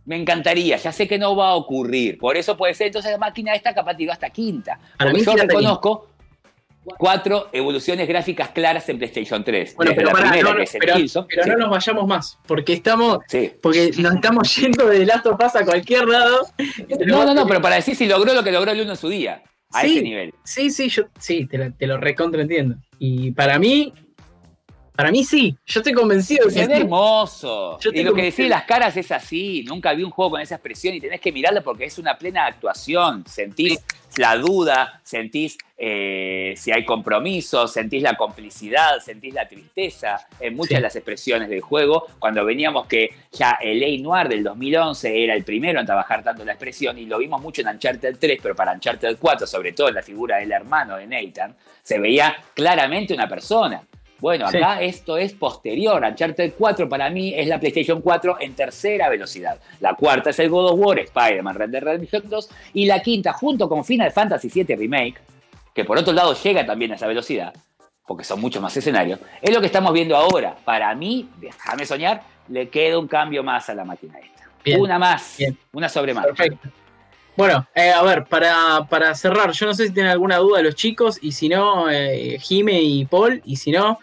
Me 0.03 0.17
encantaría, 0.17 0.75
ya 0.75 0.91
sé 0.91 1.07
que 1.07 1.17
no 1.17 1.37
va 1.37 1.51
a 1.51 1.55
ocurrir. 1.55 2.17
Por 2.17 2.35
eso 2.35 2.57
puede 2.57 2.73
ser, 2.73 2.87
entonces 2.87 3.13
la 3.13 3.17
máquina 3.17 3.53
esta 3.53 3.73
capaz 3.73 3.95
hasta 4.11 4.29
quinta. 4.29 4.77
Porque 4.99 5.23
yo 5.23 5.35
reconozco 5.37 6.09
cuatro 6.97 7.49
evoluciones 7.51 8.07
gráficas 8.07 8.49
claras 8.49 8.87
en 8.89 8.97
PlayStation 8.97 9.43
3. 9.43 9.75
Bueno, 9.75 9.91
pero, 9.95 10.07
la 10.07 10.13
pará, 10.13 10.29
primera, 10.31 10.49
no, 10.49 10.51
que 10.51 10.57
no, 10.57 10.63
es 10.63 10.75
el 10.75 10.79
pero, 10.79 10.95
Killzone. 10.95 11.27
pero 11.29 11.43
Sí, 11.43 11.49
no 11.49 11.57
nos 11.57 11.69
vayamos 11.69 12.07
más. 12.07 12.39
Porque 12.47 12.73
estamos. 12.73 13.19
sí. 13.27 13.51
Porque 13.61 13.91
nos 13.97 14.15
estamos 14.15 14.55
yendo 14.55 14.87
de 14.87 15.05
Last 15.05 15.25
of 15.25 15.39
Us 15.43 15.55
a 15.55 15.65
cualquier 15.65 16.07
lado. 16.07 16.47
No, 17.05 17.25
no, 17.25 17.33
no, 17.33 17.47
pero 17.47 17.61
para 17.61 17.75
decir 17.75 17.95
si 17.95 18.05
logró 18.07 18.33
lo 18.33 18.43
que 18.43 18.51
logró 18.51 18.71
el 18.71 18.81
uno 18.81 18.91
en 18.91 18.97
su 18.97 19.09
día, 19.09 19.41
a 19.71 19.81
Sí. 19.81 19.93
ese 19.93 20.01
nivel. 20.03 20.33
Sí, 20.43 20.69
sí, 20.69 20.89
yo 20.89 21.03
sí, 21.19 21.45
te 21.47 21.57
lo, 21.57 21.73
te 21.73 21.87
lo 21.87 21.97
recontra 21.97 22.41
entiendo. 22.41 22.75
Y 22.99 23.31
para 23.31 23.59
mí, 23.59 23.93
para 24.95 25.11
mí 25.11 25.23
sí, 25.23 25.55
yo 25.65 25.79
estoy 25.79 25.93
convencido 25.93 26.47
de 26.47 26.53
que 26.53 26.65
sí. 26.65 26.71
hermoso. 26.71 27.79
Yo 27.79 27.91
Y 27.93 28.03
lo 28.03 28.13
que 28.13 28.23
decís 28.23 28.47
las 28.49 28.63
caras 28.63 28.95
es 28.97 29.11
así. 29.11 29.63
Nunca 29.67 29.93
vi 29.93 30.03
un 30.03 30.11
juego 30.11 30.31
con 30.31 30.41
esa 30.41 30.55
expresión 30.55 30.95
y 30.95 31.01
tenés 31.01 31.19
que 31.21 31.31
mirarlo 31.31 31.63
porque 31.63 31.85
es 31.85 31.97
una 31.97 32.17
plena 32.17 32.45
actuación. 32.45 33.25
Sentís 33.27 33.79
la 34.17 34.37
duda, 34.37 35.01
sentís 35.03 35.57
eh, 35.77 36.53
si 36.55 36.71
hay 36.71 36.85
compromiso, 36.85 37.67
sentís 37.67 38.01
la 38.01 38.15
complicidad, 38.15 38.99
sentís 38.99 39.33
la 39.33 39.45
tristeza 39.45 40.25
en 40.39 40.55
muchas 40.55 40.69
Sí. 40.69 40.75
de 40.75 40.81
las 40.81 40.95
expresiones 40.95 41.49
del 41.49 41.59
juego. 41.61 42.07
Cuando 42.17 42.45
veníamos 42.45 42.87
que 42.87 43.09
ya 43.33 43.57
el 43.61 43.83
A 43.83 44.01
Noir 44.01 44.29
del 44.29 44.43
2011 44.43 45.23
era 45.23 45.33
el 45.35 45.43
primero 45.43 45.81
en 45.81 45.85
trabajar 45.85 46.23
tanto 46.23 46.45
la 46.45 46.53
expresión 46.53 46.97
y 46.97 47.05
lo 47.05 47.17
vimos 47.17 47.41
mucho 47.41 47.61
en 47.61 47.67
Uncharted 47.67 48.15
3, 48.17 48.39
pero 48.41 48.55
para 48.55 48.71
Uncharted 48.71 49.17
4, 49.19 49.45
sobre 49.45 49.73
todo 49.73 49.89
en 49.89 49.95
la 49.95 50.01
figura 50.01 50.37
del 50.37 50.51
hermano 50.53 50.95
de 50.95 51.07
Nathan, 51.07 51.53
se 51.83 51.99
veía 51.99 52.37
claramente 52.53 53.13
una 53.13 53.27
persona. 53.27 53.83
Bueno, 54.19 54.49
Sí. 54.49 54.57
acá 54.57 54.81
esto 54.81 55.17
es 55.17 55.33
posterior. 55.33 56.01
Uncharted 56.03 56.53
4 56.57 56.87
para 56.87 57.09
mí 57.09 57.33
es 57.35 57.47
la 57.47 57.59
PlayStation 57.59 58.01
4 58.01 58.37
en 58.39 58.53
tercera 58.53 59.09
velocidad. 59.09 59.59
La 59.81 59.93
cuarta 59.93 60.29
es 60.29 60.39
el 60.39 60.49
God 60.49 60.71
of 60.71 60.79
War, 60.79 60.99
Spider-Man, 60.99 61.55
Red 61.55 61.69
Dead 61.69 61.83
Redemption 61.83 62.23
2. 62.29 62.49
Y 62.73 62.85
la 62.85 63.01
quinta, 63.01 63.33
junto 63.33 63.67
con 63.67 63.83
Final 63.83 64.11
Fantasy 64.11 64.49
VII 64.53 64.75
Remake, 64.75 65.15
que 65.73 65.83
por 65.83 65.97
otro 65.97 66.13
lado 66.13 66.33
llega 66.41 66.65
también 66.65 66.93
a 66.93 66.95
esa 66.95 67.07
velocidad, 67.07 67.53
porque 68.07 68.23
son 68.23 68.39
muchos 68.39 68.61
más 68.61 68.75
escenarios, 68.77 69.19
es 69.41 69.53
lo 69.53 69.59
que 69.59 69.67
estamos 69.67 69.91
viendo 69.91 70.15
ahora. 70.15 70.55
Para 70.63 70.95
mí, 70.95 71.29
déjame 71.39 71.85
soñar, 71.85 72.21
le 72.47 72.69
queda 72.69 72.97
un 72.97 73.07
cambio 73.07 73.43
más 73.43 73.69
a 73.69 73.73
la 73.75 73.83
máquina 73.83 74.17
esta. 74.19 74.43
Bien, 74.63 74.79
una 74.81 74.97
más, 74.97 75.35
bien. 75.37 75.57
una 75.73 75.89
sobre 75.89 76.13
más. 76.13 76.25
Perfecto. 76.25 76.69
Bueno, 77.37 77.67
eh, 77.75 77.91
a 77.91 78.01
ver, 78.03 78.25
para, 78.25 78.85
para 78.89 79.13
cerrar, 79.15 79.51
yo 79.51 79.65
no 79.65 79.73
sé 79.73 79.87
si 79.87 79.93
tienen 79.93 80.11
alguna 80.11 80.37
duda 80.37 80.61
los 80.61 80.75
chicos, 80.75 81.19
y 81.21 81.31
si 81.33 81.49
no, 81.49 81.89
eh, 81.89 82.37
Jime 82.39 82.81
y 82.81 83.05
Paul, 83.05 83.41
y 83.45 83.57
si 83.57 83.71
no, 83.71 83.99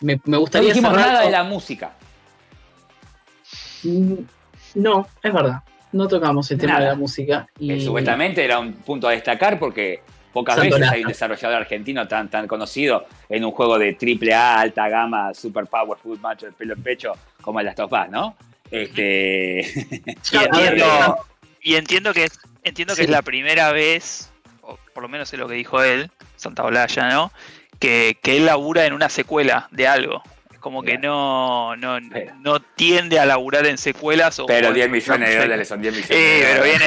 me, 0.00 0.14
me 0.16 0.20
No 0.24 0.40
gustaría 0.40 0.68
dijimos 0.70 0.90
cerrar 0.90 1.06
nada 1.06 1.22
con- 1.22 1.30
de 1.30 1.36
la 1.38 1.44
música. 1.44 1.92
Mm, 3.84 4.14
No, 4.74 5.06
es 5.22 5.32
verdad. 5.32 5.62
No 5.92 6.08
tocamos 6.08 6.50
el 6.50 6.58
tema 6.58 6.80
de 6.80 6.86
la 6.86 6.94
música. 6.94 7.46
Y... 7.58 7.68
que 7.68 7.80
supuestamente 7.80 8.44
era 8.44 8.58
un 8.58 8.72
punto 8.74 9.08
a 9.08 9.12
destacar 9.12 9.58
porque 9.58 10.02
pocas 10.32 10.56
Santo 10.56 10.66
veces 10.66 10.80
Lasta. 10.80 10.94
hay 10.96 11.02
un 11.02 11.08
desarrollador 11.08 11.56
argentino 11.62 12.06
tan, 12.06 12.28
tan 12.28 12.46
conocido 12.46 13.06
en 13.30 13.44
un 13.44 13.52
juego 13.52 13.78
de 13.78 13.94
triple 13.94 14.34
A, 14.34 14.60
alta 14.60 14.88
gama, 14.88 15.32
super 15.32 15.66
powerful, 15.66 16.18
macho 16.20 16.46
de 16.46 16.52
pelo 16.52 16.74
en 16.74 16.82
pecho, 16.82 17.12
como 17.40 17.60
el 17.60 17.66
Last 17.66 17.80
of 17.80 17.92
Us, 17.92 18.10
¿no? 18.10 18.36
Este, 18.70 19.60
Y 20.32 20.36
entiendo, 20.36 21.16
y 21.62 21.74
entiendo 21.76 22.12
que, 22.12 22.24
es- 22.24 22.38
entiendo 22.68 22.94
que 22.94 23.02
Sí. 23.02 23.04
es 23.04 23.10
la 23.10 23.22
primera 23.22 23.72
vez, 23.72 24.30
o 24.62 24.78
por 24.94 25.02
lo 25.02 25.08
menos 25.08 25.32
es 25.32 25.38
lo 25.38 25.48
que 25.48 25.54
dijo 25.54 25.82
él, 25.82 26.10
Santa 26.36 26.64
Olaya, 26.64 27.08
¿no? 27.08 27.32
Que, 27.78 28.18
que 28.22 28.36
él 28.36 28.46
labura 28.46 28.84
en 28.86 28.92
una 28.92 29.08
secuela 29.08 29.68
de 29.70 29.86
algo. 29.88 30.22
Es 30.52 30.58
como 30.58 30.82
que 30.82 30.98
no, 30.98 31.76
no, 31.76 32.00
no 32.00 32.60
tiende 32.60 33.20
a 33.20 33.26
laburar 33.26 33.66
en 33.66 33.78
secuelas. 33.78 34.38
O 34.38 34.46
pero 34.46 34.68
o 34.68 34.70
en 34.70 34.74
10 34.76 34.90
millones 34.90 35.28
de 35.28 35.36
dólares 35.38 35.68
son 35.68 35.82
10 35.82 35.94
millones 35.94 36.16
Sí, 36.16 36.22
de 36.22 36.46
pero 36.50 36.64
viene, 36.64 36.84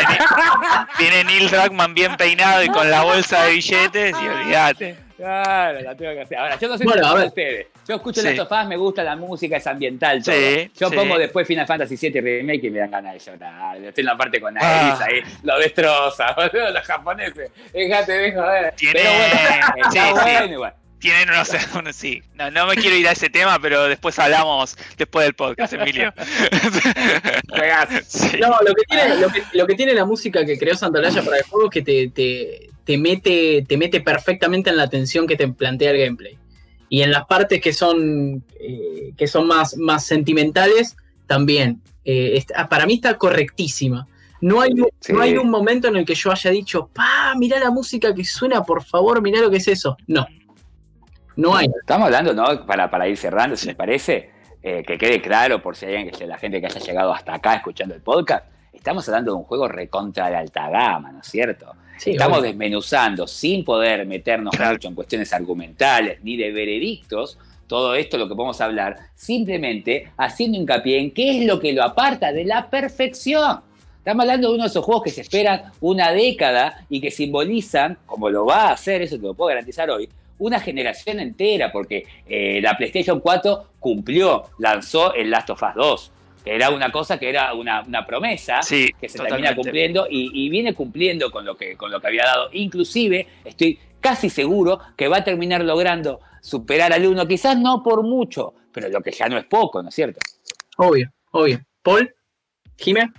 viene 0.97 1.23
Neil 1.25 1.49
Druckmann 1.49 1.93
bien 1.93 2.17
peinado 2.17 2.63
y 2.63 2.67
con 2.69 2.89
la 2.89 3.03
bolsa 3.03 3.43
de 3.43 3.51
billetes 3.53 4.15
y 4.21 4.27
olvídate. 4.27 4.97
Claro, 5.19 5.81
la 5.81 5.95
tengo 5.95 6.13
que 6.13 6.21
hacer. 6.21 6.37
Ahora, 6.37 6.57
yo 6.57 6.67
no 6.69 6.77
sé 6.77 6.83
Bueno, 6.85 7.03
si 7.03 7.09
a 7.09 7.13
ver. 7.13 7.27
ustedes. 7.27 7.67
Yo 7.85 7.95
escucho 7.95 8.21
Sí. 8.21 8.27
Last 8.35 8.39
of 8.51 8.57
Us, 8.61 8.67
me 8.67 8.77
gusta 8.77 9.03
la 9.03 9.15
música, 9.17 9.57
es 9.57 9.67
ambiental 9.67 10.23
todo. 10.23 10.33
Sí, 10.33 10.71
yo 10.79 10.89
sí. 10.89 10.95
pongo 10.95 11.17
después 11.17 11.45
Final 11.45 11.67
Fantasy 11.67 11.97
VII 11.97 12.21
Remake 12.21 12.67
y 12.67 12.69
me 12.69 12.79
dan 12.79 12.91
ganas 12.91 13.13
de 13.13 13.19
llorar. 13.19 13.75
Estoy 13.83 14.01
en 14.01 14.05
la 14.05 14.17
parte 14.17 14.39
con 14.39 14.57
Ah. 14.57 14.61
Aeris 14.97 15.01
ahí, 15.25 15.33
lo 15.43 15.59
destroza, 15.59 16.33
boludo, 16.37 16.69
los 16.71 16.83
japoneses. 16.85 17.51
Déjate 17.73 18.11
de 18.13 18.33
joder. 18.33 18.73
Tiene- 18.75 18.93
Pero 18.93 19.09
bueno, 19.11 19.73
está 19.77 19.91
sí, 19.91 19.99
sí. 20.07 20.11
bueno 20.13 20.53
igual. 20.53 20.73
tienen 20.99 21.29
unos, 21.29 21.49
unos- 21.75 21.95
sí. 21.95 22.21
No, 22.35 22.49
no 22.51 22.67
me 22.67 22.75
quiero 22.75 22.95
ir 22.95 23.07
a 23.07 23.11
ese 23.11 23.29
tema, 23.29 23.59
pero 23.61 23.89
después 23.89 24.17
hablamos 24.19 24.77
después 24.97 25.25
del 25.25 25.33
podcast, 25.33 25.73
Emilio. 25.73 26.13
Sí. 28.07 28.37
No, 28.39 28.49
lo 28.61 28.73
que, 28.73 28.83
tiene, 28.87 29.15
lo, 29.17 29.29
que, 29.29 29.43
lo 29.53 29.67
que 29.67 29.75
tiene 29.75 29.93
la 29.93 30.05
música 30.05 30.45
que 30.45 30.57
creó 30.57 30.75
Santolaya 30.75 31.21
para 31.23 31.37
el 31.37 31.43
juego 31.43 31.65
es 31.67 31.71
que 31.71 31.81
te, 31.81 32.07
te, 32.09 32.68
te 32.89 32.97
mete, 32.97 33.63
te 33.67 33.77
mete 33.77 34.01
perfectamente 34.01 34.71
en 34.71 34.75
la 34.77 34.89
tensión 34.89 35.27
que 35.27 35.35
te 35.35 35.47
plantea 35.47 35.91
el 35.91 35.99
gameplay. 35.99 36.39
Y 36.89 37.03
en 37.03 37.11
las 37.11 37.27
partes 37.27 37.61
que 37.61 37.71
son, 37.71 38.43
eh, 38.59 39.13
que 39.15 39.27
son 39.27 39.45
más, 39.45 39.77
más 39.77 40.03
sentimentales, 40.07 40.97
también. 41.27 41.83
Eh, 42.03 42.31
está- 42.37 42.67
para 42.67 42.87
mí 42.87 42.95
está 42.95 43.15
correctísima. 43.19 44.07
No 44.41 44.59
hay, 44.61 44.71
Sí. 45.01 45.13
no 45.13 45.21
hay 45.21 45.37
un 45.37 45.51
momento 45.51 45.87
en 45.87 45.97
el 45.97 46.03
que 46.03 46.15
yo 46.15 46.31
haya 46.31 46.49
dicho, 46.49 46.89
pa, 46.91 47.35
mirá 47.37 47.59
la 47.59 47.69
música 47.69 48.11
que 48.15 48.23
suena, 48.25 48.63
por 48.63 48.83
favor, 48.83 49.21
mirá 49.21 49.39
lo 49.39 49.51
que 49.51 49.57
es 49.57 49.67
eso. 49.67 49.95
No. 50.07 50.25
No 51.35 51.55
hay. 51.55 51.67
Estamos 51.81 52.05
hablando, 52.07 52.33
¿no? 52.33 52.65
Para, 52.65 52.89
para 52.89 53.07
ir 53.07 53.17
cerrando, 53.17 53.55
si 53.55 53.67
les 53.67 53.75
parece, 53.75 54.31
eh, 54.63 54.83
que 54.83 54.97
quede 54.97 55.21
claro 55.21 55.61
por 55.61 55.75
si 55.75 55.85
hay 55.85 55.95
alguien 55.97 56.15
que 56.15 56.25
la 56.25 56.39
gente 56.39 56.59
que 56.59 56.65
haya 56.65 56.79
llegado 56.79 57.13
hasta 57.13 57.35
acá 57.35 57.53
escuchando 57.53 57.93
el 57.93 58.01
podcast, 58.01 58.47
estamos 58.73 59.07
hablando 59.07 59.33
de 59.33 59.37
un 59.37 59.43
juego 59.43 59.67
recontra 59.67 60.27
de 60.31 60.37
alta 60.37 60.71
gama, 60.71 61.11
¿no 61.11 61.19
es 61.19 61.27
cierto? 61.27 61.71
Sí, 61.99 62.11
Estamos 62.11 62.39
obvio. 62.39 62.49
desmenuzando 62.49 63.27
sin 63.27 63.63
poder 63.65 64.05
meternos 64.05 64.55
Claro. 64.55 64.73
mucho 64.73 64.87
en 64.87 64.95
cuestiones 64.95 65.31
argumentales 65.33 66.19
ni 66.23 66.37
de 66.37 66.51
veredictos. 66.51 67.37
Todo 67.67 67.93
esto 67.93 68.17
lo 68.17 68.27
que 68.27 68.35
podemos 68.35 68.59
hablar 68.61 68.97
simplemente 69.15 70.11
haciendo 70.17 70.57
hincapié 70.57 70.97
en 70.99 71.11
qué 71.11 71.37
es 71.39 71.45
lo 71.45 71.59
que 71.59 71.73
lo 71.73 71.83
aparta 71.83 72.31
de 72.31 72.45
la 72.45 72.69
perfección. 72.69 73.59
Estamos 73.99 74.21
hablando 74.23 74.47
de 74.47 74.53
uno 74.55 74.63
de 74.63 74.69
esos 74.69 74.83
juegos 74.83 75.03
que 75.03 75.09
se 75.11 75.21
esperan 75.21 75.63
una 75.81 76.11
década 76.11 76.85
y 76.89 76.99
que 77.01 77.11
simbolizan, 77.11 77.97
como 78.05 78.29
lo 78.29 78.45
va 78.45 78.69
a 78.69 78.71
hacer, 78.71 79.01
eso 79.01 79.17
te 79.17 79.23
lo 79.23 79.33
puedo 79.35 79.49
garantizar 79.49 79.89
hoy, 79.91 80.09
una 80.39 80.59
generación 80.59 81.19
entera, 81.19 81.69
porque 81.71 82.05
eh, 82.27 82.59
la 82.63 82.75
PlayStation 82.77 83.19
4 83.19 83.65
cumplió, 83.79 84.45
lanzó 84.57 85.13
el 85.13 85.29
Last 85.29 85.49
of 85.49 85.61
Us 85.61 85.75
2, 85.75 86.11
que 86.43 86.55
era 86.55 86.69
una 86.69 86.91
cosa 86.91 87.17
que 87.19 87.29
era 87.29 87.53
una, 87.53 87.81
una 87.81 88.05
promesa 88.05 88.61
Sí, 88.61 88.89
que 88.99 89.09
se 89.09 89.17
totalmente. 89.17 89.43
termina 89.47 89.55
cumpliendo 89.61 90.07
y, 90.09 90.31
y 90.45 90.49
viene 90.49 90.73
cumpliendo 90.73 91.31
con 91.31 91.45
lo, 91.45 91.55
que, 91.57 91.75
con 91.75 91.91
lo 91.91 91.99
que 91.99 92.07
había 92.07 92.23
dado. 92.25 92.49
Inclusive, 92.53 93.27
estoy 93.45 93.77
casi 93.99 94.29
seguro 94.29 94.79
que 94.95 95.07
va 95.07 95.17
a 95.17 95.23
terminar 95.23 95.63
logrando 95.63 96.21
superar 96.41 96.93
al 96.93 97.05
1, 97.05 97.27
quizás 97.27 97.57
no 97.57 97.83
por 97.83 98.03
mucho, 98.03 98.53
pero 98.71 98.87
lo 98.89 99.01
que 99.01 99.11
ya 99.11 99.27
no 99.27 99.37
es 99.37 99.45
poco, 99.45 99.83
¿no 99.83 99.89
es 99.89 99.95
cierto? 99.95 100.19
Obvio, 100.77 101.11
obvio. 101.31 101.59
Paul, 101.83 102.13
Jimé, 102.77 103.11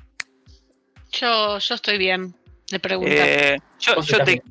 Yo, 1.13 1.59
yo 1.59 1.75
estoy 1.75 1.99
bien 1.99 2.35
de 2.71 2.79
preguntar. 2.79 3.17
Eh, 3.29 3.59
yo, 3.81 4.01
yo 4.01 4.25
te 4.25 4.43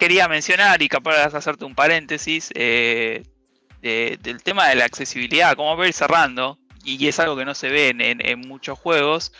quería 0.00 0.26
mencionar 0.28 0.80
y 0.82 0.88
capaz 0.88 1.16
de 1.30 1.36
hacerte 1.38 1.64
un 1.64 1.74
paréntesis 1.74 2.50
eh, 2.54 3.22
de- 3.82 4.18
del 4.22 4.42
tema 4.42 4.68
de 4.68 4.76
la 4.76 4.86
accesibilidad, 4.86 5.54
como 5.54 5.76
voy 5.76 5.86
a 5.86 5.88
ir 5.88 5.94
cerrando, 5.94 6.58
y 6.84 7.08
es 7.08 7.18
algo 7.18 7.36
que 7.36 7.44
no 7.44 7.54
se 7.54 7.68
ve 7.70 7.88
en, 7.88 8.00
en- 8.00 8.24
en 8.26 8.40
muchos 8.40 8.78
juegos. 8.78 9.32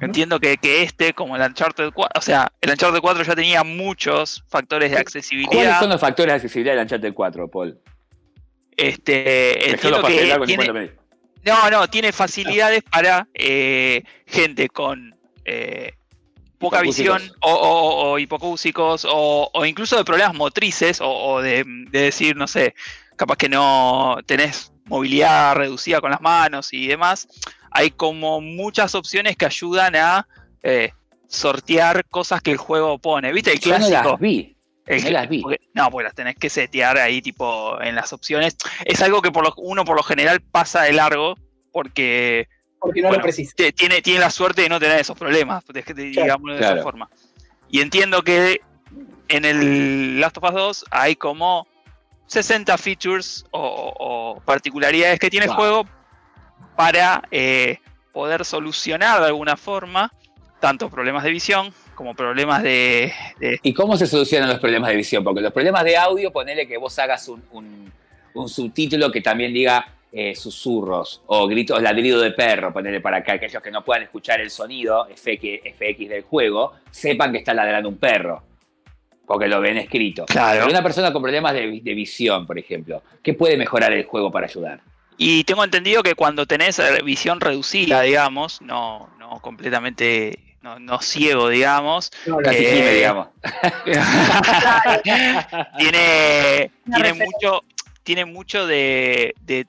Entiendo 0.00 0.40
que, 0.40 0.56
que 0.56 0.82
este, 0.82 1.12
como 1.12 1.36
el 1.36 1.42
Uncharted 1.42 1.90
4, 1.92 2.18
o 2.18 2.22
sea, 2.22 2.50
el 2.62 2.70
Uncharted 2.70 3.00
4 3.00 3.22
ya 3.22 3.34
tenía 3.34 3.62
muchos 3.64 4.42
factores 4.48 4.90
de 4.90 4.94
¿Cuáles 4.96 5.06
accesibilidad. 5.06 5.78
son 5.80 5.90
los 5.90 6.00
factores 6.00 6.32
de 6.32 6.36
accesibilidad 6.36 6.74
del 6.74 6.84
Uncharted 6.84 7.12
4, 7.12 7.48
Paul? 7.50 7.78
Este, 8.76 9.12
Dejalo 9.72 9.98
entiendo 10.08 10.40
que 10.46 10.46
tiene-. 10.46 10.92
No, 11.44 11.70
no, 11.70 11.88
tiene 11.88 12.12
facilidades 12.12 12.82
para 12.82 13.26
eh, 13.34 14.02
gente 14.26 14.68
con 14.68 15.14
eh, 15.44 15.92
poca 16.58 16.80
visión 16.82 17.20
o, 17.40 17.52
o, 17.52 18.10
o 18.12 18.18
hipocúsicos 18.18 19.06
o, 19.08 19.50
o 19.52 19.66
incluso 19.66 19.96
de 19.96 20.04
problemas 20.04 20.34
motrices 20.34 21.00
o, 21.00 21.08
o 21.10 21.42
de, 21.42 21.64
de 21.66 22.00
decir, 22.00 22.36
no 22.36 22.46
sé, 22.46 22.74
capaz 23.16 23.36
que 23.36 23.48
no 23.48 24.18
tenés 24.26 24.72
movilidad 24.90 25.54
reducida 25.56 26.00
con 26.00 26.10
las 26.10 26.20
manos 26.20 26.72
y 26.72 26.86
demás. 26.88 27.26
Hay 27.70 27.90
como 27.92 28.40
muchas 28.40 28.94
opciones 28.94 29.36
que 29.36 29.46
ayudan 29.46 29.96
a 29.96 30.26
eh, 30.62 30.92
sortear 31.28 32.04
cosas 32.08 32.42
que 32.42 32.50
el 32.50 32.56
juego 32.58 32.98
pone. 32.98 33.32
¿Viste? 33.32 33.52
El 33.52 33.60
Yo 33.60 33.78
no 33.78 33.86
clásico. 33.86 34.10
las 34.12 34.20
vi. 34.20 34.56
El 34.86 35.04
No 35.04 35.10
las 35.10 35.28
vi. 35.28 35.42
porque- 35.42 35.60
no, 35.72 35.90
pues 35.90 36.04
las 36.04 36.14
tenés 36.14 36.34
que 36.34 36.50
setear 36.50 36.98
ahí, 36.98 37.22
tipo, 37.22 37.80
en 37.80 37.94
las 37.94 38.12
opciones. 38.12 38.56
Es 38.84 39.00
algo 39.00 39.22
que 39.22 39.30
por 39.30 39.44
lo, 39.44 39.54
uno 39.58 39.84
por 39.84 39.96
lo 39.96 40.02
general 40.02 40.40
pasa 40.40 40.82
de 40.82 40.92
largo, 40.92 41.36
porque 41.72 42.48
Porque 42.82 43.02
no 43.02 43.08
Bueno, 43.08 43.18
lo 43.20 43.24
precisa. 43.24 43.52
te- 43.54 43.72
tiene, 43.72 44.00
tiene 44.00 44.20
la 44.20 44.30
suerte 44.30 44.62
de 44.62 44.68
no 44.70 44.80
tener 44.80 44.98
esos 44.98 45.16
problemas, 45.16 45.62
de- 45.66 45.82
de- 45.82 46.04
digámoslo 46.04 46.54
de 46.54 46.58
Claro. 46.60 46.74
esa 46.76 46.82
forma. 46.82 47.10
Y 47.68 47.82
entiendo 47.82 48.22
que 48.22 48.62
en 49.28 49.44
el 49.44 50.18
Last 50.18 50.38
of 50.38 50.44
Us 50.44 50.52
2 50.54 50.84
hay 50.90 51.14
como 51.14 51.68
60 52.30 52.78
features 52.78 53.44
o, 53.50 54.40
particularidades 54.44 55.18
que 55.18 55.28
tiene 55.30 55.46
el 55.46 55.52
juego 55.52 55.84
para 56.76 57.22
eh, 57.32 57.78
poder 58.12 58.44
solucionar 58.44 59.20
de 59.20 59.26
alguna 59.26 59.56
forma 59.56 60.12
tanto 60.60 60.88
problemas 60.88 61.24
de 61.24 61.30
visión 61.30 61.72
como 61.96 62.14
problemas 62.14 62.62
de, 62.62 63.12
de- 63.40 63.58
¿Y 63.62 63.74
cómo 63.74 63.96
se 63.96 64.06
solucionan 64.06 64.48
los 64.48 64.58
problemas 64.60 64.90
de 64.90 64.96
visión? 64.96 65.24
Porque 65.24 65.40
los 65.40 65.52
problemas 65.52 65.82
de 65.84 65.96
audio, 65.96 66.30
ponele 66.32 66.66
que 66.68 66.76
vos 66.78 66.96
hagas 67.00 67.26
un, 67.28 67.42
un- 67.50 67.92
un 68.34 68.48
subtítulo 68.48 69.10
que 69.10 69.20
también 69.22 69.52
diga 69.52 69.86
eh, 70.12 70.34
susurros 70.36 71.22
o 71.26 71.46
gritos, 71.48 71.82
ladrido 71.82 72.20
de 72.20 72.30
perro, 72.30 72.72
ponele 72.72 73.00
para 73.00 73.22
que 73.24 73.32
aquellos 73.32 73.60
que 73.62 73.70
no 73.72 73.84
puedan 73.84 74.04
escuchar 74.04 74.40
el 74.40 74.50
sonido 74.50 75.06
FX, 75.16 75.62
FX 75.76 76.08
del 76.08 76.22
juego, 76.22 76.74
sepan 76.92 77.32
que 77.32 77.38
está 77.38 77.52
ladrando 77.54 77.88
un 77.88 77.98
perro. 77.98 78.42
Porque 79.32 79.46
lo 79.46 79.60
ven 79.60 79.76
escrito. 79.76 80.24
Claro. 80.26 80.62
Pero 80.64 80.72
una 80.72 80.82
persona 80.82 81.12
con 81.12 81.22
problemas 81.22 81.54
de, 81.54 81.64
vi- 81.68 81.80
de 81.82 81.94
visión, 81.94 82.48
por 82.48 82.58
ejemplo, 82.58 83.00
¿qué 83.22 83.32
puede 83.32 83.56
mejorar 83.56 83.92
el 83.92 84.04
juego 84.04 84.32
para 84.32 84.46
ayudar? 84.48 84.80
Y 85.18 85.44
tengo 85.44 85.62
entendido 85.62 86.02
que 86.02 86.16
cuando 86.16 86.46
tenés 86.46 86.80
eh, 86.80 87.00
visión 87.04 87.38
reducida, 87.40 88.02
digamos, 88.02 88.60
no, 88.60 89.08
no 89.20 89.38
completamente, 89.40 90.56
no, 90.62 90.80
no 90.80 91.00
ciego, 91.00 91.48
digamos, 91.48 92.10
No, 92.26 92.40
Eh, 92.40 92.74
Jime, 92.74 92.92
digamos. 92.94 93.28
tiene, 95.78 96.70
tiene 96.92 97.12
mucho, 97.14 97.62
tiene 98.02 98.24
mucho 98.24 98.66
de, 98.66 99.34
de 99.42 99.66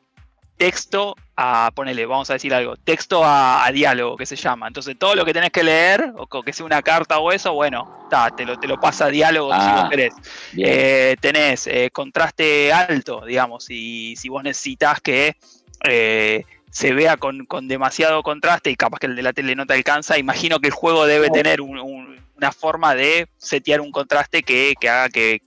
texto 0.58 1.16
a, 1.44 1.72
ponele, 1.72 2.06
vamos 2.06 2.30
a 2.30 2.34
decir 2.34 2.54
algo, 2.54 2.76
texto 2.78 3.24
a, 3.26 3.66
a 3.66 3.72
diálogo 3.72 4.16
que 4.18 4.26
se 4.26 4.36
llama. 4.36 4.68
Entonces 4.68 4.96
todo 5.00 5.16
lo 5.16 5.26
que 5.26 5.34
tenés 5.34 5.50
que 5.52 5.64
leer, 5.64 6.14
o 6.18 6.28
que 6.44 6.54
sea 6.54 6.66
una 6.66 6.82
carta 6.82 7.18
o 7.20 7.32
eso, 7.32 7.54
bueno, 7.54 8.08
ta, 8.10 8.30
te, 8.30 8.46
lo, 8.46 8.58
te 8.58 8.68
lo 8.68 8.78
pasa 8.80 9.06
a 9.06 9.10
diálogo 9.10 9.52
si 9.54 9.60
Ah, 9.60 9.80
vos 9.82 9.90
querés. 9.90 10.14
Bien. 10.54 10.70
Eh, 10.72 11.16
tenés 11.20 11.66
eh, 11.68 11.90
contraste 11.92 12.72
alto, 12.72 13.26
digamos, 13.26 13.66
y 13.70 14.16
si 14.18 14.30
vos 14.30 14.44
necesitas 14.44 15.02
que 15.02 15.36
eh, 15.84 16.44
se 16.70 16.94
vea 16.94 17.18
con, 17.18 17.46
con 17.46 17.68
demasiado 17.68 18.22
contraste 18.24 18.70
y 18.70 18.76
capaz 18.76 19.00
que 19.00 19.08
el 19.08 19.16
de 19.16 19.24
la 19.24 19.34
tele 19.34 19.56
no 19.56 19.66
te 19.66 19.74
alcanza, 19.74 20.18
imagino 20.18 20.60
que 20.60 20.68
el 20.68 20.74
juego 20.74 21.06
debe 21.06 21.30
tener 21.32 21.60
un- 21.62 21.80
un- 21.80 22.22
una 22.38 22.52
forma 22.52 22.96
de 22.96 23.28
setear 23.38 23.82
un 23.82 23.92
contraste 23.92 24.42
que, 24.44 24.74
que 24.80 24.90
haga 24.90 25.10
que, 25.10 25.42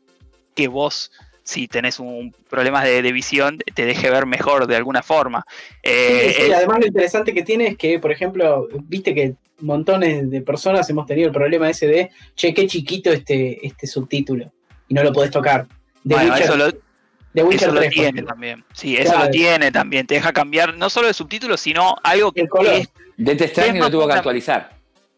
que 0.55 0.69
vos, 0.69 1.11
si 1.45 1.69
tenés 1.69 2.01
un 2.01 2.35
problema 2.51 2.83
de, 2.83 3.03
de 3.03 3.13
visión, 3.13 3.59
te 3.75 3.85
deje 3.85 4.11
ver 4.11 4.27
mejor 4.27 4.67
de 4.67 4.77
alguna 4.77 5.03
forma. 5.03 5.45
Eh, 5.83 6.29
Sí, 6.29 6.35
sí, 6.35 6.43
el- 6.47 6.55
además 6.55 6.79
lo 6.81 6.87
interesante 6.87 7.33
que 7.35 7.43
tiene 7.43 7.69
es 7.69 7.77
que, 7.77 7.99
por 7.99 8.11
ejemplo, 8.11 8.67
viste 8.85 9.15
que 9.15 9.35
montones 9.61 10.31
de 10.31 10.41
personas 10.41 10.89
hemos 10.91 11.07
tenido 11.07 11.29
el 11.29 11.35
problema 11.35 11.71
ese 11.71 11.87
de, 11.87 12.11
che, 12.35 12.53
qué 12.55 12.67
chiquito 12.67 13.13
este, 13.13 13.65
este 13.67 13.87
subtítulo, 13.87 14.51
y 14.89 14.95
no 14.95 15.03
lo 15.05 15.13
podés 15.13 15.31
tocar. 15.31 15.67
De 16.03 16.15
bueno, 16.17 16.31
Witcher, 16.33 16.47
eso 16.47 16.57
lo, 16.57 16.67
de 16.71 17.43
Witcher 17.43 17.69
eso 17.69 17.75
lo 17.75 17.81
3, 17.81 17.95
por 17.95 18.03
tiene 18.03 18.23
también. 18.23 18.65
Sí, 18.73 18.97
eso 18.97 19.11
Claro. 19.13 19.25
lo 19.27 19.31
tiene 19.31 19.71
también. 19.71 20.07
Te 20.07 20.15
deja 20.15 20.33
cambiar 20.33 20.75
no 20.77 20.89
solo 20.91 21.07
de 21.09 21.15
subtítulos, 21.15 21.61
sino 21.61 21.95
algo 22.03 22.33
que 22.33 22.41
El 22.43 22.49
color. 22.49 22.73
es 22.73 22.89
Death 23.17 23.43
Stranding 23.51 23.81
más 23.83 23.91
lo 23.93 23.99
tuvo 23.99 24.09
que 24.09 24.15
actualizar. 24.15 24.75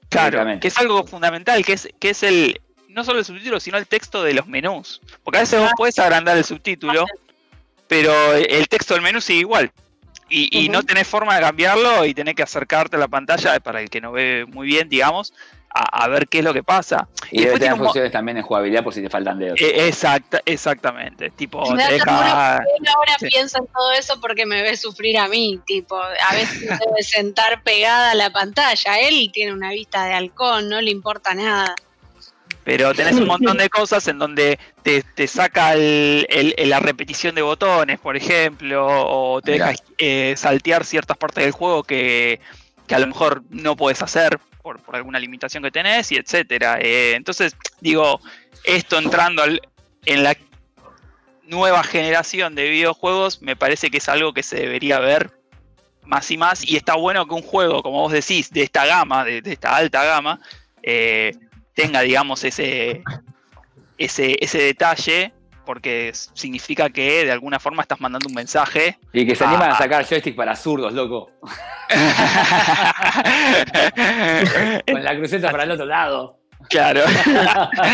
Claro, 0.08 0.60
que 0.60 0.68
es 0.68 0.78
algo 0.78 1.04
fundamental, 1.06 1.64
que 1.64 1.72
es, 1.72 1.88
que 1.98 2.10
es 2.10 2.22
el, 2.22 2.60
no 2.88 3.04
solo 3.04 3.18
el 3.18 3.24
subtítulo, 3.24 3.60
sino 3.60 3.78
el 3.78 3.86
texto 3.86 4.22
de 4.22 4.34
los 4.34 4.46
menús. 4.46 5.00
Porque 5.22 5.38
a 5.38 5.42
veces 5.42 5.60
vos 5.60 5.70
podés 5.76 5.98
agrandar 5.98 6.36
el 6.36 6.44
subtítulo, 6.44 7.04
pero 7.88 8.34
el 8.34 8.68
texto 8.68 8.94
del 8.94 9.02
menú 9.02 9.20
sigue 9.20 9.40
igual. 9.40 9.70
Y, 10.28 10.64
y 10.64 10.68
no 10.68 10.82
tenés 10.82 11.06
forma 11.06 11.36
de 11.36 11.40
cambiarlo 11.42 12.04
y 12.04 12.12
tenés 12.12 12.34
que 12.34 12.42
acercarte 12.42 12.96
a 12.96 12.98
la 12.98 13.06
pantalla, 13.08 13.60
para 13.60 13.80
el 13.80 13.88
que 13.90 14.00
no 14.00 14.10
ve 14.10 14.44
muy 14.48 14.66
bien, 14.66 14.88
digamos, 14.88 15.32
a, 15.72 16.04
a 16.04 16.08
ver 16.08 16.26
qué 16.26 16.38
es 16.38 16.44
lo 16.44 16.52
que 16.52 16.64
pasa. 16.64 17.06
Y 17.30 17.36
debe 17.36 17.50
después 17.50 17.60
tiene 17.60 17.74
tener 17.74 17.84
funciones 17.84 18.12
también 18.12 18.36
en 18.38 18.42
jugabilidad 18.42 18.82
por 18.82 18.92
si 18.92 19.02
te 19.02 19.08
faltan 19.10 19.38
dedos. 19.38 19.60
Eh, 19.60 19.86
exacta, 19.86 20.40
exactamente. 20.44 21.30
Tipo, 21.30 21.70
Me 21.72 21.86
te 21.86 21.92
deja- 21.92 22.04
ternura 22.06 22.56
Él 22.80 22.88
ahora 22.88 23.16
Sí. 23.20 23.26
piensa 23.28 23.58
en 23.58 23.66
todo 23.68 23.92
eso 23.92 24.20
porque 24.20 24.46
me 24.46 24.62
ve 24.62 24.76
sufrir 24.76 25.16
a 25.18 25.28
mí, 25.28 25.60
tipo, 25.64 25.96
a 25.96 26.34
veces 26.34 26.60
me 26.62 26.76
debe 26.76 27.02
sentar 27.04 27.62
pegada 27.62 28.10
a 28.10 28.14
la 28.16 28.30
pantalla. 28.30 28.98
Él 28.98 29.30
tiene 29.32 29.52
una 29.52 29.70
vista 29.70 30.06
de 30.06 30.14
halcón, 30.14 30.68
no 30.68 30.80
le 30.80 30.90
importa 30.90 31.34
nada. 31.34 31.72
Pero 32.66 32.92
tenés 32.92 33.14
un 33.14 33.28
montón 33.28 33.58
de 33.58 33.70
cosas 33.70 34.08
en 34.08 34.18
donde 34.18 34.58
te, 34.82 35.00
te 35.14 35.28
saca 35.28 35.74
el- 35.74 36.26
el- 36.28 36.52
el- 36.58 36.68
la 36.68 36.80
repetición 36.80 37.36
de 37.36 37.42
botones, 37.42 38.00
por 38.00 38.16
ejemplo, 38.16 38.84
o 38.88 39.40
te 39.40 39.52
Mirá. 39.52 39.68
deja 39.68 39.82
eh, 39.98 40.34
saltear 40.36 40.84
ciertas 40.84 41.16
partes 41.16 41.44
del 41.44 41.52
juego 41.52 41.84
que, 41.84 42.40
que 42.88 42.94
a 42.96 42.98
lo 42.98 43.06
mejor 43.06 43.44
no 43.50 43.76
puedes 43.76 44.02
hacer 44.02 44.40
por, 44.62 44.80
por 44.82 44.96
alguna 44.96 45.20
limitación 45.20 45.62
que 45.62 45.70
tenés, 45.70 46.10
y 46.10 46.16
etcétera. 46.16 46.78
Eh, 46.80 47.14
entonces, 47.14 47.54
digo, 47.80 48.20
esto 48.64 48.98
entrando 48.98 49.44
al- 49.44 49.62
en 50.04 50.24
la 50.24 50.36
nueva 51.44 51.84
generación 51.84 52.56
de 52.56 52.68
videojuegos, 52.68 53.42
me 53.42 53.54
parece 53.54 53.92
que 53.92 53.98
es 53.98 54.08
algo 54.08 54.32
que 54.34 54.42
se 54.42 54.56
debería 54.56 54.98
ver 54.98 55.30
más 56.02 56.28
y 56.32 56.36
más. 56.36 56.68
Y 56.68 56.74
está 56.76 56.96
bueno 56.96 57.28
que 57.28 57.34
un 57.34 57.42
juego, 57.42 57.80
como 57.84 58.00
vos 58.02 58.12
decís, 58.12 58.50
de 58.50 58.62
esta 58.62 58.84
gama, 58.86 59.24
de, 59.24 59.40
de 59.40 59.52
esta 59.52 59.76
alta 59.76 60.02
gama, 60.04 60.40
eh, 60.82 61.32
tenga, 61.76 62.00
digamos, 62.00 62.42
ese, 62.42 63.04
ese, 63.98 64.36
ese 64.40 64.58
detalle, 64.58 65.32
porque 65.66 66.10
significa 66.14 66.88
que 66.88 67.26
de 67.26 67.32
alguna 67.32 67.60
forma 67.60 67.82
estás 67.82 68.00
mandando 68.00 68.28
un 68.28 68.34
mensaje. 68.34 68.98
Y 69.12 69.26
que 69.26 69.36
se 69.36 69.44
animan 69.44 69.72
a 69.72 69.78
sacar 69.78 70.04
joystick 70.04 70.34
para 70.34 70.56
zurdos, 70.56 70.94
loco. 70.94 71.30
Con 74.90 75.04
la 75.04 75.16
cruceta 75.16 75.50
para 75.50 75.64
el 75.64 75.72
otro 75.72 75.84
lado. 75.84 76.38
Claro. 76.70 77.02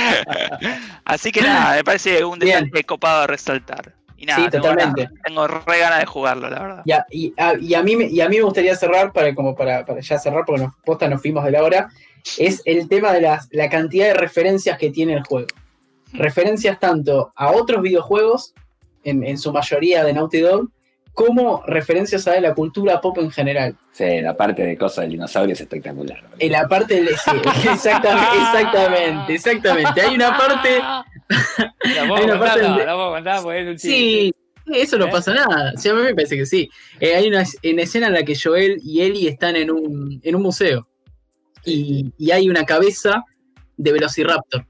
Así 1.04 1.32
que 1.32 1.42
nada, 1.42 1.74
me 1.74 1.84
parece 1.84 2.24
un 2.24 2.38
Bien. 2.38 2.64
detalle 2.64 2.84
copado 2.84 3.22
a 3.22 3.26
resaltar. 3.26 3.92
Y 4.22 4.26
nada, 4.26 4.44
Sí, 4.44 4.50
tengo, 4.50 4.68
totalmente. 4.68 5.02
ganas- 5.06 5.22
tengo 5.24 5.48
re 5.48 5.78
ganas 5.80 5.98
de 5.98 6.06
jugarlo, 6.06 6.48
la 6.48 6.60
verdad. 6.60 6.82
Y 6.84 6.92
a, 6.92 7.06
y 7.10 7.34
a- 7.36 7.54
y 7.60 7.74
a 7.74 7.82
mí, 7.82 7.96
me- 7.96 8.04
y 8.06 8.20
a 8.20 8.28
mí 8.28 8.36
me 8.36 8.42
gustaría 8.44 8.76
cerrar, 8.76 9.12
para, 9.12 9.34
como 9.34 9.56
para, 9.56 9.84
para 9.84 10.00
ya 10.00 10.16
cerrar, 10.16 10.44
porque 10.46 10.62
nos, 10.62 10.74
posta 10.84 11.08
nos 11.08 11.20
fuimos 11.20 11.44
de 11.44 11.50
la 11.50 11.62
hora, 11.64 11.88
es 12.38 12.62
el 12.64 12.88
tema 12.88 13.12
de 13.12 13.20
las, 13.22 13.48
la 13.50 13.68
cantidad 13.68 14.06
de 14.06 14.14
referencias 14.14 14.78
que 14.78 14.90
tiene 14.90 15.14
el 15.14 15.24
juego. 15.24 15.48
Referencias 16.12 16.78
tanto 16.78 17.32
a 17.34 17.50
otros 17.50 17.82
videojuegos, 17.82 18.54
en, 19.02 19.24
en 19.24 19.38
su 19.38 19.52
mayoría 19.52 20.04
de 20.04 20.12
Naughty 20.12 20.38
Dog, 20.38 20.68
como 21.14 21.62
referencias 21.66 22.26
a 22.26 22.40
la 22.40 22.54
cultura 22.54 23.00
pop 23.00 23.18
en 23.18 23.30
general. 23.30 23.76
Sí, 23.92 24.20
la 24.22 24.36
parte 24.36 24.64
de 24.64 24.76
cosas 24.78 25.02
del 25.02 25.12
dinosaurio 25.12 25.52
es 25.52 25.60
espectacular. 25.60 26.22
En 26.38 26.52
la 26.52 26.66
parte 26.66 26.94
del... 27.02 27.08
sí, 27.08 27.30
exactamente, 27.70 28.36
exactamente, 28.38 29.34
exactamente. 29.34 30.00
Hay 30.00 30.14
una 30.14 30.36
parte... 30.36 30.78
¿La 30.78 31.04
puedo 32.08 32.14
Hay 32.16 32.24
una 32.24 32.38
contar? 32.38 32.38
parte 32.48 32.62
No, 32.62 32.68
donde- 32.70 32.86
la 32.86 32.94
puedo 32.94 33.10
contar 33.12 33.42
porque 33.42 33.60
es 33.60 33.66
un 33.68 33.72
chiste. 33.76 33.88
Sí, 33.88 34.32
eso 34.74 34.96
no 34.98 35.06
¿Eh? 35.06 35.10
pasa 35.10 35.34
nada. 35.34 35.72
Sí, 35.76 35.88
a 35.88 35.94
mí 35.94 36.02
me 36.02 36.14
parece 36.14 36.36
que 36.36 36.46
sí. 36.46 36.70
Eh, 37.00 37.14
hay 37.14 37.28
una, 37.28 37.42
una 37.64 37.82
escena 37.82 38.06
en 38.06 38.12
la 38.14 38.22
que 38.22 38.34
Joel 38.40 38.78
y 38.82 39.02
Ellie 39.02 39.28
están 39.28 39.56
en 39.56 39.70
un, 39.70 40.20
en 40.22 40.34
un 40.36 40.42
museo. 40.42 40.88
Y, 41.64 42.12
y 42.16 42.30
hay 42.30 42.48
una 42.48 42.64
cabeza 42.64 43.22
de 43.76 43.92
Velociraptor. 43.92 44.66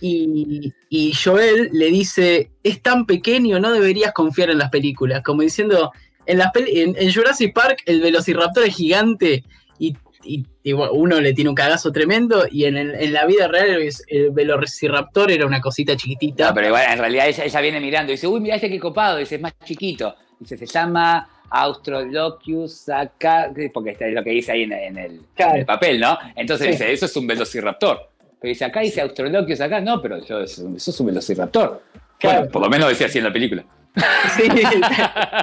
Y, 0.00 0.72
y 0.88 1.12
Joel 1.12 1.68
le 1.72 1.86
dice, 1.86 2.50
es 2.62 2.80
tan 2.82 3.06
pequeño, 3.06 3.58
no 3.60 3.72
deberías 3.72 4.12
confiar 4.12 4.50
en 4.50 4.58
las 4.58 4.70
películas. 4.70 5.22
Como 5.22 5.42
diciendo, 5.42 5.92
en, 6.26 6.38
las 6.38 6.50
en, 6.54 6.96
en 6.98 7.12
Jurassic 7.12 7.52
Park 7.54 7.82
el 7.86 8.00
Velociraptor 8.00 8.64
es 8.64 8.74
gigante 8.76 9.44
y, 9.78 9.94
y- 10.24 10.44
y 10.62 10.72
bueno, 10.72 10.92
uno 10.92 11.20
le 11.20 11.32
tiene 11.32 11.48
un 11.50 11.56
cagazo 11.56 11.90
tremendo 11.92 12.44
y 12.50 12.64
en, 12.66 12.76
el- 12.76 12.94
en 12.94 13.12
la 13.12 13.24
vida 13.26 13.48
real 13.48 13.70
el 14.08 14.30
Velociraptor 14.30 15.30
era 15.30 15.46
una 15.46 15.60
cosita 15.60 15.96
chiquitita. 15.96 16.48
No, 16.48 16.54
pero 16.54 16.66
igual, 16.68 16.84
en 16.92 16.98
realidad 16.98 17.28
ella, 17.28 17.44
ella 17.44 17.60
viene 17.60 17.80
mirando 17.80 18.12
y 18.12 18.16
dice, 18.16 18.26
uy, 18.26 18.40
mira 18.40 18.56
este 18.56 18.68
qué 18.70 18.78
copado, 18.78 19.16
dice, 19.18 19.36
es 19.36 19.40
más 19.40 19.52
chiquito. 19.64 20.14
Dice, 20.38 20.56
se 20.56 20.66
llama 20.66 21.28
Australochius 21.50 22.88
acá, 22.88 23.50
porque 23.72 23.96
es 23.98 24.12
lo 24.14 24.22
que 24.22 24.30
dice 24.30 24.52
ahí 24.52 24.62
en, 24.62 24.72
en 24.72 24.98
el, 24.98 25.20
Claro. 25.34 25.52
en 25.54 25.60
el 25.60 25.66
papel, 25.66 26.00
¿no? 26.00 26.18
Entonces 26.36 26.66
Sí. 26.66 26.72
dice, 26.72 26.92
eso 26.92 27.06
es 27.06 27.16
un 27.16 27.26
velociraptor. 27.26 28.09
Pero 28.40 28.48
dice, 28.48 28.64
acá 28.64 28.80
dice 28.80 29.00
Australochius 29.02 29.60
acá, 29.60 29.80
no, 29.80 30.00
pero 30.00 30.24
yo, 30.24 30.40
es 30.40 30.58
un 30.58 31.06
velociraptor. 31.06 31.82
Claro. 32.18 32.38
Bueno, 32.38 32.52
por 32.52 32.62
lo 32.62 32.68
menos 32.68 32.88
decía 32.88 33.06
así 33.06 33.18
en 33.18 33.24
la 33.24 33.32
película. 33.32 33.64
Sí, 34.36 34.48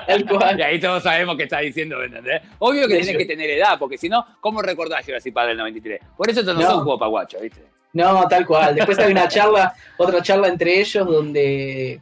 tal 0.07 0.25
cual. 0.25 0.59
Y 0.59 0.61
ahí 0.61 0.79
todos 0.79 1.03
sabemos 1.03 1.35
qué 1.35 1.43
está 1.43 1.59
diciendo, 1.59 2.01
¿entendés? 2.01 2.41
Obvio 2.59 2.87
que 2.87 2.99
hecho. 2.99 3.17
que 3.17 3.25
tener 3.25 3.49
edad, 3.49 3.77
porque 3.77 3.97
si 3.97 4.07
no, 4.07 4.25
¿cómo 4.39 4.61
recordás 4.61 5.05
Jurassic 5.05 5.33
Park 5.33 5.49
del 5.49 5.57
93? 5.57 5.99
Por 6.15 6.29
eso 6.29 6.39
estos 6.39 6.55
no, 6.55 6.61
son 6.61 6.97
para 6.97 7.09
guacho, 7.09 7.37
¿viste? 7.41 7.61
No, 7.93 8.27
tal 8.27 8.45
cual. 8.45 8.75
Después 8.75 8.97
hay 8.99 9.11
una 9.11 9.27
charla, 9.27 9.73
otra 9.97 10.21
charla 10.21 10.47
entre 10.47 10.79
ellos 10.79 11.05
donde, 11.05 11.99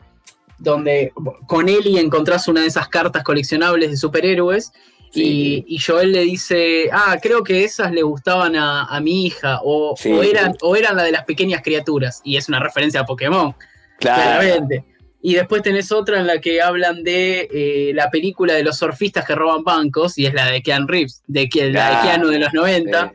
donde 0.58 1.12
con 1.48 1.68
Ellie 1.70 2.00
encontrás 2.00 2.48
una 2.48 2.62
de 2.62 2.68
esas 2.68 2.88
cartas 2.88 3.24
coleccionables 3.24 3.90
de 3.90 3.98
superhéroes 3.98 4.72
y, 5.16 5.66
y 5.68 5.80
Joel 5.80 6.12
le 6.12 6.22
dice, 6.22 6.90
ah, 6.92 7.18
creo 7.22 7.44
que 7.44 7.64
esas 7.64 7.92
le 7.92 8.04
gustaban 8.04 8.56
a, 8.56 8.86
a 8.86 9.00
mi 9.00 9.26
hija 9.26 9.60
o, 9.64 9.96
Sí. 9.98 10.12
o 10.12 10.22
eran, 10.24 10.56
o 10.62 10.76
eran 10.76 10.96
la 10.96 11.04
de 11.04 11.12
las 11.12 11.24
pequeñas 11.26 11.62
criaturas 11.62 12.22
y 12.24 12.38
es 12.38 12.48
una 12.50 12.60
referencia 12.60 13.02
a 13.02 13.06
Pokémon, 13.06 13.56
claramente. 14.00 14.84
Y 15.22 15.34
después 15.34 15.64
tenés 15.64 15.92
otra 15.92 16.20
en 16.20 16.28
la 16.28 16.40
que 16.40 16.62
hablan 16.62 17.04
de 17.04 17.48
eh, 17.52 17.92
la 17.96 18.12
película 18.12 18.54
de 18.54 18.64
los 18.64 18.78
surfistas 18.78 19.26
que 19.26 19.34
roban 19.34 19.64
bancos 19.64 20.18
y 20.20 20.28
es 20.28 20.34
la 20.36 20.52
de 20.52 20.62
Keanu 20.62 20.86
Reeves, 20.88 21.24
de, 21.26 21.50
la 21.52 21.64
de 21.64 21.72
Claro. 21.72 22.02
Keanu 22.04 22.28
de 22.28 22.40
los 22.40 22.54
90. 22.54 23.06
Eh, 23.06 23.12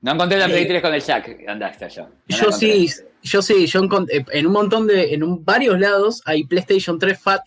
no 0.00 0.12
encontré 0.12 0.38
la 0.38 0.46
Eh, 0.46 0.48
Play 0.50 0.66
3 0.66 0.82
con 0.82 0.94
el 0.94 1.02
Jack, 1.02 1.30
andá, 1.46 1.68
está 1.68 1.88
yo. 1.88 2.08
No 2.42 2.52
sí, 2.52 2.88
yo 3.22 3.42
sí, 3.42 3.66
yo 3.66 3.82
eh, 4.08 4.24
en 4.32 4.46
un 4.46 4.52
montón 4.52 4.86
de, 4.86 5.12
en 5.12 5.22
un- 5.22 5.44
varios 5.44 5.78
lados 5.78 6.22
hay 6.24 6.44
PlayStation 6.44 6.98
3 6.98 7.20
Fat 7.20 7.42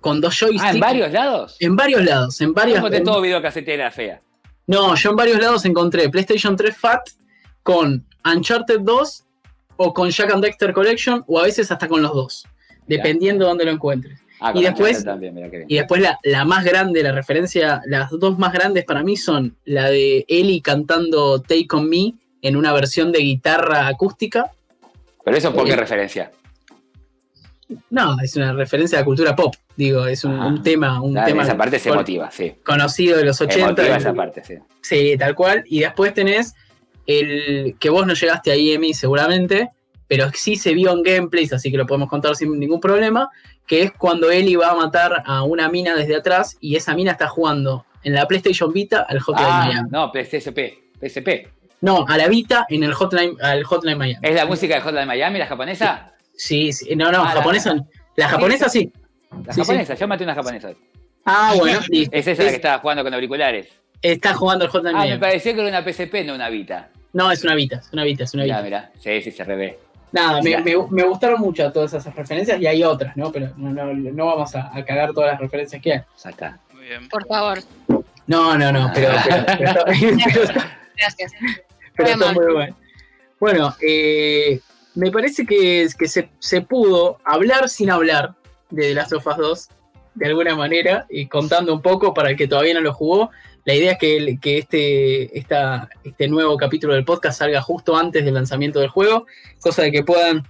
con 0.00 0.20
dos 0.20 0.38
joysticks. 0.38 0.62
Ah, 0.64 0.70
¿en 0.72 0.80
varios 0.80 1.12
lados? 1.12 1.56
En 1.60 1.76
varios 1.76 2.04
lados, 2.04 2.40
en. 2.40 2.48
Encontré 2.50 2.98
en- 2.98 3.04
todo 3.04 3.20
videocasetera 3.20 3.90
fea. 3.90 4.20
no, 4.66 4.94
yo 4.94 5.10
en 5.10 5.16
varios 5.16 5.38
lados 5.40 5.64
encontré 5.64 6.08
PlayStation 6.08 6.56
3 6.56 6.76
Fat 6.76 7.08
con 7.62 8.04
Uncharted 8.24 8.80
2 8.80 9.24
o 9.76 9.94
con 9.94 10.10
Jack 10.10 10.30
and 10.32 10.42
Dexter 10.44 10.72
Collection 10.72 11.24
o 11.26 11.38
a 11.38 11.42
veces 11.44 11.70
hasta 11.70 11.88
con 11.88 12.02
los 12.02 12.12
dos, 12.12 12.46
dependiendo 12.86 13.44
de 13.44 13.48
dónde 13.48 13.64
lo 13.64 13.70
encuentres. 13.72 14.18
Ah, 14.42 14.52
Y 14.54 14.62
después- 14.62 15.04
también. 15.04 15.66
Y 15.68 15.76
después 15.76 16.00
la, 16.00 16.18
la 16.22 16.44
más 16.46 16.64
grande, 16.64 17.02
la 17.02 17.12
referencia, 17.12 17.82
las 17.86 18.08
dos 18.10 18.38
más 18.38 18.52
grandes 18.54 18.84
para 18.84 19.02
mí 19.02 19.16
son 19.18 19.54
la 19.66 19.90
de 19.90 20.24
Ellie 20.28 20.62
cantando 20.62 21.40
Take 21.42 21.66
On 21.72 21.86
Me 21.88 22.14
en 22.40 22.56
una 22.56 22.72
versión 22.72 23.12
de 23.12 23.18
guitarra 23.18 23.86
acústica 23.86 24.50
Pero 25.22 25.36
eso, 25.36 25.52
¿por 25.54 25.66
qué 25.66 25.72
Eh, 25.72 25.76
referencia? 25.76 26.30
No, 27.90 28.16
es 28.20 28.34
una 28.36 28.52
referencia 28.52 28.98
a 28.98 29.00
la 29.02 29.04
cultura 29.04 29.36
pop, 29.36 29.54
digo, 29.76 30.06
es 30.06 30.24
un, 30.24 30.38
un 30.38 30.62
tema, 30.62 31.00
un 31.00 31.16
Ah, 31.16 31.24
tema 31.24 31.42
esa 31.44 31.56
parte 31.56 31.78
se 31.78 31.88
emotiva, 31.88 32.30
sí. 32.30 32.54
conocido 32.64 33.16
de 33.16 33.24
los 33.24 33.40
80. 33.40 33.64
Emotiva 33.64 33.96
esa 33.96 34.12
parte, 34.14 34.42
sí. 34.44 34.54
Sí, 34.82 35.16
tal 35.18 35.34
cual. 35.34 35.62
Y 35.66 35.80
después 35.80 36.12
tenés 36.14 36.54
el 37.06 37.76
que 37.78 37.90
vos 37.90 38.06
no 38.06 38.14
llegaste 38.14 38.50
ahí, 38.50 38.72
Emi, 38.72 38.94
seguramente, 38.94 39.70
pero 40.06 40.30
sí 40.34 40.56
se 40.56 40.74
vio 40.74 40.92
en 40.92 41.02
gameplays, 41.02 41.52
así 41.52 41.70
que 41.70 41.76
lo 41.76 41.86
podemos 41.86 42.08
contar 42.08 42.34
sin 42.36 42.58
ningún 42.58 42.80
problema, 42.80 43.28
que 43.66 43.82
es 43.82 43.92
cuando 43.92 44.30
Ellie 44.30 44.56
va 44.56 44.70
a 44.70 44.74
matar 44.74 45.22
a 45.24 45.42
una 45.44 45.68
mina 45.68 45.94
desde 45.94 46.16
atrás 46.16 46.56
y 46.60 46.76
esa 46.76 46.94
mina 46.94 47.12
está 47.12 47.28
jugando 47.28 47.86
en 48.02 48.14
la 48.14 48.26
PlayStation 48.26 48.72
Vita 48.72 49.06
al 49.08 49.20
Hotline 49.20 49.46
Ah, 49.48 49.64
Miami. 49.66 49.88
no, 49.90 50.10
PSP. 50.12 50.58
PSP. 51.00 51.48
No, 51.82 52.04
a 52.08 52.16
la 52.18 52.28
Vita 52.28 52.66
en 52.68 52.82
el 52.82 52.92
Hotline, 52.94 53.36
al 53.40 53.62
Hotline 53.64 53.96
Miami. 53.96 54.18
¿Es 54.28 54.34
la 54.34 54.44
música 54.46 54.74
de 54.74 54.80
Hotline 54.80 55.06
Miami, 55.06 55.38
la 55.38 55.46
japonesa? 55.46 56.12
Sí, 56.18 56.19
sí, 56.44 56.70
no, 56.96 57.10
no, 57.12 57.22
Ah, 57.22 57.28
japonesa. 57.30 57.74
La, 58.16 58.28
japonesa 58.28 58.68
sí. 58.68 58.92
La 59.46 59.52
Sí, 59.52 59.60
japonesa, 59.60 59.94
yo 59.94 60.08
maté 60.08 60.24
una 60.24 60.34
japonesa. 60.34 60.70
Ah, 61.24 61.54
bueno. 61.58 61.80
Es 61.92 62.26
esa 62.26 62.30
la 62.30 62.36
que 62.36 62.46
Es- 62.48 62.54
estaba 62.54 62.78
jugando 62.78 63.02
con 63.04 63.14
auriculares. 63.14 63.68
Está 64.02 64.32
jugando 64.34 64.64
el 64.64 64.70
Hotline 64.70 64.96
Ah, 64.96 65.04
me 65.06 65.18
pareció 65.18 65.54
que 65.54 65.60
era 65.60 65.68
una 65.68 65.82
PSP, 65.84 66.24
no 66.24 66.34
una 66.34 66.48
Vita. 66.48 66.88
No, 67.12 67.30
es 67.30 67.44
una 67.44 67.54
Vita, 67.54 67.76
es 67.76 67.92
una 67.92 68.04
Vita, 68.04 68.24
es 68.24 68.32
una 68.34 68.44
Vita. 68.44 68.62
mirá. 68.62 68.90
Sí, 68.98 69.20
sí, 69.22 69.30
se 69.30 69.44
revé. 69.44 69.78
Nada, 70.12 70.40
me, 70.42 70.50
Ya. 70.50 70.60
me- 70.60 70.74
me 70.90 71.02
gustaron 71.04 71.40
mucho 71.40 71.70
todas 71.70 71.92
esas 71.92 72.14
referencias 72.16 72.60
y 72.60 72.66
hay 72.66 72.82
otras, 72.82 73.16
¿no? 73.16 73.30
Pero 73.30 73.50
no, 73.56 73.70
no- 73.72 73.92
no 73.94 74.26
vamos 74.26 74.54
a, 74.56 74.70
a 74.76 74.84
cagar 74.84 75.12
todas 75.12 75.32
las 75.32 75.40
referencias 75.40 75.80
que 75.82 75.92
hay. 75.92 76.00
Está. 76.24 76.58
Muy 76.72 76.84
bien. 76.86 77.08
Por 77.08 77.26
favor. 77.26 77.58
No, 78.26 78.56
no, 78.56 78.72
no, 78.72 78.90
pero, 78.94 79.10
pero, 79.28 79.44
pero- 79.58 79.84
pero- 79.84 80.60
Gracias. 80.96 81.32
pero 81.94 82.08
Muy 82.16 82.20
está 82.26 82.32
muy 82.32 82.52
bueno. 82.54 82.76
Bueno, 83.38 83.76
eh, 83.82 84.60
me 84.94 85.10
parece 85.10 85.46
que, 85.46 85.86
que 85.98 86.08
se, 86.08 86.30
se 86.38 86.62
pudo 86.62 87.18
hablar 87.24 87.68
sin 87.68 87.90
hablar 87.90 88.34
de 88.70 88.82
The 88.88 88.94
Last 88.94 89.12
of 89.12 89.26
Us 89.26 89.36
2, 89.36 89.68
de 90.16 90.26
alguna 90.26 90.56
manera, 90.56 91.06
y 91.08 91.26
contando 91.26 91.72
un 91.72 91.82
poco 91.82 92.12
para 92.14 92.30
el 92.30 92.36
que 92.36 92.48
todavía 92.48 92.74
no 92.74 92.80
lo 92.80 92.92
jugó. 92.92 93.30
La 93.64 93.74
idea 93.74 93.92
es 93.92 93.98
que, 93.98 94.16
el- 94.16 94.40
que 94.40 94.58
este, 94.58 95.38
esta, 95.38 95.88
este 96.02 96.28
nuevo 96.28 96.56
capítulo 96.56 96.94
del 96.94 97.04
podcast 97.04 97.38
salga 97.38 97.60
justo 97.62 97.96
antes 97.96 98.24
del 98.24 98.34
lanzamiento 98.34 98.80
del 98.80 98.88
juego, 98.88 99.26
cosa 99.60 99.82
de 99.82 99.92
que 99.92 100.02
puedan 100.02 100.46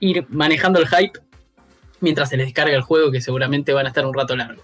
ir 0.00 0.26
manejando 0.28 0.78
el 0.80 0.88
hype 0.88 1.18
mientras 2.00 2.28
se 2.30 2.36
les 2.36 2.46
descarga 2.46 2.74
el 2.74 2.82
juego, 2.82 3.10
que 3.12 3.20
seguramente 3.20 3.72
van 3.72 3.86
a 3.86 3.88
estar 3.90 4.04
un 4.06 4.14
rato 4.14 4.34
largo. 4.36 4.62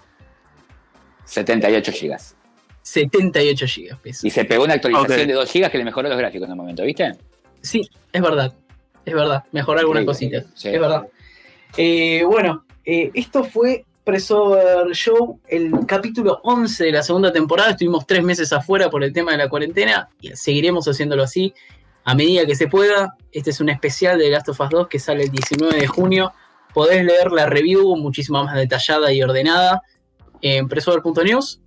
78 1.25 1.91
gigas. 1.91 2.35
78 2.81 3.65
GB 3.65 3.97
peso. 4.01 4.27
Y 4.27 4.29
se 4.29 4.45
pegó 4.45 4.63
una 4.63 4.75
actualización 4.75 5.27
de 5.27 5.33
2 5.33 5.49
gigas 5.51 5.71
que 5.71 5.77
le 5.77 5.85
mejoró 5.85 6.07
los 6.09 6.17
gráficos 6.17 6.45
en 6.47 6.51
un 6.53 6.57
momento, 6.59 6.83
¿viste? 6.83 7.13
Sí, 7.61 7.89
es 8.13 8.21
verdad. 8.21 8.53
Es 9.05 9.13
verdad. 9.13 9.43
Mejorar 9.51 9.81
algunas 9.81 10.03
Increíble. 10.03 10.41
cositas. 10.41 10.59
Sí. 10.59 10.69
Es 10.69 10.79
verdad. 10.79 11.07
Eh, 11.77 12.23
bueno, 12.25 12.65
eh, 12.83 13.11
esto 13.13 13.43
fue 13.43 13.85
Presover 14.03 14.87
Show, 14.93 15.39
el 15.47 15.71
capítulo 15.87 16.39
11 16.43 16.85
de 16.85 16.91
la 16.91 17.03
segunda 17.03 17.31
temporada. 17.33 17.71
Estuvimos 17.71 18.05
tres 18.05 18.23
meses 18.23 18.53
afuera 18.53 18.89
por 18.89 19.03
el 19.03 19.11
tema 19.11 19.31
de 19.31 19.37
la 19.37 19.49
cuarentena 19.49 20.09
y 20.21 20.29
seguiremos 20.35 20.87
haciéndolo 20.87 21.23
así 21.23 21.53
a 22.03 22.15
medida 22.15 22.45
que 22.45 22.55
se 22.55 22.67
pueda. 22.67 23.15
Este 23.31 23.49
es 23.49 23.59
un 23.59 23.69
especial 23.69 24.19
de 24.19 24.29
Last 24.29 24.49
of 24.49 24.59
Us 24.59 24.69
2 24.69 24.87
que 24.87 24.99
sale 24.99 25.23
el 25.23 25.31
19 25.31 25.75
de 25.77 25.87
junio. 25.87 26.33
Podés 26.73 27.03
leer 27.03 27.31
la 27.31 27.47
review 27.47 27.95
muchísimo 27.97 28.43
más 28.43 28.55
detallada 28.55 29.11
y 29.11 29.23
ordenada 29.23 29.81
en 30.41 30.67
presover.news. 30.67 31.61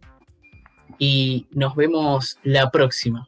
Y 0.98 1.47
nos 1.51 1.74
vemos 1.74 2.39
la 2.43 2.70
próxima. 2.70 3.27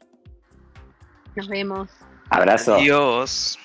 Nos 1.35 1.47
vemos. 1.47 1.89
Abrazo. 2.29 2.75
Adiós. 2.75 3.57